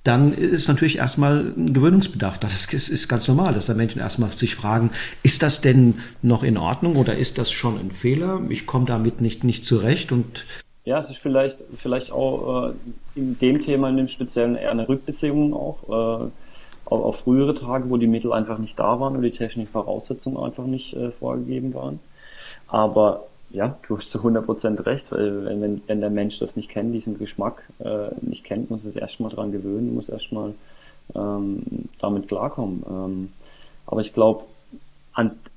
dann 0.04 0.34
ist 0.34 0.68
natürlich 0.68 0.98
erstmal 0.98 1.54
ein 1.56 1.74
Gewöhnungsbedarf. 1.74 2.40
Das 2.40 2.66
ist 2.74 3.08
ganz 3.08 3.28
normal, 3.28 3.54
dass 3.54 3.68
da 3.68 3.76
Menschen 3.76 4.00
erstmal 4.00 4.32
sich 4.36 4.56
fragen, 4.56 4.90
ist 5.22 5.44
das 5.44 5.62
denn 5.62 6.00
noch 6.24 6.42
in 6.42 6.58
Ordnung 6.58 6.96
oder 6.96 7.16
ist 7.16 7.38
das 7.38 7.52
schon 7.52 7.78
ein 7.78 7.92
Fehler? 7.92 8.42
Ich 8.50 8.66
komme 8.66 8.86
damit 8.86 9.22
nicht, 9.22 9.44
nicht 9.44 9.66
zurecht 9.66 10.12
und 10.12 10.46
ja, 10.86 10.98
es 10.98 11.12
ist 11.12 11.20
vielleicht, 11.20 11.64
vielleicht 11.76 12.12
auch 12.12 12.70
äh, 12.70 12.74
in 13.14 13.38
dem 13.38 13.62
Thema, 13.62 13.90
in 13.90 13.98
dem 13.98 14.08
Speziellen 14.08 14.56
eher 14.56 14.72
eine 14.72 14.90
Rückbesinnung 14.90 15.54
auch, 15.54 16.24
äh, 16.24 16.30
auf, 16.90 17.04
auf, 17.04 17.20
frühere 17.20 17.54
Tage, 17.54 17.90
wo 17.90 17.98
die 17.98 18.08
Mittel 18.08 18.34
einfach 18.34 18.58
nicht 18.58 18.78
da 18.80 19.00
waren 19.00 19.16
und 19.16 19.22
die 19.22 19.32
technischen 19.32 19.72
Voraussetzungen 19.72 20.38
einfach 20.38 20.66
nicht 20.66 20.94
äh, 20.96 21.12
vorgegeben 21.12 21.74
waren. 21.74 22.00
Aber 22.68 23.26
ja, 23.52 23.78
du 23.88 23.98
hast 23.98 24.12
zu 24.12 24.20
100% 24.20 24.86
recht, 24.86 25.12
weil 25.12 25.46
wenn, 25.46 25.62
wenn, 25.62 25.82
wenn 25.88 26.02
der 26.02 26.10
Mensch 26.10 26.40
das 26.40 26.56
nicht 26.56 26.70
kennt, 26.70 26.94
diesen 26.94 27.18
Geschmack 27.18 27.64
äh, 27.80 28.10
nicht 28.22 28.44
kennt, 28.44 28.70
muss 28.70 28.86
es 28.86 28.96
erstmal 28.96 29.32
dran 29.32 29.52
gewöhnen, 29.52 29.96
muss 29.96 30.10
erstmal 30.10 30.54
ähm, 31.16 31.64
damit 32.00 32.28
klarkommen. 32.28 32.84
Ähm, 32.88 33.34
aber 33.88 34.02
ich 34.02 34.14
glaube, 34.14 34.44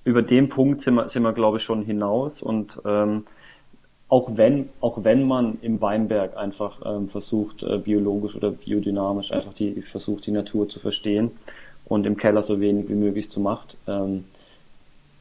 über 0.05 0.23
den 0.23 0.49
Punkt 0.49 0.81
sind 0.81 0.95
wir, 0.95 1.09
sind 1.09 1.23
wir 1.23 1.33
glaube 1.33 1.59
ich, 1.59 1.63
schon 1.63 1.85
hinaus 1.85 2.43
und 2.43 2.81
ähm, 2.85 3.27
auch 4.13 4.37
wenn, 4.37 4.69
auch 4.83 5.05
wenn 5.05 5.27
man 5.27 5.57
im 5.63 5.81
Weinberg 5.81 6.37
einfach 6.37 6.81
ähm, 6.85 7.09
versucht, 7.09 7.63
äh, 7.63 7.79
biologisch 7.79 8.37
oder 8.37 8.51
biodynamisch 8.51 9.33
einfach 9.33 9.55
die, 9.55 9.81
versucht, 9.81 10.27
die 10.27 10.33
Natur 10.33 10.69
zu 10.69 10.81
verstehen 10.81 11.31
und 11.87 12.05
im 12.05 12.19
Keller 12.19 12.43
so 12.43 12.61
wenig 12.61 12.91
wie 12.91 12.95
möglich 12.95 13.31
zu 13.31 13.41
macht, 13.41 13.79
ähm, 13.87 14.25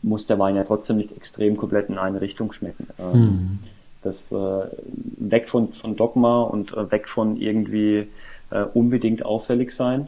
muss 0.01 0.25
der 0.25 0.39
Wein 0.39 0.57
ja 0.57 0.65
trotzdem 0.65 0.97
nicht 0.97 1.13
extrem 1.13 1.55
komplett 1.55 1.87
in 1.87 1.97
eine 1.97 2.19
Richtung 2.19 2.51
schmecken. 2.51 2.87
Ähm, 2.99 3.21
mhm. 3.21 3.59
Das 4.01 4.29
äh, 4.33 4.65
weg 5.19 5.47
von, 5.47 5.71
von 5.71 5.95
Dogma 5.95 6.41
und 6.41 6.73
äh, 6.73 6.91
weg 6.91 7.07
von 7.07 7.37
irgendwie 7.37 8.09
äh, 8.49 8.63
unbedingt 8.73 9.23
auffällig 9.23 9.71
sein, 9.71 10.07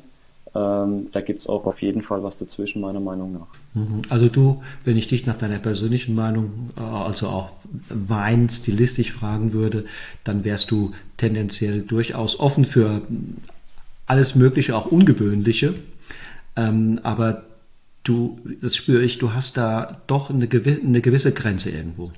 ähm, 0.56 1.08
da 1.12 1.22
gibt 1.22 1.42
es 1.42 1.48
auch 1.48 1.66
auf 1.66 1.82
jeden 1.82 2.04
Fall 2.04 2.24
was 2.24 2.38
dazwischen, 2.38 2.82
meiner 2.82 3.00
Meinung 3.00 3.34
nach. 3.34 3.48
Mhm. 3.74 4.04
Also 4.10 4.30
du, 4.30 4.62
wenn 4.86 4.98
ich 4.98 5.08
dich 5.08 5.26
nach 5.26 5.38
deiner 5.38 5.58
persönlichen 5.58 6.14
Meinung, 6.14 6.72
äh, 6.78 6.82
also 6.82 7.28
auch 7.28 7.52
Wein 7.90 8.50
stilistisch 8.50 9.12
fragen 9.12 9.54
würde, 9.54 9.86
dann 10.24 10.46
wärst 10.46 10.70
du 10.70 10.92
tendenziell 11.18 11.82
durchaus 11.82 12.40
offen 12.40 12.66
für 12.66 13.02
alles 14.06 14.36
Mögliche, 14.36 14.76
auch 14.76 14.86
Ungewöhnliche. 14.86 15.74
Ähm, 16.56 17.00
aber 17.02 17.46
du, 18.04 18.40
das 18.62 18.76
spüre 18.76 19.02
ich, 19.02 19.18
du 19.18 19.34
hast 19.34 19.58
da 19.58 20.02
doch 20.06 20.30
eine 20.30 20.48
gewisse, 20.48 20.82
eine 20.82 21.02
gewisse 21.02 21.34
Grenze 21.34 21.72
irgendwo. 21.72 22.12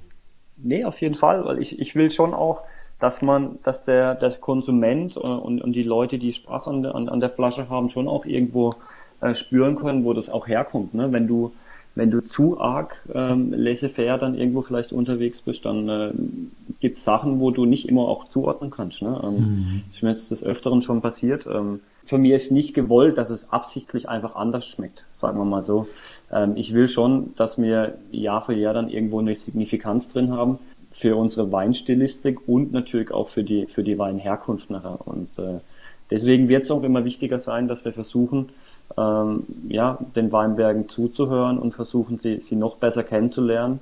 Nee, 0.58 0.84
auf 0.84 1.00
jeden 1.00 1.16
Fall, 1.16 1.46
weil 1.46 1.60
ich, 1.60 1.80
ich 1.80 1.96
will 1.96 2.12
schon 2.12 2.34
auch 2.34 2.64
dass 3.00 3.22
man, 3.22 3.60
dass 3.64 3.84
der, 3.84 4.16
der 4.16 4.32
Konsument 4.32 5.18
und, 5.18 5.62
und 5.62 5.74
die 5.74 5.84
Leute, 5.84 6.18
die 6.18 6.34
Spaß 6.34 6.68
an 6.68 6.84
der, 6.84 6.96
an, 6.96 7.10
an 7.10 7.20
der 7.20 7.30
Flasche 7.30 7.70
haben, 7.70 7.90
schon 7.90 8.08
auch 8.08 8.26
irgendwo 8.26 8.74
äh, 9.22 9.34
spüren 9.34 9.76
können, 9.76 10.06
wo 10.06 10.14
das 10.14 10.30
auch 10.30 10.48
herkommt. 10.48 10.94
Ne? 10.94 11.12
Wenn 11.12 11.28
du 11.28 11.52
wenn 11.96 12.12
du 12.12 12.20
zu 12.20 12.60
arg 12.60 13.02
ähm, 13.14 13.54
laissez-faire 13.54 14.18
dann 14.18 14.36
irgendwo 14.36 14.62
vielleicht 14.62 14.92
unterwegs 14.92 15.42
bist, 15.42 15.64
dann 15.64 15.88
äh, 15.88 16.12
gibt 16.82 16.98
es 16.98 17.06
Sachen, 17.06 17.40
wo 17.40 17.52
du 17.52 17.66
nicht 17.66 17.88
immer 17.88 18.02
auch 18.02 18.28
zuordnen 18.28 18.70
kannst. 18.70 19.02
Ne? 19.02 19.20
Ähm, 19.24 19.34
mhm. 19.34 19.82
Ist 19.92 20.04
mir 20.04 20.10
jetzt 20.10 20.30
des 20.30 20.44
Öfteren 20.44 20.82
schon 20.82 21.02
passiert. 21.02 21.48
Ähm, 21.48 21.80
für 22.04 22.18
mich 22.18 22.34
ist 22.34 22.52
nicht 22.52 22.74
gewollt, 22.74 23.18
dass 23.18 23.30
es 23.30 23.52
absichtlich 23.52 24.10
einfach 24.10 24.36
anders 24.36 24.68
schmeckt, 24.68 25.06
sagen 25.14 25.40
wir 25.40 25.46
mal 25.46 25.62
so. 25.62 25.88
Ähm, 26.32 26.58
ich 26.58 26.74
will 26.74 26.90
schon, 26.90 27.34
dass 27.38 27.58
wir 27.58 27.98
Jahr 28.12 28.42
für 28.42 28.54
Jahr 28.54 28.74
dann 28.74 28.90
irgendwo 28.90 29.20
eine 29.20 29.34
Signifikanz 29.34 30.10
drin 30.10 30.34
haben, 30.34 30.60
für 30.98 31.18
unsere 31.18 31.52
Weinstilistik 31.52 32.48
und 32.48 32.72
natürlich 32.72 33.12
auch 33.12 33.28
für 33.28 33.44
die, 33.44 33.66
für 33.66 33.84
die 33.84 33.98
Weinherkunft 33.98 34.70
nachher. 34.70 35.06
Und 35.06 35.28
äh, 35.38 35.60
deswegen 36.10 36.48
wird 36.48 36.64
es 36.64 36.72
auch 36.72 36.84
immer 36.84 37.04
wichtiger 37.04 37.40
sein, 37.40 37.68
dass 37.68 37.84
wir 37.84 37.92
versuchen, 37.92 38.50
ähm, 38.98 39.44
ja, 39.68 39.98
den 40.16 40.32
Weinbergen 40.32 40.88
zuzuhören 40.88 41.60
und 41.60 41.74
versuchen, 41.74 42.18
sie, 42.18 42.40
sie 42.40 42.56
noch 42.56 42.78
besser 42.78 43.04
kennenzulernen, 43.04 43.82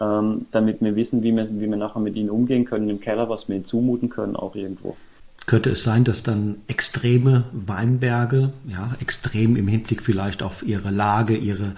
ähm, 0.00 0.46
damit 0.52 0.80
wir 0.80 0.94
wissen, 0.94 1.24
wie 1.24 1.34
wir, 1.34 1.48
wie 1.50 1.68
wir 1.68 1.76
nachher 1.76 2.00
mit 2.00 2.14
ihnen 2.14 2.30
umgehen 2.30 2.64
können 2.64 2.88
im 2.88 3.00
Keller, 3.00 3.28
was 3.28 3.48
wir 3.48 3.56
ihnen 3.56 3.64
zumuten 3.64 4.08
können, 4.08 4.36
auch 4.36 4.54
irgendwo. 4.54 4.96
Könnte 5.46 5.70
es 5.70 5.82
sein, 5.82 6.04
dass 6.04 6.22
dann 6.22 6.56
extreme 6.68 7.44
Weinberge, 7.52 8.52
ja, 8.68 8.94
extrem 9.00 9.56
im 9.56 9.66
Hinblick 9.66 10.02
vielleicht 10.02 10.42
auf 10.42 10.62
ihre 10.62 10.90
Lage, 10.90 11.36
ihre, 11.36 11.74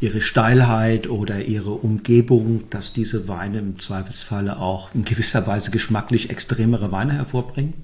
ihre 0.00 0.20
Steilheit 0.20 1.08
oder 1.08 1.42
ihre 1.42 1.72
Umgebung, 1.72 2.70
dass 2.70 2.92
diese 2.92 3.26
Weine 3.26 3.58
im 3.58 3.78
Zweifelsfalle 3.80 4.58
auch 4.58 4.94
in 4.94 5.04
gewisser 5.04 5.46
Weise 5.46 5.70
geschmacklich 5.72 6.30
extremere 6.30 6.92
Weine 6.92 7.14
hervorbringen? 7.14 7.74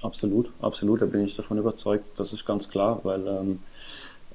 Absolut, 0.00 0.50
absolut, 0.60 1.02
da 1.02 1.06
bin 1.06 1.24
ich 1.24 1.36
davon 1.36 1.58
überzeugt, 1.58 2.04
das 2.16 2.32
ist 2.32 2.46
ganz 2.46 2.68
klar, 2.68 3.00
weil 3.02 3.26
ähm, 3.26 3.58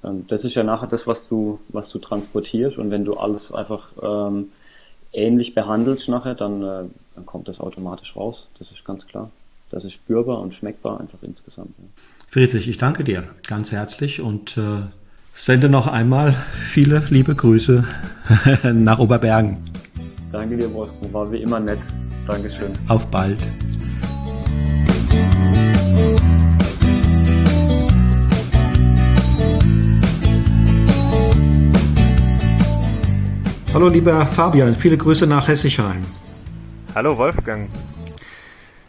ähm, 0.04 0.26
das 0.28 0.44
ist 0.44 0.56
ja 0.56 0.64
nachher 0.64 0.88
das, 0.88 1.08
was 1.08 1.28
du, 1.28 1.60
was 1.70 1.90
du 1.90 2.00
transportierst 2.00 2.78
und 2.78 2.92
wenn 2.92 3.06
du 3.06 3.16
alles 3.16 3.52
einfach 3.52 3.92
ähm, 4.02 4.52
ähnlich 5.14 5.54
behandelst 5.54 6.10
nachher, 6.10 6.36
dann, 6.36 6.62
äh, 6.62 6.84
dann 7.16 7.26
kommt 7.26 7.48
das 7.48 7.60
automatisch 7.60 8.16
raus, 8.16 8.48
das 8.60 8.72
ist 8.72 8.86
ganz 8.86 9.08
klar. 9.08 9.32
Das 9.72 9.86
ist 9.86 9.94
spürbar 9.94 10.42
und 10.42 10.54
schmeckbar 10.54 11.00
einfach 11.00 11.20
insgesamt. 11.22 11.74
Ja. 11.78 11.86
Friedrich, 12.28 12.68
ich 12.68 12.78
danke 12.78 13.06
dir 13.06 13.24
ganz 13.48 13.72
herzlich 13.72 14.20
und 14.20 14.58
äh, 14.58 14.82
sende 15.34 15.70
noch 15.70 15.88
einmal 15.88 16.34
viele 16.34 17.02
liebe 17.10 17.36
Grüße 17.36 17.86
nach 18.74 19.00
Oberbergen. 19.00 19.58
Danke 20.32 20.58
dir, 20.58 20.74
Wolfgang, 20.74 21.14
war 21.14 21.32
wie 21.32 21.42
immer 21.42 21.60
nett. 21.62 21.80
Dankeschön. 22.28 22.74
Auf 22.90 23.08
bald. 23.08 23.40
Hallo 33.74 33.88
lieber 33.88 34.26
Fabian, 34.26 34.76
viele 34.76 34.98
Grüße 34.98 35.26
nach 35.26 35.48
Hessischheim. 35.48 36.02
Hallo 36.94 37.18
Wolfgang. 37.18 37.70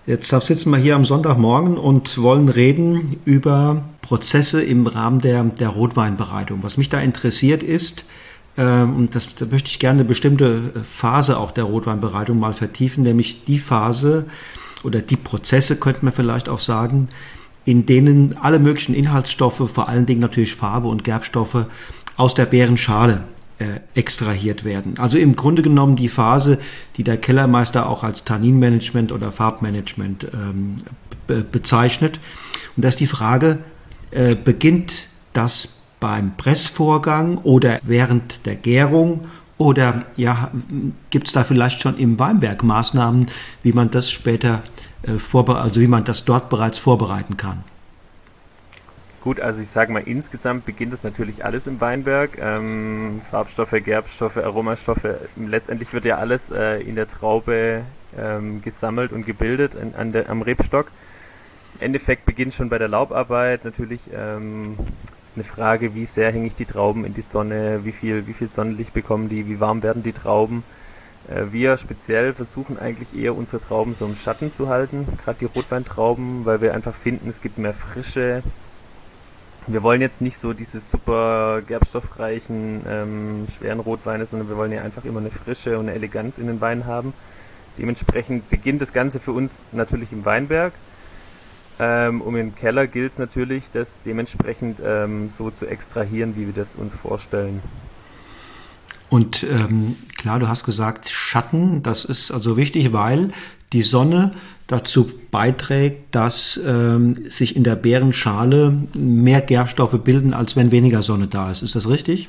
Jetzt 0.04 0.30
sitzen 0.30 0.70
wir 0.70 0.78
hier 0.78 0.96
am 0.96 1.04
Sonntagmorgen 1.04 1.78
und 1.78 2.18
wollen 2.18 2.48
reden 2.48 3.16
über 3.24 3.84
Prozesse 4.00 4.60
im 4.60 4.88
Rahmen 4.88 5.20
der, 5.20 5.44
der 5.44 5.68
Rotweinbereitung. 5.68 6.58
Was 6.62 6.76
mich 6.76 6.88
da 6.88 7.00
interessiert 7.00 7.62
ist, 7.62 8.04
ähm, 8.56 8.96
und 8.96 9.14
das, 9.14 9.32
da 9.36 9.46
möchte 9.46 9.68
ich 9.68 9.78
gerne 9.78 10.00
eine 10.00 10.08
bestimmte 10.08 10.72
Phase 10.82 11.38
auch 11.38 11.52
der 11.52 11.64
Rotweinbereitung 11.64 12.38
mal 12.38 12.52
vertiefen, 12.52 13.04
nämlich 13.04 13.44
die 13.44 13.60
Phase 13.60 14.26
oder 14.82 15.00
die 15.00 15.16
Prozesse, 15.16 15.76
könnte 15.76 16.04
man 16.04 16.12
vielleicht 16.12 16.48
auch 16.48 16.58
sagen, 16.58 17.08
in 17.64 17.86
denen 17.86 18.36
alle 18.40 18.58
möglichen 18.58 18.96
Inhaltsstoffe, 18.96 19.70
vor 19.72 19.88
allen 19.88 20.06
Dingen 20.06 20.20
natürlich 20.20 20.56
Farbe 20.56 20.88
und 20.88 21.04
Gerbstoffe, 21.04 21.66
aus 22.16 22.34
der 22.34 22.46
Beerenschale 22.46 23.14
äh, 23.14 23.41
extrahiert 23.94 24.64
werden. 24.64 24.98
Also 24.98 25.18
im 25.18 25.36
Grunde 25.36 25.62
genommen 25.62 25.96
die 25.96 26.08
Phase, 26.08 26.58
die 26.96 27.04
der 27.04 27.16
Kellermeister 27.16 27.88
auch 27.88 28.02
als 28.02 28.24
Tanninmanagement 28.24 29.12
oder 29.12 29.30
Farbmanagement 29.30 30.26
ähm, 30.32 30.76
be 31.26 31.42
bezeichnet. 31.42 32.20
Und 32.76 32.84
da 32.84 32.88
ist 32.88 33.00
die 33.00 33.06
Frage, 33.06 33.58
äh, 34.10 34.34
beginnt 34.34 35.08
das 35.32 35.82
beim 36.00 36.36
Pressvorgang 36.36 37.38
oder 37.38 37.78
während 37.82 38.44
der 38.46 38.56
Gärung 38.56 39.26
oder 39.56 40.06
ja, 40.16 40.50
gibt 41.10 41.28
es 41.28 41.32
da 41.32 41.44
vielleicht 41.44 41.80
schon 41.80 41.96
im 41.96 42.18
Weinberg 42.18 42.64
Maßnahmen, 42.64 43.28
wie 43.62 43.72
man 43.72 43.90
das 43.90 44.10
später 44.10 44.62
äh, 45.02 45.36
also 45.52 45.80
wie 45.80 45.86
man 45.86 46.04
das 46.04 46.24
dort 46.24 46.48
bereits 46.48 46.78
vorbereiten 46.78 47.36
kann? 47.36 47.64
Gut, 49.22 49.38
also 49.38 49.62
ich 49.62 49.68
sage 49.68 49.92
mal, 49.92 50.02
insgesamt 50.04 50.66
beginnt 50.66 50.92
es 50.92 51.04
natürlich 51.04 51.44
alles 51.44 51.68
im 51.68 51.80
Weinberg. 51.80 52.38
Ähm, 52.40 53.20
Farbstoffe, 53.30 53.76
Gerbstoffe, 53.84 54.36
Aromastoffe. 54.36 55.20
Letztendlich 55.36 55.92
wird 55.92 56.04
ja 56.04 56.16
alles 56.16 56.50
äh, 56.50 56.80
in 56.80 56.96
der 56.96 57.06
Traube 57.06 57.82
ähm, 58.18 58.62
gesammelt 58.62 59.12
und 59.12 59.24
gebildet 59.24 59.76
an, 59.76 59.94
an 59.96 60.12
der, 60.12 60.28
am 60.28 60.42
Rebstock. 60.42 60.90
Im 61.76 61.86
Endeffekt 61.86 62.26
beginnt 62.26 62.52
schon 62.52 62.68
bei 62.68 62.78
der 62.78 62.88
Laubarbeit. 62.88 63.64
Natürlich 63.64 64.00
ähm, 64.12 64.76
ist 65.28 65.36
eine 65.36 65.44
Frage, 65.44 65.94
wie 65.94 66.04
sehr 66.04 66.32
hänge 66.32 66.48
ich 66.48 66.56
die 66.56 66.66
Trauben 66.66 67.04
in 67.04 67.14
die 67.14 67.22
Sonne, 67.22 67.84
wie 67.84 67.92
viel, 67.92 68.26
wie 68.26 68.32
viel 68.32 68.48
Sonnenlicht 68.48 68.92
bekommen 68.92 69.28
die, 69.28 69.48
wie 69.48 69.60
warm 69.60 69.84
werden 69.84 70.02
die 70.02 70.12
Trauben. 70.12 70.64
Äh, 71.28 71.52
wir 71.52 71.76
speziell 71.76 72.32
versuchen 72.32 72.76
eigentlich 72.76 73.16
eher 73.16 73.36
unsere 73.36 73.62
Trauben 73.62 73.94
so 73.94 74.04
im 74.04 74.16
Schatten 74.16 74.52
zu 74.52 74.68
halten, 74.68 75.06
gerade 75.22 75.38
die 75.38 75.44
Rotweintrauben, 75.44 76.44
weil 76.44 76.60
wir 76.60 76.74
einfach 76.74 76.94
finden, 76.96 77.28
es 77.28 77.40
gibt 77.40 77.56
mehr 77.56 77.72
Frische, 77.72 78.42
wir 79.66 79.82
wollen 79.82 80.00
jetzt 80.00 80.20
nicht 80.20 80.38
so 80.38 80.52
diese 80.52 80.80
super 80.80 81.62
gerbstoffreichen, 81.66 82.82
ähm, 82.88 83.46
schweren 83.56 83.80
Rotweine, 83.80 84.26
sondern 84.26 84.48
wir 84.48 84.56
wollen 84.56 84.72
ja 84.72 84.82
einfach 84.82 85.04
immer 85.04 85.20
eine 85.20 85.30
Frische 85.30 85.78
und 85.78 85.88
eine 85.88 85.94
Eleganz 85.94 86.38
in 86.38 86.46
den 86.46 86.60
Weinen 86.60 86.86
haben. 86.86 87.12
Dementsprechend 87.78 88.50
beginnt 88.50 88.82
das 88.82 88.92
Ganze 88.92 89.20
für 89.20 89.32
uns 89.32 89.62
natürlich 89.72 90.12
im 90.12 90.24
Weinberg. 90.24 90.72
Ähm, 91.78 92.20
um 92.20 92.36
im 92.36 92.54
Keller 92.54 92.86
gilt 92.86 93.12
es 93.12 93.18
natürlich, 93.18 93.70
das 93.70 94.02
dementsprechend 94.02 94.82
ähm, 94.84 95.28
so 95.28 95.50
zu 95.50 95.66
extrahieren, 95.66 96.36
wie 96.36 96.46
wir 96.46 96.52
das 96.52 96.76
uns 96.76 96.94
vorstellen. 96.94 97.62
Und 99.08 99.42
ähm, 99.44 99.96
klar, 100.16 100.38
du 100.38 100.48
hast 100.48 100.64
gesagt, 100.64 101.08
Schatten, 101.08 101.82
das 101.82 102.04
ist 102.04 102.30
also 102.30 102.56
wichtig, 102.56 102.92
weil 102.92 103.30
die 103.72 103.82
Sonne 103.82 104.32
dazu 104.72 105.10
beiträgt, 105.30 106.14
dass 106.14 106.60
ähm, 106.66 107.30
sich 107.30 107.56
in 107.56 107.64
der 107.64 107.76
Beerenschale 107.76 108.76
mehr 108.94 109.40
Gerbstoffe 109.40 109.98
bilden, 110.02 110.34
als 110.34 110.56
wenn 110.56 110.72
weniger 110.72 111.02
Sonne 111.02 111.28
da 111.28 111.50
ist. 111.50 111.62
Ist 111.62 111.74
das 111.74 111.88
richtig? 111.88 112.28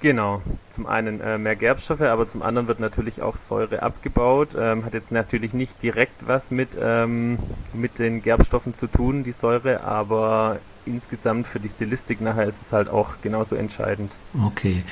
Genau, 0.00 0.40
zum 0.70 0.86
einen 0.86 1.20
äh, 1.20 1.36
mehr 1.36 1.56
Gerbstoffe, 1.56 2.00
aber 2.00 2.26
zum 2.26 2.40
anderen 2.40 2.68
wird 2.68 2.80
natürlich 2.80 3.20
auch 3.20 3.36
Säure 3.36 3.82
abgebaut. 3.82 4.56
Ähm, 4.58 4.86
hat 4.86 4.94
jetzt 4.94 5.12
natürlich 5.12 5.52
nicht 5.52 5.82
direkt 5.82 6.26
was 6.26 6.50
mit, 6.50 6.70
ähm, 6.80 7.38
mit 7.74 7.98
den 7.98 8.22
Gerbstoffen 8.22 8.72
zu 8.72 8.86
tun, 8.86 9.24
die 9.24 9.32
Säure, 9.32 9.84
aber 9.84 10.58
insgesamt 10.86 11.46
für 11.46 11.60
die 11.60 11.68
Stilistik 11.68 12.22
nachher 12.22 12.46
ist 12.46 12.62
es 12.62 12.72
halt 12.72 12.88
auch 12.88 13.16
genauso 13.20 13.56
entscheidend. 13.56 14.16
Okay, 14.46 14.82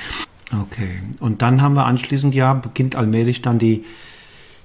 okay. 0.61 0.99
Und 1.19 1.41
dann 1.41 1.63
haben 1.63 1.73
wir 1.73 1.85
anschließend 1.85 2.35
ja, 2.35 2.53
beginnt 2.53 2.95
allmählich 2.95 3.41
dann 3.41 3.57
die, 3.57 3.85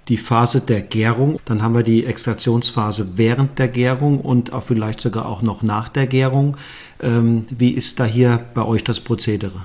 die 0.08 0.16
Phase 0.18 0.60
der 0.60 0.82
Gärung, 0.82 1.40
dann 1.44 1.62
haben 1.62 1.74
wir 1.74 1.82
die 1.82 2.04
Extraktionsphase 2.04 3.16
während 3.16 3.58
der 3.58 3.68
Gärung 3.68 4.20
und 4.20 4.52
auch 4.52 4.64
vielleicht 4.64 5.00
sogar 5.00 5.26
auch 5.26 5.42
noch 5.42 5.62
nach 5.62 5.88
der 5.88 6.06
Gärung. 6.06 6.56
Ähm, 7.00 7.46
wie 7.50 7.70
ist 7.70 8.00
da 8.00 8.04
hier 8.04 8.44
bei 8.54 8.64
euch 8.64 8.84
das 8.84 9.00
Prozedere? 9.00 9.64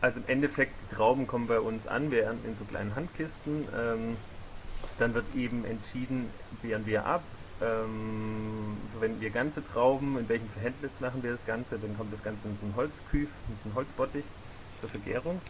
Also 0.00 0.20
im 0.20 0.26
Endeffekt, 0.26 0.80
die 0.82 0.94
Trauben 0.94 1.26
kommen 1.26 1.46
bei 1.46 1.60
uns 1.60 1.86
an, 1.86 2.10
wir 2.10 2.24
ernten 2.24 2.48
in 2.48 2.54
so 2.54 2.64
kleinen 2.64 2.96
Handkisten. 2.96 3.64
Ähm, 3.76 4.16
dann 4.98 5.14
wird 5.14 5.26
eben 5.36 5.64
entschieden, 5.64 6.26
wehren 6.62 6.86
wir 6.86 7.06
ab, 7.06 7.22
ähm, 7.60 8.76
verwenden 8.92 9.20
wir 9.20 9.30
ganze 9.30 9.62
Trauben, 9.62 10.18
in 10.18 10.28
welchem 10.28 10.48
Verhältnis 10.48 11.00
machen 11.00 11.22
wir 11.22 11.32
das 11.32 11.46
Ganze, 11.46 11.78
dann 11.78 11.96
kommt 11.96 12.12
das 12.12 12.22
Ganze 12.22 12.48
in 12.48 12.54
so 12.54 12.64
ein 12.66 12.74
Holzküf, 12.76 13.28
in 13.48 13.56
so 13.56 13.68
ein 13.68 13.74
Holzbottich 13.74 14.24
zur 14.80 14.88
Vergärung. 14.88 15.40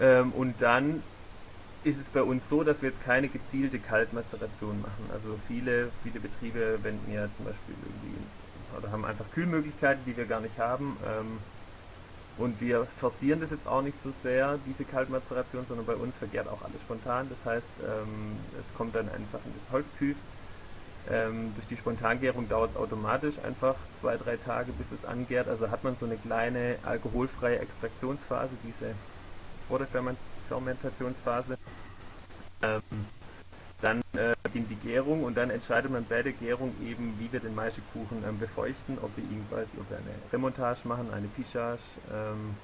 Ähm, 0.00 0.32
und 0.32 0.54
dann 0.60 1.02
ist 1.84 2.00
es 2.00 2.10
bei 2.10 2.22
uns 2.22 2.48
so, 2.48 2.62
dass 2.62 2.82
wir 2.82 2.90
jetzt 2.90 3.04
keine 3.04 3.28
gezielte 3.28 3.78
Kaltmazeration 3.78 4.80
machen. 4.80 5.10
Also 5.12 5.38
viele, 5.48 5.90
viele 6.02 6.20
Betriebe 6.20 6.78
wenden 6.82 7.12
ja 7.12 7.30
zum 7.32 7.46
Beispiel 7.46 7.74
irgendwie 7.82 8.18
oder 8.78 8.90
haben 8.90 9.04
einfach 9.04 9.26
Kühlmöglichkeiten, 9.34 10.02
die 10.06 10.16
wir 10.16 10.24
gar 10.24 10.40
nicht 10.40 10.58
haben. 10.58 10.96
Ähm, 11.04 11.38
und 12.38 12.60
wir 12.60 12.86
forcieren 12.86 13.40
das 13.40 13.50
jetzt 13.50 13.66
auch 13.66 13.82
nicht 13.82 13.98
so 13.98 14.10
sehr, 14.10 14.58
diese 14.66 14.84
Kaltmazeration, 14.84 15.66
sondern 15.66 15.84
bei 15.84 15.94
uns 15.94 16.16
vergärt 16.16 16.48
auch 16.48 16.62
alles 16.62 16.80
spontan. 16.80 17.26
Das 17.28 17.44
heißt, 17.44 17.74
ähm, 17.80 18.36
es 18.58 18.72
kommt 18.74 18.94
dann 18.94 19.08
einfach 19.10 19.40
in 19.44 19.52
das 19.54 19.70
Holzküf. 19.70 20.16
Ähm, 21.10 21.52
durch 21.56 21.66
die 21.66 21.76
Spontangärung 21.76 22.48
dauert 22.48 22.70
es 22.70 22.76
automatisch 22.76 23.38
einfach 23.44 23.74
zwei, 23.92 24.16
drei 24.16 24.36
Tage, 24.36 24.72
bis 24.72 24.92
es 24.92 25.04
angärt. 25.04 25.48
Also 25.48 25.70
hat 25.70 25.84
man 25.84 25.96
so 25.96 26.06
eine 26.06 26.16
kleine 26.16 26.76
alkoholfreie 26.84 27.58
Extraktionsphase, 27.58 28.56
diese 28.66 28.94
vor 29.68 29.78
der 29.78 29.88
Fermentationsphase. 30.48 31.58
Ähm, 32.62 32.80
dann 33.80 34.00
äh, 34.12 34.34
beginnt 34.44 34.70
die 34.70 34.76
Gärung 34.76 35.24
und 35.24 35.36
dann 35.36 35.50
entscheidet 35.50 35.90
man 35.90 36.04
bei 36.08 36.22
der 36.22 36.32
Gärung 36.32 36.72
eben, 36.86 37.14
wie 37.18 37.32
wir 37.32 37.40
den 37.40 37.54
Maischekuchen 37.54 38.22
ähm, 38.26 38.38
befeuchten, 38.38 38.98
ob 39.02 39.10
wir 39.16 39.24
ihn 39.24 39.44
quasi, 39.50 39.76
wir 39.76 39.96
eine 39.96 40.32
Remontage 40.32 40.86
machen, 40.86 41.12
eine 41.12 41.26
Pichage. 41.26 41.80
Ähm, 42.12 42.54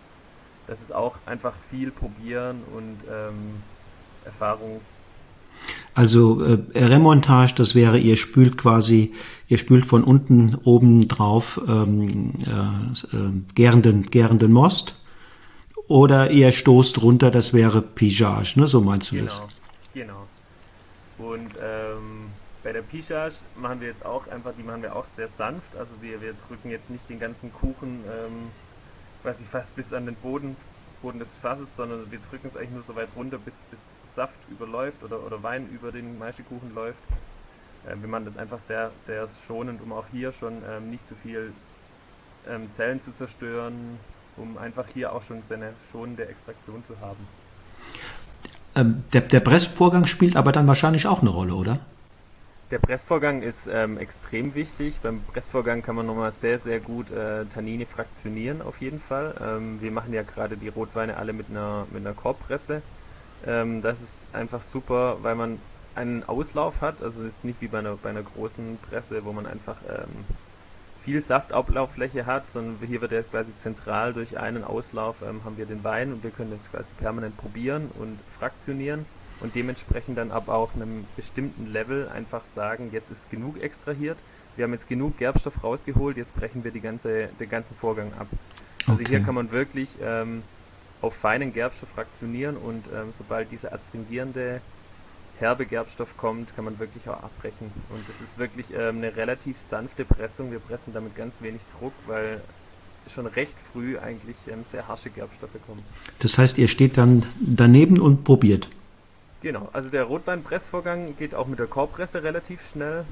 das 0.69 0.81
ist 0.81 0.95
auch 0.95 1.17
einfach 1.27 1.55
viel 1.71 1.91
probieren 1.91 2.63
und 2.73 2.99
ähm, 3.11 3.63
Erfahrungs 4.25 4.99
also 5.95 6.45
äh, 6.45 6.85
Remontage, 6.85 7.55
das 7.57 7.75
wäre, 7.75 7.99
ihr 7.99 8.17
spült 8.17 8.57
quasi, 8.57 9.15
ihr 9.49 9.59
spült 9.59 9.85
von 9.85 10.05
unten 10.05 10.55
oben 10.63 11.09
drauf 11.09 11.61
ähm, 11.67 12.35
äh, 12.47 13.17
äh, 13.17 13.31
gärenden, 13.55 14.03
gärenden 14.03 14.53
Most 14.53 14.95
oder 15.89 16.31
ihr 16.31 16.53
stoßt 16.53 17.03
runter, 17.03 17.31
das 17.31 17.53
wäre 17.53 17.83
Pigeage, 17.83 18.55
ne? 18.57 18.67
So 18.67 18.81
meinst 18.81 19.11
du 19.11 19.17
genau, 19.17 19.27
das? 19.27 19.43
Genau. 19.95 20.27
Und 21.19 21.51
ähm, 21.61 22.31
bei 22.63 22.73
der 22.73 22.83
Pichage 22.83 23.35
machen 23.57 23.81
wir 23.81 23.89
jetzt 23.89 24.05
auch 24.05 24.29
einfach, 24.29 24.53
die 24.57 24.63
machen 24.63 24.83
wir 24.83 24.95
auch 24.95 25.07
sehr 25.07 25.29
sanft. 25.29 25.77
Also 25.77 25.95
wir, 26.01 26.21
wir 26.21 26.35
drücken 26.35 26.71
jetzt 26.71 26.91
nicht 26.91 27.09
den 27.09 27.19
ganzen 27.19 27.53
Kuchen 27.53 28.05
ähm, 28.05 28.51
quasi 29.23 29.45
fast 29.45 29.75
bis 29.77 29.93
an 29.93 30.07
den 30.07 30.15
Boden, 30.17 30.57
Boden 31.03 31.19
des 31.19 31.37
Fasses, 31.37 31.77
sondern 31.77 32.11
wir 32.11 32.19
drücken 32.19 32.47
es 32.47 32.57
eigentlich 32.57 32.71
nur 32.71 32.83
so 32.83 32.95
weit 32.95 33.09
runter, 33.17 33.39
bis, 33.39 33.65
bis 33.71 33.97
Saft 34.05 34.39
überläuft 34.51 35.03
oder, 35.03 35.25
oder 35.25 35.43
Wein 35.43 35.69
über 35.71 35.93
den 35.93 36.19
Maischekuchen 36.19 36.75
läuft. 36.75 37.03
Ähm, 37.89 38.03
wir 38.03 38.09
machen 38.09 38.27
das 38.27 38.37
einfach 38.37 38.59
sehr, 38.59 38.91
sehr 38.97 39.27
schonend, 39.47 39.81
um 39.81 39.93
auch 39.93 40.07
hier 40.13 40.33
schon 40.33 40.63
ähm, 40.69 40.91
nicht 40.91 41.07
zu 41.07 41.15
viel 41.15 41.53
ähm, 42.49 42.71
Zellen 42.73 43.01
zu 43.01 43.13
zerstören, 43.13 43.99
um 44.41 44.59
einfach 44.59 44.87
hier 44.93 45.13
auch 45.13 45.23
schon 45.23 45.43
seine 45.43 45.73
schonende 45.91 46.27
Extraktion 46.27 46.85
zu 46.85 47.01
haben. 47.01 47.27
Ähm, 48.75 49.05
der, 49.13 49.23
der 49.23 49.41
Pressvorgang 49.41 50.07
spielt 50.07 50.37
aber 50.37 50.53
dann 50.53 50.67
wahrscheinlich 50.67 51.07
auch 51.07 51.21
eine 51.21 51.31
Rolle, 51.31 51.55
oder? 51.55 51.79
Der 52.71 52.79
Pressvorgang 52.79 53.41
ist 53.41 53.67
ähm, 53.67 53.97
extrem 53.97 54.55
wichtig. 54.55 55.01
Beim 55.03 55.23
Pressvorgang 55.23 55.83
kann 55.83 55.97
man 55.97 56.05
nochmal 56.05 56.33
sehr, 56.33 56.59
sehr 56.59 56.81
gut 56.81 57.11
äh, 57.11 57.47
Tannine 57.47 57.87
fraktionieren, 57.87 58.61
auf 58.61 58.83
jeden 58.83 59.01
Fall. 59.01 59.35
Ähm, 59.41 59.81
wir 59.81 59.91
machen 59.91 60.13
ja 60.13 60.23
gerade 60.23 60.59
die 60.59 60.69
Rotweine 60.69 61.17
alle 61.17 61.33
mit 61.33 61.47
einer, 61.49 61.87
mit 61.91 62.05
einer 62.05 62.15
Korbpresse. 62.15 62.83
Ähm, 63.47 63.81
das 63.81 64.03
ist 64.03 64.35
einfach 64.35 64.61
super, 64.61 65.17
weil 65.23 65.35
man 65.35 65.59
einen 65.95 66.25
Auslauf 66.25 66.83
hat. 66.83 67.03
Also 67.03 67.25
jetzt 67.25 67.45
nicht 67.45 67.63
wie 67.63 67.69
bei 67.69 67.79
einer, 67.79 67.97
bei 67.97 68.11
einer 68.11 68.23
großen 68.23 68.79
Presse, 68.89 69.25
wo 69.25 69.33
man 69.33 69.47
einfach 69.47 69.77
ähm, 69.89 70.25
viel 71.05 71.21
Saftablauffläche 71.23 72.27
hat, 72.27 72.51
sondern 72.51 72.87
hier 72.87 73.01
wird 73.01 73.13
ja 73.13 73.23
quasi 73.23 73.55
zentral 73.57 74.13
durch 74.13 74.39
einen 74.39 74.65
Auslauf 74.65 75.23
ähm, 75.23 75.45
haben 75.45 75.57
wir 75.57 75.67
den 75.67 75.85
Wein 75.85 76.13
und 76.13 76.23
wir 76.23 76.31
können 76.31 76.53
das 76.57 76.71
quasi 76.71 76.95
permanent 76.95 77.37
probieren 77.37 77.91
und 77.99 78.19
fraktionieren 78.39 79.07
und 79.41 79.55
dementsprechend 79.55 80.19
dann 80.19 80.31
aber 80.31 80.55
auch 80.55 80.75
einem 80.75 81.07
bestimmten 81.17 81.67
Level 81.67 82.09
einfach 82.09 82.45
sagen, 82.45 82.91
jetzt 82.93 83.11
ist 83.11 83.31
genug 83.31 83.61
extrahiert, 83.63 84.19
wir 84.57 84.65
haben 84.65 84.73
jetzt 84.73 84.89
genug 84.89 85.19
Gerbstoff 85.19 85.63
rausgeholt, 85.63 86.17
jetzt 86.17 86.35
brechen 86.35 86.65
wir 86.65 86.73
die 86.73 86.81
ganze, 86.81 87.29
den 87.39 87.49
ganzen 87.49 87.77
Vorgang 87.77 88.13
ab. 88.19 88.27
Also 88.87 89.03
okay. 89.03 89.11
hier 89.11 89.21
kann 89.21 89.35
man 89.35 89.53
wirklich 89.53 89.91
ähm, 90.03 90.43
auf 91.01 91.15
feinen 91.15 91.53
Gerbstoff 91.53 91.91
fraktionieren 91.91 92.57
und 92.57 92.87
ähm, 92.89 93.13
sobald 93.13 93.53
dieser 93.53 93.73
adstringierende 93.73 94.61
herbe 95.39 95.67
Gerbstoff 95.67 96.17
kommt, 96.17 96.55
kann 96.55 96.65
man 96.65 96.79
wirklich 96.79 97.09
auch 97.09 97.23
abbrechen. 97.23 97.71
Und 97.91 98.09
das 98.09 98.21
ist 98.21 98.39
wirklich 98.39 98.67
ähm, 98.73 98.99
eine 98.99 99.17
relativ 99.17 99.61
sanfte 99.61 100.05
Pressung. 100.05 100.51
Wir 100.51 100.59
pressen 100.59 100.93
damit 100.93 101.17
ganz 101.17 101.43
wenig 101.43 101.63
Druck, 101.79 101.93
weil 102.07 102.41
schon 103.09 103.27
recht 103.27 103.55
früh 103.73 103.99
eigentlich 103.99 104.37
ähm, 104.49 104.65
sehr 104.65 104.87
harsche 104.89 105.11
Gerbstoffe 105.11 105.57
kommen. 105.67 105.83
Das 106.19 106.39
heißt, 106.39 106.59
ihr 106.59 106.69
steht 106.69 106.99
dann 106.99 107.27
daneben 107.41 108.01
und 108.01 108.25
probiert? 108.25 108.69
Genau, 109.41 109.69
also 109.73 109.89
der 109.89 110.05
Rotweinpressvorgang 110.05 111.17
geht 111.17 111.35
auch 111.35 111.47
mit 111.47 111.59
der 111.59 111.69
Korbpresse 111.69 112.23
relativ 112.23 112.69
schnell. 112.69 113.05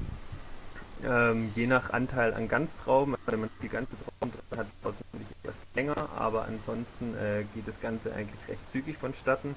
Ähm, 1.05 1.51
je 1.55 1.67
nach 1.67 1.91
Anteil 1.91 2.33
an 2.33 2.47
Ganztrauben, 2.47 3.15
wenn 3.27 3.41
man 3.41 3.49
die 3.61 3.69
ganze 3.69 3.95
Trauben 3.97 4.33
hat, 4.51 4.67
dauert 4.81 4.95
es 4.95 5.03
etwas 5.43 5.63
länger, 5.75 6.09
aber 6.17 6.45
ansonsten 6.45 7.15
äh, 7.15 7.43
geht 7.53 7.67
das 7.67 7.79
Ganze 7.79 8.13
eigentlich 8.13 8.39
recht 8.47 8.67
zügig 8.67 8.97
vonstatten. 8.97 9.55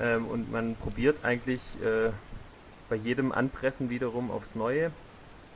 Ähm, 0.00 0.26
und 0.26 0.50
man 0.50 0.76
probiert 0.76 1.24
eigentlich 1.24 1.60
äh, 1.82 2.10
bei 2.88 2.96
jedem 2.96 3.32
Anpressen 3.32 3.90
wiederum 3.90 4.30
aufs 4.30 4.54
Neue. 4.54 4.90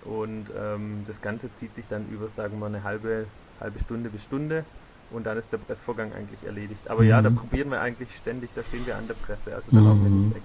Und 0.05 0.47
ähm, 0.57 1.05
das 1.07 1.21
Ganze 1.21 1.53
zieht 1.53 1.75
sich 1.75 1.89
dann 1.89 2.09
über, 2.09 2.29
sagen 2.29 2.59
wir, 2.61 2.67
eine 2.67 2.85
halbe, 2.85 3.27
halbe 3.61 3.79
Stunde 3.79 4.11
bis 4.11 4.25
Stunde 4.25 4.65
und 5.11 5.27
dann 5.27 5.39
ist 5.39 5.53
der 5.53 5.59
Pressvorgang 5.59 6.13
eigentlich 6.13 6.45
erledigt. 6.45 6.89
Aber 6.89 7.03
mhm. 7.03 7.09
ja, 7.09 7.23
da 7.23 7.31
probieren 7.31 7.71
wir 7.71 7.81
eigentlich 7.81 8.15
ständig, 8.15 8.51
da 8.55 8.63
stehen 8.63 8.87
wir 8.87 8.97
an 8.97 9.07
der 9.07 9.15
Presse, 9.15 9.55
also 9.55 9.71
da 9.73 9.81
mhm. 9.81 9.87
laufen 9.87 10.05
wir 10.05 10.11
nicht 10.11 10.35
weg. 10.37 10.43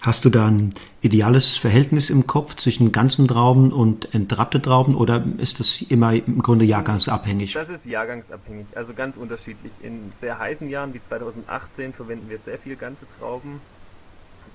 Hast 0.00 0.24
du 0.24 0.30
da 0.30 0.46
ein 0.46 0.74
ideales 1.00 1.56
Verhältnis 1.56 2.10
im 2.10 2.26
Kopf 2.26 2.56
zwischen 2.56 2.92
ganzen 2.92 3.28
Trauben 3.28 3.72
und 3.72 4.14
entrappte 4.14 4.60
Trauben 4.60 4.94
oder 4.96 5.24
ist 5.38 5.60
das 5.60 5.82
immer 5.82 6.12
im 6.12 6.42
Grunde 6.42 6.64
jahrgangsabhängig? 6.64 7.52
Das 7.52 7.68
ist 7.68 7.86
jahrgangsabhängig, 7.86 8.66
also 8.74 8.94
ganz 8.94 9.16
unterschiedlich. 9.16 9.72
In 9.82 10.10
sehr 10.10 10.38
heißen 10.38 10.68
Jahren 10.68 10.92
wie 10.94 11.00
2018 11.00 11.92
verwenden 11.92 12.28
wir 12.28 12.38
sehr 12.38 12.58
viel 12.58 12.76
ganze 12.76 13.06
Trauben. 13.18 13.60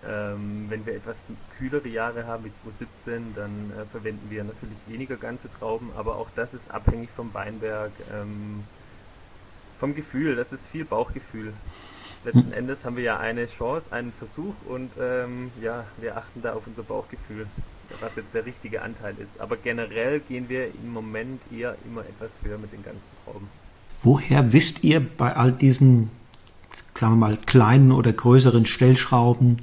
Ähm, 0.08 0.68
wenn 0.70 0.86
wir 0.86 0.96
etwas 0.96 1.28
kühlere 1.58 1.88
Jahre 1.88 2.28
haben, 2.28 2.46
wie 2.46 2.54
2017, 2.54 3.34
dann 3.36 3.72
äh, 3.72 3.86
verwenden 3.92 4.30
wir 4.30 4.44
natürlich 4.44 4.78
weniger 4.86 5.16
ganze 5.16 5.50
Trauben, 5.50 5.90
aber 5.98 6.18
auch 6.18 6.28
das 6.36 6.54
ist 6.54 6.70
abhängig 6.70 7.10
vom 7.10 7.34
Weinberg. 7.34 7.92
Ähm, 8.14 8.64
vom 9.80 9.96
Gefühl, 9.96 10.36
das 10.36 10.54
ist 10.54 10.68
viel 10.68 10.86
Bauchgefühl. 10.86 11.54
Letzten. 12.24 12.52
Endes 12.52 12.84
haben 12.86 12.98
wir 12.98 13.04
ja 13.04 13.18
eine 13.18 13.46
Chance, 13.46 13.92
einen 13.92 14.12
Versuch 14.12 14.54
und 14.68 14.92
ähm, 15.00 15.52
ja, 15.62 15.86
wir 16.00 16.18
achten 16.18 16.42
da 16.42 16.54
auf 16.54 16.68
unser 16.68 16.84
Bauchgefühl, 16.84 17.48
was 18.02 18.16
jetzt 18.16 18.34
der 18.34 18.46
richtige 18.46 18.82
Anteil 18.82 19.16
ist. 19.22 19.40
Aber 19.40 19.56
generell 19.56 20.20
gehen 20.20 20.50
wir 20.50 20.68
im 20.68 20.92
Moment 20.92 21.42
eher 21.52 21.76
immer 21.86 22.02
etwas 22.02 22.38
höher 22.44 22.58
mit 22.58 22.74
den 22.74 22.84
ganzen 22.84 23.08
Trauben. 23.24 23.48
Woher 24.04 24.54
wisst 24.54 24.84
ihr 24.84 25.00
bei 25.00 25.36
all 25.36 25.52
diesen, 25.52 26.10
sagen 27.00 27.14
wir 27.14 27.18
mal, 27.18 27.38
kleinen 27.46 27.92
oder 27.92 28.14
größeren 28.14 28.66
Stellschrauben, 28.66 29.58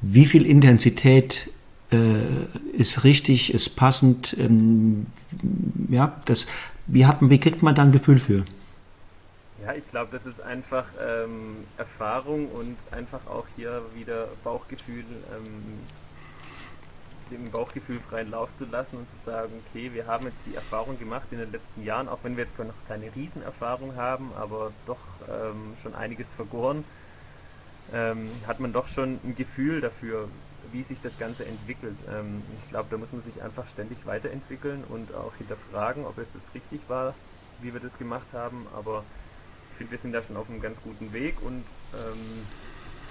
wie 0.00 0.26
viel 0.26 0.46
Intensität 0.46 1.50
äh, 1.92 2.76
ist 2.76 3.04
richtig, 3.04 3.52
ist 3.54 3.76
passend? 3.76 4.36
Ähm, 4.38 5.06
ja, 5.88 6.20
das, 6.24 6.46
wie, 6.86 7.06
hat, 7.06 7.18
wie 7.20 7.38
kriegt 7.38 7.62
man 7.62 7.74
da 7.74 7.82
ein 7.82 7.92
Gefühl 7.92 8.18
für? 8.18 8.44
Ja, 9.66 9.74
ich 9.74 9.88
glaube, 9.88 10.12
das 10.12 10.26
ist 10.26 10.40
einfach 10.40 10.84
ähm, 11.04 11.66
Erfahrung 11.76 12.46
und 12.52 12.76
einfach 12.92 13.26
auch 13.26 13.46
hier 13.56 13.82
wieder 13.94 14.28
Bauchgefühl, 14.44 15.04
ähm, 15.34 15.80
dem 17.32 17.50
Bauchgefühl 17.50 17.98
freien 17.98 18.30
Lauf 18.30 18.54
zu 18.54 18.64
lassen 18.66 18.96
und 18.96 19.10
zu 19.10 19.16
sagen, 19.16 19.52
okay, 19.66 19.92
wir 19.92 20.06
haben 20.06 20.26
jetzt 20.26 20.40
die 20.46 20.54
Erfahrung 20.54 21.00
gemacht 21.00 21.26
in 21.32 21.38
den 21.38 21.50
letzten 21.50 21.82
Jahren, 21.82 22.08
auch 22.08 22.20
wenn 22.22 22.36
wir 22.36 22.44
jetzt 22.44 22.56
noch 22.56 22.74
keine 22.86 23.12
Riesenerfahrung 23.16 23.96
haben, 23.96 24.30
aber 24.38 24.70
doch 24.86 25.00
ähm, 25.28 25.74
schon 25.82 25.96
einiges 25.96 26.32
vergoren, 26.32 26.84
ähm, 27.92 28.30
hat 28.46 28.60
man 28.60 28.72
doch 28.72 28.86
schon 28.86 29.18
ein 29.24 29.34
Gefühl 29.34 29.80
dafür, 29.80 30.28
wie 30.70 30.84
sich 30.84 31.00
das 31.00 31.18
Ganze 31.18 31.44
entwickelt. 31.44 31.96
Ähm, 32.08 32.44
ich 32.62 32.70
glaube, 32.70 32.86
da 32.88 32.98
muss 32.98 33.10
man 33.10 33.20
sich 33.20 33.42
einfach 33.42 33.66
ständig 33.66 34.06
weiterentwickeln 34.06 34.84
und 34.88 35.12
auch 35.12 35.34
hinterfragen, 35.38 36.04
ob 36.04 36.18
es 36.18 36.34
das 36.34 36.54
richtig 36.54 36.82
war, 36.86 37.14
wie 37.62 37.72
wir 37.72 37.80
das 37.80 37.98
gemacht 37.98 38.28
haben, 38.32 38.68
aber 38.72 39.02
ich 39.76 39.78
finde, 39.78 39.90
wir 39.90 39.98
sind 39.98 40.12
da 40.12 40.22
schon 40.22 40.38
auf 40.38 40.48
einem 40.48 40.62
ganz 40.62 40.80
guten 40.80 41.12
Weg 41.12 41.34
und 41.42 41.62
ähm, 41.92 42.46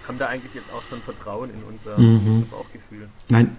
haben 0.07 0.17
da 0.17 0.29
eigentlich 0.29 0.55
jetzt 0.55 0.73
auch 0.73 0.81
schon 0.81 0.99
Vertrauen 1.03 1.51
in 1.51 1.61
unser, 1.63 1.95
mhm. 1.95 2.37
unser 2.37 2.45
Bauchgefühl. 2.47 3.07
Nein, 3.29 3.55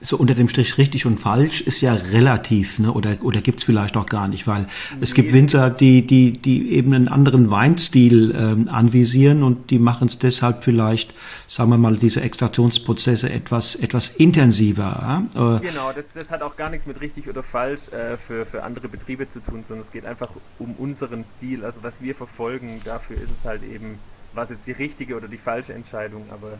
so 0.00 0.16
unter 0.18 0.34
dem 0.34 0.48
Strich 0.48 0.76
richtig 0.76 1.06
und 1.06 1.18
falsch 1.18 1.62
ist 1.62 1.80
ja 1.80 1.94
relativ, 1.94 2.78
ne? 2.78 2.92
oder, 2.92 3.16
oder 3.22 3.40
gibt 3.40 3.60
es 3.60 3.64
vielleicht 3.64 3.96
auch 3.96 4.06
gar 4.06 4.28
nicht, 4.28 4.46
weil 4.46 4.66
es 5.00 5.14
gibt 5.14 5.32
Winzer, 5.32 5.70
die, 5.70 6.06
die, 6.06 6.32
die 6.32 6.72
eben 6.72 6.92
einen 6.92 7.08
anderen 7.08 7.50
Weinstil 7.50 8.34
ähm, 8.36 8.68
anvisieren 8.68 9.42
und 9.42 9.70
die 9.70 9.78
machen 9.78 10.08
es 10.08 10.18
deshalb 10.18 10.64
vielleicht, 10.64 11.14
sagen 11.48 11.70
wir 11.70 11.78
mal, 11.78 11.96
diese 11.96 12.20
Extraktionsprozesse 12.20 13.30
etwas, 13.30 13.74
etwas 13.74 14.10
intensiver. 14.10 15.24
Ja? 15.34 15.56
Äh, 15.56 15.60
genau, 15.60 15.92
das, 15.92 16.12
das 16.12 16.30
hat 16.30 16.42
auch 16.42 16.56
gar 16.56 16.68
nichts 16.68 16.86
mit 16.86 17.00
richtig 17.00 17.28
oder 17.28 17.42
falsch 17.42 17.88
äh, 17.88 18.18
für, 18.18 18.44
für 18.44 18.64
andere 18.64 18.88
Betriebe 18.88 19.28
zu 19.28 19.40
tun, 19.40 19.62
sondern 19.62 19.84
es 19.84 19.92
geht 19.92 20.04
einfach 20.04 20.28
um 20.58 20.74
unseren 20.78 21.24
Stil, 21.24 21.64
also 21.64 21.82
was 21.82 22.02
wir 22.02 22.14
verfolgen, 22.14 22.82
dafür 22.84 23.16
ist 23.16 23.30
es 23.30 23.44
halt 23.46 23.62
eben, 23.62 23.98
was 24.34 24.50
jetzt 24.50 24.66
die 24.66 24.72
richtige 24.72 25.16
oder 25.16 25.28
die 25.28 25.38
falsche 25.38 25.72
Entscheidung, 25.72 26.24
aber 26.30 26.58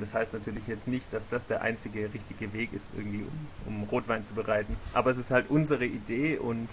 das 0.00 0.14
heißt 0.14 0.32
natürlich 0.34 0.66
jetzt 0.66 0.88
nicht, 0.88 1.12
dass 1.12 1.26
das 1.28 1.46
der 1.46 1.62
einzige 1.62 2.12
richtige 2.12 2.52
Weg 2.52 2.72
ist, 2.72 2.92
irgendwie 2.96 3.24
um, 3.66 3.82
um 3.82 3.88
Rotwein 3.88 4.24
zu 4.24 4.34
bereiten. 4.34 4.76
Aber 4.92 5.10
es 5.10 5.16
ist 5.16 5.30
halt 5.30 5.48
unsere 5.48 5.86
Idee 5.86 6.36
und 6.36 6.68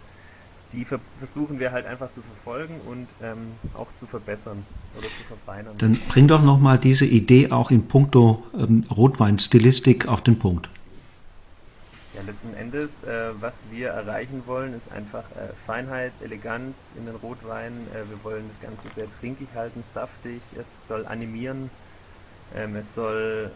die 0.74 0.86
ver 0.86 1.00
versuchen 1.20 1.60
wir 1.60 1.72
halt 1.72 1.86
einfach 1.86 2.12
zu 2.12 2.22
verfolgen 2.22 2.82
und 2.86 3.08
ähm, 3.22 3.54
auch 3.74 3.88
zu 4.00 4.06
verbessern 4.06 4.66
oder 4.98 5.08
zu 5.08 5.24
verfeinern. 5.28 5.78
Dann 5.78 6.00
bring 6.10 6.28
doch 6.28 6.42
nochmal 6.42 6.78
diese 6.78 7.06
Idee 7.06 7.52
auch 7.52 7.72
in 7.72 7.88
puncto 7.88 8.44
ähm, 8.54 8.84
Rotweinstilistik 8.90 10.08
auf 10.08 10.22
den 10.22 10.40
Punkt. 10.40 10.70
Ja, 12.16 12.24
letzten 12.24 12.54
Endes, 12.56 13.04
äh, 13.04 13.30
was 13.40 13.64
wir 13.70 13.90
erreichen 13.90 14.44
wollen, 14.48 14.74
ist 14.74 14.92
einfach 14.92 15.24
äh, 15.32 15.54
Feinheit, 15.66 16.12
Eleganz 16.24 16.94
in 16.98 17.06
den 17.06 17.16
Rotweinen. 17.16 17.88
Äh, 17.94 18.10
wir 18.10 18.24
wollen 18.24 18.46
das 18.48 18.60
Ganze 18.60 18.90
sehr 18.90 19.10
trinkig 19.10 19.48
halten, 19.56 19.84
saftig. 19.84 20.42
Es 20.60 20.88
soll 20.88 21.06
animieren, 21.06 21.70
ähm, 22.56 22.76
es 22.76 22.94
soll, 22.94 23.52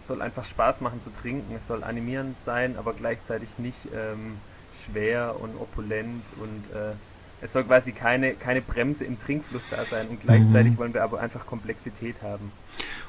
soll 0.00 0.22
einfach 0.22 0.44
Spaß 0.44 0.80
machen 0.80 1.00
zu 1.00 1.10
trinken, 1.10 1.54
es 1.56 1.66
soll 1.66 1.84
animierend 1.84 2.38
sein, 2.40 2.76
aber 2.76 2.92
gleichzeitig 2.92 3.48
nicht 3.58 3.78
ähm, 3.94 4.36
schwer 4.84 5.36
und 5.40 5.56
opulent 5.56 6.24
und 6.40 6.76
äh, 6.76 6.94
es 7.42 7.52
soll 7.52 7.64
quasi 7.64 7.92
keine, 7.92 8.34
keine 8.34 8.62
Bremse 8.62 9.04
im 9.04 9.18
Trinkfluss 9.18 9.64
da 9.70 9.84
sein 9.84 10.08
und 10.08 10.20
gleichzeitig 10.22 10.72
mhm. 10.72 10.78
wollen 10.78 10.94
wir 10.94 11.02
aber 11.02 11.20
einfach 11.20 11.46
Komplexität 11.46 12.22
haben. 12.22 12.50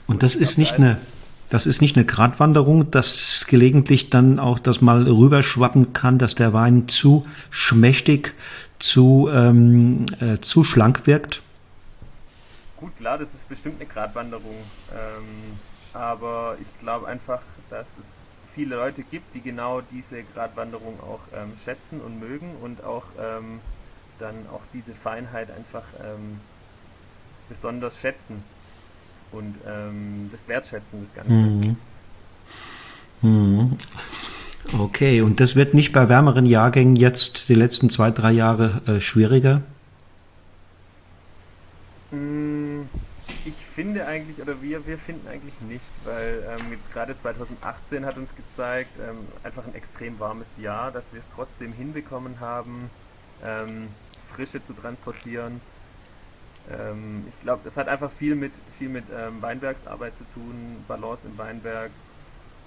Und, 0.06 0.16
und 0.16 0.24
das 0.24 0.36
ist 0.36 0.58
nicht 0.58 0.74
eine 0.74 0.98
das 1.50 1.66
ist 1.66 1.82
nicht 1.82 1.96
eine 1.96 2.06
Gratwanderung, 2.06 2.92
dass 2.92 3.46
gelegentlich 3.48 4.10
dann 4.10 4.40
auch 4.40 4.60
das 4.60 4.82
mal 4.82 5.04
rüberschwappen 5.04 5.94
kann, 5.94 6.18
dass 6.18 6.36
der 6.36 6.54
Wein 6.54 6.88
zu 6.88 7.26
schmächtig, 7.50 8.34
zu, 8.80 9.30
ähm, 9.32 10.06
äh, 10.20 10.40
zu 10.40 10.64
schlank 10.64 11.08
wirkt. 11.08 11.42
Gut, 12.78 12.96
klar, 12.98 13.18
das 13.18 13.34
ist 13.34 13.50
bestimmt 13.50 13.82
eine 13.82 13.90
Gratwanderung. 13.90 14.56
Ähm, 14.92 15.58
aber 15.94 16.58
ich 16.62 16.80
glaube 16.80 17.08
einfach, 17.08 17.42
dass 17.70 17.98
es 17.98 18.28
viele 18.54 18.76
Leute 18.76 19.04
gibt, 19.04 19.34
die 19.36 19.42
genau 19.42 19.82
diese 19.82 20.24
Gratwanderung 20.24 21.00
auch 21.00 21.20
ähm, 21.36 21.54
schätzen 21.64 22.02
und 22.02 22.20
mögen 22.20 22.56
und 22.62 22.84
auch 22.84 23.04
ähm, 23.20 23.60
dann 24.20 24.36
auch 24.52 24.62
diese 24.74 24.94
Feinheit 24.94 25.50
einfach 25.52 25.84
ähm, 26.00 26.40
besonders 27.50 28.00
schätzen 28.00 28.44
und 29.32 29.56
ähm, 29.68 30.30
das 30.32 30.48
Wertschätzen 30.48 31.02
des 31.02 31.14
Ganzen. 31.14 31.60
Mhm. 31.60 31.78
Mhm. 33.22 33.78
Okay, 34.78 35.22
und 35.22 35.40
das 35.40 35.56
wird 35.56 35.74
nicht 35.74 35.94
bei 35.94 36.10
wärmeren 36.10 36.46
Jahrgängen 36.46 36.96
jetzt 36.96 37.50
die 37.50 37.56
letzten 37.56 37.90
zwei, 37.90 38.12
drei 38.12 38.32
Jahre 38.32 38.82
äh, 38.86 39.00
schwieriger? 39.00 39.62
Mm, 42.12 42.84
ich 43.46 43.56
finde 43.56 44.06
eigentlich, 44.06 44.42
oder 44.42 44.62
wir, 44.62 44.86
wir 44.88 44.98
finden 44.98 45.28
eigentlich 45.28 45.60
nicht, 45.62 45.84
weil 46.06 46.44
ähm, 46.48 46.72
jetzt 46.72 46.92
gerade 46.94 47.16
2018 47.16 48.06
hat 48.06 48.18
uns 48.18 48.36
gezeigt, 48.36 48.92
ähm, 49.00 49.28
einfach 49.44 49.66
ein 49.66 49.76
extrem 49.76 50.20
warmes 50.20 50.58
Jahr, 50.58 50.92
dass 50.92 51.12
wir 51.12 51.20
es 51.20 51.30
trotzdem 51.30 51.74
hinbekommen 51.74 52.40
haben, 52.40 52.90
ähm, 53.44 53.90
Frische 54.34 54.62
zu 54.62 54.74
transportieren. 54.74 55.62
Ähm, 56.72 57.26
ich 57.28 57.40
glaube, 57.42 57.62
das 57.64 57.78
hat 57.78 57.88
einfach 57.88 58.12
viel 58.12 58.36
mit, 58.36 58.54
viel 58.78 58.90
mit 58.90 59.06
ähm, 59.16 59.42
Weinbergsarbeit 59.42 60.16
zu 60.16 60.24
tun, 60.34 60.84
Balance 60.88 61.28
im 61.28 61.38
Weinberg, 61.38 61.92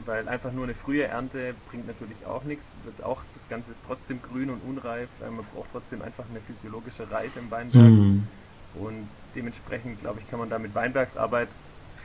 weil 0.04 0.28
einfach 0.28 0.52
nur 0.52 0.64
eine 0.64 0.74
frühe 0.74 1.04
Ernte 1.04 1.54
bringt 1.70 1.86
natürlich 1.86 2.26
auch 2.26 2.44
nichts. 2.44 2.70
Wird 2.84 3.02
auch, 3.02 3.22
das 3.34 3.48
Ganze 3.48 3.72
ist 3.72 3.84
trotzdem 3.86 4.20
grün 4.22 4.50
und 4.50 4.60
unreif. 4.60 5.08
Äh, 5.22 5.30
man 5.30 5.44
braucht 5.54 5.68
trotzdem 5.72 6.02
einfach 6.02 6.24
eine 6.28 6.40
physiologische 6.40 7.10
Reife 7.10 7.38
im 7.38 7.50
Weinberg. 7.50 7.84
Mhm. 7.84 8.26
Und 8.74 9.08
dementsprechend, 9.34 10.00
glaube 10.00 10.20
ich, 10.20 10.30
kann 10.30 10.38
man 10.38 10.50
da 10.50 10.58
mit 10.58 10.74
Weinbergsarbeit 10.74 11.48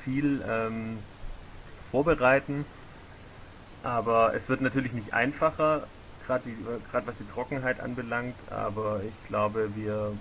viel 0.04 0.44
ähm, 0.48 0.98
vorbereiten. 1.92 2.66
Aber 3.84 4.34
es 4.34 4.50
wird 4.50 4.62
natürlich 4.62 4.94
nicht 4.94 5.14
einfacher, 5.14 5.88
gerade 6.26 6.48
was 7.06 7.18
die 7.18 7.28
Trockenheit 7.28 7.80
anbelangt. 7.80 8.36
Aber 8.50 9.02
ich 9.08 9.28
glaube, 9.28 9.70
wir 9.76 10.14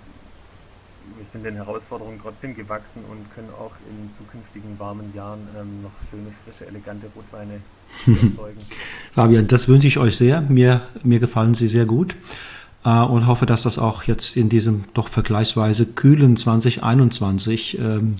wir 1.17 1.25
sind 1.25 1.45
den 1.45 1.55
Herausforderungen 1.55 2.19
trotzdem 2.21 2.55
gewachsen 2.55 3.03
und 3.09 3.31
können 3.35 3.49
auch 3.59 3.71
in 3.89 4.11
zukünftigen 4.11 4.79
warmen 4.79 5.13
Jahren 5.13 5.47
ähm, 5.55 5.83
noch 5.83 5.91
schöne, 6.09 6.31
frische, 6.43 6.65
elegante 6.65 7.07
Rotweine 7.15 7.61
erzeugen. 8.07 8.59
Fabian, 9.13 9.47
das 9.47 9.67
wünsche 9.67 9.87
ich 9.87 9.99
euch 9.99 10.17
sehr. 10.17 10.41
Mir, 10.41 10.81
mir 11.03 11.19
gefallen 11.19 11.53
sie 11.53 11.67
sehr 11.67 11.85
gut 11.85 12.15
äh, 12.85 13.03
und 13.03 13.27
hoffe, 13.27 13.45
dass 13.45 13.63
das 13.63 13.77
auch 13.77 14.03
jetzt 14.03 14.37
in 14.37 14.47
diesem 14.47 14.85
doch 14.93 15.09
vergleichsweise 15.09 15.85
kühlen 15.85 16.37
2021 16.37 17.79
ähm, 17.79 18.17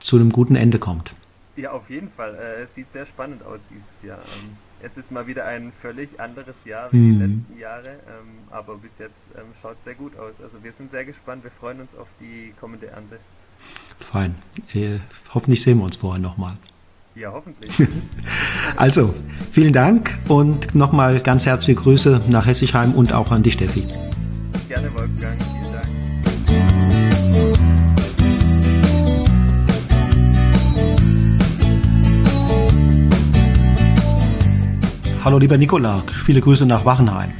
zu 0.00 0.16
einem 0.16 0.30
guten 0.30 0.56
Ende 0.56 0.78
kommt. 0.78 1.14
Ja, 1.56 1.72
auf 1.72 1.90
jeden 1.90 2.08
Fall. 2.08 2.34
Äh, 2.34 2.62
es 2.62 2.74
sieht 2.74 2.88
sehr 2.88 3.06
spannend 3.06 3.44
aus 3.44 3.64
dieses 3.70 4.02
Jahr. 4.02 4.18
Ähm, 4.18 4.56
es 4.82 4.96
ist 4.96 5.10
mal 5.10 5.26
wieder 5.26 5.46
ein 5.46 5.72
völlig 5.72 6.20
anderes 6.20 6.64
Jahr 6.64 6.92
wie 6.92 6.96
mhm. 6.96 7.18
die 7.18 7.26
letzten 7.26 7.58
Jahre, 7.58 7.90
ähm, 7.90 8.48
aber 8.50 8.76
bis 8.76 8.98
jetzt 8.98 9.30
ähm, 9.36 9.46
schaut 9.60 9.78
es 9.78 9.84
sehr 9.84 9.94
gut 9.94 10.16
aus. 10.18 10.40
Also 10.40 10.62
wir 10.62 10.72
sind 10.72 10.90
sehr 10.90 11.04
gespannt, 11.04 11.44
wir 11.44 11.50
freuen 11.50 11.80
uns 11.80 11.94
auf 11.94 12.08
die 12.20 12.52
kommende 12.60 12.88
Ernte. 12.88 13.18
Fein. 13.98 14.34
Äh, 14.74 14.98
hoffentlich 15.32 15.62
sehen 15.62 15.78
wir 15.78 15.84
uns 15.84 15.96
vorher 15.96 16.20
nochmal. 16.20 16.56
Ja, 17.16 17.30
hoffentlich. 17.32 17.70
also, 18.76 19.14
vielen 19.52 19.72
Dank 19.72 20.18
und 20.26 20.74
nochmal 20.74 21.20
ganz 21.20 21.46
herzliche 21.46 21.76
Grüße 21.76 22.22
nach 22.28 22.44
Hessigheim 22.44 22.92
und 22.92 23.12
auch 23.12 23.30
an 23.30 23.44
die 23.44 23.52
Steffi. 23.52 23.84
Gerne, 24.68 24.92
Wolfgang. 24.94 25.40
Vielen 25.40 25.72
Dank. 25.72 25.86
Hallo 35.24 35.38
lieber 35.38 35.56
Nikola, 35.56 36.02
viele 36.24 36.40
Grüße 36.40 36.66
nach 36.66 36.84
Wachenheim. 36.84 37.30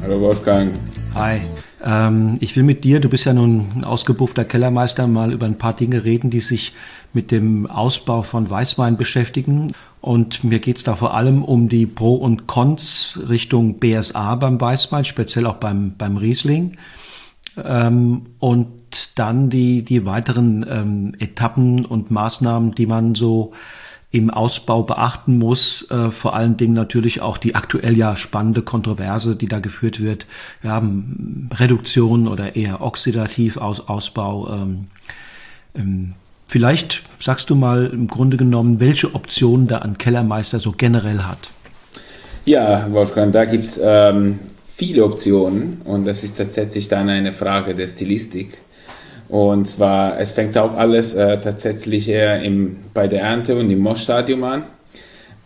Hallo 0.00 0.18
Wolfgang. 0.18 0.72
Hi. 1.14 1.42
Ähm, 1.84 2.36
ich 2.40 2.56
will 2.56 2.62
mit 2.62 2.84
dir, 2.84 3.00
du 3.00 3.08
bist 3.08 3.24
ja 3.24 3.32
nun 3.32 3.70
ein 3.74 3.84
ausgebuffter 3.84 4.44
Kellermeister, 4.44 5.06
mal 5.06 5.32
über 5.32 5.46
ein 5.46 5.56
paar 5.56 5.74
Dinge 5.74 6.04
reden, 6.04 6.30
die 6.30 6.40
sich 6.40 6.72
mit 7.12 7.30
dem 7.30 7.66
Ausbau 7.66 8.22
von 8.22 8.48
Weißwein 8.48 8.96
beschäftigen. 8.96 9.72
Und 10.00 10.44
mir 10.44 10.60
geht 10.60 10.78
es 10.78 10.84
da 10.84 10.96
vor 10.96 11.14
allem 11.14 11.44
um 11.44 11.68
die 11.68 11.86
Pro 11.86 12.14
und 12.14 12.46
Cons 12.46 13.20
Richtung 13.28 13.78
BSA 13.78 14.36
beim 14.36 14.60
Weißwein, 14.60 15.04
speziell 15.04 15.46
auch 15.46 15.56
beim, 15.56 15.94
beim 15.96 16.16
Riesling. 16.16 16.76
Ähm, 17.62 18.26
und 18.38 19.18
dann 19.18 19.50
die, 19.50 19.82
die 19.82 20.06
weiteren 20.06 20.64
ähm, 20.68 21.14
Etappen 21.18 21.84
und 21.84 22.10
Maßnahmen, 22.10 22.74
die 22.74 22.86
man 22.86 23.14
so 23.14 23.52
im 24.10 24.30
Ausbau 24.30 24.82
beachten 24.82 25.38
muss. 25.38 25.88
Äh, 25.90 26.10
vor 26.10 26.34
allen 26.34 26.56
Dingen 26.56 26.74
natürlich 26.74 27.20
auch 27.20 27.38
die 27.38 27.54
aktuell 27.54 27.96
ja 27.96 28.16
spannende 28.16 28.62
Kontroverse, 28.62 29.36
die 29.36 29.48
da 29.48 29.60
geführt 29.60 30.00
wird. 30.00 30.26
Wir 30.62 30.72
haben 30.72 31.48
Reduktion 31.54 32.26
oder 32.26 32.56
eher 32.56 32.80
oxidativ 32.80 33.56
aus 33.56 33.88
Ausbau. 33.88 34.52
Ähm, 34.52 34.86
ähm, 35.74 36.14
vielleicht 36.50 37.04
sagst 37.20 37.48
du 37.48 37.54
mal 37.54 37.86
im 37.86 38.08
Grunde 38.08 38.36
genommen, 38.36 38.80
welche 38.80 39.14
Optionen 39.14 39.68
da 39.68 39.78
ein 39.78 39.98
Kellermeister 39.98 40.58
so 40.58 40.72
generell 40.72 41.20
hat. 41.20 41.50
Ja, 42.44 42.86
Wolfgang, 42.90 43.32
da 43.32 43.44
gibt's 43.44 43.80
ähm, 43.82 44.40
viele 44.74 45.04
Optionen 45.04 45.80
und 45.84 46.06
das 46.06 46.24
ist 46.24 46.38
tatsächlich 46.38 46.88
dann 46.88 47.08
eine 47.08 47.32
Frage 47.32 47.74
der 47.74 47.86
Stilistik. 47.86 48.58
Und 49.28 49.66
zwar, 49.66 50.18
es 50.18 50.32
fängt 50.32 50.58
auch 50.58 50.76
alles 50.76 51.14
äh, 51.14 51.38
tatsächlich 51.38 52.08
eher 52.08 52.42
im, 52.42 52.78
bei 52.94 53.06
der 53.06 53.22
Ernte 53.22 53.56
und 53.56 53.70
im 53.70 53.78
Moschstadium 53.78 54.42
an. 54.42 54.64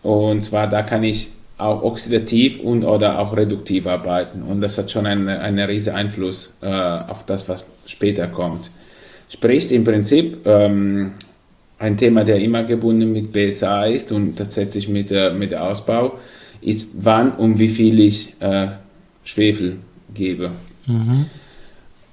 Und 0.01 0.41
zwar, 0.41 0.67
da 0.67 0.81
kann 0.81 1.03
ich 1.03 1.29
auch 1.59 1.83
oxidativ 1.83 2.59
und 2.61 2.83
oder 2.83 3.19
auch 3.19 3.37
reduktiv 3.37 3.85
arbeiten. 3.85 4.41
Und 4.41 4.61
das 4.61 4.79
hat 4.79 4.89
schon 4.89 5.05
einen, 5.05 5.29
einen 5.29 5.59
riesen 5.59 5.93
Einfluss 5.93 6.55
äh, 6.61 6.67
auf 6.67 7.27
das, 7.27 7.47
was 7.47 7.69
später 7.85 8.25
kommt. 8.25 8.71
Sprich, 9.29 9.71
im 9.71 9.83
Prinzip, 9.83 10.45
ähm, 10.45 11.11
ein 11.79 11.97
Thema, 11.97 12.23
der 12.23 12.39
immer 12.39 12.63
gebunden 12.63 13.11
mit 13.11 13.31
BSA 13.31 13.85
ist 13.85 14.11
und 14.11 14.37
tatsächlich 14.37 14.87
mit, 14.87 15.11
äh, 15.11 15.31
mit 15.33 15.51
dem 15.51 15.59
Ausbau, 15.59 16.19
ist, 16.61 16.91
wann 17.01 17.31
und 17.31 17.59
wie 17.59 17.67
viel 17.67 17.99
ich 17.99 18.33
äh, 18.39 18.67
Schwefel 19.23 19.77
gebe. 20.13 20.51
Mhm. 20.85 21.25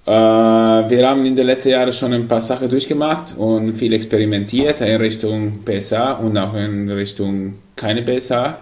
Äh, 0.04 0.10
wir 0.10 1.08
haben 1.08 1.24
in 1.24 1.36
den 1.36 1.46
letzten 1.46 1.70
Jahren 1.70 1.92
schon 1.92 2.12
ein 2.12 2.26
paar 2.26 2.40
Sachen 2.40 2.68
durchgemacht 2.68 3.36
und 3.36 3.72
viel 3.74 3.92
experimentiert 3.92 4.80
in 4.80 4.96
Richtung 4.96 5.60
PSA 5.64 6.14
und 6.14 6.36
auch 6.36 6.54
in 6.54 6.90
Richtung 6.90 7.54
keine 7.76 8.02
PSA. 8.02 8.58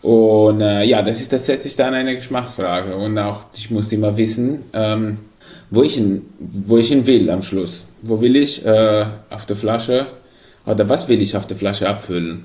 Und 0.00 0.60
äh, 0.60 0.84
ja, 0.84 1.02
das 1.02 1.20
ist 1.20 1.28
tatsächlich 1.28 1.76
dann 1.76 1.92
eine 1.92 2.14
Geschmacksfrage. 2.14 2.96
Und 2.96 3.18
auch, 3.18 3.44
ich 3.54 3.70
muss 3.70 3.92
immer 3.92 4.16
wissen, 4.16 4.62
ähm, 4.72 5.18
wo, 5.70 5.82
ich 5.82 5.94
hin, 5.94 6.22
wo 6.38 6.78
ich 6.78 6.88
hin 6.88 7.06
will 7.06 7.30
am 7.30 7.42
Schluss. 7.42 7.86
Wo 8.02 8.20
will 8.20 8.36
ich 8.36 8.64
äh, 8.64 9.04
auf 9.30 9.46
der 9.46 9.56
Flasche 9.56 10.06
oder 10.66 10.88
was 10.88 11.08
will 11.08 11.20
ich 11.20 11.36
auf 11.36 11.46
der 11.46 11.56
Flasche 11.56 11.88
abfüllen? 11.88 12.44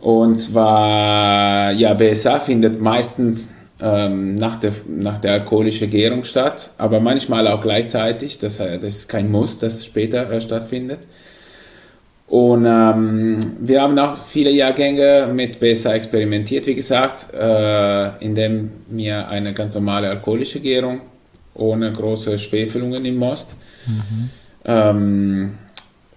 Und 0.00 0.36
zwar, 0.36 1.72
ja, 1.72 1.94
BSA 1.94 2.38
findet 2.38 2.80
meistens 2.80 3.54
ähm, 3.80 4.34
nach, 4.34 4.56
der, 4.56 4.72
nach 4.88 5.18
der 5.18 5.32
alkoholischen 5.32 5.90
Gärung 5.90 6.24
statt, 6.24 6.70
aber 6.78 7.00
manchmal 7.00 7.48
auch 7.48 7.62
gleichzeitig. 7.62 8.38
Das, 8.38 8.58
das 8.58 8.84
ist 8.84 9.08
kein 9.08 9.30
Muss, 9.30 9.58
das 9.58 9.84
später 9.84 10.30
äh, 10.30 10.40
stattfindet. 10.40 11.00
Und 12.28 12.66
ähm, 12.66 13.38
wir 13.60 13.82
haben 13.82 13.98
auch 13.98 14.16
viele 14.16 14.50
Jahrgänge 14.50 15.30
mit 15.32 15.60
BSA 15.60 15.94
experimentiert, 15.94 16.66
wie 16.66 16.74
gesagt, 16.74 17.32
äh, 17.32 18.16
indem 18.18 18.72
wir 18.88 19.28
eine 19.28 19.54
ganz 19.54 19.76
normale 19.76 20.08
alkoholische 20.08 20.58
Gärung 20.60 21.00
ohne 21.56 21.92
große 21.92 22.38
Schwefelungen 22.38 23.04
im 23.04 23.16
Most 23.16 23.56
mhm. 23.86 24.30
ähm, 24.64 25.54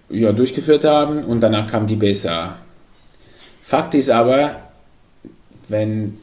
ja, 0.08 0.32
durchgeführt 0.32 0.84
haben 0.84 1.24
und 1.24 1.40
danach 1.40 1.70
kam 1.70 1.86
die 1.86 1.96
BSA. 1.96 2.56
Fakt 3.60 3.94
ist 3.94 4.10
aber, 4.10 4.56
wenn 5.68 6.18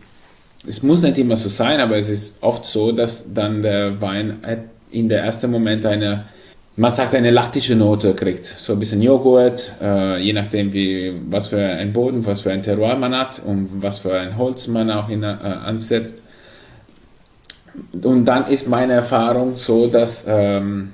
es 0.68 0.84
muss 0.84 1.02
nicht 1.02 1.18
immer 1.18 1.38
so 1.38 1.50
sein, 1.50 1.80
aber 1.80 1.98
es 1.98 2.10
ist 2.10 2.38
oft 2.42 2.66
so, 2.66 2.92
dass 2.92 3.34
dann 3.34 3.62
der 3.62 4.00
Wein 4.02 4.38
in 4.92 5.08
der 5.08 5.24
ersten 5.24 5.50
Moment 5.50 5.86
eine, 5.86 6.26
man 6.76 6.92
sagt 6.92 7.16
eine 7.16 7.32
laktische 7.32 7.76
Note 7.76 8.14
kriegt. 8.14 8.46
So 8.46 8.74
ein 8.74 8.80
bisschen 8.80 9.02
Joghurt, 9.02 9.74
äh, 9.82 10.22
je 10.22 10.34
nachdem 10.34 10.74
wie, 10.74 11.14
was 11.28 11.48
für 11.48 11.62
ein 11.62 11.94
Boden, 11.94 12.26
was 12.26 12.42
für 12.42 12.52
ein 12.52 12.64
Terroir 12.64 12.96
man 12.96 13.16
hat 13.16 13.42
und 13.46 13.82
was 13.82 14.00
für 14.00 14.20
ein 14.20 14.38
Holz 14.38 14.68
man 14.68 14.92
auch 14.92 15.10
in, 15.10 15.24
äh, 15.24 15.28
ansetzt. 15.28 16.22
Und 18.04 18.26
dann 18.26 18.48
ist 18.48 18.68
meine 18.68 18.94
Erfahrung 18.94 19.56
so, 19.56 19.88
dass 19.88 20.26
ähm, 20.28 20.90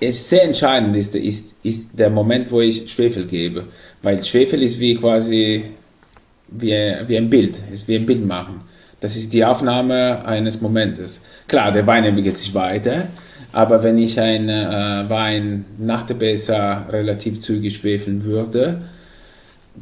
es 0.00 0.28
sehr 0.28 0.44
entscheidend 0.44 0.96
ist, 0.96 1.14
ist, 1.14 1.56
ist 1.62 1.98
der 1.98 2.10
Moment, 2.10 2.50
wo 2.50 2.60
ich 2.60 2.90
Schwefel 2.90 3.24
gebe. 3.26 3.64
Weil 4.02 4.22
Schwefel 4.22 4.62
ist 4.62 4.78
wie 4.78 4.94
quasi 4.96 5.64
wie, 6.48 6.94
wie 7.06 7.16
ein 7.16 7.30
Bild, 7.30 7.60
ist 7.72 7.88
wie 7.88 7.96
ein 7.96 8.06
Bild 8.06 8.26
machen. 8.26 8.60
Das 9.00 9.16
ist 9.16 9.32
die 9.32 9.44
Aufnahme 9.44 10.24
eines 10.24 10.60
Momentes. 10.60 11.20
Klar, 11.48 11.72
der 11.72 11.86
Wein 11.86 12.04
entwickelt 12.04 12.38
sich 12.38 12.54
weiter, 12.54 13.08
aber 13.52 13.82
wenn 13.82 13.98
ich 13.98 14.18
einen 14.18 14.48
äh, 14.48 15.08
Wein 15.08 15.64
nach 15.78 16.02
der 16.02 16.14
BSA 16.14 16.86
relativ 16.90 17.40
zügig 17.40 17.76
schwefeln 17.76 18.24
würde, 18.24 18.80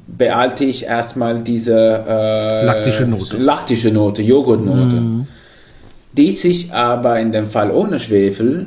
behalte 0.07 0.65
ich 0.65 0.86
erstmal 0.86 1.41
diese 1.41 2.05
äh, 2.07 2.65
laktische 2.65 3.07
Note, 3.07 3.36
laktische 3.36 3.93
Note 3.93 4.23
Joghurtnote, 4.23 4.97
mm. 4.97 5.27
Die 6.16 6.32
sich 6.32 6.73
aber 6.73 7.19
in 7.19 7.32
dem 7.32 7.47
Fall 7.47 7.70
ohne 7.70 7.99
Schwefel 7.99 8.66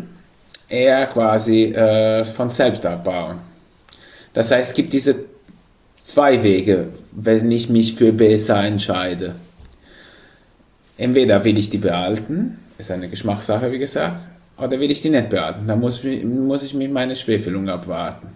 eher 0.70 1.06
quasi 1.08 1.66
äh, 1.66 2.26
von 2.26 2.50
selbst 2.50 2.86
abbauen. 2.86 3.38
Das 4.34 4.52
heißt, 4.52 4.70
es 4.70 4.76
gibt 4.76 4.94
diese 4.94 5.16
zwei 6.00 6.44
Wege, 6.44 6.90
wenn 7.12 7.50
ich 7.52 7.70
mich 7.70 7.96
für 7.96 8.12
BSA 8.12 8.66
entscheide. 8.66 9.36
entweder 10.98 11.44
will 11.44 11.58
ich 11.58 11.70
die 11.70 11.78
behalten, 11.78 12.58
ist 12.78 12.92
eine 12.92 13.08
Geschmackssache, 13.08 13.72
wie 13.72 13.80
gesagt, 13.80 14.28
oder 14.58 14.80
will 14.80 14.92
ich 14.92 15.02
die 15.02 15.10
nicht 15.10 15.30
behalten. 15.30 15.68
Dann 15.68 15.80
muss, 15.80 16.04
muss 16.04 16.64
ich 16.64 16.74
mit 16.74 16.92
meiner 16.92 17.16
Schwefelung 17.16 17.70
abwarten. 17.70 18.28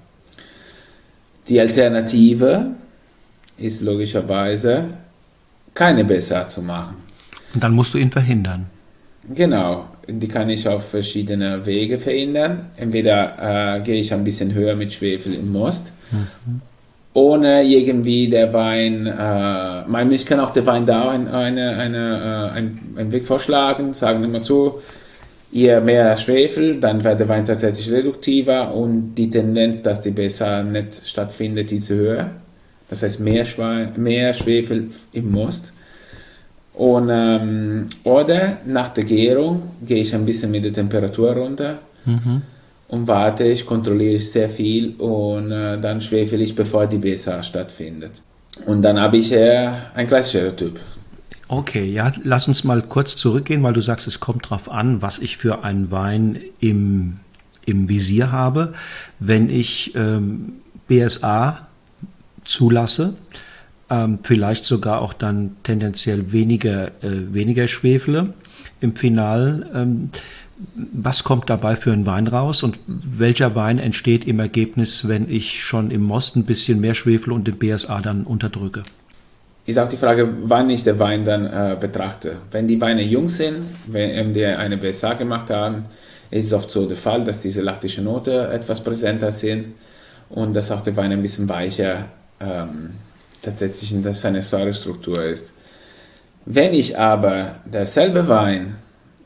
Die 1.47 1.59
Alternative 1.59 2.75
ist 3.57 3.81
logischerweise, 3.81 4.85
keine 5.73 6.05
besser 6.05 6.47
zu 6.47 6.61
machen. 6.61 6.95
Und 7.53 7.63
dann 7.63 7.73
musst 7.73 7.93
du 7.93 7.97
ihn 7.97 8.11
verhindern. 8.11 8.67
Genau, 9.30 9.85
die 10.07 10.27
kann 10.27 10.49
ich 10.49 10.68
auf 10.68 10.89
verschiedene 10.89 11.65
Wege 11.65 11.98
verhindern. 11.98 12.72
Entweder 12.77 13.77
äh, 13.77 13.81
gehe 13.81 13.99
ich 13.99 14.14
ein 14.14 14.23
bisschen 14.23 14.53
höher 14.53 14.76
mit 14.76 14.91
Schwefel 14.93 15.34
im 15.35 15.52
Most, 15.52 15.93
mhm. 16.11 16.61
ohne 17.14 17.64
irgendwie 17.64 18.27
der 18.27 18.52
Wein, 18.53 19.06
äh, 19.06 20.14
ich 20.15 20.26
kann 20.26 20.39
auch 20.39 20.49
der 20.49 20.65
Wein 20.65 20.85
da 20.85 21.11
eine, 21.11 21.31
eine, 21.34 21.77
eine, 21.77 22.49
äh, 22.52 22.57
einen, 22.57 22.95
einen 22.98 23.11
Weg 23.11 23.26
vorschlagen, 23.26 23.93
sagen 23.93 24.23
immer 24.23 24.41
zu, 24.41 24.81
ihr 25.52 25.81
mehr 25.81 26.15
Schwefel, 26.18 26.80
dann 26.80 27.03
wird 27.03 27.19
der 27.19 27.30
Wein 27.30 27.45
tatsächlich 27.45 27.91
reduktiver 27.91 28.73
und 28.73 29.15
die 29.15 29.30
Tendenz, 29.30 29.84
dass 29.84 30.02
die 30.02 30.11
besser 30.11 30.64
nicht 30.64 31.06
stattfindet, 31.06 31.72
ist 31.72 31.89
höher. 31.89 32.30
Das 32.89 33.03
heißt 33.03 33.19
mehr, 33.19 33.45
Schwein, 33.45 33.93
mehr 33.98 34.34
Schwefel 34.34 34.89
im 35.14 35.31
Most. 35.31 35.73
Und, 36.73 37.10
ähm, 37.11 37.85
oder 38.03 38.57
nach 38.65 38.89
der 38.89 39.03
Gärung 39.03 39.61
gehe 39.85 40.02
ich 40.02 40.15
ein 40.15 40.26
bisschen 40.26 40.52
mit 40.52 40.64
der 40.64 40.72
Temperatur 40.72 41.34
runter 41.34 41.80
mhm. 42.06 42.41
und 42.88 43.07
warte, 43.07 43.43
ich 43.43 43.65
kontrolliere 43.65 44.19
sehr 44.19 44.48
viel 44.48 44.95
und 44.95 45.52
äh, 45.52 45.80
dann 45.80 45.99
schwefel 45.99 46.41
ich, 46.41 46.56
bevor 46.56 46.88
die 46.88 46.98
BSA 46.98 47.43
stattfindet. 47.43 48.22
Und 48.65 48.81
dann 48.81 48.99
habe 48.99 49.18
ich 49.18 49.31
eher 49.31 49.91
ein 49.95 50.07
klassischer 50.07 50.56
Typ. 50.56 50.80
Okay, 51.48 51.84
ja, 51.84 52.14
lass 52.23 52.48
uns 52.48 52.64
mal 52.64 52.81
kurz 52.81 53.18
zurückgehen, 53.18 53.61
weil 53.64 53.73
du 53.73 53.81
sagst, 53.81 54.07
es 54.07 54.22
kommt 54.22 54.45
darauf 54.45 54.72
an, 54.72 55.02
was 55.02 55.19
ich 55.19 55.35
für 55.35 55.65
einen 55.65 55.91
Wein 55.91 56.39
im, 56.61 57.15
im 57.65 57.89
Visier 57.89 58.31
habe. 58.31 58.73
Wenn 59.19 59.49
ich 59.49 59.93
ähm, 59.95 60.53
BSA 60.88 61.68
zulasse, 62.45 63.18
ähm, 63.91 64.19
vielleicht 64.23 64.63
sogar 64.63 65.01
auch 65.01 65.13
dann 65.13 65.57
tendenziell 65.63 66.31
weniger, 66.31 66.88
äh, 67.03 67.34
weniger 67.34 67.68
Schwefele 67.68 68.34
im 68.80 68.95
Final. 68.95 69.69
Ähm, 69.76 70.09
was 70.93 71.23
kommt 71.23 71.49
dabei 71.49 71.76
für 71.76 71.91
ein 71.91 72.05
Wein 72.05 72.27
raus 72.27 72.63
und 72.63 72.80
welcher 72.88 73.55
Wein 73.55 73.80
entsteht 73.80 74.26
im 74.26 74.39
Ergebnis, 74.39 75.07
wenn 75.07 75.30
ich 75.30 75.63
schon 75.63 75.91
im 75.91 76.03
Most 76.03 76.35
ein 76.35 76.45
bisschen 76.45 76.80
mehr 76.80 76.93
Schwefel 76.93 77.34
und 77.34 77.47
den 77.47 77.57
BSA 77.57 77.99
dann 77.99 78.23
unterdrücke? 78.23 78.84
Ist 79.65 79.77
auch 79.77 79.88
die 79.88 79.97
Frage, 79.97 80.27
wann 80.43 80.69
ich 80.69 80.84
den 80.84 80.97
Wein 80.97 81.26
dann 81.26 81.45
äh, 81.45 81.77
betrachte. 81.80 82.38
Wenn 82.51 82.68
die 82.68 82.80
Weine 82.80 83.03
jung 83.03 83.27
sind, 83.27 83.57
wenn 83.88 84.34
die 84.34 84.45
eine 84.45 84.77
BSA 84.77 85.13
gemacht 85.13 85.49
haben, 85.49 85.84
ist 86.30 86.45
es 86.45 86.53
oft 86.53 86.69
so 86.69 86.88
der 86.88 86.97
Fall, 86.97 87.23
dass 87.23 87.41
diese 87.41 87.61
laktische 87.61 88.01
Note 88.01 88.47
etwas 88.47 88.84
präsenter 88.84 89.31
sind 89.31 89.68
und 90.30 90.55
dass 90.55 90.72
auch 90.72 90.81
der 90.81 90.95
Wein 90.95 91.11
ein 91.11 91.22
bisschen 91.22 91.49
weicher 91.49 92.05
ähm, 92.39 92.91
tatsächlich 93.41 94.01
dass 94.01 94.22
seine 94.22 94.41
Säurestruktur 94.41 95.23
ist. 95.23 95.53
Wenn 96.45 96.73
ich 96.73 96.97
aber 96.97 97.55
derselbe 97.65 98.27
Wein, 98.27 98.76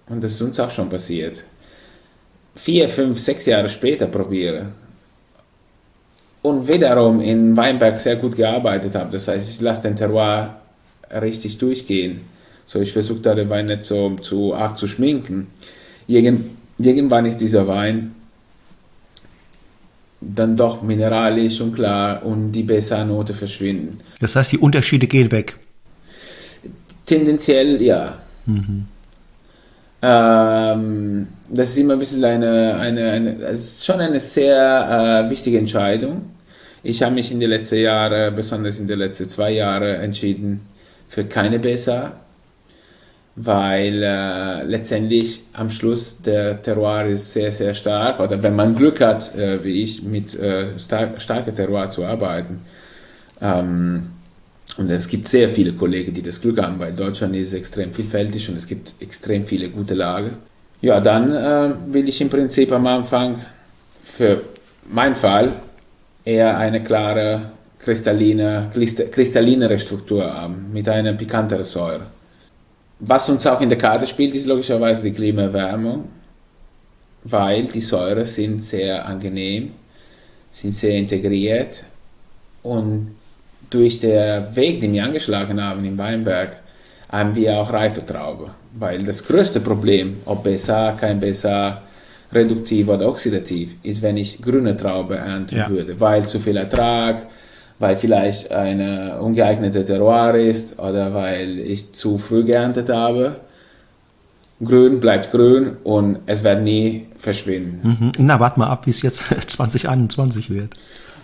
und 0.07 0.23
das 0.23 0.33
ist 0.33 0.41
uns 0.41 0.59
auch 0.59 0.69
schon 0.69 0.89
passiert, 0.89 1.43
vier, 2.55 2.87
fünf, 2.89 3.19
sechs 3.19 3.45
Jahre 3.45 3.69
später 3.69 4.07
probiere 4.07 4.67
und 6.41 6.67
wiederum 6.67 7.21
in 7.21 7.55
Weinberg 7.55 7.97
sehr 7.97 8.15
gut 8.17 8.35
gearbeitet 8.35 8.95
habe, 8.95 9.11
das 9.11 9.27
heißt, 9.27 9.49
ich 9.49 9.61
lasse 9.61 9.83
den 9.83 9.95
Terroir 9.95 10.61
richtig 11.09 11.57
durchgehen, 11.57 12.21
so 12.65 12.79
ich 12.79 12.91
versuche 12.91 13.19
da 13.19 13.35
den 13.35 13.49
Wein 13.49 13.65
nicht 13.65 13.83
so 13.83 14.15
zu 14.15 14.53
arg 14.53 14.77
zu 14.77 14.87
schminken. 14.87 15.47
irgendwann 16.07 17.25
ist 17.25 17.39
dieser 17.39 17.67
Wein 17.67 18.15
dann 20.33 20.55
doch 20.55 20.81
mineralisch 20.81 21.61
und 21.61 21.75
klar 21.75 22.25
und 22.25 22.51
die 22.51 22.63
bessere 22.63 23.05
Note 23.05 23.33
verschwinden. 23.33 23.99
Das 24.19 24.35
heißt, 24.35 24.51
die 24.51 24.57
Unterschiede 24.57 25.07
gehen 25.07 25.31
weg? 25.31 25.57
Tendenziell 27.05 27.81
ja. 27.81 28.17
Mhm. 28.45 28.85
Ähm, 30.01 31.27
das 31.49 31.69
ist 31.69 31.77
immer 31.77 31.93
ein 31.93 31.99
bisschen 31.99 32.23
eine, 32.23 32.75
eine, 32.75 33.11
eine 33.11 33.35
das 33.35 33.53
ist 33.53 33.85
schon 33.85 33.99
eine 33.99 34.19
sehr 34.19 35.25
äh, 35.25 35.29
wichtige 35.29 35.57
Entscheidung. 35.57 36.29
Ich 36.83 37.01
habe 37.01 37.15
mich 37.15 37.31
in 37.31 37.39
den 37.39 37.49
letzten 37.49 37.79
Jahren, 37.79 38.35
besonders 38.35 38.79
in 38.79 38.87
den 38.87 38.99
letzten 38.99 39.27
zwei 39.27 39.51
Jahren, 39.51 40.01
entschieden 40.01 40.61
für 41.07 41.25
keine 41.25 41.59
besser 41.59 42.24
weil 43.35 44.01
äh, 44.01 44.63
letztendlich 44.63 45.41
am 45.53 45.69
Schluss 45.69 46.21
der 46.21 46.61
Terroir 46.61 47.05
ist 47.05 47.33
sehr, 47.33 47.51
sehr 47.51 47.73
stark. 47.73 48.19
Oder 48.19 48.41
wenn 48.41 48.55
man 48.55 48.75
Glück 48.75 49.01
hat, 49.01 49.35
äh, 49.35 49.61
wie 49.63 49.83
ich, 49.83 50.03
mit 50.03 50.39
äh, 50.39 50.67
star 50.79 51.19
starker 51.19 51.53
Terroir 51.53 51.89
zu 51.89 52.05
arbeiten. 52.05 52.61
Ähm, 53.41 54.03
und 54.77 54.89
es 54.89 55.07
gibt 55.07 55.27
sehr 55.27 55.49
viele 55.49 55.73
Kollegen, 55.73 56.13
die 56.13 56.21
das 56.21 56.41
Glück 56.41 56.61
haben, 56.61 56.79
weil 56.79 56.93
Deutschland 56.93 57.35
ist 57.35 57.53
extrem 57.53 57.91
vielfältig 57.91 58.49
und 58.49 58.55
es 58.55 58.67
gibt 58.67 58.95
extrem 58.99 59.45
viele 59.45 59.69
gute 59.69 59.93
Lager. 59.93 60.31
Ja, 60.81 60.99
dann 60.99 61.33
äh, 61.33 61.93
will 61.93 62.07
ich 62.07 62.19
im 62.21 62.29
Prinzip 62.29 62.71
am 62.71 62.87
Anfang 62.87 63.39
für 64.03 64.41
meinen 64.91 65.15
Fall 65.15 65.51
eher 66.23 66.57
eine 66.57 66.83
klare, 66.83 67.41
kristalline, 67.79 68.71
kristallinere 69.11 69.77
Struktur 69.77 70.33
haben, 70.33 70.67
mit 70.73 70.87
einer 70.89 71.13
pikanteren 71.13 71.63
Säure. 71.63 72.03
Was 72.99 73.29
uns 73.29 73.45
auch 73.45 73.61
in 73.61 73.69
der 73.69 73.77
Karte 73.77 74.07
spielt, 74.07 74.33
ist 74.35 74.45
logischerweise 74.45 75.03
die 75.03 75.11
Klimaerwärmung, 75.11 76.09
weil 77.23 77.63
die 77.63 77.81
Säuren 77.81 78.25
sind 78.25 78.63
sehr 78.63 79.05
angenehm, 79.05 79.71
sind 80.49 80.73
sehr 80.73 80.97
integriert 80.97 81.83
und 82.63 83.15
durch 83.69 83.99
den 83.99 84.55
Weg, 84.55 84.79
den 84.81 84.93
wir 84.93 85.03
angeschlagen 85.03 85.61
haben 85.61 85.83
in 85.83 85.97
Weinberg, 85.97 86.57
haben 87.11 87.35
wir 87.35 87.57
auch 87.57 87.71
reife 87.71 88.05
Trauben. 88.05 88.51
Weil 88.77 88.99
das 88.99 89.25
größte 89.25 89.59
Problem, 89.61 90.17
ob 90.25 90.43
BSA, 90.43 90.93
kein 90.93 91.19
BSA, 91.19 91.81
reduktiv 92.33 92.87
oder 92.89 93.07
oxidativ, 93.07 93.75
ist, 93.83 94.01
wenn 94.01 94.17
ich 94.17 94.41
grüne 94.41 94.75
Traube 94.75 95.15
ernten 95.15 95.57
ja. 95.57 95.69
würde, 95.69 95.99
weil 95.99 96.27
zu 96.27 96.39
viel 96.39 96.57
Ertrag, 96.57 97.27
weil 97.79 97.95
vielleicht 97.95 98.51
eine 98.51 99.19
ungeeignete 99.19 99.83
Terroir 99.83 100.35
ist 100.35 100.79
oder 100.79 101.13
weil 101.13 101.59
ich 101.59 101.93
zu 101.93 102.17
früh 102.17 102.43
geerntet 102.43 102.89
habe. 102.89 103.37
Grün 104.63 105.01
bleibt 105.01 105.31
grün 105.31 105.75
und 105.83 106.19
es 106.27 106.43
wird 106.43 106.63
nie 106.63 107.07
verschwinden. 107.17 107.97
Mhm. 107.99 108.11
Na, 108.19 108.39
warte 108.39 108.59
mal 108.59 108.69
ab, 108.69 108.85
wie 108.85 108.91
es 108.91 109.01
jetzt 109.01 109.21
2021 109.47 110.49
wird. 110.49 110.73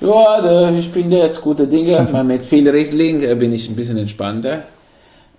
Ja, 0.02 0.70
ich 0.72 0.92
bin 0.92 1.12
jetzt 1.12 1.42
gute 1.42 1.68
Dinge. 1.68 2.08
Mit 2.26 2.46
viel 2.46 2.68
Riesling 2.70 3.22
äh, 3.22 3.36
bin 3.36 3.54
ich 3.54 3.70
ein 3.70 3.76
bisschen 3.76 3.98
entspannter. 3.98 4.64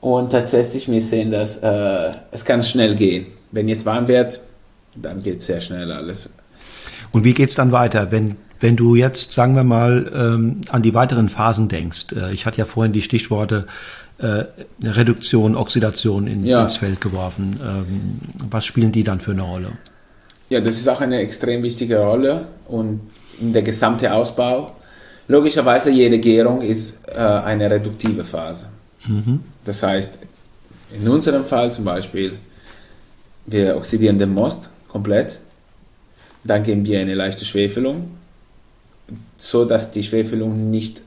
Und 0.01 0.31
tatsächlich, 0.31 0.91
wir 0.91 1.03
sehen, 1.03 1.31
dass 1.31 1.59
äh, 1.59 2.11
es 2.31 2.45
kann 2.45 2.63
schnell 2.63 2.95
gehen. 2.95 3.27
Wenn 3.51 3.69
jetzt 3.69 3.85
warm 3.87 4.09
wird, 4.09 4.41
dann 4.97 5.23
geht 5.23 5.37
es 5.37 5.47
sehr 5.47 5.61
schnell 5.61 5.93
alles. 5.93 6.33
Und 7.13 7.25
wie 7.25 7.35
geht 7.35 7.51
es 7.51 7.55
dann 7.55 7.73
weiter, 7.73 8.11
wenn 8.11 8.37
wenn 8.63 8.77
du 8.77 8.95
jetzt, 8.95 9.33
sagen 9.33 9.55
wir 9.57 9.65
mal, 9.65 10.11
ähm, 10.15 10.61
an 10.69 10.83
die 10.83 10.95
weiteren 10.95 11.29
Phasen 11.29 11.69
denkst, 11.69 12.13
äh, 12.13 12.33
ich 12.33 12.47
hatte 12.47 12.59
ja 12.59 12.65
vorhin 12.65 12.93
die 12.93 13.03
Stichworte 13.03 13.67
äh, 14.19 14.45
Reduktion, 14.83 15.57
Oxidation 15.57 16.27
in, 16.29 16.45
ja. 16.45 16.63
ins 16.63 16.77
Feld 16.77 17.01
geworfen. 17.01 17.59
Ähm, 17.61 18.21
was 18.51 18.65
spielen 18.65 18.93
die 18.93 19.03
dann 19.03 19.21
für 19.21 19.33
eine 19.33 19.43
Rolle? 19.43 19.73
Ja, 20.49 20.61
das 20.61 20.77
ist 20.77 20.89
auch 20.89 21.01
eine 21.01 21.19
extrem 21.19 21.63
wichtige 21.63 21.99
Rolle 21.99 22.47
und 22.69 23.01
in 23.41 23.53
der 23.53 23.63
gesamte 23.63 24.13
Ausbau. 24.13 24.77
Logischerweise, 25.27 25.91
jede 25.91 26.19
Gärung 26.19 26.63
ist 26.63 26.99
äh, 27.09 27.19
eine 27.19 27.71
reduktive 27.71 28.25
Phase. 28.25 28.67
Mhm. 29.07 29.41
Das 29.65 29.83
heißt, 29.83 30.21
in 30.95 31.09
unserem 31.09 31.45
Fall 31.45 31.71
zum 31.71 31.85
Beispiel, 31.85 32.35
wir 33.47 33.77
oxidieren 33.77 34.19
den 34.19 34.35
Most 34.35 34.71
komplett, 34.89 35.41
dann 36.45 36.63
geben 36.63 36.87
wir 36.87 37.01
eine 37.01 37.15
leichte 37.15 37.45
Schwefelung 37.45 38.22
so 39.43 39.65
dass 39.65 39.91
die 39.91 40.05
Schwefelung 40.05 40.71
nicht 40.71 41.03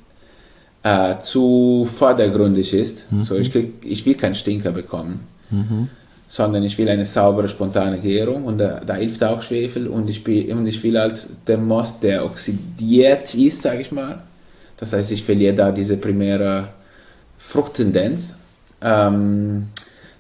äh, 0.84 1.18
zu 1.20 1.88
vordergründig 1.90 2.74
ist. 2.74 3.10
Mhm. 3.12 3.24
So, 3.24 3.36
ich, 3.38 3.50
krieg, 3.50 3.74
ich 3.86 4.06
will 4.06 4.16
keinen 4.16 4.36
Stinker 4.36 4.72
bekommen, 4.72 5.22
mhm. 5.50 5.88
sondern 6.28 6.64
ich 6.64 6.78
will 6.78 6.90
eine 6.90 7.06
saubere, 7.06 7.48
spontane 7.48 7.98
Gärung 7.98 8.44
und 8.44 8.58
da, 8.58 8.82
da 8.86 8.96
hilft 8.96 9.24
auch 9.24 9.42
Schwefel 9.42 9.88
und 9.88 10.10
ich, 10.10 10.28
und 10.52 10.68
ich 10.68 10.84
will 10.84 11.00
halt 11.00 11.26
den 11.48 11.66
Most, 11.66 12.04
der 12.04 12.26
oxidiert 12.26 13.34
ist, 13.36 13.62
sage 13.62 13.80
ich 13.80 13.94
mal. 13.94 14.22
Das 14.76 14.92
heißt, 14.92 15.14
ich 15.14 15.24
verliere 15.24 15.56
da 15.56 15.72
diese 15.72 15.96
primäre 15.96 16.68
Fruchttendenz. 17.38 18.36
Ähm, 18.82 19.68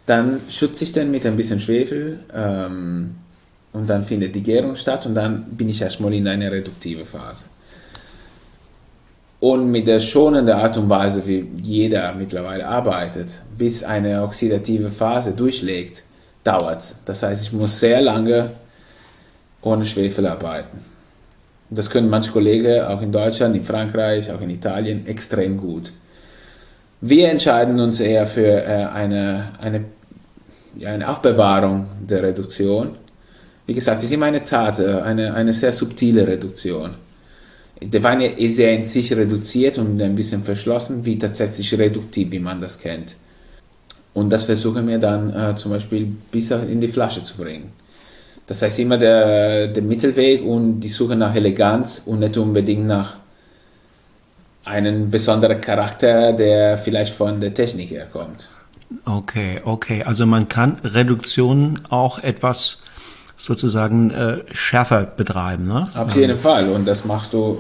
dann 0.05 0.39
schütze 0.49 0.85
ich 0.85 0.93
den 0.93 1.11
mit 1.11 1.25
ein 1.25 1.35
bisschen 1.35 1.59
Schwefel 1.59 2.21
ähm, 2.33 3.15
und 3.73 3.89
dann 3.89 4.05
findet 4.05 4.33
die 4.33 4.43
Gärung 4.43 4.77
statt 4.77 5.05
und 5.05 5.15
dann 5.15 5.43
bin 5.57 5.67
ich 5.67 5.81
erstmal 5.81 6.13
in 6.13 6.25
einer 6.29 6.49
reduktive 6.49 7.03
Phase. 7.03 7.45
Und 9.45 9.69
mit 9.69 9.85
der 9.85 9.99
schonenden 9.99 10.55
Art 10.55 10.75
und 10.75 10.89
Weise, 10.89 11.27
wie 11.27 11.47
jeder 11.61 12.15
mittlerweile 12.15 12.65
arbeitet, 12.65 13.43
bis 13.55 13.83
eine 13.83 14.23
oxidative 14.23 14.89
Phase 14.89 15.33
durchlegt, 15.33 16.01
dauert 16.43 16.79
es. 16.79 16.97
Das 17.05 17.21
heißt, 17.21 17.43
ich 17.43 17.53
muss 17.53 17.79
sehr 17.79 18.01
lange 18.01 18.49
ohne 19.61 19.85
Schwefel 19.85 20.25
arbeiten. 20.25 20.79
Das 21.69 21.91
können 21.91 22.09
manche 22.09 22.31
Kollegen 22.31 22.85
auch 22.85 23.03
in 23.03 23.11
Deutschland, 23.11 23.55
in 23.55 23.63
Frankreich, 23.63 24.31
auch 24.31 24.41
in 24.41 24.49
Italien 24.49 25.05
extrem 25.05 25.57
gut. 25.57 25.93
Wir 27.01 27.29
entscheiden 27.29 27.79
uns 27.79 27.99
eher 27.99 28.25
für 28.25 28.47
äh, 28.47 28.85
eine, 28.85 29.49
eine, 29.61 29.85
ja, 30.75 30.89
eine 30.89 31.07
Aufbewahrung 31.07 31.85
der 32.01 32.23
Reduktion. 32.23 32.97
Wie 33.67 33.75
gesagt, 33.75 33.99
es 33.99 34.05
ist 34.05 34.13
immer 34.13 34.25
eine 34.25 34.41
zarte, 34.41 35.03
eine, 35.03 35.35
eine 35.35 35.53
sehr 35.53 35.71
subtile 35.71 36.27
Reduktion. 36.27 36.95
Der 37.81 38.03
Wein 38.03 38.21
ist 38.21 38.57
ja 38.57 38.69
in 38.69 38.83
sich 38.83 39.11
reduziert 39.11 39.77
und 39.77 40.01
ein 40.01 40.15
bisschen 40.15 40.43
verschlossen, 40.43 41.05
wie 41.05 41.17
tatsächlich 41.17 41.77
reduktiv, 41.77 42.31
wie 42.31 42.39
man 42.39 42.61
das 42.61 42.79
kennt. 42.79 43.15
Und 44.13 44.29
das 44.29 44.45
versuchen 44.45 44.87
wir 44.87 44.97
dann 44.97 45.33
äh, 45.33 45.55
zum 45.55 45.71
Beispiel 45.71 46.07
bis 46.31 46.51
in 46.51 46.79
die 46.79 46.87
Flasche 46.87 47.21
zu 47.21 47.35
bringen. 47.35 47.71
Das 48.47 48.61
heißt 48.61 48.79
immer 48.79 48.97
der, 48.97 49.67
der 49.67 49.83
Mittelweg 49.83 50.43
und 50.43 50.79
die 50.79 50.87
Suche 50.87 51.15
nach 51.15 51.35
Eleganz 51.35 52.03
und 52.05 52.19
nicht 52.19 52.37
unbedingt 52.37 52.87
nach 52.87 53.17
einem 54.63 55.09
besonderen 55.09 55.59
Charakter, 55.59 56.33
der 56.33 56.77
vielleicht 56.77 57.13
von 57.13 57.39
der 57.39 57.53
Technik 57.53 57.91
herkommt. 57.91 58.49
Okay, 59.05 59.61
okay. 59.63 60.03
Also 60.03 60.25
man 60.25 60.47
kann 60.47 60.79
Reduktion 60.83 61.81
auch 61.89 62.19
etwas 62.19 62.79
sozusagen 63.37 64.11
äh, 64.11 64.37
schärfer 64.51 65.03
betreiben, 65.03 65.67
ne? 65.67 65.89
Auf 65.95 66.15
jeden 66.15 66.37
Fall. 66.37 66.69
Und 66.69 66.85
das 66.87 67.05
machst 67.05 67.33
du, 67.33 67.59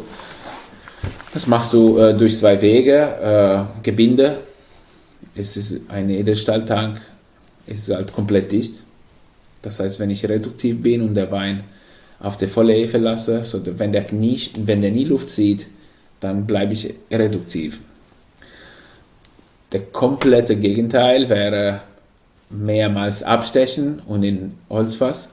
das 1.33 1.47
machst 1.47 1.73
du 1.73 1.97
äh, 1.97 2.13
durch 2.13 2.37
zwei 2.37 2.61
Wege. 2.61 3.65
Äh, 3.77 3.83
Gebinde, 3.83 4.37
es 5.35 5.57
ist 5.57 5.81
ein 5.89 6.09
Edelstahltank, 6.09 6.99
es 7.67 7.87
ist 7.87 7.95
halt 7.95 8.13
komplett 8.13 8.51
dicht. 8.51 8.85
Das 9.61 9.79
heißt, 9.79 9.99
wenn 9.99 10.09
ich 10.09 10.27
reduktiv 10.27 10.81
bin 10.81 11.01
und 11.01 11.15
der 11.15 11.31
Wein 11.31 11.63
auf 12.19 12.37
der 12.37 12.47
volle 12.47 12.73
Hefe 12.73 12.97
lasse, 12.97 13.43
so 13.43 13.61
wenn, 13.77 13.91
der 13.91 14.05
nie, 14.11 14.39
wenn 14.59 14.81
der 14.81 14.91
nie 14.91 15.05
Luft 15.05 15.29
zieht, 15.29 15.67
dann 16.19 16.45
bleibe 16.45 16.73
ich 16.73 16.93
reduktiv. 17.11 17.81
Der 19.71 19.81
komplette 19.81 20.55
Gegenteil 20.55 21.27
wäre 21.29 21.81
mehrmals 22.49 23.23
abstechen 23.23 24.01
und 24.05 24.23
in 24.23 24.53
Holzfass. 24.69 25.29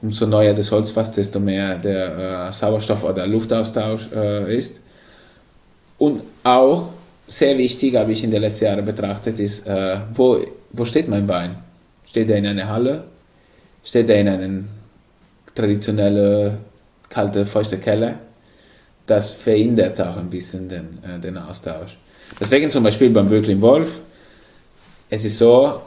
Umso 0.00 0.26
neuer 0.26 0.54
das 0.54 0.70
Holzfass, 0.70 1.12
desto 1.12 1.40
mehr 1.40 1.76
der 1.76 2.48
äh, 2.48 2.52
Sauerstoff- 2.52 3.04
oder 3.04 3.26
Luftaustausch 3.26 4.08
äh, 4.14 4.56
ist. 4.56 4.80
Und 5.98 6.22
auch 6.44 6.90
sehr 7.26 7.58
wichtig, 7.58 7.96
habe 7.96 8.12
ich 8.12 8.22
in 8.22 8.30
den 8.30 8.40
letzten 8.42 8.66
Jahren 8.66 8.84
betrachtet, 8.84 9.40
ist, 9.40 9.66
äh, 9.66 9.98
wo, 10.12 10.38
wo 10.72 10.84
steht 10.84 11.08
mein 11.08 11.26
Wein? 11.28 11.56
Steht 12.06 12.30
er 12.30 12.36
in 12.36 12.46
einer 12.46 12.68
Halle? 12.68 13.04
Steht 13.84 14.08
er 14.08 14.20
in 14.20 14.28
einem 14.28 14.68
traditionellen, 15.54 16.58
kalten, 17.08 17.44
feuchten 17.44 17.80
Keller? 17.80 18.14
Das 19.04 19.32
verhindert 19.32 20.00
auch 20.00 20.16
ein 20.16 20.30
bisschen 20.30 20.68
den, 20.68 20.88
äh, 21.02 21.18
den 21.18 21.36
Austausch. 21.36 21.96
Deswegen 22.38 22.70
zum 22.70 22.84
Beispiel 22.84 23.10
beim 23.10 23.28
Böcklin 23.28 23.60
Wolf, 23.60 24.00
es 25.10 25.24
ist 25.24 25.38
so, 25.38 25.82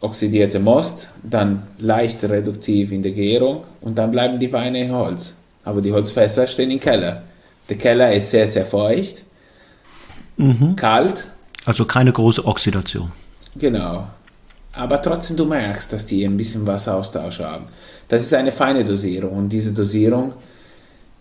oxidierte 0.00 0.60
Most, 0.60 1.10
dann 1.22 1.62
leicht 1.78 2.22
reduktiv 2.24 2.92
in 2.92 3.02
der 3.02 3.12
Gärung 3.12 3.62
und 3.80 3.96
dann 3.96 4.10
bleiben 4.10 4.38
die 4.38 4.52
Weine 4.52 4.82
in 4.82 4.92
Holz. 4.92 5.36
Aber 5.64 5.80
die 5.80 5.92
Holzfässer 5.92 6.46
stehen 6.46 6.70
im 6.70 6.80
Keller. 6.80 7.22
Der 7.68 7.76
Keller 7.76 8.12
ist 8.12 8.30
sehr, 8.30 8.46
sehr 8.46 8.64
feucht, 8.64 9.24
mhm. 10.36 10.76
kalt. 10.76 11.28
Also 11.64 11.84
keine 11.84 12.12
große 12.12 12.44
Oxidation. 12.44 13.10
Genau. 13.56 14.06
Aber 14.72 15.00
trotzdem 15.00 15.36
du 15.36 15.46
merkst, 15.46 15.92
dass 15.92 16.06
die 16.06 16.24
ein 16.24 16.36
bisschen 16.36 16.66
Wasseraustausch 16.66 17.40
haben. 17.40 17.64
Das 18.08 18.22
ist 18.22 18.34
eine 18.34 18.52
feine 18.52 18.84
Dosierung 18.84 19.32
und 19.32 19.48
diese 19.48 19.72
Dosierung, 19.72 20.34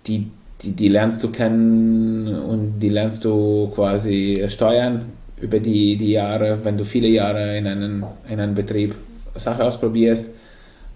die, 0.06 0.30
die, 0.62 0.74
die 0.74 0.90
lernst 0.90 1.24
du 1.24 1.32
kennen 1.32 2.28
und 2.28 2.80
die 2.80 2.90
lernst 2.90 3.24
du 3.26 3.72
quasi 3.74 4.46
steuern 4.50 5.00
über 5.42 5.60
die, 5.60 5.98
die 5.98 6.12
Jahre, 6.12 6.60
wenn 6.64 6.78
du 6.78 6.84
viele 6.84 7.08
Jahre 7.08 7.58
in 7.58 7.68
einem, 7.68 8.06
in 8.30 8.40
einem 8.40 8.56
Betrieb 8.56 8.96
Sachen 9.36 9.62
ausprobierst 9.64 10.32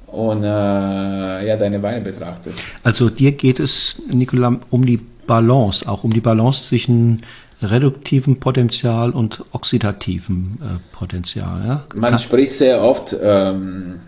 und 0.08 0.44
äh, 0.44 0.48
ja, 0.48 1.58
deine 1.58 1.82
Weine 1.84 2.02
betrachtest. 2.02 2.62
Also 2.84 3.10
dir 3.10 3.34
geht 3.34 3.60
es, 3.60 4.02
Nicola, 4.10 4.60
um 4.70 4.86
die 4.86 5.00
Balance, 5.28 5.88
auch 5.88 6.04
um 6.04 6.12
die 6.12 6.22
Balance 6.22 6.66
zwischen 6.66 7.24
reduktivem 7.62 8.38
Potenzial 8.40 9.12
und 9.12 9.44
oxidativem 9.52 10.58
äh, 10.62 10.96
Potenzial. 10.96 11.62
Ja? 11.66 11.86
Man 11.94 12.12
Kann 12.12 12.20
spricht 12.20 12.54
sehr 12.54 12.82
oft 12.82 13.16
ähm, 13.22 14.00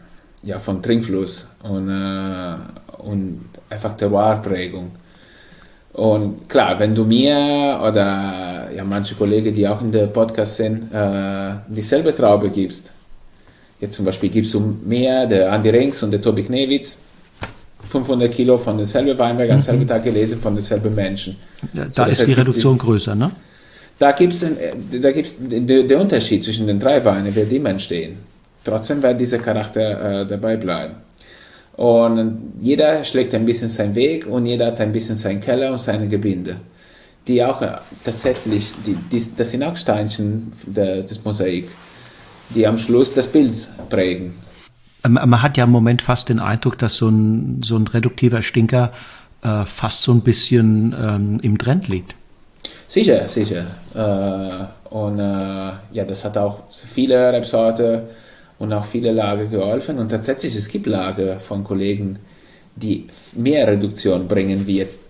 ja, 0.44 0.58
von 0.58 0.82
Trinkfluss 0.82 1.50
und, 1.64 1.90
äh, 1.90 2.56
und 3.00 3.42
einfach 3.70 3.94
Terroirprägung. 3.94 4.92
Und 5.94 6.48
klar, 6.48 6.80
wenn 6.80 6.96
du 6.96 7.04
mir 7.04 7.80
oder 7.82 8.70
ja, 8.74 8.84
manche 8.84 9.16
Kollegen, 9.16 9.54
die 9.54 9.68
auch 9.68 9.82
in 9.82 9.92
der 9.92 10.08
Podcast 10.08 10.56
sind, 10.56 10.94
äh, 10.94 11.54
dieselbe 11.68 12.14
Traube 12.14 12.50
gibst, 12.50 12.94
jetzt 13.80 13.96
zum 13.96 14.06
Beispiel 14.06 14.30
gibst 14.30 14.54
du 14.54 14.78
mir, 14.86 15.26
der 15.26 15.52
Andi 15.52 15.70
Rings 15.70 16.02
und 16.04 16.12
der 16.12 16.22
Tobi 16.22 16.44
Knewitz, 16.44 17.02
500 17.90 18.32
Kilo 18.32 18.58
von 18.58 18.78
derselben 18.78 19.18
Weinberg 19.18 19.50
am 19.50 19.58
mhm. 19.58 19.62
selben 19.62 19.88
Tag 19.88 20.04
gelesen 20.04 20.40
von 20.40 20.54
derselben 20.54 20.94
Menschen. 20.96 21.36
Ja, 21.74 21.86
da 21.94 22.06
so, 22.06 22.12
ist 22.12 22.28
die 22.28 22.34
Reduktion 22.34 22.76
die, 22.76 22.80
größer, 22.80 23.16
ne? 23.16 23.32
Da 24.00 24.14
gibt 24.14 24.34
es 24.34 24.46
da 25.02 25.12
gibt's 25.12 25.38
den, 25.40 25.68
den 25.68 26.00
Unterschied 26.00 26.44
zwischen 26.44 26.68
den 26.68 26.80
drei 26.80 27.04
Weinen, 27.04 27.36
wird 27.36 27.52
immer 27.52 27.70
entstehen. 27.70 28.18
Trotzdem 28.64 29.02
wird 29.04 29.20
dieser 29.20 29.40
Charakter 29.40 30.22
äh, 30.22 30.26
dabei 30.26 30.56
bleiben. 30.56 30.96
Und 31.82 32.54
jeder 32.60 33.04
schlägt 33.04 33.34
ein 33.34 33.44
bisschen 33.44 33.68
seinen 33.68 33.96
Weg 33.96 34.28
und 34.28 34.46
jeder 34.46 34.68
hat 34.68 34.80
ein 34.80 34.92
bisschen 34.92 35.16
seinen 35.16 35.40
Keller 35.40 35.72
und 35.72 35.80
seine 35.80 36.08
Gebinde. 36.08 36.58
Die 37.28 37.44
auch 37.44 37.60
äh, 37.64 37.72
tatsächlich, 38.04 38.74
die, 38.86 38.94
die, 38.94 39.36
das 39.36 39.50
sind 39.50 39.64
auch 39.64 39.76
Steinchen 39.76 40.52
des, 40.68 41.08
des 41.08 41.26
Mosaik, 41.26 41.68
die 42.52 42.68
am 42.68 42.78
Schluss 42.78 43.12
das 43.14 43.28
Bild 43.28 43.68
prägen. 43.90 44.32
Ähm, 45.04 45.14
man 45.14 45.42
hat 45.42 45.58
ja 45.58 45.64
im 45.64 45.72
Moment 45.72 46.04
fast 46.04 46.30
den 46.30 46.38
Eindruck, 46.38 46.78
dass 46.78 46.98
so 46.98 47.10
ein, 47.10 47.64
so 47.64 47.78
ein 47.78 47.88
reduktiver 47.88 48.44
Stinker 48.44 48.94
äh, 49.42 49.66
fast 49.66 50.04
so 50.04 50.12
ein 50.12 50.22
bisschen 50.22 50.96
ähm, 50.96 51.40
im 51.42 51.58
Trend 51.58 51.88
liegt. 51.88 52.14
Sicher, 52.86 53.28
sicher. 53.28 53.66
Äh, 53.96 54.94
und 54.94 55.18
äh, 55.18 55.72
ja, 55.94 56.06
das 56.06 56.26
hat 56.26 56.38
auch 56.38 56.62
viele 56.70 57.34
Rebsorte 57.34 58.08
und 58.62 58.72
auch 58.74 58.86
viele 58.86 59.12
Lager 59.12 59.46
geholfen. 59.46 59.98
Und 59.98 60.10
tatsächlich, 60.10 60.56
es 60.56 60.68
gibt 60.68 60.86
Lager 60.86 61.40
von 61.40 61.64
Kollegen, 61.64 62.20
die 62.76 63.08
mehr 63.36 63.68
Reduktion 63.68 64.28
bringen, 64.28 64.68
wie 64.68 64.78
jetzt 64.78 65.02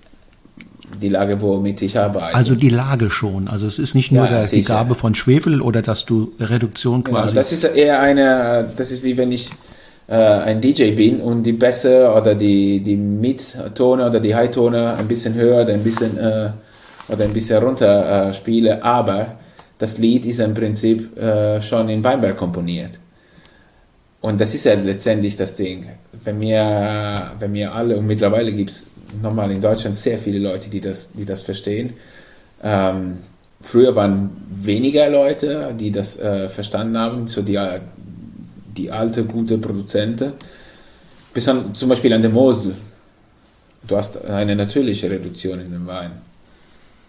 die 1.01 1.09
Lage, 1.09 1.41
womit 1.41 1.81
ich 1.81 1.99
arbeite. 1.99 2.33
Also 2.33 2.55
die 2.55 2.69
Lage 2.69 3.09
schon. 3.09 3.49
Also 3.49 3.67
es 3.67 3.77
ist 3.77 3.93
nicht 3.93 4.11
nur 4.11 4.23
ja, 4.25 4.39
der, 4.39 4.47
die 4.47 4.63
Gabe 4.63 4.95
von 4.95 5.15
Schwefel 5.15 5.61
oder 5.61 5.81
dass 5.81 6.05
du 6.05 6.31
Reduktion 6.39 7.03
genau, 7.03 7.19
quasi. 7.19 7.33
Genau, 7.33 7.39
das 7.41 7.51
ist 7.51 7.63
eher 7.65 7.99
eine, 7.99 8.69
das 8.75 8.91
ist 8.91 9.03
wie 9.03 9.17
wenn 9.17 9.33
ich 9.33 9.49
äh, 10.07 10.13
ein 10.15 10.61
DJ 10.61 10.91
bin 10.91 11.19
und 11.19 11.43
die 11.43 11.53
Bässe 11.53 12.09
oder 12.13 12.35
die, 12.35 12.79
die 12.79 12.95
Mid-Tone 12.95 14.05
oder 14.07 14.21
die 14.21 14.33
High-Tone 14.33 14.95
ein 14.95 15.07
bisschen 15.09 15.33
höher 15.33 15.63
oder 15.63 15.73
ein 15.73 15.83
bisschen, 15.83 16.17
äh, 16.17 16.49
oder 17.09 17.25
ein 17.25 17.33
bisschen 17.33 17.61
runter 17.61 18.29
äh, 18.29 18.33
spiele, 18.33 18.81
aber 18.81 19.35
das 19.77 19.97
Lied 19.97 20.25
ist 20.25 20.39
im 20.39 20.53
Prinzip 20.53 21.17
äh, 21.17 21.61
schon 21.61 21.89
in 21.89 22.01
Weinberg 22.01 22.37
komponiert. 22.37 23.01
Und 24.21 24.39
das 24.39 24.53
ist 24.53 24.65
ja 24.65 24.75
letztendlich 24.75 25.35
das 25.35 25.57
Ding. 25.57 25.85
Wenn 26.23 26.39
wir, 26.39 27.31
wenn 27.39 27.53
wir 27.53 27.73
alle, 27.73 27.97
und 27.97 28.05
mittlerweile 28.05 28.51
gibt 28.51 28.69
es 28.69 28.85
nochmal 29.21 29.51
in 29.51 29.59
Deutschland 29.59 29.95
sehr 29.95 30.17
viele 30.17 30.39
Leute, 30.39 30.69
die 30.69 30.79
das, 30.79 31.11
die 31.13 31.25
das 31.25 31.41
verstehen. 31.41 31.93
Ähm, 32.63 33.17
früher 33.59 33.95
waren 33.95 34.29
weniger 34.49 35.09
Leute, 35.09 35.73
die 35.77 35.91
das 35.91 36.19
äh, 36.19 36.47
verstanden 36.47 36.97
haben, 36.97 37.27
so 37.27 37.41
die, 37.41 37.59
die 38.77 38.91
alte, 38.91 39.23
gute 39.23 39.57
Produzenten. 39.57 40.33
Bis 41.33 41.49
an, 41.49 41.73
zum 41.73 41.89
Beispiel 41.89 42.13
an 42.13 42.21
der 42.21 42.31
Mosel. 42.31 42.75
Du 43.87 43.97
hast 43.97 44.23
eine 44.25 44.55
natürliche 44.55 45.09
Reduktion 45.09 45.59
in 45.59 45.71
dem 45.71 45.87
Wein, 45.87 46.11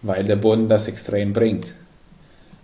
weil 0.01 0.23
der 0.23 0.37
Boden 0.37 0.67
das 0.67 0.87
extrem 0.87 1.31
bringt. 1.31 1.73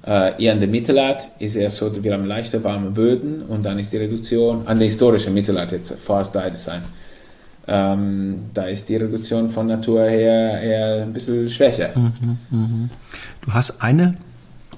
Äh, 0.10 0.44
eher 0.44 0.53
an 0.53 0.60
der 0.60 0.69
Mittelart 0.69 1.30
ist 1.38 1.56
er 1.56 1.69
so, 1.69 2.03
wir 2.03 2.14
haben 2.14 2.26
leichte 2.26 2.64
warme 2.64 2.90
Böden 2.90 3.44
und 3.44 3.64
dann 3.64 3.77
ist 3.77 3.94
die 3.94 3.98
Reduktion 3.98 4.64
an 4.65 4.80
der 4.80 4.88
historischen 4.88 5.36
Mittelart, 5.36 5.72
jetzt 5.72 5.99
Forest 5.99 6.34
Dye 6.34 6.49
Design. 6.49 6.81
Ähm, 7.68 8.45
da 8.56 8.64
ist 8.64 8.90
die 8.90 8.95
Reduktion 8.95 9.49
von 9.49 9.68
Natur 9.68 10.06
her 10.06 10.60
eher 10.64 11.03
ein 11.03 11.14
bisschen 11.14 11.48
schwächer. 11.48 11.91
Mhm, 11.95 12.40
mh. 12.49 12.90
Du 13.45 13.53
hast 13.53 13.84
eine, 13.84 14.18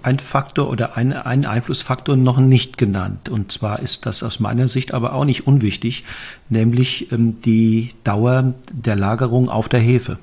ein 0.03 0.19
Faktor 0.19 0.69
oder 0.69 0.97
eine, 0.97 1.25
einen 1.25 1.45
Einflussfaktor 1.45 2.17
noch 2.17 2.37
nicht 2.37 2.77
genannt. 2.77 3.29
Und 3.29 3.53
zwar 3.53 3.79
ist 3.81 4.05
das 4.05 4.23
aus 4.23 4.41
meiner 4.41 4.67
Sicht 4.67 4.93
aber 4.93 5.13
auch 5.13 5.23
nicht 5.23 5.47
unwichtig, 5.47 6.03
nämlich 6.49 7.09
ähm, 7.13 7.41
die 7.45 7.91
Dauer 8.03 8.53
der 8.73 8.97
Lagerung 8.97 9.47
auf 9.47 9.69
der 9.69 9.79
Hefe. 9.79 10.17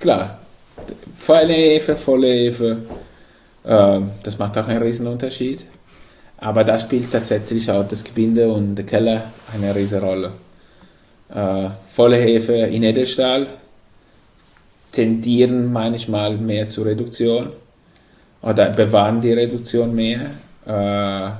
Klar, 0.00 0.36
volle 1.16 1.54
Hefe, 1.54 1.96
volle 1.96 2.26
Hefe, 2.26 2.76
das 3.64 4.38
macht 4.38 4.58
auch 4.58 4.68
einen 4.68 4.82
riesen 4.82 5.06
Unterschied. 5.06 5.64
Aber 6.38 6.64
da 6.64 6.78
spielt 6.78 7.10
tatsächlich 7.10 7.70
auch 7.70 7.86
das 7.88 8.04
Gebinde 8.04 8.50
und 8.50 8.74
der 8.74 8.84
Keller 8.84 9.22
eine 9.54 9.74
riesige 9.74 10.02
Rolle. 10.02 10.32
Äh, 11.34 11.70
volle 11.86 12.16
Hefe 12.16 12.52
in 12.52 12.82
Edelstahl 12.82 13.46
tendieren 14.92 15.72
manchmal 15.72 16.36
mehr 16.36 16.68
zur 16.68 16.86
Reduktion 16.86 17.52
oder 18.42 18.70
bewahren 18.70 19.20
die 19.20 19.32
Reduktion 19.32 19.94
mehr. 19.94 20.30
Äh, 20.66 21.30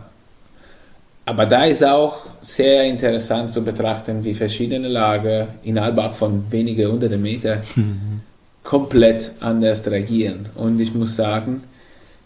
aber 1.27 1.47
da 1.47 1.65
ist 1.65 1.85
auch 1.85 2.17
sehr 2.41 2.85
interessant 2.85 3.53
zu 3.53 3.63
betrachten, 3.63 4.25
wie 4.25 4.35
verschiedene 4.35 4.89
Lager 4.89 5.49
innerhalb 5.63 6.15
von 6.15 6.51
wenigen 6.51 6.91
hunderten 6.91 7.23
Meter 7.23 7.63
mhm. 7.77 8.21
komplett 8.63 9.33
anders 9.41 9.91
reagieren. 9.91 10.47
Und 10.55 10.81
ich 10.81 10.95
muss 10.95 11.17
sagen, 11.17 11.63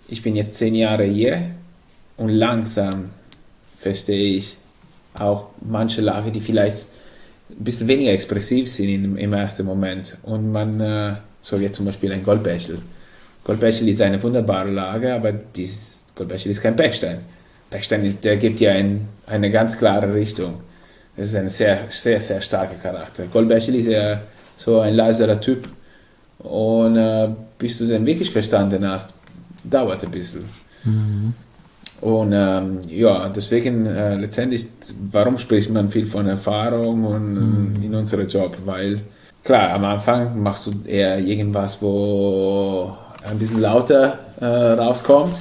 ich 0.09 0.23
bin 0.23 0.35
jetzt 0.35 0.57
zehn 0.57 0.75
Jahre 0.75 1.05
hier 1.05 1.41
und 2.17 2.31
langsam 2.31 3.11
verstehe 3.77 4.37
ich 4.37 4.57
auch 5.19 5.49
manche 5.61 6.01
Lager, 6.01 6.31
die 6.31 6.41
vielleicht 6.41 6.89
ein 7.51 7.65
bisschen 7.65 7.89
weniger 7.89 8.13
expressiv 8.13 8.69
sind 8.69 8.89
im, 8.89 9.17
im 9.17 9.33
ersten 9.33 9.65
Moment. 9.65 10.17
Und 10.23 10.51
man, 10.53 10.81
äh, 10.81 11.15
so 11.43 11.57
jetzt 11.57 11.77
zum 11.77 11.87
Beispiel 11.87 12.13
ein 12.13 12.25
Goldbächel. 12.25 12.79
Goldbächel 13.45 13.89
ist 13.89 14.01
eine 14.01 14.23
wunderbare 14.23 14.71
Lage, 14.71 15.15
aber 15.15 15.33
dieses 15.33 16.07
Goldbächel 16.15 16.51
ist 16.51 16.63
kein 16.63 16.77
Backstein. 16.77 17.19
Backstein, 17.71 18.19
der 18.23 18.37
gibt 18.37 18.61
ja 18.61 18.73
ein, 18.73 19.09
eine 19.27 19.51
ganz 19.51 19.79
klare 19.79 20.13
Richtung. 20.13 20.55
Das 21.17 21.29
ist 21.29 21.37
ein 21.37 21.49
sehr, 21.49 21.81
sehr, 21.91 22.21
sehr 22.21 22.41
starker 22.41 22.77
Charakter. 22.77 23.25
Goldbächel 23.27 23.75
ist 23.77 23.87
ja 23.87 24.21
so 24.57 24.81
ein 24.81 24.95
leiserer 24.95 25.41
Typ. 25.41 25.69
Und 26.39 26.97
äh, 26.97 27.29
bis 27.59 27.79
du 27.79 27.87
den 27.87 28.07
wirklich 28.07 28.31
verstanden 28.31 28.87
hast, 28.87 29.15
dauert 29.71 30.05
ein 30.05 30.11
bisschen. 30.11 30.45
Mhm. 30.85 31.35
Und 32.01 32.33
ähm, 32.33 32.79
ja, 32.87 33.29
deswegen 33.29 33.87
äh, 33.87 34.15
letztendlich, 34.15 34.67
warum 35.11 35.37
spricht 35.37 35.71
man 35.71 35.89
viel 35.89 36.07
von 36.07 36.27
Erfahrung 36.27 37.05
und, 37.05 37.35
mhm. 37.35 37.83
in 37.83 37.95
unserem 37.95 38.29
Job? 38.29 38.57
Weil 38.65 39.01
klar, 39.43 39.71
am 39.73 39.85
Anfang 39.85 40.41
machst 40.41 40.67
du 40.67 40.89
eher 40.89 41.19
irgendwas, 41.19 41.83
wo 41.83 42.97
ein 43.29 43.39
bisschen 43.39 43.61
lauter 43.61 44.19
äh, 44.41 44.45
rauskommt 44.45 45.41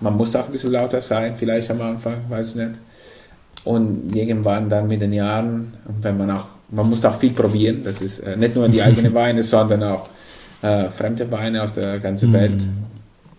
man 0.00 0.16
muss 0.16 0.34
auch 0.36 0.46
ein 0.46 0.52
bisschen 0.52 0.72
lauter 0.72 1.00
sein, 1.00 1.34
vielleicht 1.36 1.70
am 1.70 1.80
Anfang, 1.80 2.16
weiß 2.28 2.50
ich 2.50 2.56
nicht. 2.56 2.80
Und 3.64 4.14
irgendwann 4.14 4.68
dann 4.68 4.86
mit 4.86 5.00
den 5.00 5.12
Jahren, 5.12 5.72
wenn 6.00 6.16
man 6.18 6.30
auch, 6.30 6.46
man 6.70 6.88
muss 6.88 7.04
auch 7.04 7.14
viel 7.14 7.32
probieren, 7.32 7.82
das 7.84 8.02
ist 8.02 8.20
äh, 8.20 8.36
nicht 8.36 8.54
nur 8.54 8.68
die 8.68 8.82
eigenen 8.86 9.14
Weine, 9.14 9.42
sondern 9.42 9.82
auch 9.82 10.08
äh, 10.62 10.84
fremde 10.84 11.30
Weine 11.30 11.62
aus 11.62 11.74
der 11.74 11.98
ganzen 11.98 12.32
Welt. 12.32 12.56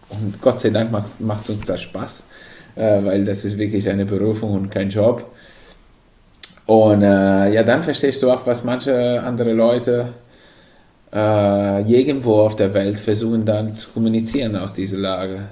Und 0.10 0.42
Gott 0.42 0.60
sei 0.60 0.70
Dank 0.70 0.92
macht, 0.92 1.20
macht 1.20 1.50
uns 1.50 1.62
das 1.62 1.82
Spaß, 1.82 2.26
äh, 2.76 3.04
weil 3.04 3.24
das 3.24 3.46
ist 3.46 3.58
wirklich 3.58 3.90
eine 3.90 4.06
Berufung 4.06 4.54
und 4.54 4.70
kein 4.70 4.90
Job. 4.90 5.30
Und 6.66 7.02
äh, 7.02 7.54
ja, 7.54 7.64
dann 7.64 7.82
verstehst 7.82 8.22
du 8.24 8.32
auch, 8.32 8.46
was 8.46 8.64
manche 8.64 9.22
andere 9.24 9.54
Leute 9.54 10.10
äh, 11.14 11.82
irgendwo 11.82 12.42
auf 12.42 12.56
der 12.56 12.74
Welt 12.74 12.98
versuchen 12.98 13.46
dann 13.46 13.76
zu 13.76 13.92
kommunizieren 13.92 14.56
aus 14.58 14.74
dieser 14.74 14.98
Lage 14.98 15.44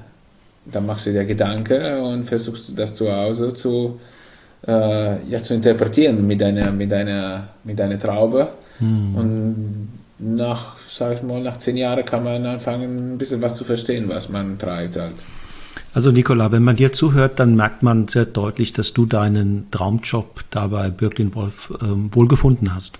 dann 0.65 0.85
machst 0.85 1.05
du 1.05 1.13
dir 1.13 1.25
Gedanken 1.25 1.99
und 1.99 2.23
versuchst 2.23 2.77
das 2.77 2.95
zu 2.95 3.11
Hause 3.11 3.53
zu, 3.53 3.99
äh, 4.67 5.23
ja, 5.29 5.41
zu 5.41 5.53
interpretieren 5.53 6.25
mit 6.25 6.41
deiner, 6.41 6.71
mit 6.71 6.91
deiner, 6.91 7.49
mit 7.63 7.79
deiner 7.79 7.99
Traube. 7.99 8.47
Mhm. 8.79 9.15
Und 9.15 9.89
nach, 10.19 10.77
sag 10.77 11.13
ich 11.13 11.23
mal, 11.23 11.41
nach 11.41 11.57
zehn 11.57 11.77
Jahren 11.77 12.05
kann 12.05 12.23
man 12.23 12.45
anfangen, 12.45 13.13
ein 13.13 13.17
bisschen 13.17 13.41
was 13.41 13.55
zu 13.55 13.63
verstehen, 13.63 14.07
was 14.07 14.29
man 14.29 14.57
treibt 14.57 14.97
halt. 14.97 15.25
Also 15.93 16.11
Nicola, 16.11 16.51
wenn 16.51 16.63
man 16.63 16.75
dir 16.75 16.93
zuhört, 16.93 17.39
dann 17.39 17.55
merkt 17.55 17.83
man 17.83 18.07
sehr 18.07 18.25
deutlich, 18.25 18.73
dass 18.73 18.93
du 18.93 19.05
deinen 19.05 19.67
Traumjob 19.71 20.43
da 20.51 20.67
bei 20.67 20.89
Birklin 20.89 21.33
Wolf 21.35 21.73
ähm, 21.81 22.09
wohl 22.13 22.27
gefunden 22.27 22.73
hast. 22.73 22.99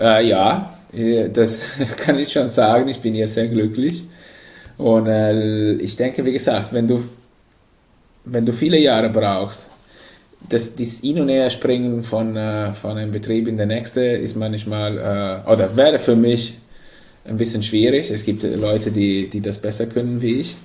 Äh, 0.00 0.28
ja, 0.28 0.72
äh, 0.92 1.28
das 1.28 1.78
kann 1.96 2.18
ich 2.18 2.32
schon 2.32 2.48
sagen. 2.48 2.88
Ich 2.88 3.00
bin 3.00 3.14
hier 3.14 3.28
sehr 3.28 3.48
glücklich. 3.48 4.04
Und 4.76 5.06
äh, 5.06 5.72
ich 5.74 5.96
denke, 5.96 6.24
wie 6.24 6.32
gesagt, 6.32 6.72
wenn 6.72 6.86
du, 6.86 7.02
wenn 8.24 8.46
du 8.46 8.52
viele 8.52 8.78
Jahre 8.78 9.08
brauchst, 9.08 9.66
das, 10.48 10.76
das 10.76 11.00
Hin- 11.00 11.20
und 11.20 11.28
Herspringen 11.28 12.02
von, 12.02 12.36
äh, 12.36 12.72
von 12.72 12.96
einem 12.96 13.10
Betrieb 13.10 13.48
in 13.48 13.56
den 13.56 13.68
nächsten 13.68 14.00
ist 14.00 14.36
manchmal, 14.36 15.42
äh, 15.46 15.50
oder 15.50 15.76
wäre 15.76 15.98
für 15.98 16.16
mich 16.16 16.54
ein 17.24 17.36
bisschen 17.36 17.62
schwierig. 17.62 18.10
Es 18.10 18.24
gibt 18.24 18.42
Leute, 18.42 18.90
die, 18.90 19.28
die 19.28 19.40
das 19.40 19.58
besser 19.58 19.86
können 19.86 20.22
wie 20.22 20.40
ich. 20.40 20.56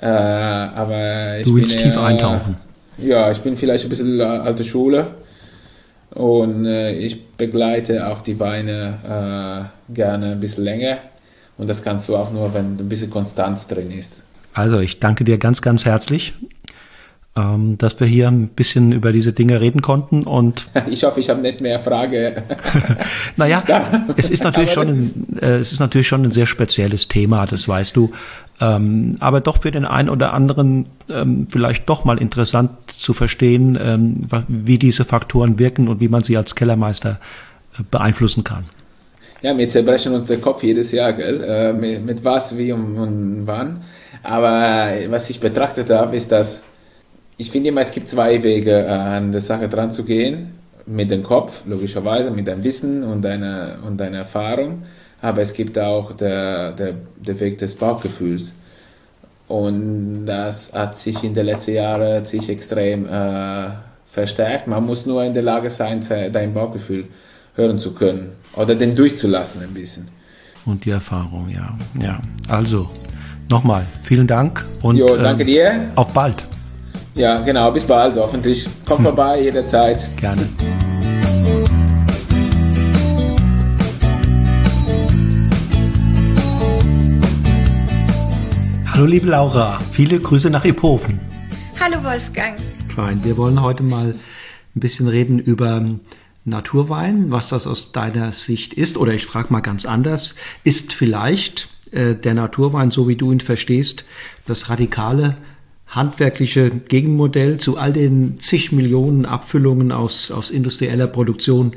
Äh, 0.00 0.06
aber 0.06 1.38
ich 1.38 1.48
du 1.48 1.56
willst 1.56 1.76
bin, 1.76 1.84
tief 1.84 1.96
eintauchen. 1.96 2.56
Ja, 2.98 3.30
ich 3.30 3.40
bin 3.40 3.56
vielleicht 3.56 3.84
ein 3.84 3.90
bisschen 3.90 4.20
alte 4.20 4.64
Schule 4.64 5.06
und 6.10 6.64
äh, 6.66 6.92
ich 6.92 7.26
begleite 7.28 8.06
auch 8.08 8.20
die 8.20 8.38
Weine 8.38 9.70
äh, 9.88 9.94
gerne 9.94 10.32
ein 10.32 10.40
bisschen 10.40 10.64
länger 10.64 10.98
und 11.56 11.68
das 11.70 11.82
kannst 11.82 12.08
du 12.08 12.16
auch 12.16 12.32
nur, 12.32 12.52
wenn 12.54 12.76
ein 12.76 12.88
bisschen 12.88 13.10
Konstanz 13.10 13.66
drin 13.66 13.90
ist. 13.90 14.24
Also 14.52 14.80
ich 14.80 15.00
danke 15.00 15.24
dir 15.24 15.38
ganz, 15.38 15.62
ganz 15.62 15.84
herzlich, 15.84 16.34
ähm, 17.36 17.76
dass 17.78 17.98
wir 17.98 18.06
hier 18.06 18.28
ein 18.28 18.48
bisschen 18.48 18.92
über 18.92 19.12
diese 19.12 19.32
Dinge 19.32 19.60
reden 19.60 19.82
konnten. 19.82 20.24
Und 20.24 20.66
ich 20.88 21.04
hoffe, 21.04 21.20
ich 21.20 21.30
habe 21.30 21.40
nicht 21.40 21.60
mehr 21.60 21.78
Frage. 21.78 22.42
naja, 23.36 23.62
ja. 23.66 24.06
es 24.16 24.30
ist 24.30 24.44
natürlich 24.44 24.72
schon, 24.72 24.88
ein, 24.88 25.38
äh, 25.40 25.56
es 25.56 25.72
ist 25.72 25.80
natürlich 25.80 26.06
schon 26.06 26.24
ein 26.24 26.32
sehr 26.32 26.46
spezielles 26.46 27.08
Thema, 27.08 27.46
das 27.46 27.68
weißt 27.68 27.96
du. 27.96 28.12
Ähm, 28.60 29.16
aber 29.18 29.40
doch 29.40 29.62
für 29.62 29.72
den 29.72 29.84
einen 29.84 30.08
oder 30.08 30.32
anderen 30.32 30.86
ähm, 31.10 31.48
vielleicht 31.50 31.88
doch 31.88 32.04
mal 32.04 32.18
interessant 32.18 32.70
zu 32.86 33.12
verstehen, 33.12 33.76
ähm, 33.82 34.26
wie 34.46 34.78
diese 34.78 35.04
Faktoren 35.04 35.58
wirken 35.58 35.88
und 35.88 36.00
wie 36.00 36.08
man 36.08 36.22
sie 36.22 36.36
als 36.36 36.54
Kellermeister 36.54 37.18
äh, 37.78 37.82
beeinflussen 37.90 38.44
kann 38.44 38.64
ja, 39.44 39.56
wir 39.58 39.68
zerbrechen 39.68 40.14
uns 40.14 40.26
den 40.28 40.40
Kopf 40.40 40.62
jedes 40.62 40.90
Jahr, 40.90 41.12
gell? 41.12 41.44
Äh, 41.46 41.72
mit, 41.74 42.04
mit, 42.04 42.24
was, 42.24 42.56
wie 42.56 42.72
und, 42.72 42.96
und 42.96 43.42
wann. 43.46 43.82
Aber 44.22 44.88
äh, 44.90 45.10
was 45.10 45.28
ich 45.28 45.38
betrachtet 45.38 45.90
habe, 45.90 46.16
ist, 46.16 46.32
dass 46.32 46.62
ich 47.36 47.50
finde 47.50 47.68
immer, 47.70 47.80
es 47.80 47.90
gibt 47.90 48.08
zwei 48.08 48.42
Wege, 48.42 48.70
äh, 48.70 48.88
an 48.88 49.32
der 49.32 49.40
Sache 49.40 49.68
dran 49.68 49.90
zu 49.90 50.04
gehen. 50.04 50.54
Mit 50.86 51.10
dem 51.10 51.22
Kopf, 51.22 51.62
logischerweise, 51.66 52.30
mit 52.30 52.46
deinem 52.46 52.62
Wissen 52.62 53.04
und 53.04 53.22
deiner, 53.22 53.78
und 53.86 53.98
deiner 53.98 54.18
Erfahrung. 54.18 54.82
Aber 55.22 55.40
es 55.40 55.54
gibt 55.54 55.78
auch 55.78 56.12
der, 56.12 56.72
der, 56.72 56.94
der 57.16 57.40
Weg 57.40 57.56
des 57.58 57.74
Bauchgefühls. 57.74 58.52
Und 59.48 60.26
das 60.26 60.72
hat 60.72 60.94
sich 60.94 61.24
in 61.24 61.32
den 61.32 61.46
letzten 61.46 61.74
Jahren 61.74 62.24
sich 62.24 62.48
extrem 62.50 63.06
äh, 63.06 63.68
verstärkt. 64.04 64.66
Man 64.66 64.84
muss 64.84 65.06
nur 65.06 65.24
in 65.24 65.32
der 65.32 65.42
Lage 65.42 65.70
sein, 65.70 66.00
dein 66.32 66.52
Bauchgefühl 66.52 67.06
hören 67.54 67.78
zu 67.78 67.94
können 67.94 68.32
oder 68.56 68.74
den 68.74 68.94
durchzulassen 68.94 69.62
ein 69.62 69.74
bisschen. 69.74 70.08
Und 70.66 70.84
die 70.84 70.90
Erfahrung, 70.90 71.48
ja. 71.50 71.76
ja. 72.00 72.20
Also, 72.48 72.88
nochmal, 73.50 73.86
vielen 74.02 74.26
Dank 74.26 74.64
und 74.82 74.96
jo, 74.96 75.16
danke 75.16 75.42
ähm, 75.42 75.46
dir. 75.46 75.92
Auch 75.94 76.10
bald. 76.10 76.46
Ja, 77.16 77.38
genau, 77.42 77.70
bis 77.70 77.84
bald, 77.84 78.16
hoffentlich. 78.16 78.68
Komm 78.88 78.98
hm. 78.98 79.04
vorbei 79.04 79.42
jederzeit. 79.42 80.10
Gerne. 80.16 80.48
Hallo 88.86 89.06
liebe 89.06 89.28
Laura, 89.28 89.80
viele 89.92 90.18
Grüße 90.18 90.50
nach 90.50 90.64
Iphofen. 90.64 91.20
Hallo 91.80 92.02
Wolfgang. 92.02 92.56
Fein, 92.94 93.22
wir 93.22 93.36
wollen 93.36 93.62
heute 93.62 93.84
mal 93.84 94.14
ein 94.74 94.80
bisschen 94.80 95.06
reden 95.06 95.38
über 95.38 95.84
Naturwein, 96.44 97.30
was 97.30 97.48
das 97.48 97.68
aus 97.68 97.92
deiner 97.92 98.32
Sicht 98.32 98.74
ist, 98.74 98.96
oder 98.96 99.14
ich 99.14 99.24
frage 99.24 99.52
mal 99.52 99.60
ganz 99.60 99.84
anders, 99.84 100.34
ist 100.64 100.92
vielleicht 100.92 101.68
äh, 101.92 102.16
der 102.16 102.34
Naturwein, 102.34 102.90
so 102.90 103.06
wie 103.06 103.16
du 103.16 103.30
ihn 103.30 103.40
verstehst, 103.40 104.04
das 104.46 104.68
radikale 104.68 105.36
handwerkliche 105.94 106.70
Gegenmodell 106.70 107.58
zu 107.58 107.78
all 107.78 107.92
den 107.92 108.40
zig 108.40 108.72
Millionen 108.72 109.26
Abfüllungen 109.26 109.92
aus, 109.92 110.30
aus 110.30 110.50
industrieller 110.50 111.06
Produktion, 111.06 111.76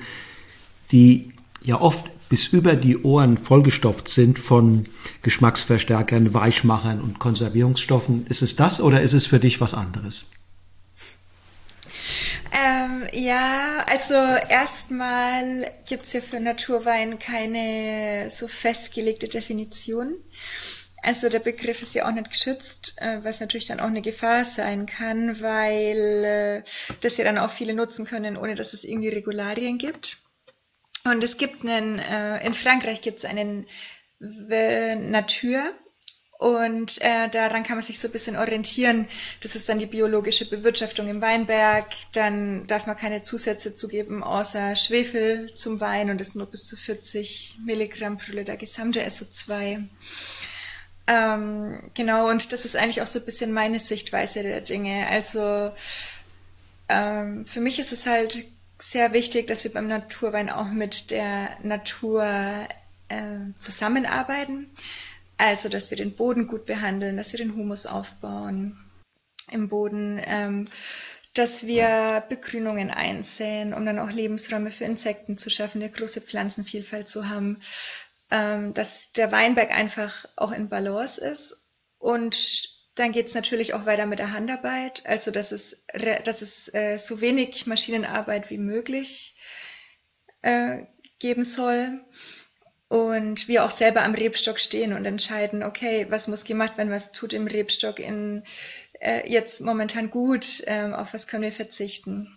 die 0.91 1.34
ja 1.64 1.80
oft 1.80 2.06
bis 2.30 2.48
über 2.48 2.76
die 2.76 2.98
Ohren 2.98 3.38
vollgestopft 3.38 4.10
sind 4.10 4.38
von 4.39 4.88
Geschmacksverstärkern, 5.22 6.34
Weichmachern 6.34 6.99
und 6.99 7.19
Konservierungsstoffen. 7.19 8.27
Ist 8.27 8.41
es 8.41 8.56
das 8.56 8.81
oder 8.81 9.02
ist 9.02 9.14
es 9.14 9.26
für 9.26 9.39
dich 9.39 9.61
was 9.61 9.73
anderes? 9.73 10.30
Ähm, 12.52 13.03
ja, 13.14 13.85
also 13.91 14.15
erstmal 14.49 15.65
gibt 15.88 16.06
es 16.06 16.14
ja 16.14 16.22
für 16.22 16.39
Naturwein 16.39 17.19
keine 17.19 18.30
so 18.30 18.48
festgelegte 18.48 19.27
Definition. 19.27 20.15
Also 21.03 21.30
der 21.30 21.40
Begriff 21.40 21.82
ist 21.82 21.94
ja 21.94 22.07
auch 22.07 22.11
nicht 22.11 22.32
geschützt, 22.32 22.95
äh, 22.98 23.24
was 23.24 23.40
natürlich 23.40 23.68
dann 23.68 23.80
auch 23.80 23.88
eine 23.88 24.02
Gefahr 24.02 24.44
sein 24.45 24.86
kann, 24.88 25.40
weil 25.41 26.24
äh, 26.26 26.64
das 27.02 27.18
ja 27.18 27.24
dann 27.24 27.38
auch 27.38 27.52
viele 27.52 27.74
nutzen 27.74 28.06
können, 28.06 28.36
ohne 28.36 28.56
dass 28.56 28.74
es 28.74 28.84
irgendwie 28.84 29.10
Regularien 29.10 29.78
gibt. 29.78 30.18
Und 31.06 31.24
es 31.24 31.38
gibt 31.38 31.64
einen, 31.64 31.99
äh, 31.99 32.45
in 32.45 32.53
Frankreich 32.53 33.02
gibt 33.02 33.19
es 33.19 33.26
einen 33.26 33.65
Natur 34.19 35.61
und 36.40 36.99
daran 37.03 37.61
kann 37.61 37.78
man 37.78 37.84
sich 37.84 37.99
so 37.99 38.07
ein 38.07 38.11
bisschen 38.11 38.36
orientieren. 38.36 39.07
Das 39.41 39.56
ist 39.56 39.69
dann 39.69 39.78
die 39.78 39.86
biologische 39.86 40.49
Bewirtschaftung 40.49 41.07
im 41.07 41.22
Weinberg. 41.22 41.86
Dann 42.14 42.65
darf 42.65 42.88
man 42.88 42.98
keine 42.98 43.22
Zusätze 43.22 43.76
zugeben, 43.76 44.24
außer 44.24 44.76
Schwefel 44.76 45.53
zum 45.53 45.80
Wein 45.80 46.10
und 46.10 46.19
das 46.19 46.34
nur 46.34 46.48
bis 46.48 46.64
zu 46.64 46.76
40 46.76 47.57
Milligramm 47.65 48.18
pro 48.18 48.32
Liter 48.32 48.57
gesamte 48.57 49.02
SO2. 49.02 49.88
Ähm, 51.08 51.82
genau, 51.94 52.30
und 52.30 52.52
das 52.52 52.66
ist 52.66 52.76
eigentlich 52.76 53.02
auch 53.02 53.08
so 53.08 53.20
ein 53.20 53.26
bisschen 53.26 53.54
meine 53.54 53.80
Sichtweise 53.80 54.44
der 54.44 54.62
Dinge. 54.62 55.08
Also 55.10 55.72
ähm, 56.90 57.46
für 57.46 57.62
mich 57.62 57.80
ist 57.80 57.94
es 57.94 58.06
halt 58.06 58.46
sehr 58.78 59.14
wichtig, 59.14 59.48
dass 59.48 59.64
wir 59.64 59.74
beim 59.74 59.88
Naturwein 59.88 60.50
auch 60.50 60.70
mit 60.70 61.12
der 61.12 61.50
Natur 61.64 62.26
äh, 63.10 63.54
zusammenarbeiten 63.58 64.70
also, 65.38 65.70
dass 65.70 65.92
wir 65.92 65.98
den 65.98 66.16
Boden 66.16 66.48
gut 66.48 66.66
behandeln, 66.66 67.18
dass 67.18 67.32
wir 67.32 67.38
den 67.38 67.56
Humus 67.56 67.86
aufbauen 67.86 68.76
im 69.52 69.70
Boden, 69.70 70.20
ähm, 70.26 70.68
dass 71.36 71.68
wir 71.68 72.24
Begrünungen 72.28 72.90
einsäen, 72.90 73.74
um 73.74 73.86
dann 73.86 74.00
auch 74.00 74.10
Lebensräume 74.10 74.72
für 74.72 74.86
Insekten 74.86 75.38
zu 75.38 75.52
schaffen, 75.52 75.82
eine 75.82 75.92
große 75.92 76.22
Pflanzenvielfalt 76.22 77.08
zu 77.08 77.30
haben, 77.30 77.60
ähm, 78.32 78.74
dass 78.74 79.14
der 79.14 79.32
Weinberg 79.32 79.72
einfach 79.78 80.26
auch 80.36 80.52
in 80.52 80.70
Balance 80.70 81.22
ist. 81.22 81.70
Und 81.98 82.78
dann 82.95 83.12
geht 83.12 83.28
es 83.28 83.36
natürlich 83.36 83.74
auch 83.74 83.86
weiter 83.86 84.06
mit 84.06 84.20
der 84.20 84.34
Handarbeit, 84.34 85.06
also 85.06 85.32
dass 85.32 85.52
es, 85.52 85.84
dass 86.24 86.41
es 86.41 86.74
äh, 86.74 86.98
so 86.98 87.22
wenig 87.22 87.68
Maschinenarbeit 87.68 88.49
wie 88.49 88.58
möglich 88.58 89.36
äh, 90.41 90.84
geben 91.20 91.44
soll 91.44 92.02
und 92.90 93.48
wir 93.48 93.66
auch 93.66 93.72
selber 93.72 94.04
am 94.04 94.16
Rebstock 94.16 94.60
stehen 94.60 94.94
und 94.94 95.06
entscheiden, 95.06 95.64
okay, 95.64 96.08
was 96.10 96.28
muss 96.28 96.45
gemacht 96.45 96.78
werden, 96.78 96.91
was 96.91 97.12
tut 97.12 97.34
im 97.34 97.48
Rebstock 97.48 97.99
in, 97.99 98.44
äh, 98.99 99.30
jetzt 99.30 99.62
momentan 99.62 100.10
gut, 100.10 100.64
äh, 100.66 100.91
auf 100.91 101.14
was 101.14 101.28
können 101.28 101.44
wir 101.44 101.52
verzichten. 101.52 102.34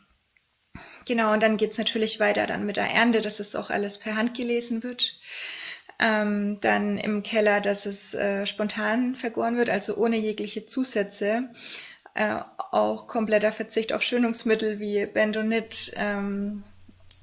Genau, 1.07 1.33
und 1.33 1.43
dann 1.43 1.57
geht's 1.57 1.79
natürlich 1.79 2.21
weiter 2.21 2.47
dann 2.47 2.67
mit 2.67 2.77
der 2.77 2.91
Ernte, 2.91 3.21
dass 3.21 3.41
es 3.41 3.57
auch 3.57 3.71
alles 3.71 3.99
per 3.99 4.17
Hand 4.17 4.37
gelesen 4.37 4.83
wird. 4.83 5.19
Ähm, 6.03 6.59
dann 6.61 6.97
im 6.97 7.23
Keller, 7.23 7.61
dass 7.61 7.85
es 7.85 8.15
äh, 8.15 8.47
spontan 8.47 9.15
vergoren 9.15 9.57
wird, 9.57 9.69
also 9.69 9.97
ohne 9.97 10.17
jegliche 10.17 10.65
Zusätze. 10.65 11.51
Äh, 12.15 12.37
auch 12.73 13.07
kompletter 13.07 13.53
Verzicht 13.53 13.93
auf 13.93 14.03
Schönungsmittel 14.03 14.79
wie 14.79 15.07
Bendonit 15.07 15.93
ähm, 15.97 16.63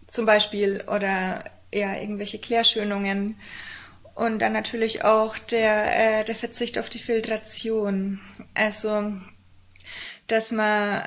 zum 0.05 0.25
Beispiel 0.25 0.83
oder 0.87 1.43
ja, 1.73 1.95
irgendwelche 1.95 2.39
Klärschönungen. 2.39 3.39
Und 4.15 4.39
dann 4.41 4.53
natürlich 4.53 5.03
auch 5.03 5.37
der, 5.37 6.21
äh, 6.21 6.25
der 6.25 6.35
Verzicht 6.35 6.79
auf 6.79 6.89
die 6.89 6.99
Filtration. 6.99 8.19
Also, 8.55 9.13
dass 10.27 10.51
man 10.51 11.03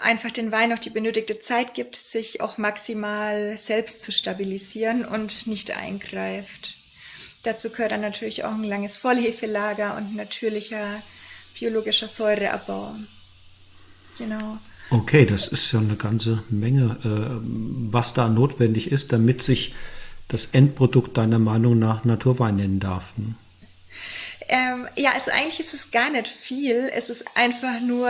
einfach 0.00 0.30
den 0.30 0.52
Wein 0.52 0.72
auch 0.72 0.78
die 0.78 0.90
benötigte 0.90 1.38
Zeit 1.38 1.74
gibt, 1.74 1.96
sich 1.96 2.40
auch 2.40 2.58
maximal 2.58 3.56
selbst 3.56 4.02
zu 4.02 4.12
stabilisieren 4.12 5.04
und 5.04 5.46
nicht 5.46 5.76
eingreift. 5.76 6.76
Dazu 7.42 7.70
gehört 7.70 7.92
dann 7.92 8.00
natürlich 8.00 8.44
auch 8.44 8.52
ein 8.52 8.64
langes 8.64 8.98
Vollhefelager 8.98 9.96
und 9.96 10.14
natürlicher 10.14 11.02
biologischer 11.58 12.08
Säureabbau. 12.08 12.94
Genau. 14.18 14.58
Okay, 14.90 15.24
das 15.24 15.46
ist 15.46 15.72
ja 15.72 15.78
eine 15.78 15.96
ganze 15.96 16.42
Menge, 16.50 16.96
äh, 17.04 17.40
was 17.92 18.12
da 18.12 18.28
notwendig 18.28 18.90
ist, 18.90 19.12
damit 19.12 19.42
sich 19.42 19.74
das 20.28 20.46
Endprodukt 20.46 21.16
deiner 21.16 21.38
Meinung 21.38 21.78
nach 21.78 22.04
Naturwein 22.04 22.56
nennen 22.56 22.80
darf. 22.80 23.04
Ne? 23.16 23.34
Ähm, 24.48 24.88
ja, 24.96 25.12
also 25.12 25.30
eigentlich 25.32 25.60
ist 25.60 25.74
es 25.74 25.90
gar 25.90 26.10
nicht 26.10 26.26
viel. 26.26 26.90
Es 26.94 27.08
ist 27.08 27.24
einfach 27.36 27.80
nur, 27.80 28.08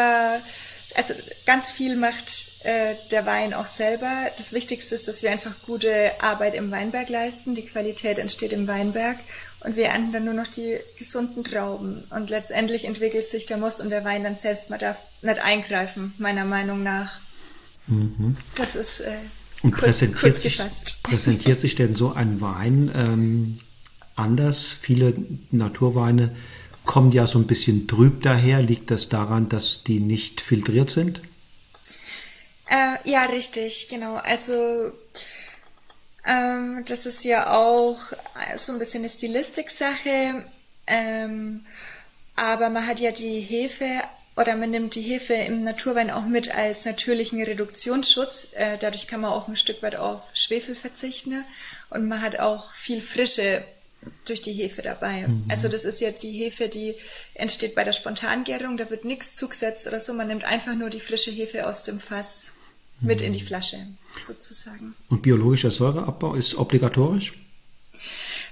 also 0.97 1.15
ganz 1.47 1.73
viel 1.73 1.97
macht 1.97 2.53
äh, 2.65 2.95
der 3.11 3.27
Wein 3.27 3.55
auch 3.55 3.67
selber. 3.67 4.11
Das 4.37 4.53
Wichtigste 4.53 4.95
ist, 4.95 5.09
dass 5.09 5.23
wir 5.23 5.31
einfach 5.31 5.53
gute 5.67 6.11
Arbeit 6.21 6.55
im 6.55 6.71
Weinberg 6.71 7.09
leisten. 7.09 7.55
Die 7.55 7.67
Qualität 7.67 8.19
entsteht 8.19 8.53
im 8.53 8.67
Weinberg 8.67 9.19
und 9.61 9.77
wir 9.77 9.87
ernten 9.87 10.13
dann 10.13 10.25
nur 10.25 10.35
noch 10.35 10.47
die 10.47 10.77
gesunden 10.99 11.45
Trauben. 11.45 12.05
Und 12.11 12.31
letztendlich 12.31 12.87
entwickelt 12.87 13.29
sich 13.29 13.47
der 13.47 13.59
Most 13.59 13.81
und 13.81 13.91
der 13.91 14.05
Wein 14.05 14.25
dann 14.25 14.37
selbst. 14.37 14.71
Man 14.71 14.79
darf 14.79 14.99
nicht 15.23 15.41
eingreifen, 15.41 16.15
meiner 16.19 16.45
Meinung 16.45 16.83
nach. 16.83 17.21
Mhm. 17.87 18.37
Das 18.55 18.75
ist 18.75 19.01
äh, 19.01 19.13
und 19.63 19.73
kurz, 19.73 19.85
präsentiert, 19.85 20.21
kurz 20.21 20.43
sich, 20.43 21.03
präsentiert 21.03 21.61
sich 21.61 21.75
denn 21.75 21.97
so 21.97 22.13
ein 22.13 22.41
Wein 22.41 22.91
ähm, 22.95 23.61
anders? 24.17 24.75
Viele 24.81 25.15
Naturweine 25.51 26.35
kommen 26.85 27.13
ja 27.13 27.27
so 27.27 27.39
ein 27.39 27.47
bisschen 27.47 27.89
trüb 27.89 28.23
daher. 28.23 28.63
Liegt 28.63 28.91
das 28.91 29.09
daran, 29.09 29.49
dass 29.49 29.85
die 29.85 30.01
nicht 30.01 30.41
filtriert 30.41 30.91
sind? 30.91 31.21
Äh, 32.67 33.11
ja, 33.11 33.25
richtig, 33.25 33.89
genau. 33.89 34.15
Also 34.15 34.93
ähm, 36.27 36.85
das 36.87 37.07
ist 37.07 37.25
ja 37.25 37.53
auch 37.53 37.99
so 38.57 38.73
ein 38.73 38.79
bisschen 38.79 39.03
eine 39.03 39.11
Stilistik-Sache. 39.11 40.45
Ähm, 40.87 41.65
aber 42.37 42.71
man 42.71 42.87
hat 42.87 43.01
ja 43.01 43.13
die 43.13 43.41
Hefe 43.41 43.85
oder 44.37 44.57
man 44.57 44.71
nimmt 44.71 44.95
die 44.95 45.03
Hefe 45.03 45.35
im 45.35 45.63
Naturwein 45.63 46.11
auch 46.11 46.25
mit 46.25 46.55
als 46.55 46.85
natürlichen 46.85 47.43
Reduktionsschutz. 47.43 48.49
Äh, 48.55 48.79
dadurch 48.79 49.07
kann 49.07 49.21
man 49.21 49.33
auch 49.33 49.49
ein 49.49 49.57
Stück 49.57 49.83
weit 49.83 49.97
auf 49.97 50.23
Schwefel 50.33 50.75
verzichten 50.75 51.45
und 51.91 52.09
man 52.09 52.23
hat 52.23 52.39
auch 52.39 52.73
viel 52.73 53.01
Frische 53.01 53.63
durch 54.25 54.43
die 54.43 54.53
Hefe 54.53 54.83
dabei. 54.83 55.27
Mhm. 55.27 55.45
Also 55.49 55.69
das 55.69 55.85
ist 55.85 56.01
ja 56.01 56.11
die 56.11 56.31
Hefe, 56.31 56.69
die 56.69 56.95
entsteht 57.35 57.75
bei 57.75 57.85
der 57.85 57.93
Spontangärung, 57.93 58.77
da 58.77 58.89
wird 58.91 59.05
nichts 59.05 59.35
zugesetzt 59.35 59.87
oder 59.87 60.01
so, 60.01 60.15
man 60.15 60.29
nimmt 60.29 60.45
einfach 60.45 60.75
nur 60.75 60.91
die 60.91 61.01
frische 61.01 61.31
Hefe 61.31 61.67
aus 61.67 61.83
dem 61.83 61.99
Fass 61.99 62.55
mit 63.01 63.21
in 63.21 63.33
die 63.33 63.41
Flasche 63.41 63.79
sozusagen. 64.15 64.95
Und 65.09 65.23
biologischer 65.23 65.71
Säureabbau 65.71 66.35
ist 66.35 66.55
obligatorisch? 66.55 67.33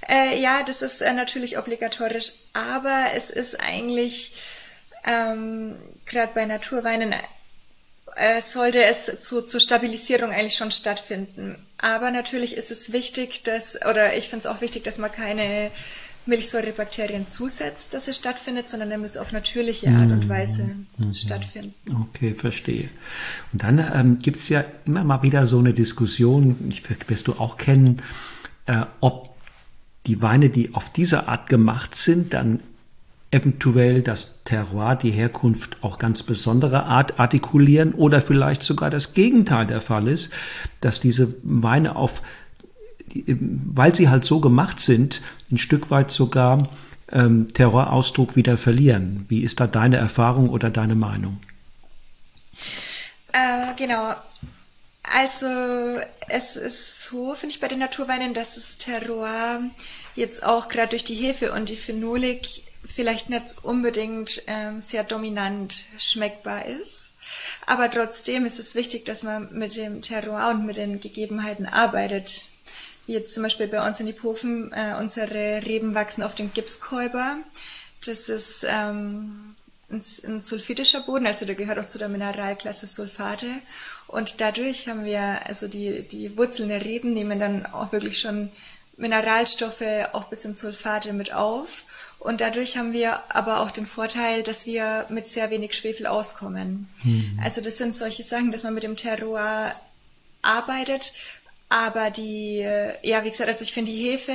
Äh, 0.07 0.41
ja, 0.41 0.63
das 0.63 0.81
ist 0.81 1.01
äh, 1.01 1.13
natürlich 1.13 1.57
obligatorisch, 1.57 2.31
aber 2.53 3.11
es 3.15 3.29
ist 3.29 3.59
eigentlich 3.59 4.33
ähm, 5.05 5.75
gerade 6.05 6.31
bei 6.33 6.45
Naturweinen 6.45 7.13
äh, 8.15 8.41
sollte 8.41 8.83
es 8.83 9.05
zu, 9.23 9.43
zur 9.43 9.59
Stabilisierung 9.59 10.31
eigentlich 10.31 10.55
schon 10.55 10.71
stattfinden. 10.71 11.55
Aber 11.81 12.11
natürlich 12.11 12.57
ist 12.57 12.71
es 12.71 12.91
wichtig, 12.91 13.43
dass, 13.43 13.79
oder 13.89 14.17
ich 14.17 14.25
finde 14.25 14.39
es 14.39 14.47
auch 14.47 14.61
wichtig, 14.61 14.83
dass 14.83 14.97
man 14.97 15.11
keine 15.11 15.71
Milchsäurebakterien 16.25 17.27
zusetzt, 17.27 17.93
dass 17.93 18.07
es 18.07 18.17
stattfindet, 18.17 18.67
sondern 18.67 18.91
er 18.91 18.97
muss 18.97 19.17
auf 19.17 19.31
natürliche 19.31 19.89
Art 19.89 20.11
und 20.11 20.29
Weise 20.29 20.75
mhm. 20.97 21.13
stattfinden. 21.13 21.73
Okay, 22.09 22.35
verstehe. 22.35 22.89
Und 23.53 23.63
dann 23.63 23.79
ähm, 23.93 24.19
gibt 24.19 24.43
es 24.43 24.49
ja 24.49 24.63
immer 24.85 25.03
mal 25.03 25.23
wieder 25.23 25.45
so 25.47 25.59
eine 25.59 25.73
Diskussion, 25.73 26.69
ich 26.69 26.83
wirst 27.09 27.27
du 27.27 27.33
auch 27.33 27.57
kennen, 27.57 28.01
äh, 28.65 28.85
ob 28.99 29.35
die 30.05 30.21
Weine, 30.21 30.49
die 30.49 30.73
auf 30.73 30.91
diese 30.91 31.27
Art 31.27 31.49
gemacht 31.49 31.95
sind, 31.95 32.33
dann 32.33 32.61
eventuell 33.31 34.01
das 34.01 34.43
Terroir, 34.43 34.95
die 34.95 35.11
Herkunft 35.11 35.77
auch 35.81 35.99
ganz 35.99 36.23
besondere 36.23 36.85
Art 36.85 37.19
artikulieren 37.19 37.93
oder 37.93 38.21
vielleicht 38.21 38.63
sogar 38.63 38.89
das 38.89 39.13
Gegenteil 39.13 39.67
der 39.67 39.81
Fall 39.81 40.07
ist, 40.07 40.31
dass 40.81 40.99
diese 40.99 41.35
Weine 41.43 41.95
auf 41.95 42.21
weil 43.25 43.95
sie 43.95 44.09
halt 44.09 44.23
so 44.23 44.39
gemacht 44.39 44.79
sind, 44.79 45.21
ein 45.51 45.57
Stück 45.57 45.89
weit 45.89 46.11
sogar 46.11 46.69
ähm, 47.11 47.51
Terrorausdruck 47.53 48.35
wieder 48.35 48.57
verlieren. 48.57 49.25
Wie 49.29 49.41
ist 49.41 49.59
da 49.59 49.67
deine 49.67 49.97
Erfahrung 49.97 50.49
oder 50.49 50.69
deine 50.69 50.95
Meinung? 50.95 51.39
Äh, 53.33 53.73
genau. 53.77 54.13
Also 55.21 55.47
es 56.27 56.55
ist 56.55 57.05
so, 57.05 57.33
finde 57.33 57.55
ich, 57.55 57.59
bei 57.59 57.67
den 57.67 57.79
Naturweinen, 57.79 58.33
dass 58.33 58.55
das 58.55 58.75
Terroir 58.75 59.61
jetzt 60.15 60.43
auch 60.43 60.67
gerade 60.67 60.89
durch 60.89 61.03
die 61.03 61.15
Hefe 61.15 61.51
und 61.51 61.69
die 61.69 61.75
Phenolik 61.75 62.63
vielleicht 62.93 63.29
nicht 63.29 63.63
unbedingt 63.63 64.43
ähm, 64.47 64.81
sehr 64.81 65.03
dominant 65.03 65.85
schmeckbar 65.97 66.65
ist. 66.65 67.11
Aber 67.65 67.89
trotzdem 67.89 68.45
ist 68.45 68.59
es 68.59 68.75
wichtig, 68.75 69.05
dass 69.05 69.23
man 69.23 69.53
mit 69.53 69.75
dem 69.75 70.01
Terroir 70.01 70.49
und 70.49 70.65
mit 70.65 70.77
den 70.77 70.99
Gegebenheiten 70.99 71.65
arbeitet, 71.65 72.47
wie 73.05 73.13
jetzt 73.13 73.33
zum 73.33 73.43
Beispiel 73.43 73.67
bei 73.67 73.85
uns 73.85 73.99
in 73.99 74.07
Iphofen, 74.07 74.71
äh, 74.73 74.95
unsere 74.99 75.65
Reben 75.65 75.95
wachsen 75.95 76.23
auf 76.23 76.35
dem 76.35 76.51
Gipskäuber. 76.53 77.37
Das 78.05 78.29
ist 78.29 78.65
ähm, 78.67 79.55
ein, 79.91 80.01
ein 80.25 80.41
sulfitischer 80.41 81.01
Boden, 81.01 81.27
also 81.27 81.45
der 81.45 81.55
gehört 81.55 81.79
auch 81.79 81.87
zu 81.87 81.97
der 81.99 82.09
Mineralklasse 82.09 82.87
Sulfate. 82.87 83.47
Und 84.07 84.41
dadurch 84.41 84.87
haben 84.87 85.05
wir, 85.05 85.45
also 85.47 85.67
die, 85.67 86.07
die 86.07 86.37
Wurzeln 86.37 86.69
der 86.69 86.83
Reben 86.83 87.13
nehmen 87.13 87.39
dann 87.39 87.65
auch 87.67 87.91
wirklich 87.91 88.19
schon 88.19 88.51
Mineralstoffe 88.97 89.83
auch 90.13 90.25
bis 90.25 90.45
in 90.45 90.55
Sulfate 90.55 91.13
mit 91.13 91.33
auf. 91.33 91.83
Und 92.19 92.41
dadurch 92.41 92.77
haben 92.77 92.93
wir 92.93 93.19
aber 93.29 93.61
auch 93.61 93.71
den 93.71 93.85
Vorteil, 93.85 94.43
dass 94.43 94.65
wir 94.65 95.05
mit 95.09 95.25
sehr 95.25 95.49
wenig 95.51 95.73
Schwefel 95.73 96.05
auskommen. 96.05 96.87
Mhm. 97.03 97.39
Also 97.43 97.61
das 97.61 97.77
sind 97.77 97.95
solche 97.95 98.23
Sachen, 98.23 98.51
dass 98.51 98.63
man 98.63 98.73
mit 98.73 98.83
dem 98.83 98.97
Terroir 98.97 99.73
arbeitet 100.41 101.13
aber 101.69 102.09
die, 102.09 102.65
ja, 103.03 103.23
wie 103.23 103.29
gesagt, 103.29 103.49
also 103.49 103.63
ich 103.63 103.71
finde 103.71 103.91
die 103.91 104.09
Hefe 104.09 104.33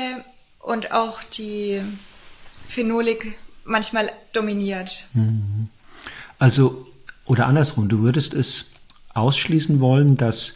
und 0.60 0.92
auch 0.92 1.22
die 1.22 1.82
Phenolik 2.64 3.36
manchmal 3.64 4.10
dominiert. 4.32 5.06
Mhm. 5.14 5.68
Also, 6.38 6.84
oder 7.26 7.46
andersrum, 7.46 7.88
du 7.88 8.00
würdest 8.02 8.34
es 8.34 8.70
ausschließen 9.14 9.80
wollen, 9.80 10.16
dass 10.16 10.54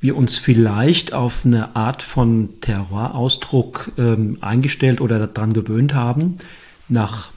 wir 0.00 0.16
uns 0.16 0.36
vielleicht 0.36 1.12
auf 1.12 1.44
eine 1.44 1.74
Art 1.74 2.02
von 2.02 2.50
Terrorausdruck 2.60 3.92
ähm, 3.98 4.38
eingestellt 4.40 5.00
oder 5.00 5.26
daran 5.26 5.54
gewöhnt 5.54 5.94
haben, 5.94 6.38
nach, 6.88 7.30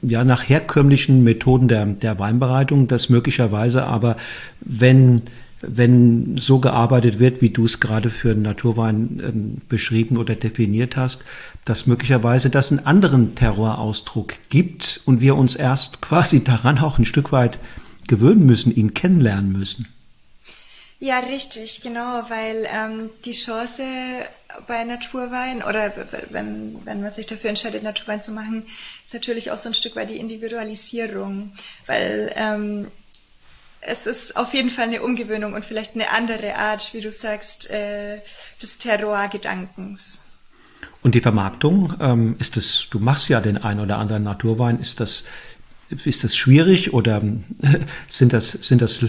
ja, 0.00 0.24
nach 0.24 0.48
herkömmlichen 0.48 1.22
Methoden 1.22 1.68
der, 1.68 1.86
der 1.86 2.18
Weinbereitung, 2.18 2.88
dass 2.88 3.08
möglicherweise 3.08 3.84
aber, 3.84 4.16
wenn 4.60 5.22
wenn 5.62 6.38
so 6.38 6.58
gearbeitet 6.58 7.18
wird, 7.20 7.40
wie 7.40 7.50
du 7.50 7.64
es 7.64 7.80
gerade 7.80 8.10
für 8.10 8.34
Naturwein 8.34 9.22
ähm, 9.24 9.56
beschrieben 9.68 10.16
oder 10.16 10.34
definiert 10.34 10.96
hast, 10.96 11.24
dass 11.64 11.86
möglicherweise 11.86 12.50
das 12.50 12.72
einen 12.72 12.84
anderen 12.84 13.36
Terrorausdruck 13.36 14.34
gibt 14.48 15.00
und 15.04 15.20
wir 15.20 15.36
uns 15.36 15.54
erst 15.54 16.00
quasi 16.02 16.42
daran 16.44 16.78
auch 16.78 16.98
ein 16.98 17.04
Stück 17.04 17.32
weit 17.32 17.58
gewöhnen 18.08 18.44
müssen, 18.44 18.74
ihn 18.74 18.94
kennenlernen 18.94 19.52
müssen. 19.52 19.86
Ja, 21.02 21.18
richtig, 21.18 21.80
genau, 21.80 22.22
weil 22.28 22.64
ähm, 22.72 23.10
die 23.24 23.32
Chance 23.32 23.82
bei 24.68 24.84
Naturwein 24.84 25.60
oder 25.64 25.92
wenn, 26.30 26.78
wenn 26.86 27.00
man 27.02 27.10
sich 27.10 27.26
dafür 27.26 27.50
entscheidet, 27.50 27.82
Naturwein 27.82 28.22
zu 28.22 28.30
machen, 28.30 28.64
ist 29.04 29.12
natürlich 29.12 29.50
auch 29.50 29.58
so 29.58 29.68
ein 29.68 29.74
Stück 29.74 29.96
weit 29.96 30.10
die 30.10 30.18
Individualisierung, 30.18 31.50
weil 31.86 32.32
ähm, 32.36 32.86
es 33.80 34.06
ist 34.06 34.36
auf 34.36 34.54
jeden 34.54 34.68
Fall 34.68 34.86
eine 34.86 35.02
Umgewöhnung 35.02 35.54
und 35.54 35.64
vielleicht 35.64 35.96
eine 35.96 36.08
andere 36.12 36.54
Art, 36.54 36.94
wie 36.94 37.00
du 37.00 37.10
sagst, 37.10 37.68
äh, 37.70 38.20
des 38.62 38.78
Terroir-Gedankens. 38.78 40.20
Und 41.02 41.16
die 41.16 41.20
Vermarktung, 41.20 41.94
ähm, 42.00 42.36
ist 42.38 42.56
das, 42.56 42.86
du 42.90 43.00
machst 43.00 43.28
ja 43.28 43.40
den 43.40 43.58
ein 43.58 43.80
oder 43.80 43.98
anderen 43.98 44.22
Naturwein, 44.22 44.78
ist 44.78 45.00
das, 45.00 45.24
ist 46.04 46.24
das 46.24 46.36
schwierig 46.36 46.92
oder 46.92 47.22
sind 48.08 48.32
das, 48.32 48.50
sind 48.50 48.82
das 48.82 49.00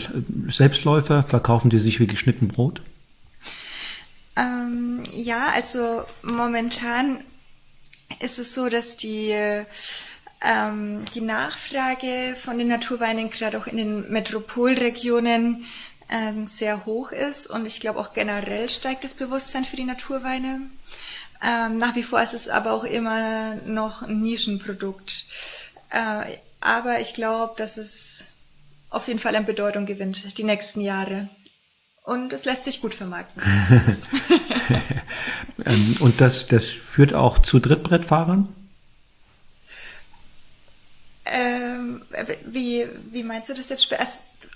Selbstläufer? 0.50 1.24
Verkaufen 1.24 1.70
die 1.70 1.80
sich 1.80 2.00
wie 2.00 2.08
geschnitten 2.08 2.48
Brot? 2.48 2.82
Ähm, 4.38 5.04
ja, 5.14 5.50
also 5.56 6.04
momentan 6.24 7.20
ist 8.20 8.40
es 8.40 8.54
so, 8.54 8.70
dass 8.70 8.98
die 8.98 9.34
ähm, 10.44 11.06
die 11.14 11.22
Nachfrage 11.22 12.36
von 12.36 12.58
den 12.58 12.68
Naturweinen 12.68 13.30
gerade 13.30 13.58
auch 13.58 13.68
in 13.68 13.78
den 13.78 14.12
Metropolregionen 14.12 15.66
ähm, 16.10 16.46
sehr 16.46 16.86
hoch 16.86 17.12
ist 17.12 17.48
und 17.48 17.66
ich 17.66 17.80
glaube 17.80 18.00
auch 18.00 18.14
generell 18.14 18.70
steigt 18.70 19.04
das 19.04 19.14
Bewusstsein 19.14 19.64
für 19.64 19.78
die 19.78 19.86
Naturweine. 19.86 20.62
Ähm, 21.42 21.78
nach 21.78 21.96
wie 21.96 22.04
vor 22.04 22.22
ist 22.22 22.34
es 22.34 22.50
aber 22.50 22.72
auch 22.72 22.84
immer 22.84 23.56
noch 23.66 24.04
ein 24.04 24.22
Nischenprodukt. 24.22 25.26
Äh, 25.92 26.38
aber 26.64 26.99
ich 27.02 27.14
glaube, 27.14 27.53
dass 27.57 27.77
es 27.77 28.30
auf 28.90 29.07
jeden 29.07 29.19
Fall 29.19 29.35
an 29.35 29.45
Bedeutung 29.45 29.85
gewinnt, 29.85 30.38
die 30.38 30.44
nächsten 30.44 30.81
Jahre. 30.81 31.27
Und 32.03 32.34
es 32.34 32.45
lässt 32.45 32.65
sich 32.65 32.81
gut 32.81 32.94
vermarkten. 32.94 33.41
Ähm, 35.65 35.95
und 36.02 36.19
das, 36.19 36.48
das 36.48 36.69
führt 36.69 37.14
auch 37.14 37.40
zu 37.40 37.60
Drittbrettfahrern? 37.60 38.49
Ähm, 41.26 42.02
wie, 42.48 42.85
wie 43.11 43.23
meinst 43.23 43.49
du 43.49 43.53
das 43.53 43.69
jetzt? 43.69 43.88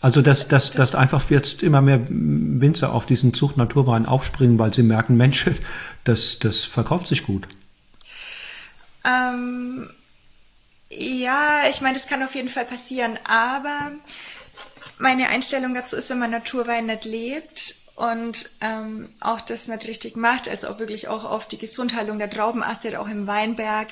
Also, 0.02 0.22
dass, 0.22 0.48
dass, 0.48 0.72
dass 0.72 0.96
einfach 0.96 1.30
jetzt 1.30 1.64
immer 1.64 1.82
mehr 1.82 2.06
Winzer 2.10 2.92
auf 2.92 3.06
diesen 3.06 3.34
Zug 3.34 3.58
Naturwein 3.58 4.06
aufspringen, 4.06 4.60
weil 4.60 4.74
sie 4.74 4.84
merken, 4.84 5.16
Mensch, 5.16 5.46
das, 6.04 6.40
das 6.40 6.64
verkauft 6.64 7.08
sich 7.08 7.24
gut. 7.24 7.48
Ähm, 9.06 9.90
ja, 11.00 11.64
ich 11.70 11.82
meine, 11.82 11.94
das 11.94 12.08
kann 12.08 12.24
auf 12.24 12.36
jeden 12.36 12.50
Fall 12.50 12.66
passieren, 12.66 13.20
aber 13.28 13.92
meine 15.00 15.30
Einstellung 15.30 15.74
dazu 15.74 15.96
ist, 15.96 16.10
wenn 16.10 16.20
man 16.20 16.32
Naturwein 16.32 16.88
nicht 16.88 17.06
lebt 17.06 17.76
und 17.96 18.52
ähm, 18.62 19.08
auch 19.22 19.42
das 19.42 19.68
nicht 19.68 19.88
richtig 19.88 20.16
macht, 20.16 20.48
also 20.50 20.68
auch 20.68 20.80
wirklich 20.80 21.08
auch 21.08 21.24
auf 21.24 21.48
die 21.48 21.58
Gesundheilung 21.58 22.20
der 22.20 22.30
Trauben 22.30 22.64
achtet, 22.64 22.96
auch 22.96 23.10
im 23.10 23.28
Weinberg, 23.28 23.88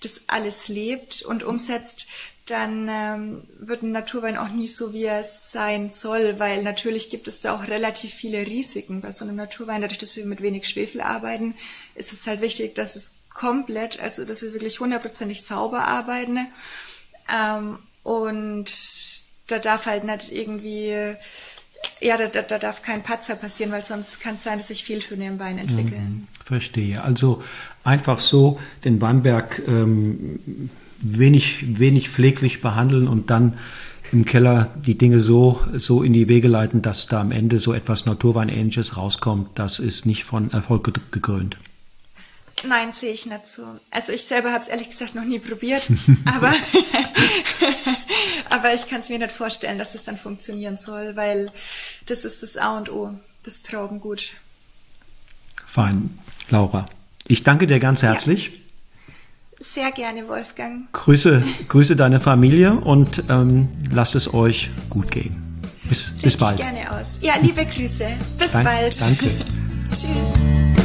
das 0.00 0.22
alles 0.28 0.68
lebt 0.68 1.22
und 1.22 1.42
umsetzt, 1.42 2.06
dann 2.46 2.88
ähm, 2.88 3.42
wird 3.58 3.82
ein 3.82 3.92
Naturwein 3.92 4.36
auch 4.36 4.48
nie 4.48 4.66
so, 4.66 4.92
wie 4.92 5.06
es 5.06 5.52
sein 5.52 5.90
soll, 5.90 6.38
weil 6.38 6.62
natürlich 6.62 7.10
gibt 7.10 7.28
es 7.28 7.40
da 7.40 7.54
auch 7.54 7.68
relativ 7.68 8.14
viele 8.14 8.46
Risiken 8.46 9.00
bei 9.00 9.12
so 9.12 9.24
einem 9.24 9.36
Naturwein. 9.36 9.82
Dadurch, 9.82 9.98
dass 9.98 10.16
wir 10.16 10.24
mit 10.24 10.40
wenig 10.40 10.68
Schwefel 10.68 11.00
arbeiten, 11.00 11.54
ist 11.94 12.12
es 12.12 12.26
halt 12.26 12.40
wichtig, 12.40 12.74
dass 12.74 12.96
es 12.96 13.12
komplett, 13.38 14.00
also 14.00 14.24
dass 14.24 14.42
wir 14.42 14.52
wirklich 14.52 14.80
hundertprozentig 14.80 15.42
sauber 15.42 15.86
arbeiten. 15.86 16.38
Ähm, 17.32 17.78
und 18.02 18.70
da 19.46 19.58
darf 19.58 19.86
halt 19.86 20.04
nicht 20.04 20.32
irgendwie 20.32 20.92
ja, 22.00 22.16
da, 22.16 22.26
da, 22.26 22.42
da, 22.42 22.58
darf 22.58 22.82
kein 22.82 23.02
Patzer 23.02 23.36
passieren, 23.36 23.72
weil 23.72 23.84
sonst 23.84 24.20
kann 24.20 24.36
es 24.36 24.44
sein, 24.44 24.58
dass 24.58 24.68
sich 24.68 24.84
Fehltöne 24.84 25.26
im 25.26 25.40
Wein 25.40 25.58
entwickeln. 25.58 26.26
Mhm, 26.40 26.44
verstehe. 26.44 27.02
Also 27.02 27.42
einfach 27.84 28.18
so 28.18 28.58
den 28.84 29.00
Weinberg 29.00 29.62
ähm, 29.66 30.70
wenig, 31.00 31.78
wenig 31.78 32.08
pfleglich 32.08 32.60
behandeln 32.60 33.08
und 33.08 33.30
dann 33.30 33.58
im 34.10 34.24
Keller 34.24 34.72
die 34.74 34.96
Dinge 34.96 35.20
so, 35.20 35.60
so 35.76 36.02
in 36.02 36.12
die 36.12 36.28
Wege 36.28 36.48
leiten, 36.48 36.82
dass 36.82 37.06
da 37.06 37.20
am 37.20 37.30
Ende 37.30 37.58
so 37.58 37.72
etwas 37.72 38.06
Naturweinähnliches 38.06 38.96
rauskommt, 38.96 39.50
das 39.58 39.78
ist 39.78 40.06
nicht 40.06 40.24
von 40.24 40.50
Erfolg 40.50 40.92
gekrönt. 41.12 41.58
Nein, 42.64 42.92
sehe 42.92 43.12
ich 43.12 43.26
nicht 43.26 43.46
so. 43.46 43.62
Also 43.90 44.12
ich 44.12 44.22
selber 44.22 44.50
habe 44.50 44.60
es 44.60 44.68
ehrlich 44.68 44.90
gesagt 44.90 45.14
noch 45.14 45.24
nie 45.24 45.38
probiert, 45.38 45.88
aber, 46.36 46.52
aber 48.50 48.74
ich 48.74 48.88
kann 48.88 49.00
es 49.00 49.10
mir 49.10 49.18
nicht 49.18 49.32
vorstellen, 49.32 49.78
dass 49.78 49.94
es 49.94 50.04
dann 50.04 50.16
funktionieren 50.16 50.76
soll, 50.76 51.16
weil 51.16 51.50
das 52.06 52.24
ist 52.24 52.42
das 52.42 52.56
A 52.56 52.76
und 52.76 52.90
O, 52.90 53.14
das 53.42 53.62
Traubengut. 53.62 54.32
Fein. 55.66 56.18
Laura, 56.50 56.86
ich 57.26 57.44
danke 57.44 57.66
dir 57.66 57.78
ganz 57.78 58.02
herzlich. 58.02 58.46
Ja. 58.46 58.52
Sehr 59.60 59.90
gerne, 59.90 60.28
Wolfgang. 60.28 60.90
Grüße, 60.92 61.42
grüße 61.68 61.96
deine 61.96 62.20
Familie 62.20 62.74
und 62.74 63.24
ähm, 63.28 63.68
lasst 63.90 64.14
es 64.14 64.32
euch 64.32 64.70
gut 64.88 65.10
gehen. 65.10 65.60
Bis, 65.88 66.12
bis 66.22 66.36
bald. 66.36 66.58
gerne 66.58 66.90
aus. 66.92 67.18
Ja, 67.22 67.34
liebe 67.42 67.64
Grüße. 67.64 68.06
Bis 68.38 68.52
Dank, 68.52 68.68
bald. 68.68 69.00
Danke. 69.00 69.30
Tschüss. 69.90 70.77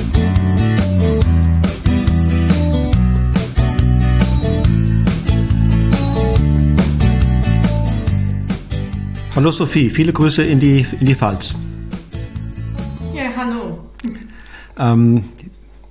Hallo 9.35 9.49
Sophie, 9.49 9.89
viele 9.89 10.13
Grüße 10.13 10.43
in 10.43 10.59
die, 10.59 10.85
in 10.99 11.07
die 11.07 11.15
Pfalz. 11.15 11.55
Ja, 13.15 13.35
hallo. 13.35 13.79
Ähm, 14.77 15.23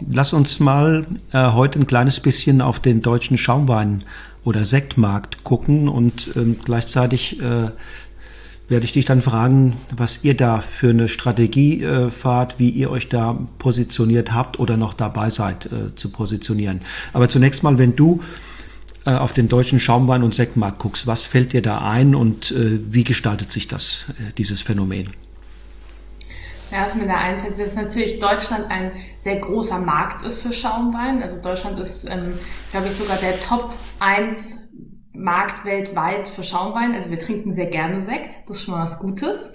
lass 0.08 0.32
uns 0.32 0.60
mal 0.60 1.04
äh, 1.32 1.50
heute 1.50 1.80
ein 1.80 1.88
kleines 1.88 2.20
bisschen 2.20 2.60
auf 2.60 2.78
den 2.78 3.02
deutschen 3.02 3.36
Schaumwein- 3.36 4.04
oder 4.44 4.64
Sektmarkt 4.64 5.42
gucken 5.42 5.88
und 5.88 6.30
ähm, 6.36 6.56
gleichzeitig 6.64 7.40
äh, 7.40 7.70
werde 8.68 8.84
ich 8.84 8.92
dich 8.92 9.06
dann 9.06 9.22
fragen, 9.22 9.76
was 9.96 10.20
ihr 10.22 10.36
da 10.36 10.60
für 10.60 10.90
eine 10.90 11.08
Strategie 11.08 11.82
äh, 11.82 12.12
fahrt, 12.12 12.60
wie 12.60 12.70
ihr 12.70 12.92
euch 12.92 13.08
da 13.08 13.36
positioniert 13.58 14.32
habt 14.32 14.60
oder 14.60 14.76
noch 14.76 14.94
dabei 14.94 15.30
seid 15.30 15.66
äh, 15.66 15.96
zu 15.96 16.10
positionieren. 16.10 16.80
Aber 17.12 17.28
zunächst 17.28 17.64
mal, 17.64 17.76
wenn 17.76 17.96
du 17.96 18.20
äh, 19.04 19.10
auf 19.10 19.32
den 19.32 19.48
deutschen 19.48 19.80
Schaumwein- 19.80 20.22
und 20.22 20.34
Sektmarkt 20.34 20.78
guckst, 20.78 21.06
was 21.06 21.24
fällt 21.24 21.52
dir 21.52 21.62
da 21.62 21.78
ein 21.78 22.14
und 22.14 22.52
äh, 22.52 22.78
wie 22.92 23.04
gestaltet 23.04 23.52
sich 23.52 23.68
das, 23.68 24.14
äh, 24.18 24.32
dieses 24.32 24.62
Phänomen? 24.62 25.10
Ja, 26.70 26.86
was 26.86 26.94
mir 26.94 27.06
da 27.06 27.16
einfällt, 27.16 27.52
ist, 27.52 27.60
dass 27.60 27.74
natürlich 27.74 28.18
Deutschland 28.18 28.70
ein 28.70 28.92
sehr 29.18 29.36
großer 29.36 29.78
Markt 29.78 30.26
ist 30.26 30.40
für 30.40 30.54
Schaumwein. 30.54 31.22
Also 31.22 31.42
Deutschland 31.42 31.78
ist, 31.78 32.04
ähm, 32.08 32.38
glaube 32.70 32.86
ich, 32.86 32.94
sogar 32.94 33.18
der 33.18 33.38
Top 33.40 33.74
1 33.98 34.56
Markt 35.12 35.66
weltweit 35.66 36.28
für 36.28 36.42
Schaumwein. 36.42 36.94
Also 36.94 37.10
wir 37.10 37.18
trinken 37.18 37.52
sehr 37.52 37.66
gerne 37.66 38.00
Sekt, 38.00 38.48
das 38.48 38.56
ist 38.56 38.64
schon 38.64 38.74
mal 38.74 38.84
was 38.84 39.00
Gutes. 39.00 39.52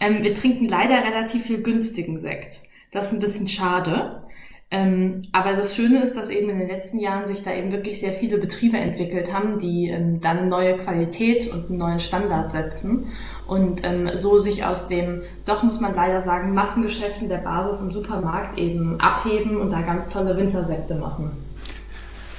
Ähm, 0.00 0.22
wir 0.22 0.34
trinken 0.34 0.68
leider 0.68 1.02
relativ 1.04 1.44
viel 1.44 1.62
günstigen 1.62 2.20
Sekt. 2.20 2.60
Das 2.90 3.06
ist 3.06 3.12
ein 3.12 3.20
bisschen 3.20 3.48
schade. 3.48 4.28
Ähm, 4.72 5.22
aber 5.32 5.54
das 5.54 5.74
Schöne 5.74 6.00
ist, 6.00 6.16
dass 6.16 6.30
eben 6.30 6.48
in 6.48 6.60
den 6.60 6.68
letzten 6.68 7.00
Jahren 7.00 7.26
sich 7.26 7.42
da 7.42 7.52
eben 7.52 7.72
wirklich 7.72 7.98
sehr 7.98 8.12
viele 8.12 8.38
Betriebe 8.38 8.76
entwickelt 8.76 9.32
haben, 9.32 9.58
die 9.58 9.88
ähm, 9.88 10.20
da 10.20 10.30
eine 10.30 10.46
neue 10.46 10.76
Qualität 10.76 11.52
und 11.52 11.68
einen 11.68 11.78
neuen 11.78 11.98
Standard 11.98 12.52
setzen 12.52 13.08
und 13.48 13.84
ähm, 13.84 14.08
so 14.14 14.38
sich 14.38 14.64
aus 14.64 14.86
dem, 14.86 15.22
doch 15.44 15.64
muss 15.64 15.80
man 15.80 15.92
leider 15.92 16.22
sagen, 16.22 16.54
Massengeschäften 16.54 17.28
der 17.28 17.38
Basis 17.38 17.82
im 17.82 17.90
Supermarkt 17.90 18.58
eben 18.58 19.00
abheben 19.00 19.60
und 19.60 19.70
da 19.70 19.82
ganz 19.82 20.08
tolle 20.08 20.36
Wintersekte 20.36 20.94
machen. 20.94 21.32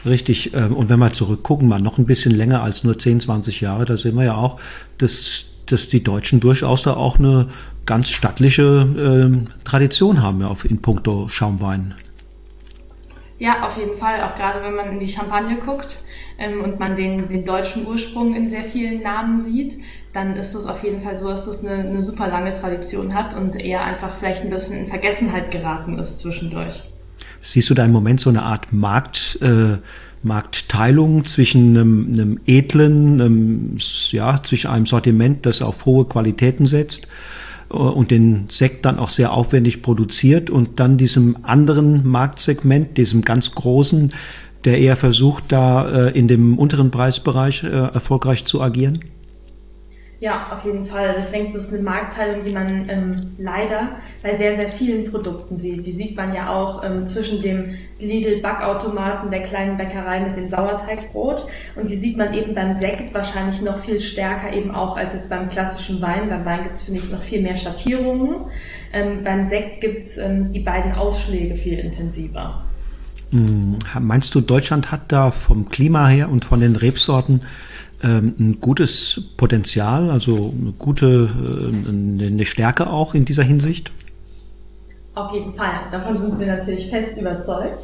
Richtig, 0.06 0.53
ähm, 0.53 0.74
und 0.74 0.90
wenn 0.90 0.99
wir 0.99 1.12
zurückgucken, 1.12 1.68
mal 1.68 1.82
noch 1.82 1.98
ein 1.98 2.06
bisschen 2.06 2.32
länger 2.32 2.64
als 2.64 2.86
nur 2.86 2.98
10, 2.98 3.20
20 3.20 3.60
Jahre, 3.60 3.84
da 3.84 3.98
sehen 3.98 4.16
wir 4.16 4.24
ja 4.24 4.36
auch, 4.36 4.58
dass, 4.99 5.48
dass 5.66 5.90
die 5.90 6.02
Deutschen 6.02 6.40
durchaus 6.40 6.84
da 6.84 6.94
auch 6.94 7.20
eine 7.20 7.49
ganz 7.86 8.10
stattliche 8.10 8.64
äh, 8.64 9.66
Tradition 9.66 10.22
haben 10.22 10.40
ja, 10.40 10.56
in 10.64 10.82
puncto 10.82 11.28
Schaumwein. 11.28 11.94
Ja, 13.41 13.65
auf 13.65 13.76
jeden 13.76 13.97
Fall. 13.97 14.22
Auch 14.22 14.35
gerade 14.35 14.63
wenn 14.63 14.76
man 14.76 14.91
in 14.91 14.99
die 14.99 15.07
Champagne 15.07 15.57
guckt 15.57 15.97
ähm, 16.38 16.63
und 16.63 16.80
man 16.80 16.95
den, 16.95 17.27
den 17.27 17.43
deutschen 17.43 17.88
Ursprung 17.88 18.35
in 18.35 18.51
sehr 18.51 18.63
vielen 18.63 19.01
Namen 19.01 19.39
sieht, 19.39 19.80
dann 20.13 20.35
ist 20.35 20.53
es 20.53 20.68
auf 20.68 20.84
jeden 20.84 21.01
Fall 21.01 21.18
so, 21.18 21.27
dass 21.27 21.45
das 21.45 21.65
eine, 21.65 21.84
eine 21.84 22.03
super 22.03 22.27
lange 22.27 22.53
Tradition 22.53 23.15
hat 23.15 23.35
und 23.35 23.59
eher 23.59 23.84
einfach 23.84 24.13
vielleicht 24.13 24.43
ein 24.43 24.51
bisschen 24.51 24.81
in 24.81 24.88
Vergessenheit 24.88 25.49
geraten 25.49 25.97
ist 25.97 26.19
zwischendurch. 26.19 26.84
Siehst 27.41 27.68
du 27.72 27.73
da 27.73 27.84
im 27.84 27.91
Moment 27.91 28.19
so 28.19 28.30
eine 28.30 28.43
Art 28.43 28.72
Markt, 28.72 29.39
äh, 29.41 29.77
Marktteilung 30.22 31.26
zwischen 31.26 31.76
einem, 31.76 32.13
einem 32.13 32.39
edlen, 32.45 33.19
einem, 33.19 33.77
ja, 34.11 34.43
zwischen 34.43 34.69
einem 34.69 34.85
Sortiment, 34.85 35.47
das 35.47 35.63
auf 35.63 35.85
hohe 35.85 36.05
Qualitäten 36.05 36.68
setzt 36.68 37.07
und 37.72 38.11
den 38.11 38.45
Sekt 38.49 38.85
dann 38.85 38.99
auch 38.99 39.10
sehr 39.10 39.34
aufwendig 39.34 39.81
produziert 39.81 40.49
und 40.49 40.80
dann 40.80 40.98
diesem 40.98 41.38
anderen 41.43 42.07
Marktsegment, 42.07 42.98
diesem 42.98 43.22
ganz 43.22 43.56
großen, 43.56 44.14
der 44.65 44.80
eher 44.80 44.95
versucht, 44.95 45.45
da 45.49 46.07
äh, 46.07 46.18
in 46.18 46.27
dem 46.27 46.57
unteren 46.57 46.91
Preisbereich 46.91 47.64
äh, 47.64 47.68
erfolgreich 47.68 48.45
zu 48.45 48.61
agieren? 48.61 48.99
Ja, 50.22 50.52
auf 50.53 50.64
jeden 50.65 50.84
Fall. 50.84 51.07
Also 51.07 51.22
ich 51.22 51.30
denke, 51.30 51.53
das 51.53 51.64
ist 51.64 51.73
eine 51.73 51.81
Marktteilung, 51.81 52.43
die 52.45 52.52
man 52.52 52.88
ähm, 52.89 53.31
leider 53.39 53.98
bei 54.22 54.35
sehr, 54.35 54.56
sehr 54.56 54.69
vielen 54.69 55.10
Produkten 55.10 55.57
sieht. 55.57 55.84
Die 55.84 55.91
sieht 55.91 56.15
man 56.15 56.35
ja 56.35 56.53
auch 56.53 56.84
ähm, 56.84 57.07
zwischen 57.07 57.41
dem 57.41 57.73
Lidl-Backautomaten 57.98 59.31
der 59.31 59.41
kleinen 59.41 59.77
Bäckerei 59.77 60.19
mit 60.19 60.38
dem 60.38 60.45
Sauerteigbrot. 60.45 61.48
Und 61.76 61.89
die 61.89 61.95
sieht 61.95 62.18
man 62.18 62.35
eben 62.35 62.53
beim 62.53 62.76
Sekt 62.76 63.15
wahrscheinlich 63.15 63.64
noch 63.64 63.80
viel 63.80 63.99
stärker 63.99 64.53
eben 64.53 64.69
auch 64.69 64.95
als 64.95 65.15
jetzt 65.15 65.27
beim 65.27 65.49
klassischen 65.49 66.03
Wein. 66.03 66.30
Beim 66.30 66.45
Wein 66.45 66.65
gibt 66.65 66.76
es, 66.76 66.84
finde 66.84 66.99
ich, 66.99 67.10
noch 67.10 67.23
viel 67.23 67.41
mehr 67.41 67.56
Schattierungen. 67.56 68.41
Ähm, 68.93 69.23
beim 69.23 69.43
Sekt 69.43 69.81
gibt 69.81 70.03
es 70.03 70.19
ähm, 70.19 70.52
die 70.52 70.60
beiden 70.60 70.91
Ausschläge 70.91 71.56
viel 71.56 71.80
intensiver. 71.80 72.64
Hm, 73.31 73.80
meinst 74.02 74.35
du, 74.35 74.41
Deutschland 74.41 74.91
hat 74.91 75.11
da 75.11 75.31
vom 75.31 75.69
Klima 75.69 76.10
her 76.10 76.30
und 76.30 76.45
von 76.45 76.60
den 76.60 76.76
Rebsorten 76.76 77.41
ein 78.07 78.57
gutes 78.60 79.34
Potenzial, 79.38 80.10
also 80.10 80.53
eine 80.60 80.73
gute, 80.73 81.30
äh, 81.30 82.26
eine 82.26 82.45
Stärke 82.45 82.90
auch 82.90 83.14
in 83.14 83.26
dieser 83.26 83.44
Hinsicht? 83.44 83.91
Auf 85.14 85.34
jeden 85.34 85.53
Fall. 85.53 85.82
Davon 85.91 86.18
sind 86.18 86.40
wir 86.40 86.48
natürlich 86.48 86.90
fest 86.90 87.19
überzeugt. 87.19 87.80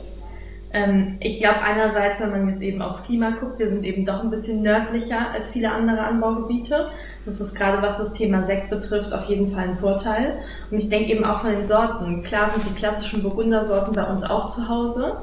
Ähm, 0.73 1.17
ich 1.21 1.39
glaube 1.39 1.61
einerseits, 1.61 2.21
wenn 2.21 2.31
man 2.31 2.49
jetzt 2.49 2.61
eben 2.61 2.81
aufs 2.81 3.05
Klima 3.05 3.31
guckt, 3.31 3.59
wir 3.59 3.69
sind 3.69 3.85
eben 3.85 4.05
doch 4.05 4.21
ein 4.23 4.29
bisschen 4.29 4.61
nördlicher 4.61 5.31
als 5.31 5.49
viele 5.49 5.71
andere 5.71 6.01
Anbaugebiete. 6.01 6.89
Das 7.25 7.39
ist 7.39 7.55
gerade 7.55 7.81
was 7.81 7.97
das 7.97 8.13
Thema 8.13 8.43
Sekt 8.43 8.69
betrifft 8.69 9.13
auf 9.13 9.25
jeden 9.25 9.47
Fall 9.47 9.69
ein 9.69 9.75
Vorteil. 9.75 10.39
Und 10.69 10.77
ich 10.77 10.89
denke 10.89 11.11
eben 11.11 11.23
auch 11.23 11.39
von 11.41 11.51
den 11.51 11.65
Sorten. 11.65 12.21
Klar 12.23 12.49
sind 12.49 12.65
die 12.69 12.73
klassischen 12.73 13.23
Burgundersorten 13.23 13.93
bei 13.93 14.03
uns 14.03 14.23
auch 14.23 14.49
zu 14.49 14.67
Hause. 14.67 15.17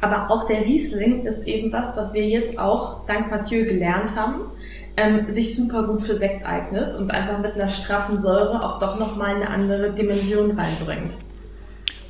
Aber 0.00 0.30
auch 0.30 0.46
der 0.46 0.64
Riesling 0.64 1.26
ist 1.26 1.46
eben 1.46 1.72
was, 1.72 1.96
was 1.96 2.14
wir 2.14 2.26
jetzt 2.26 2.58
auch 2.58 3.04
dank 3.06 3.30
Mathieu 3.30 3.64
gelernt 3.64 4.14
haben, 4.14 4.42
ähm, 4.96 5.28
sich 5.28 5.56
super 5.56 5.86
gut 5.86 6.02
für 6.02 6.14
Sekt 6.14 6.46
eignet 6.46 6.94
und 6.94 7.10
einfach 7.10 7.38
mit 7.40 7.54
einer 7.54 7.68
straffen 7.68 8.20
Säure 8.20 8.64
auch 8.64 8.78
doch 8.78 8.98
nochmal 8.98 9.36
eine 9.36 9.48
andere 9.48 9.92
Dimension 9.92 10.50
reinbringt. 10.52 11.16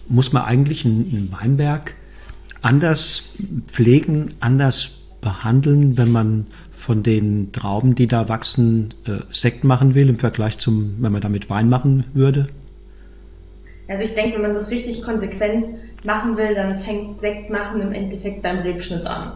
Muss 0.09 0.32
man 0.32 0.44
eigentlich 0.44 0.85
einen 0.85 1.35
Weinberg 1.39 1.94
anders 2.62 3.35
pflegen, 3.69 4.35
anders 4.40 4.98
behandeln, 5.20 5.98
wenn 5.98 6.12
man 6.12 6.47
von 6.73 7.02
den 7.02 7.52
Trauben, 7.52 7.94
die 7.94 8.06
da 8.06 8.28
wachsen, 8.28 8.94
äh, 9.06 9.19
Sekt 9.31 9.65
machen 9.65 9.94
will 9.94 10.09
im 10.09 10.19
Vergleich 10.19 10.59
zum, 10.59 10.97
wenn 11.01 11.12
man 11.12 11.20
damit 11.20 11.51
Wein 11.51 11.69
machen 11.69 12.05
würde? 12.15 12.48
Also 13.89 14.05
ich 14.05 14.15
denke, 14.15 14.35
wenn 14.35 14.43
man 14.43 14.52
das 14.52 14.70
richtig 14.70 15.02
konsequent 15.02 15.66
machen 16.05 16.37
will, 16.37 16.55
dann 16.55 16.77
fängt 16.77 17.20
Sekt 17.20 17.51
machen 17.51 17.81
im 17.81 17.93
Endeffekt 17.93 18.43
beim 18.43 18.59
Rebschnitt 18.59 19.07
an. 19.07 19.33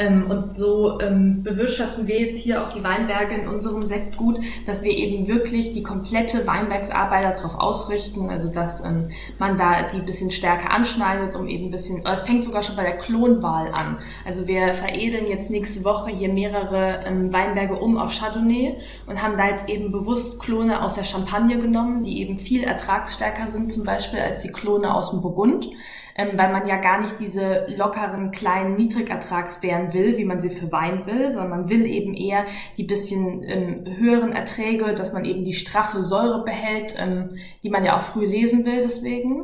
Ähm, 0.00 0.30
und 0.30 0.56
so 0.56 0.98
ähm, 1.00 1.42
bewirtschaften 1.42 2.06
wir 2.06 2.18
jetzt 2.18 2.38
hier 2.38 2.62
auch 2.62 2.70
die 2.70 2.82
Weinberge 2.82 3.34
in 3.34 3.48
unserem 3.48 3.82
Sektgut, 3.82 4.40
dass 4.64 4.82
wir 4.82 4.92
eben 4.92 5.28
wirklich 5.28 5.72
die 5.74 5.82
komplette 5.82 6.46
Weinbergsarbeit 6.46 7.36
darauf 7.36 7.60
ausrichten, 7.60 8.30
also 8.30 8.50
dass 8.50 8.82
ähm, 8.82 9.10
man 9.38 9.58
da 9.58 9.82
die 9.82 10.00
bisschen 10.00 10.30
stärker 10.30 10.70
anschneidet, 10.70 11.34
um 11.34 11.46
eben 11.48 11.66
ein 11.66 11.70
bisschen, 11.70 12.02
es 12.06 12.22
fängt 12.22 12.44
sogar 12.44 12.62
schon 12.62 12.76
bei 12.76 12.82
der 12.82 12.96
Klonwahl 12.96 13.72
an. 13.72 13.98
Also 14.24 14.46
wir 14.46 14.72
veredeln 14.72 15.26
jetzt 15.26 15.50
nächste 15.50 15.84
Woche 15.84 16.10
hier 16.10 16.32
mehrere 16.32 17.04
ähm, 17.04 17.30
Weinberge 17.30 17.74
um 17.74 17.98
auf 17.98 18.18
Chardonnay 18.18 18.76
und 19.06 19.22
haben 19.22 19.36
da 19.36 19.48
jetzt 19.48 19.68
eben 19.68 19.92
bewusst 19.92 20.40
Klone 20.40 20.82
aus 20.82 20.94
der 20.94 21.04
Champagne 21.04 21.58
genommen, 21.58 22.02
die 22.02 22.22
eben 22.22 22.38
viel 22.38 22.64
ertragsstärker 22.64 23.48
sind 23.48 23.70
zum 23.70 23.84
Beispiel 23.84 24.20
als 24.20 24.40
die 24.40 24.52
Klone 24.52 24.94
aus 24.94 25.10
dem 25.10 25.20
Burgund 25.20 25.68
ähm, 26.16 26.30
weil 26.36 26.52
man 26.52 26.66
ja 26.66 26.76
gar 26.76 27.00
nicht 27.00 27.18
diese 27.20 27.66
lockeren 27.76 28.30
kleinen 28.30 28.74
Niedrigertragsbeeren 28.76 29.92
will, 29.92 30.16
wie 30.16 30.24
man 30.24 30.40
sie 30.40 30.50
für 30.50 30.70
Wein 30.72 31.06
will, 31.06 31.30
sondern 31.30 31.50
man 31.50 31.68
will 31.68 31.86
eben 31.86 32.14
eher 32.14 32.44
die 32.76 32.84
bisschen 32.84 33.42
ähm, 33.42 33.84
höheren 33.96 34.32
Erträge, 34.32 34.94
dass 34.94 35.12
man 35.12 35.24
eben 35.24 35.44
die 35.44 35.52
straffe 35.52 36.02
Säure 36.02 36.44
behält, 36.44 36.94
ähm, 36.98 37.28
die 37.62 37.70
man 37.70 37.84
ja 37.84 37.96
auch 37.96 38.02
früh 38.02 38.26
lesen 38.26 38.64
will 38.64 38.80
deswegen. 38.82 39.42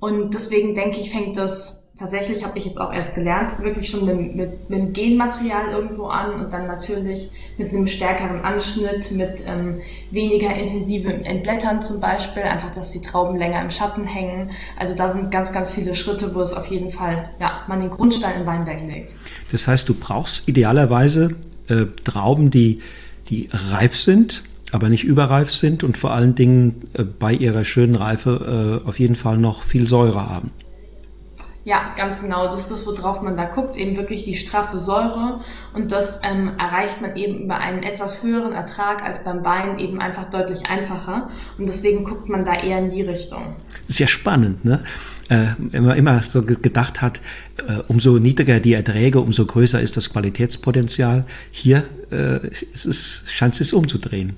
Und 0.00 0.34
deswegen 0.34 0.74
denke 0.74 0.98
ich, 0.98 1.10
fängt 1.10 1.36
das 1.36 1.83
tatsächlich 1.96 2.44
habe 2.44 2.58
ich 2.58 2.64
jetzt 2.64 2.80
auch 2.80 2.92
erst 2.92 3.14
gelernt, 3.14 3.58
wirklich 3.60 3.88
schon 3.88 4.04
mit, 4.04 4.34
mit, 4.34 4.70
mit 4.70 4.78
dem 4.78 4.92
Genmaterial 4.92 5.70
irgendwo 5.70 6.06
an 6.06 6.44
und 6.44 6.52
dann 6.52 6.66
natürlich 6.66 7.30
mit 7.56 7.72
einem 7.72 7.86
stärkeren 7.86 8.40
Anschnitt, 8.40 9.12
mit 9.12 9.44
ähm, 9.46 9.80
weniger 10.10 10.54
intensivem 10.54 11.22
Entblättern 11.22 11.82
zum 11.82 12.00
Beispiel, 12.00 12.42
einfach, 12.42 12.74
dass 12.74 12.90
die 12.90 13.00
Trauben 13.00 13.36
länger 13.36 13.62
im 13.62 13.70
Schatten 13.70 14.04
hängen. 14.04 14.50
Also 14.76 14.96
da 14.96 15.08
sind 15.08 15.30
ganz, 15.30 15.52
ganz 15.52 15.70
viele 15.70 15.94
Schritte, 15.94 16.34
wo 16.34 16.40
es 16.40 16.52
auf 16.52 16.66
jeden 16.66 16.90
Fall, 16.90 17.30
ja, 17.40 17.62
man 17.68 17.80
den 17.80 17.90
Grundstein 17.90 18.40
im 18.40 18.46
Weinberg 18.46 18.80
legt. 18.86 19.14
Das 19.52 19.68
heißt, 19.68 19.88
du 19.88 19.94
brauchst 19.94 20.48
idealerweise 20.48 21.36
äh, 21.68 21.86
Trauben, 22.04 22.50
die, 22.50 22.80
die 23.28 23.48
reif 23.52 23.96
sind, 23.96 24.42
aber 24.72 24.88
nicht 24.88 25.04
überreif 25.04 25.52
sind 25.52 25.84
und 25.84 25.96
vor 25.96 26.10
allen 26.10 26.34
Dingen 26.34 26.82
äh, 26.94 27.04
bei 27.04 27.32
ihrer 27.32 27.62
schönen 27.62 27.94
Reife 27.94 28.82
äh, 28.84 28.88
auf 28.88 28.98
jeden 28.98 29.14
Fall 29.14 29.38
noch 29.38 29.62
viel 29.62 29.86
Säure 29.86 30.28
haben. 30.28 30.50
Ja, 31.64 31.94
ganz 31.96 32.20
genau. 32.20 32.44
Das 32.44 32.60
ist 32.60 32.70
das, 32.70 32.86
worauf 32.86 33.22
man 33.22 33.36
da 33.36 33.46
guckt, 33.46 33.76
eben 33.76 33.96
wirklich 33.96 34.24
die 34.24 34.34
straffe 34.34 34.78
Säure. 34.78 35.40
Und 35.72 35.92
das 35.92 36.20
ähm, 36.22 36.52
erreicht 36.58 37.00
man 37.00 37.16
eben 37.16 37.40
über 37.44 37.56
einen 37.56 37.82
etwas 37.82 38.22
höheren 38.22 38.52
Ertrag 38.52 39.02
als 39.02 39.24
beim 39.24 39.44
Wein 39.44 39.78
eben 39.78 39.98
einfach 39.98 40.28
deutlich 40.28 40.66
einfacher. 40.66 41.30
Und 41.56 41.66
deswegen 41.66 42.04
guckt 42.04 42.28
man 42.28 42.44
da 42.44 42.54
eher 42.54 42.78
in 42.78 42.90
die 42.90 43.02
Richtung. 43.02 43.56
Sehr 43.88 44.08
spannend, 44.08 44.64
ne? 44.64 44.84
Äh, 45.30 45.46
wenn 45.58 45.84
man 45.84 45.96
immer 45.96 46.20
so 46.22 46.42
gedacht 46.44 47.00
hat, 47.00 47.22
äh, 47.66 47.80
umso 47.88 48.18
niedriger 48.18 48.60
die 48.60 48.74
Erträge, 48.74 49.20
umso 49.20 49.46
größer 49.46 49.80
ist 49.80 49.96
das 49.96 50.10
Qualitätspotenzial. 50.10 51.24
Hier 51.50 51.84
äh, 52.12 52.46
ist 52.48 52.84
es, 52.84 53.24
scheint 53.28 53.58
es 53.58 53.72
umzudrehen. 53.72 54.36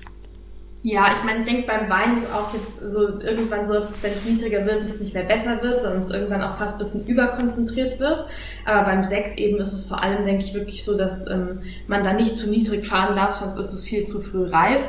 Ja, 0.83 1.07
ich 1.11 1.23
meine, 1.23 1.39
ich 1.39 1.45
denke 1.45 1.67
beim 1.67 1.89
Wein 1.89 2.17
ist 2.17 2.27
auch 2.31 2.53
jetzt 2.53 2.79
so 2.89 3.19
irgendwann 3.19 3.65
so, 3.65 3.73
dass 3.73 4.01
wenn 4.03 4.11
es 4.11 4.25
niedriger 4.25 4.65
wird, 4.65 4.87
es 4.87 4.99
nicht 4.99 5.13
mehr 5.13 5.23
besser 5.23 5.61
wird, 5.61 5.81
sondern 5.81 6.01
es 6.01 6.09
irgendwann 6.09 6.41
auch 6.41 6.57
fast 6.57 6.75
ein 6.75 6.79
bisschen 6.79 7.05
überkonzentriert 7.05 7.99
wird. 7.99 8.25
Aber 8.65 8.85
beim 8.85 9.03
Sekt 9.03 9.39
eben 9.39 9.57
ist 9.59 9.73
es 9.73 9.85
vor 9.85 10.01
allem, 10.01 10.23
denke 10.23 10.43
ich, 10.43 10.53
wirklich 10.53 10.85
so, 10.85 10.97
dass 10.97 11.27
ähm, 11.29 11.59
man 11.87 12.03
da 12.03 12.13
nicht 12.13 12.37
zu 12.37 12.49
niedrig 12.49 12.85
fahren 12.85 13.15
darf, 13.15 13.35
sonst 13.35 13.57
ist 13.57 13.73
es 13.73 13.83
viel 13.83 14.05
zu 14.05 14.21
früh 14.21 14.45
reif 14.45 14.83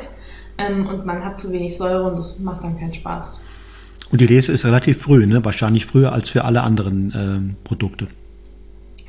ähm, 0.57 0.87
und 0.87 1.05
man 1.05 1.25
hat 1.25 1.39
zu 1.39 1.51
wenig 1.51 1.75
Säure 1.75 2.03
und 2.03 2.17
das 2.17 2.39
macht 2.39 2.63
dann 2.63 2.79
keinen 2.79 2.93
Spaß. 2.93 3.37
Und 4.11 4.21
die 4.21 4.27
Lese 4.27 4.51
ist 4.51 4.65
relativ 4.65 5.01
früh, 5.01 5.25
ne? 5.25 5.43
wahrscheinlich 5.43 5.85
früher 5.85 6.13
als 6.13 6.29
für 6.29 6.45
alle 6.45 6.61
anderen 6.61 7.13
ähm, 7.15 7.55
Produkte. 7.63 8.07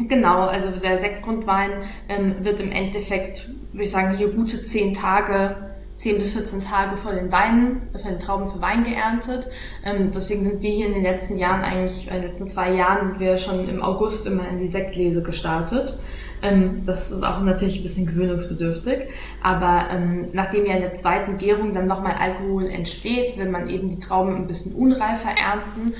Genau, 0.09 0.41
also 0.41 0.71
der 0.71 0.97
Sektgrundwein 0.97 1.71
ähm, 2.09 2.37
wird 2.43 2.61
im 2.61 2.73
Endeffekt, 2.73 3.51
würde 3.73 3.85
ich 3.85 3.91
sagen, 3.91 4.17
hier 4.17 4.29
gute 4.29 4.63
zehn 4.63 4.95
Tage 4.95 5.57
10 6.01 6.17
bis 6.17 6.33
14 6.33 6.65
Tage 6.65 6.97
vor 6.97 7.13
den 7.13 7.31
Weinen, 7.31 7.83
vor 7.93 8.11
den 8.11 8.19
Trauben 8.19 8.51
für 8.51 8.63
Wein 8.63 8.85
geerntet. 8.85 9.51
Ähm, 9.85 10.11
deswegen 10.15 10.45
sind 10.45 10.63
wir 10.63 10.71
hier 10.71 10.87
in 10.87 10.95
den 10.95 11.03
letzten 11.03 11.37
Jahren 11.37 11.61
eigentlich, 11.61 12.09
in 12.09 12.15
den 12.15 12.23
letzten 12.23 12.49
zwei 12.49 12.73
Jahren 12.73 13.09
sind 13.09 13.21
wir 13.21 13.37
schon 13.37 13.69
im 13.69 13.83
August 13.83 14.27
immer 14.27 14.49
in 14.49 14.61
die 14.61 14.67
Sektlese 14.67 15.23
gestartet. 15.23 15.99
Ähm, 16.41 16.85
das 16.87 17.11
ist 17.11 17.23
auch 17.23 17.43
natürlich 17.43 17.81
ein 17.81 17.83
bisschen 17.83 18.07
gewöhnungsbedürftig. 18.07 19.11
Aber 19.43 19.89
ähm, 19.91 20.29
nachdem 20.33 20.65
ja 20.65 20.77
in 20.77 20.81
der 20.81 20.95
zweiten 20.95 21.37
Gärung 21.37 21.75
dann 21.75 21.87
nochmal 21.87 22.15
Alkohol 22.19 22.71
entsteht, 22.71 23.37
will 23.37 23.51
man 23.51 23.69
eben 23.69 23.91
die 23.91 23.99
Trauben 23.99 24.37
ein 24.37 24.47
bisschen 24.47 24.75
unreifer 24.75 25.29
ernten, 25.29 25.95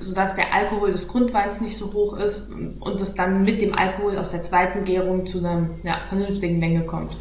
sodass 0.00 0.34
der 0.34 0.52
Alkohol 0.52 0.92
des 0.92 1.08
Grundweins 1.08 1.62
nicht 1.62 1.78
so 1.78 1.90
hoch 1.94 2.18
ist 2.18 2.50
und 2.52 3.00
es 3.00 3.14
dann 3.14 3.44
mit 3.44 3.62
dem 3.62 3.74
Alkohol 3.74 4.18
aus 4.18 4.30
der 4.30 4.42
zweiten 4.42 4.84
Gärung 4.84 5.24
zu 5.26 5.38
einer 5.38 5.70
ja, 5.84 6.02
vernünftigen 6.06 6.58
Menge 6.58 6.82
kommt. 6.82 7.16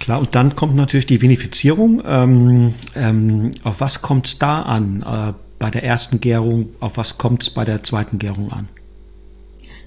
Klar, 0.00 0.20
und 0.20 0.34
dann 0.34 0.54
kommt 0.54 0.74
natürlich 0.76 1.06
die 1.06 1.22
Vinifizierung. 1.22 2.02
Ähm, 2.06 2.74
ähm, 2.94 3.50
auf 3.62 3.80
was 3.80 4.02
kommt 4.02 4.26
es 4.26 4.38
da 4.38 4.62
an 4.62 5.02
äh, 5.02 5.32
bei 5.58 5.70
der 5.70 5.82
ersten 5.82 6.20
Gärung? 6.20 6.70
Auf 6.80 6.96
was 6.96 7.18
kommt 7.18 7.42
es 7.42 7.50
bei 7.50 7.64
der 7.64 7.82
zweiten 7.82 8.18
Gärung 8.18 8.52
an? 8.52 8.68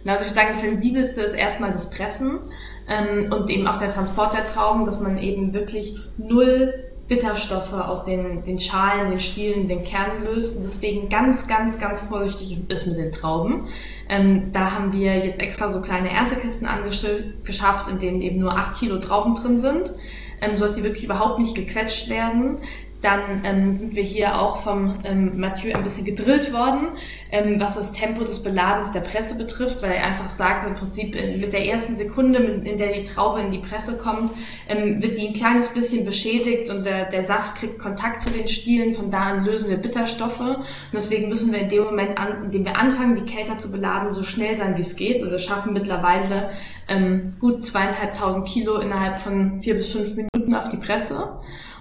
Also 0.06 0.24
ich 0.24 0.30
würde 0.30 0.36
sagen, 0.36 0.48
das 0.52 0.62
Sensibelste 0.62 1.22
ist 1.22 1.34
erstmal 1.34 1.72
das 1.72 1.90
Pressen 1.90 2.40
ähm, 2.88 3.32
und 3.32 3.50
eben 3.50 3.68
auch 3.68 3.78
der 3.78 3.94
Transport 3.94 4.34
der 4.34 4.48
Trauben, 4.48 4.86
dass 4.86 5.00
man 5.00 5.18
eben 5.18 5.54
wirklich 5.54 5.98
null 6.18 6.74
Bitterstoffe 7.08 7.74
aus 7.74 8.04
den, 8.04 8.44
den 8.44 8.60
Schalen, 8.60 9.10
den 9.12 9.20
Stielen, 9.20 9.68
den 9.68 9.84
Kernen 9.84 10.26
löst 10.26 10.58
und 10.58 10.66
deswegen 10.66 11.08
ganz, 11.08 11.48
ganz, 11.48 11.80
ganz 11.80 12.02
vorsichtig 12.02 12.58
ist 12.68 12.88
mit 12.88 12.98
den 12.98 13.12
Trauben. 13.12 13.68
Ähm, 14.10 14.52
da 14.52 14.72
haben 14.72 14.92
wir 14.92 15.16
jetzt 15.16 15.40
extra 15.40 15.70
so 15.70 15.82
kleine 15.82 16.10
Erntekisten 16.10 16.68
angeschafft, 16.68 17.90
in 17.90 18.00
denen 18.00 18.22
eben 18.22 18.40
nur 18.40 18.58
acht 18.58 18.78
Kilo 18.78 19.00
Trauben 19.00 19.36
drin 19.36 19.58
sind, 19.58 19.94
ähm, 20.42 20.58
sodass 20.58 20.76
die 20.76 20.84
wirklich 20.84 21.06
überhaupt 21.06 21.40
nicht 21.40 21.56
gequetscht 21.56 22.10
werden. 22.10 22.60
Dann 23.02 23.42
ähm, 23.44 23.78
sind 23.78 23.96
wir 23.96 24.02
hier 24.02 24.42
auch 24.42 24.58
vom 24.58 25.00
ähm, 25.04 25.40
Mathieu 25.40 25.76
ein 25.76 25.84
bisschen 25.84 26.04
gedrillt 26.04 26.52
worden, 26.52 26.90
ähm, 27.32 27.60
was 27.60 27.76
das 27.76 27.94
Tempo 27.94 28.24
des 28.24 28.42
Beladens 28.42 28.92
der 28.92 29.02
Presse 29.02 29.38
betrifft, 29.38 29.84
weil 29.84 29.92
er 29.92 30.04
einfach 30.04 30.30
sagt, 30.30 30.66
im 30.66 30.74
Prinzip 30.74 31.16
in, 31.16 31.40
mit 31.40 31.54
der 31.54 31.66
ersten 31.66 31.96
Sekunde, 31.96 32.40
in 32.40 32.78
der 32.80 32.94
die 32.94 33.04
Traube 33.04 33.42
in 33.42 33.52
die 33.52 33.60
Presse 33.60 33.98
kommt, 33.98 34.32
ähm, 34.68 35.00
wird 35.02 35.16
die 35.16 35.28
ein 35.28 35.34
kleines 35.34 35.70
bisschen 35.70 36.06
beschädigt 36.06 36.72
und 36.72 36.86
der, 36.86 37.06
der 37.06 37.24
Saft 37.24 37.56
kriegt 37.56 37.78
Kontakt 37.78 38.20
zu 38.22 38.32
den 38.32 38.48
Stielen. 38.48 38.96
Von 38.96 39.12
da 39.12 39.22
an 39.24 39.46
lösen 39.46 39.70
wir 39.70 39.78
Bitterstoffe. 39.78 40.40
Und 40.40 40.66
deswegen 40.92 41.30
müssen 41.30 41.54
wir 41.54 41.60
in 41.60 41.70
dem 41.70 41.84
Moment, 41.84 42.18
an, 42.18 42.46
in 42.46 42.52
dem 42.52 42.66
wir 42.66 42.78
anfangen, 42.78 43.16
die 43.16 43.32
Kälter 43.32 43.60
zu 43.60 43.72
beladen, 43.72 44.10
so 44.10 44.24
schnell 44.24 44.56
sein, 44.56 44.76
wie 44.76 44.82
es 44.82 44.96
geht. 44.96 45.22
Und 45.22 45.30
wir 45.30 45.40
schaffen 45.40 45.74
mittlerweile 45.74 46.50
ähm, 46.88 47.36
gut 47.40 47.64
zweieinhalbtausend 47.64 48.48
Kilo 48.48 48.80
innerhalb 48.80 49.20
von 49.20 49.62
vier 49.62 49.76
bis 49.76 49.92
fünf 49.92 50.16
Minuten 50.16 50.56
auf 50.56 50.70
die 50.70 50.78
Presse 50.78 51.40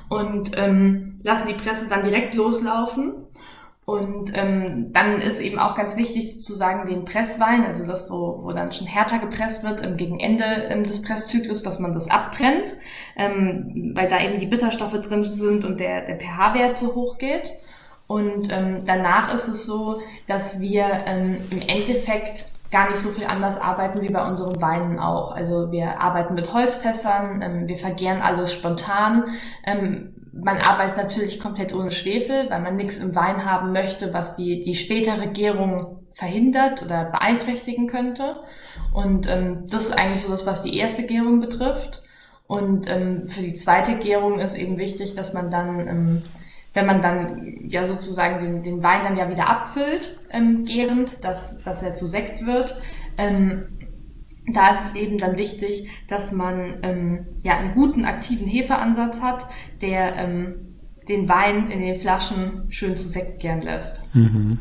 und 0.09 0.57
ähm, 0.57 1.21
lassen 1.23 1.49
die 1.49 1.55
Presse 1.55 1.89
dann 1.89 2.03
direkt 2.03 2.35
loslaufen. 2.35 3.15
Und 3.85 4.33
ähm, 4.37 4.93
dann 4.93 5.21
ist 5.21 5.41
eben 5.41 5.61
auch 5.61 5.77
ganz 5.77 5.97
wichtig 5.97 6.33
sozusagen 6.35 6.89
den 6.89 7.05
Presswein, 7.05 7.65
also 7.65 7.87
das, 7.87 8.11
wo, 8.11 8.43
wo 8.43 8.53
dann 8.53 8.73
schon 8.73 8.89
härter 8.89 9.21
gepresst 9.21 9.63
wird, 9.63 9.81
ähm, 9.85 9.97
gegen 9.97 10.19
Ende 10.19 10.45
ähm, 10.45 10.83
des 10.83 11.03
Presszyklus, 11.03 11.63
dass 11.63 11.79
man 11.79 11.93
das 11.93 12.11
abtrennt, 12.11 12.75
ähm, 13.17 13.93
weil 13.95 14.09
da 14.09 14.21
eben 14.21 14.41
die 14.41 14.47
Bitterstoffe 14.47 14.99
drin 14.99 15.23
sind 15.23 15.65
und 15.65 15.79
der, 15.79 16.01
der 16.01 16.19
pH-Wert 16.19 16.79
so 16.79 16.97
hoch 16.97 17.17
geht. 17.19 17.53
Und 18.09 18.53
ähm, 18.53 18.83
danach 18.85 19.33
ist 19.33 19.47
es 19.47 19.67
so, 19.67 20.01
dass 20.27 20.61
wir 20.61 21.05
ähm, 21.07 21.37
im 21.51 21.61
Endeffekt 21.61 22.47
gar 22.71 22.89
nicht 22.89 22.99
so 22.99 23.11
viel 23.11 23.27
anders 23.27 23.61
arbeiten 23.61 24.03
wie 24.03 24.13
bei 24.13 24.27
unseren 24.27 24.61
Weinen 24.61 24.99
auch. 24.99 25.33
Also 25.33 25.71
wir 25.71 26.01
arbeiten 26.01 26.35
mit 26.35 26.53
Holzfässern, 26.53 27.43
ähm, 27.43 27.69
wir 27.69 27.79
vergären 27.79 28.23
alles 28.23 28.53
spontan. 28.53 29.25
Ähm, 29.65 30.15
man 30.33 30.59
arbeitet 30.59 30.97
natürlich 30.97 31.41
komplett 31.41 31.75
ohne 31.75 31.91
Schwefel, 31.91 32.51
weil 32.51 32.61
man 32.61 32.75
nichts 32.75 32.99
im 32.99 33.15
Wein 33.15 33.45
haben 33.45 33.73
möchte, 33.73 34.13
was 34.13 34.37
die, 34.37 34.61
die 34.61 34.75
spätere 34.75 35.29
Gärung 35.29 36.07
verhindert 36.13 36.83
oder 36.83 37.05
beeinträchtigen 37.05 37.87
könnte. 37.87 38.37
Und 38.93 39.29
ähm, 39.31 39.67
das 39.69 39.85
ist 39.85 39.99
eigentlich 39.99 40.23
so 40.23 40.31
das, 40.31 40.47
was 40.47 40.63
die 40.63 40.77
erste 40.77 41.07
Gärung 41.07 41.41
betrifft. 41.41 42.03
Und 42.47 42.89
ähm, 42.89 43.27
für 43.27 43.43
die 43.43 43.55
zweite 43.55 43.97
Gärung 43.97 44.39
ist 44.39 44.57
eben 44.57 44.79
wichtig, 44.79 45.15
dass 45.15 45.33
man 45.33 45.51
dann 45.51 45.89
ähm, 45.89 46.23
wenn 46.77 46.87
man 46.87 47.01
dann 47.01 47.59
ja 47.63 47.85
sozusagen 47.87 48.45
den, 48.45 48.63
den 48.63 48.83
Wein 48.83 49.01
dann 49.03 49.17
ja 49.17 49.31
wieder 49.31 49.49
abfüllt, 49.49 50.19
ähm, 50.31 50.67
gärend, 50.67 51.25
dass, 51.25 51.63
dass 51.63 51.83
er 51.83 51.95
zu 51.95 52.05
Sekt 52.07 52.45
wird, 52.45 52.77
ähm, 53.17 53.65
da 54.53 54.71
ist 54.71 54.89
es 54.89 54.95
eben 54.95 55.17
dann 55.17 55.39
wichtig, 55.39 55.89
dass 56.07 56.33
man 56.33 56.75
ähm, 56.83 57.27
ja 57.43 57.57
einen 57.57 57.73
guten 57.73 58.05
aktiven 58.05 58.47
Hefeansatz 58.47 59.23
hat, 59.23 59.47
der 59.81 60.17
ähm, 60.17 60.55
den 61.09 61.29
Wein 61.31 61.71
in 61.71 61.81
den 61.81 61.99
Flaschen 61.99 62.67
schön 62.69 62.95
zu 62.95 63.09
Sekt 63.09 63.41
gären 63.41 63.63
lässt. 63.63 64.03
Mhm. 64.15 64.59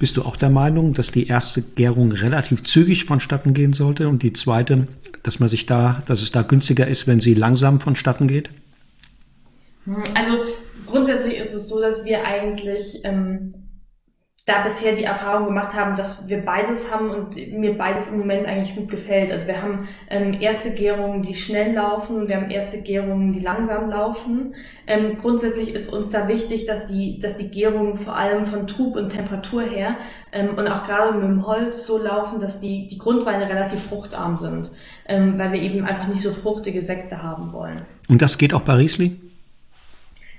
Bist 0.00 0.16
du 0.16 0.24
auch 0.24 0.36
der 0.36 0.50
Meinung, 0.50 0.92
dass 0.92 1.12
die 1.12 1.28
erste 1.28 1.62
Gärung 1.62 2.10
relativ 2.10 2.64
zügig 2.64 3.04
vonstatten 3.04 3.54
gehen 3.54 3.74
sollte 3.74 4.08
und 4.08 4.24
die 4.24 4.32
zweite, 4.32 4.88
dass 5.22 5.38
man 5.38 5.48
sich 5.48 5.66
da, 5.66 6.02
dass 6.06 6.20
es 6.20 6.32
da 6.32 6.42
günstiger 6.42 6.88
ist, 6.88 7.06
wenn 7.06 7.20
sie 7.20 7.34
langsam 7.34 7.80
vonstatten 7.80 8.26
geht? 8.26 8.50
Also 10.14 10.32
grundsätzlich 10.90 11.38
ist 11.38 11.54
es 11.54 11.68
so, 11.68 11.80
dass 11.80 12.04
wir 12.04 12.24
eigentlich 12.24 13.00
ähm, 13.04 13.52
da 14.48 14.62
bisher 14.62 14.94
die 14.94 15.04
Erfahrung 15.04 15.44
gemacht 15.44 15.76
haben, 15.76 15.94
dass 15.94 16.28
wir 16.28 16.38
beides 16.44 16.92
haben 16.92 17.10
und 17.10 17.36
mir 17.52 17.76
beides 17.76 18.08
im 18.08 18.16
Moment 18.16 18.46
eigentlich 18.46 18.74
gut 18.74 18.88
gefällt. 18.88 19.30
Also 19.30 19.46
wir 19.48 19.60
haben 19.60 19.86
ähm, 20.08 20.38
erste 20.40 20.72
Gärungen, 20.72 21.22
die 21.22 21.34
schnell 21.34 21.74
laufen 21.74 22.16
und 22.16 22.28
wir 22.28 22.36
haben 22.36 22.50
erste 22.50 22.82
Gärungen, 22.82 23.32
die 23.32 23.40
langsam 23.40 23.90
laufen. 23.90 24.54
Ähm, 24.86 25.18
grundsätzlich 25.18 25.74
ist 25.74 25.92
uns 25.92 26.10
da 26.10 26.28
wichtig, 26.28 26.64
dass 26.64 26.86
die, 26.86 27.18
dass 27.18 27.36
die 27.36 27.50
Gärungen 27.50 27.96
vor 27.96 28.16
allem 28.16 28.46
von 28.46 28.66
Trub 28.66 28.96
und 28.96 29.10
Temperatur 29.10 29.62
her 29.62 29.96
ähm, 30.32 30.54
und 30.56 30.66
auch 30.66 30.84
gerade 30.84 31.12
mit 31.18 31.24
dem 31.24 31.46
Holz 31.46 31.86
so 31.86 31.98
laufen, 31.98 32.40
dass 32.40 32.60
die, 32.60 32.86
die 32.86 32.98
Grundweine 32.98 33.48
relativ 33.48 33.82
fruchtarm 33.82 34.36
sind, 34.36 34.70
ähm, 35.06 35.38
weil 35.38 35.52
wir 35.52 35.60
eben 35.60 35.84
einfach 35.84 36.08
nicht 36.08 36.22
so 36.22 36.30
fruchtige 36.30 36.80
Sekte 36.80 37.22
haben 37.22 37.52
wollen. 37.52 37.82
Und 38.08 38.22
das 38.22 38.38
geht 38.38 38.54
auch 38.54 38.62
bei 38.62 38.74
Riesling? 38.74 39.27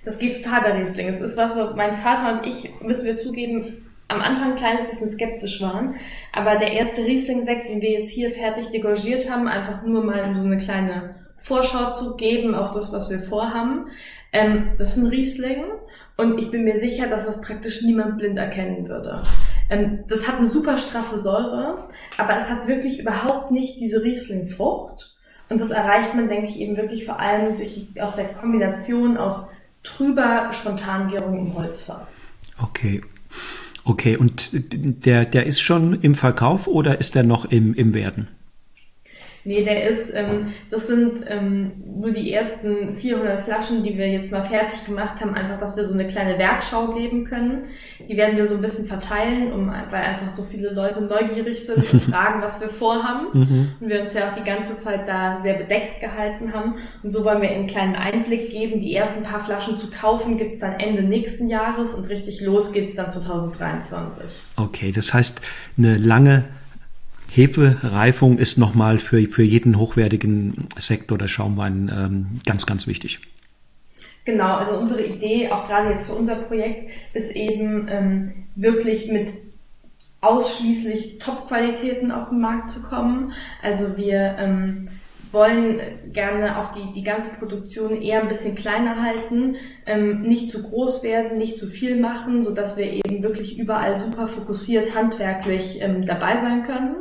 Das 0.06 0.18
geht 0.18 0.44
total 0.44 0.62
bei 0.62 0.72
Riesling. 0.80 1.08
Es 1.08 1.20
ist 1.20 1.38
was, 1.38 1.56
wo 1.56 1.76
mein 1.76 1.94
Vater 1.94 2.34
und 2.34 2.48
ich, 2.48 2.70
müssen 2.82 3.06
wir 3.06 3.16
zugeben, 3.16 3.90
am 4.08 4.22
Anfang 4.22 4.52
ein 4.52 4.56
kleines 4.56 4.84
bisschen 4.84 5.10
skeptisch 5.10 5.62
waren. 5.62 5.96
Aber 6.34 6.56
der 6.56 6.74
erste 6.74 7.06
Riesling-Sekt, 7.06 7.70
den 7.70 7.82
wir 7.82 7.92
jetzt 7.92 8.10
hier 8.10 8.32
fertig 8.32 8.70
degorgiert 8.70 9.30
haben, 9.30 9.48
einfach 9.48 9.84
nur 9.84 10.04
mal 10.04 10.24
so 10.24 10.44
eine 10.44 10.58
kleine 10.58 11.16
Vorschau 11.38 11.92
zu 11.92 12.18
geben 12.18 12.56
auf 12.56 12.72
das, 12.72 12.92
was 12.92 13.10
wir 13.10 13.20
vorhaben. 13.20 13.88
Ähm, 14.34 14.72
das 14.78 14.90
ist 14.90 14.98
ein 14.98 15.08
Riesling 15.08 15.64
und 16.18 16.38
ich 16.38 16.52
bin 16.52 16.64
mir 16.64 16.80
sicher, 16.80 17.08
dass 17.08 17.26
das 17.26 17.42
praktisch 17.42 17.82
niemand 17.82 18.18
blind 18.18 18.38
erkennen 18.38 18.88
würde. 18.90 19.22
Ähm, 19.70 20.04
das 20.08 20.28
hat 20.28 20.38
eine 20.38 20.46
super 20.46 20.78
straffe 20.78 21.18
Säure, 21.18 21.88
aber 22.18 22.36
es 22.36 22.50
hat 22.50 22.68
wirklich 22.68 23.00
überhaupt 23.00 23.52
nicht 23.52 23.80
diese 23.80 24.04
Riesling-Frucht. 24.04 25.16
Und 25.50 25.62
das 25.62 25.72
erreicht 25.72 26.14
man, 26.14 26.28
denke 26.28 26.46
ich, 26.46 26.60
eben 26.60 26.78
wirklich 26.78 27.06
vor 27.06 27.20
allem 27.20 27.56
durch, 27.56 27.88
aus 28.00 28.16
der 28.16 28.26
Kombination 28.34 29.18
aus 29.18 29.50
trüber 29.84 30.50
Spontangärung 30.54 31.38
im 31.38 31.56
Holzfass. 31.56 32.16
Okay. 32.58 33.02
Okay, 33.86 34.18
und 34.18 34.52
der, 34.54 35.26
der 35.26 35.46
ist 35.46 35.62
schon 35.62 36.02
im 36.02 36.14
Verkauf 36.14 36.68
oder 36.68 37.00
ist 37.00 37.16
der 37.16 37.24
noch 37.24 37.46
im, 37.46 37.74
im 37.74 37.94
Werden? 37.94 38.28
Nee, 39.50 39.64
der 39.64 39.90
ist, 39.90 40.14
ähm, 40.14 40.54
das 40.70 40.86
sind 40.86 41.22
ähm, 41.26 41.72
nur 42.00 42.12
die 42.12 42.32
ersten 42.32 42.94
400 42.94 43.42
Flaschen, 43.42 43.82
die 43.82 43.98
wir 43.98 44.08
jetzt 44.08 44.32
mal 44.32 44.46
fertig 44.46 44.86
gemacht 44.86 45.20
haben, 45.22 45.34
einfach, 45.34 45.60
dass 45.60 45.76
wir 45.76 45.86
so 45.86 45.96
eine 45.96 46.06
kleine 46.06 46.38
Werkschau 46.38 46.94
geben 46.94 47.24
können. 47.24 47.64
Die 48.08 48.16
werden 48.16 48.38
wir 48.38 48.46
so 48.46 48.54
ein 48.54 48.62
bisschen 48.62 48.86
verteilen, 48.86 49.52
um, 49.52 49.66
weil 49.66 50.04
einfach 50.04 50.30
so 50.30 50.44
viele 50.44 50.72
Leute 50.72 51.02
neugierig 51.02 51.66
sind 51.66 51.92
und 51.92 52.04
fragen, 52.12 52.44
was 52.44 52.62
wir 52.62 52.70
vorhaben. 52.70 53.26
Mhm. 53.34 53.70
Und 53.80 53.90
wir 53.90 54.02
uns 54.02 54.14
ja 54.14 54.30
auch 54.30 54.36
die 54.36 54.44
ganze 54.44 54.78
Zeit 54.78 55.08
da 55.08 55.40
sehr 55.40 55.56
bedeckt 55.56 56.00
gehalten 56.00 56.54
haben. 56.54 56.76
Und 57.02 57.10
so 57.10 57.26
wollen 57.26 57.42
wir 57.42 57.50
einen 57.50 57.66
kleinen 57.66 57.96
Einblick 57.96 58.52
geben. 58.52 58.80
Die 58.80 58.96
ersten 58.96 59.24
paar 59.24 59.40
Flaschen 59.40 59.78
zu 59.78 59.90
kaufen 59.90 60.38
gibt's 60.38 60.60
dann 60.60 60.74
Ende 60.74 61.02
nächsten 61.02 61.50
Jahres 61.50 61.96
und 61.96 62.08
richtig 62.08 62.42
los 62.42 62.72
geht's 62.72 62.94
dann 62.94 63.10
2023. 63.10 64.26
Okay, 64.58 64.92
das 64.92 65.12
heißt, 65.12 65.42
eine 65.76 65.98
lange 65.98 66.44
Hefereifung 67.32 68.38
ist 68.38 68.58
nochmal 68.58 68.98
für, 68.98 69.22
für 69.28 69.44
jeden 69.44 69.78
hochwertigen 69.78 70.68
Sekt 70.78 71.12
oder 71.12 71.28
Schaumwein 71.28 71.92
ähm, 71.94 72.42
ganz, 72.46 72.66
ganz 72.66 72.88
wichtig. 72.88 73.20
Genau, 74.26 74.56
also 74.56 74.78
unsere 74.78 75.04
Idee, 75.04 75.50
auch 75.50 75.68
gerade 75.68 75.90
jetzt 75.90 76.08
für 76.08 76.14
unser 76.14 76.36
Projekt, 76.36 76.92
ist 77.14 77.36
eben 77.36 77.88
ähm, 77.90 78.34
wirklich 78.56 79.12
mit 79.12 79.32
ausschließlich 80.22 81.18
Top-Qualitäten 81.20 82.12
auf 82.12 82.30
den 82.30 82.42
Markt 82.42 82.70
zu 82.70 82.82
kommen. 82.82 83.32
Also 83.62 83.98
wir 83.98 84.36
ähm, 84.38 84.90
wollen 85.32 85.80
gerne 86.12 86.60
auch 86.60 86.70
die, 86.70 86.92
die 86.94 87.04
ganze 87.04 87.30
Produktion 87.30 88.02
eher 88.02 88.22
ein 88.22 88.28
bisschen 88.28 88.56
kleiner 88.56 89.02
halten, 89.02 89.56
ähm, 89.86 90.22
nicht 90.22 90.50
zu 90.50 90.64
groß 90.64 91.04
werden, 91.04 91.38
nicht 91.38 91.58
zu 91.58 91.68
viel 91.68 92.00
machen, 92.00 92.44
so 92.44 92.54
dass 92.54 92.78
wir 92.78 92.92
eben 92.92 93.24
wirklich 93.24 93.58
überall 93.58 94.00
super 94.00 94.28
fokussiert 94.28 94.96
handwerklich 94.96 95.82
ähm, 95.82 96.06
dabei 96.06 96.38
sein 96.38 96.64
können. 96.64 96.96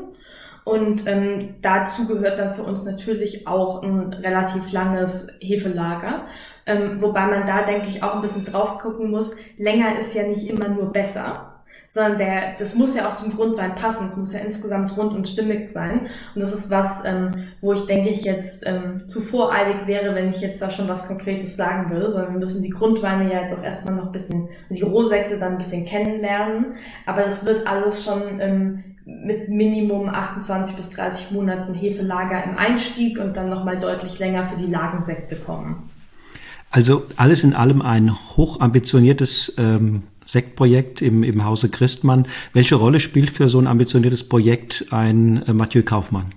Und 0.69 1.07
ähm, 1.07 1.55
dazu 1.63 2.07
gehört 2.07 2.39
dann 2.39 2.53
für 2.53 2.63
uns 2.63 2.85
natürlich 2.85 3.47
auch 3.47 3.83
ein 3.83 4.13
relativ 4.13 4.71
langes 4.71 5.29
Hefelager. 5.41 6.27
Ähm, 6.67 7.01
wobei 7.01 7.27
man 7.27 7.47
da, 7.47 7.63
denke 7.63 7.89
ich, 7.89 8.03
auch 8.03 8.17
ein 8.17 8.21
bisschen 8.21 8.45
drauf 8.45 8.77
gucken 8.77 9.11
muss. 9.11 9.37
Länger 9.57 9.99
ist 9.99 10.15
ja 10.15 10.25
nicht 10.25 10.51
immer 10.51 10.69
nur 10.69 10.93
besser, 10.93 11.55
sondern 11.87 12.19
der, 12.19 12.57
das 12.59 12.75
muss 12.75 12.95
ja 12.95 13.09
auch 13.09 13.17
zum 13.17 13.35
Grundwein 13.35 13.77
passen. 13.77 14.09
Es 14.09 14.19
muss 14.19 14.35
ja 14.35 14.41
insgesamt 14.41 14.95
rund 14.99 15.15
und 15.15 15.27
stimmig 15.27 15.71
sein. 15.71 16.03
Und 16.35 16.43
das 16.43 16.55
ist 16.55 16.71
was, 16.71 17.03
ähm, 17.07 17.31
wo 17.63 17.73
ich 17.73 17.87
denke 17.87 18.11
ich 18.11 18.25
jetzt 18.25 18.67
ähm, 18.67 19.09
zu 19.09 19.23
voreilig 19.23 19.87
wäre, 19.87 20.15
wenn 20.15 20.29
ich 20.29 20.43
jetzt 20.43 20.61
da 20.61 20.69
schon 20.69 20.87
was 20.87 21.07
Konkretes 21.07 21.57
sagen 21.57 21.91
würde, 21.91 22.11
sondern 22.11 22.35
wir 22.35 22.41
müssen 22.41 22.63
die 22.63 22.69
Grundweine 22.69 23.33
ja 23.33 23.41
jetzt 23.41 23.55
auch 23.55 23.63
erstmal 23.63 23.95
noch 23.95 24.07
ein 24.07 24.13
bisschen, 24.13 24.51
die 24.69 24.83
Rohsekte 24.83 25.39
dann 25.39 25.53
ein 25.53 25.59
bisschen 25.59 25.87
kennenlernen. 25.87 26.75
Aber 27.07 27.23
das 27.23 27.47
wird 27.47 27.67
alles 27.67 28.05
schon 28.05 28.39
ähm, 28.39 28.85
mit 29.09 29.49
Minimum 29.49 30.11
28 30.11 30.77
bis 30.77 30.91
30 30.91 31.31
Monaten 31.31 31.73
Hefelager 31.73 32.45
im 32.45 32.59
Einstieg 32.59 33.19
und 33.19 33.37
dann 33.37 33.49
nochmal 33.49 33.79
deutlich 33.79 34.19
länger 34.19 34.47
für 34.47 34.57
die 34.57 34.67
Lagensekte 34.67 35.37
kommen. 35.37 35.89
Also 36.71 37.07
alles 37.17 37.43
in 37.43 37.55
allem 37.55 37.81
ein 37.81 38.15
hochambitioniertes 38.37 39.55
ähm, 39.57 40.03
Sektprojekt 40.27 41.01
im, 41.01 41.23
im 41.23 41.43
Hause 41.43 41.71
Christmann. 41.71 42.29
Welche 42.53 42.75
Rolle 42.75 43.01
spielt 43.01 43.31
für 43.31 43.49
so 43.49 43.59
ein 43.59 43.67
ambitioniertes 43.67 44.29
Projekt 44.29 44.87
ein 44.91 45.43
äh, 45.47 45.55
Mathieu 45.55 45.83
Kaufmann? 45.83 46.35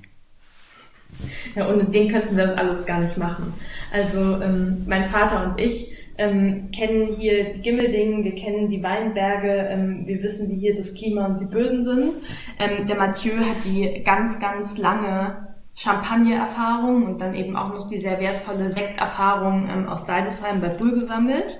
Ja, 1.56 1.70
ohne 1.70 1.84
den 1.84 2.08
könnten 2.08 2.38
wir 2.38 2.48
das 2.48 2.58
alles 2.58 2.86
gar 2.86 3.02
nicht 3.02 3.18
machen. 3.18 3.54
Also 3.92 4.42
ähm, 4.42 4.84
mein 4.88 5.04
Vater 5.04 5.46
und 5.46 5.60
ich 5.60 5.92
ähm, 6.22 6.70
kennen 6.72 7.08
hier 7.08 7.54
Gimmeldingen, 7.56 8.24
wir 8.24 8.36
kennen 8.36 8.68
die 8.68 8.84
Weinberge, 8.84 9.70
ähm, 9.72 10.06
wir 10.06 10.22
wissen, 10.22 10.50
wie 10.50 10.56
hier 10.56 10.76
das 10.76 10.94
Klima 10.94 11.26
und 11.26 11.40
die 11.40 11.46
Böden 11.46 11.82
sind. 11.82 12.18
Ähm, 12.60 12.86
der 12.86 12.96
Mathieu 12.96 13.40
hat 13.40 13.66
die 13.66 14.04
ganz, 14.04 14.40
ganz 14.40 14.78
lange 14.78 15.48
Champagner-Erfahrung 15.74 17.08
und 17.08 17.22
dann 17.22 17.34
eben 17.34 17.56
auch 17.56 17.70
noch 17.70 17.88
die 17.88 17.98
sehr 17.98 18.20
wertvolle 18.20 18.70
Sekterfahrung 18.70 19.68
ähm, 19.68 19.88
aus 19.88 20.06
Deidesheim 20.06 20.62
bei 20.62 20.70
Brühl 20.70 20.94
gesammelt. 20.94 21.60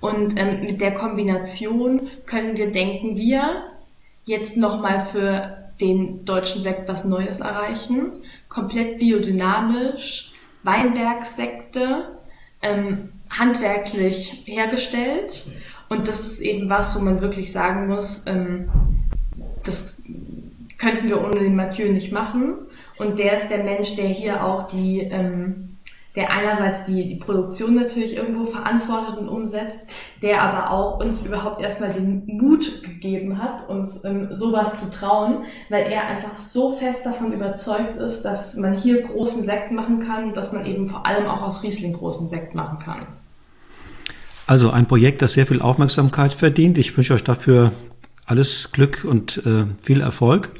Und 0.00 0.36
ähm, 0.36 0.62
mit 0.62 0.80
der 0.80 0.92
Kombination 0.92 2.08
können 2.26 2.56
wir, 2.56 2.72
denken 2.72 3.16
wir, 3.16 3.62
jetzt 4.24 4.56
nochmal 4.56 5.06
für 5.06 5.70
den 5.80 6.24
deutschen 6.24 6.62
Sekt 6.62 6.88
was 6.88 7.04
Neues 7.04 7.38
erreichen. 7.38 8.10
Komplett 8.48 8.98
biodynamisch, 8.98 10.32
Weinbergssekte, 10.64 12.08
ähm, 12.60 13.10
handwerklich 13.30 14.42
hergestellt. 14.46 15.46
Und 15.88 16.06
das 16.06 16.26
ist 16.26 16.40
eben 16.40 16.68
was, 16.68 16.96
wo 16.96 17.04
man 17.04 17.20
wirklich 17.20 17.52
sagen 17.52 17.88
muss, 17.88 18.24
ähm, 18.26 18.68
das 19.64 20.02
könnten 20.78 21.08
wir 21.08 21.22
ohne 21.22 21.40
den 21.40 21.56
Mathieu 21.56 21.92
nicht 21.92 22.12
machen. 22.12 22.54
Und 22.98 23.18
der 23.18 23.36
ist 23.36 23.48
der 23.48 23.64
Mensch, 23.64 23.96
der 23.96 24.06
hier 24.06 24.44
auch 24.44 24.68
die, 24.68 25.00
ähm, 25.00 25.78
der 26.16 26.30
einerseits 26.30 26.86
die, 26.86 27.08
die 27.08 27.16
Produktion 27.16 27.74
natürlich 27.74 28.16
irgendwo 28.16 28.44
verantwortet 28.44 29.16
und 29.18 29.28
umsetzt, 29.28 29.86
der 30.22 30.42
aber 30.42 30.70
auch 30.70 31.00
uns 31.00 31.24
überhaupt 31.24 31.60
erstmal 31.60 31.92
den 31.92 32.26
Mut 32.26 32.82
gegeben 32.82 33.40
hat, 33.42 33.68
uns 33.68 34.04
ähm, 34.04 34.28
sowas 34.32 34.80
zu 34.80 34.90
trauen, 34.90 35.44
weil 35.68 35.90
er 35.90 36.08
einfach 36.08 36.34
so 36.34 36.72
fest 36.72 37.06
davon 37.06 37.32
überzeugt 37.32 37.96
ist, 37.98 38.22
dass 38.22 38.56
man 38.56 38.76
hier 38.76 39.02
großen 39.02 39.44
Sekt 39.44 39.70
machen 39.70 40.06
kann 40.06 40.32
dass 40.34 40.52
man 40.52 40.66
eben 40.66 40.88
vor 40.88 41.06
allem 41.06 41.26
auch 41.26 41.42
aus 41.42 41.62
Riesling 41.62 41.92
großen 41.92 42.28
Sekt 42.28 42.54
machen 42.54 42.78
kann. 42.78 43.06
Also 44.50 44.72
ein 44.72 44.86
Projekt, 44.86 45.22
das 45.22 45.34
sehr 45.34 45.46
viel 45.46 45.62
Aufmerksamkeit 45.62 46.34
verdient. 46.34 46.76
Ich 46.76 46.96
wünsche 46.96 47.14
euch 47.14 47.22
dafür 47.22 47.70
alles 48.26 48.72
Glück 48.72 49.04
und 49.04 49.46
äh, 49.46 49.64
viel 49.80 50.00
Erfolg. 50.00 50.50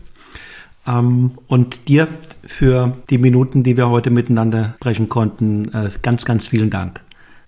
Ähm, 0.87 1.33
und 1.49 1.89
dir 1.89 2.07
für 2.47 2.97
die 3.11 3.19
Minuten, 3.19 3.65
die 3.65 3.77
wir 3.77 3.91
heute 3.91 4.11
miteinander 4.11 4.75
sprechen 4.77 5.09
konnten, 5.09 5.75
äh, 5.75 5.91
ganz, 6.03 6.25
ganz 6.25 6.47
vielen 6.47 6.71
Dank. 6.71 7.01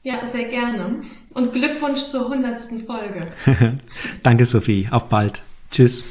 Ja, 0.03 0.15
sehr 0.33 0.47
gerne. 0.49 0.97
Und 1.33 1.53
Glückwunsch 1.53 2.09
zur 2.09 2.29
hundertsten 2.29 2.87
Folge. 2.87 3.29
Danke, 4.25 4.45
Sophie. 4.45 4.89
Auf 4.91 5.09
bald. 5.09 5.43
Tschüss. 5.71 6.03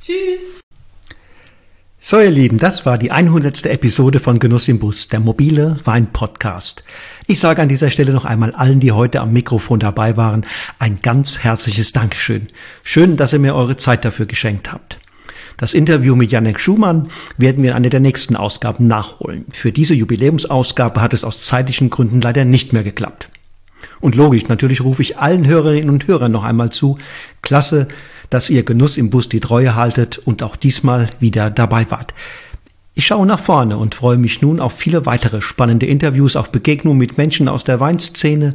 Tschüss. 0.00 0.53
So, 2.06 2.20
ihr 2.20 2.30
Lieben, 2.30 2.58
das 2.58 2.84
war 2.84 2.98
die 2.98 3.12
100. 3.12 3.64
Episode 3.64 4.20
von 4.20 4.38
Genuss 4.38 4.68
im 4.68 4.78
Bus, 4.78 5.08
der 5.08 5.20
mobile 5.20 5.78
Wein-Podcast. 5.84 6.84
Ich 7.26 7.40
sage 7.40 7.62
an 7.62 7.68
dieser 7.70 7.88
Stelle 7.88 8.12
noch 8.12 8.26
einmal 8.26 8.54
allen, 8.54 8.78
die 8.78 8.92
heute 8.92 9.22
am 9.22 9.32
Mikrofon 9.32 9.80
dabei 9.80 10.18
waren, 10.18 10.44
ein 10.78 10.98
ganz 11.00 11.38
herzliches 11.38 11.92
Dankeschön. 11.92 12.48
Schön, 12.82 13.16
dass 13.16 13.32
ihr 13.32 13.38
mir 13.38 13.54
eure 13.54 13.78
Zeit 13.78 14.04
dafür 14.04 14.26
geschenkt 14.26 14.70
habt. 14.70 14.98
Das 15.56 15.72
Interview 15.72 16.14
mit 16.14 16.30
Janek 16.30 16.60
Schumann 16.60 17.08
werden 17.38 17.62
wir 17.62 17.70
in 17.70 17.76
einer 17.76 17.88
der 17.88 18.00
nächsten 18.00 18.36
Ausgaben 18.36 18.86
nachholen. 18.86 19.46
Für 19.50 19.72
diese 19.72 19.94
Jubiläumsausgabe 19.94 21.00
hat 21.00 21.14
es 21.14 21.24
aus 21.24 21.42
zeitlichen 21.46 21.88
Gründen 21.88 22.20
leider 22.20 22.44
nicht 22.44 22.74
mehr 22.74 22.84
geklappt. 22.84 23.30
Und 24.02 24.14
logisch, 24.14 24.46
natürlich 24.46 24.82
rufe 24.82 25.00
ich 25.00 25.16
allen 25.20 25.46
Hörerinnen 25.46 25.88
und 25.88 26.06
Hörern 26.06 26.32
noch 26.32 26.44
einmal 26.44 26.68
zu. 26.68 26.98
Klasse, 27.40 27.88
dass 28.34 28.50
ihr 28.50 28.64
Genuss 28.64 28.96
im 28.96 29.10
Bus 29.10 29.28
die 29.28 29.38
Treue 29.38 29.76
haltet 29.76 30.18
und 30.18 30.42
auch 30.42 30.56
diesmal 30.56 31.08
wieder 31.20 31.50
dabei 31.50 31.88
wart. 31.92 32.14
Ich 32.96 33.06
schaue 33.06 33.26
nach 33.26 33.38
vorne 33.38 33.76
und 33.76 33.94
freue 33.94 34.18
mich 34.18 34.42
nun 34.42 34.58
auf 34.58 34.72
viele 34.72 35.06
weitere 35.06 35.40
spannende 35.40 35.86
Interviews, 35.86 36.34
auf 36.34 36.50
Begegnungen 36.50 36.98
mit 36.98 37.16
Menschen 37.16 37.46
aus 37.46 37.62
der 37.62 37.78
Weinszene, 37.78 38.54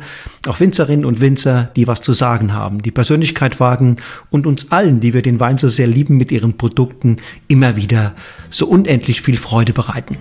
auf 0.49 0.59
Winzerinnen 0.59 1.05
und 1.05 1.21
Winzer, 1.21 1.71
die 1.77 1.87
was 1.87 2.01
zu 2.01 2.11
sagen 2.11 2.53
haben, 2.53 2.81
die 2.81 2.91
Persönlichkeit 2.91 3.61
wagen 3.61 3.97
und 4.29 4.45
uns 4.45 4.69
allen, 4.69 4.99
die 4.99 5.13
wir 5.13 5.21
den 5.21 5.39
Wein 5.39 5.57
so 5.57 5.69
sehr 5.69 5.87
lieben, 5.87 6.17
mit 6.17 6.33
ihren 6.33 6.57
Produkten 6.57 7.15
immer 7.47 7.77
wieder 7.77 8.15
so 8.49 8.67
unendlich 8.67 9.21
viel 9.21 9.37
Freude 9.37 9.71
bereiten. 9.71 10.17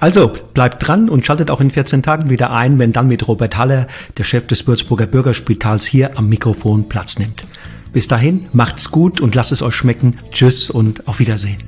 Also 0.00 0.34
bleibt 0.52 0.86
dran 0.86 1.08
und 1.08 1.24
schaltet 1.24 1.50
auch 1.50 1.62
in 1.62 1.70
14 1.70 2.02
Tagen 2.02 2.28
wieder 2.28 2.52
ein, 2.52 2.78
wenn 2.78 2.92
dann 2.92 3.08
mit 3.08 3.26
Robert 3.26 3.56
Haller, 3.56 3.86
der 4.18 4.24
Chef 4.24 4.46
des 4.46 4.66
Würzburger 4.66 5.06
Bürgerspitals, 5.06 5.86
hier 5.86 6.18
am 6.18 6.28
Mikrofon 6.28 6.90
Platz 6.90 7.18
nimmt. 7.18 7.42
Bis 7.92 8.08
dahin, 8.08 8.46
macht's 8.52 8.90
gut 8.90 9.20
und 9.20 9.34
lasst 9.34 9.52
es 9.52 9.62
euch 9.62 9.74
schmecken. 9.74 10.18
Tschüss 10.30 10.70
und 10.70 11.08
auf 11.08 11.18
Wiedersehen. 11.18 11.62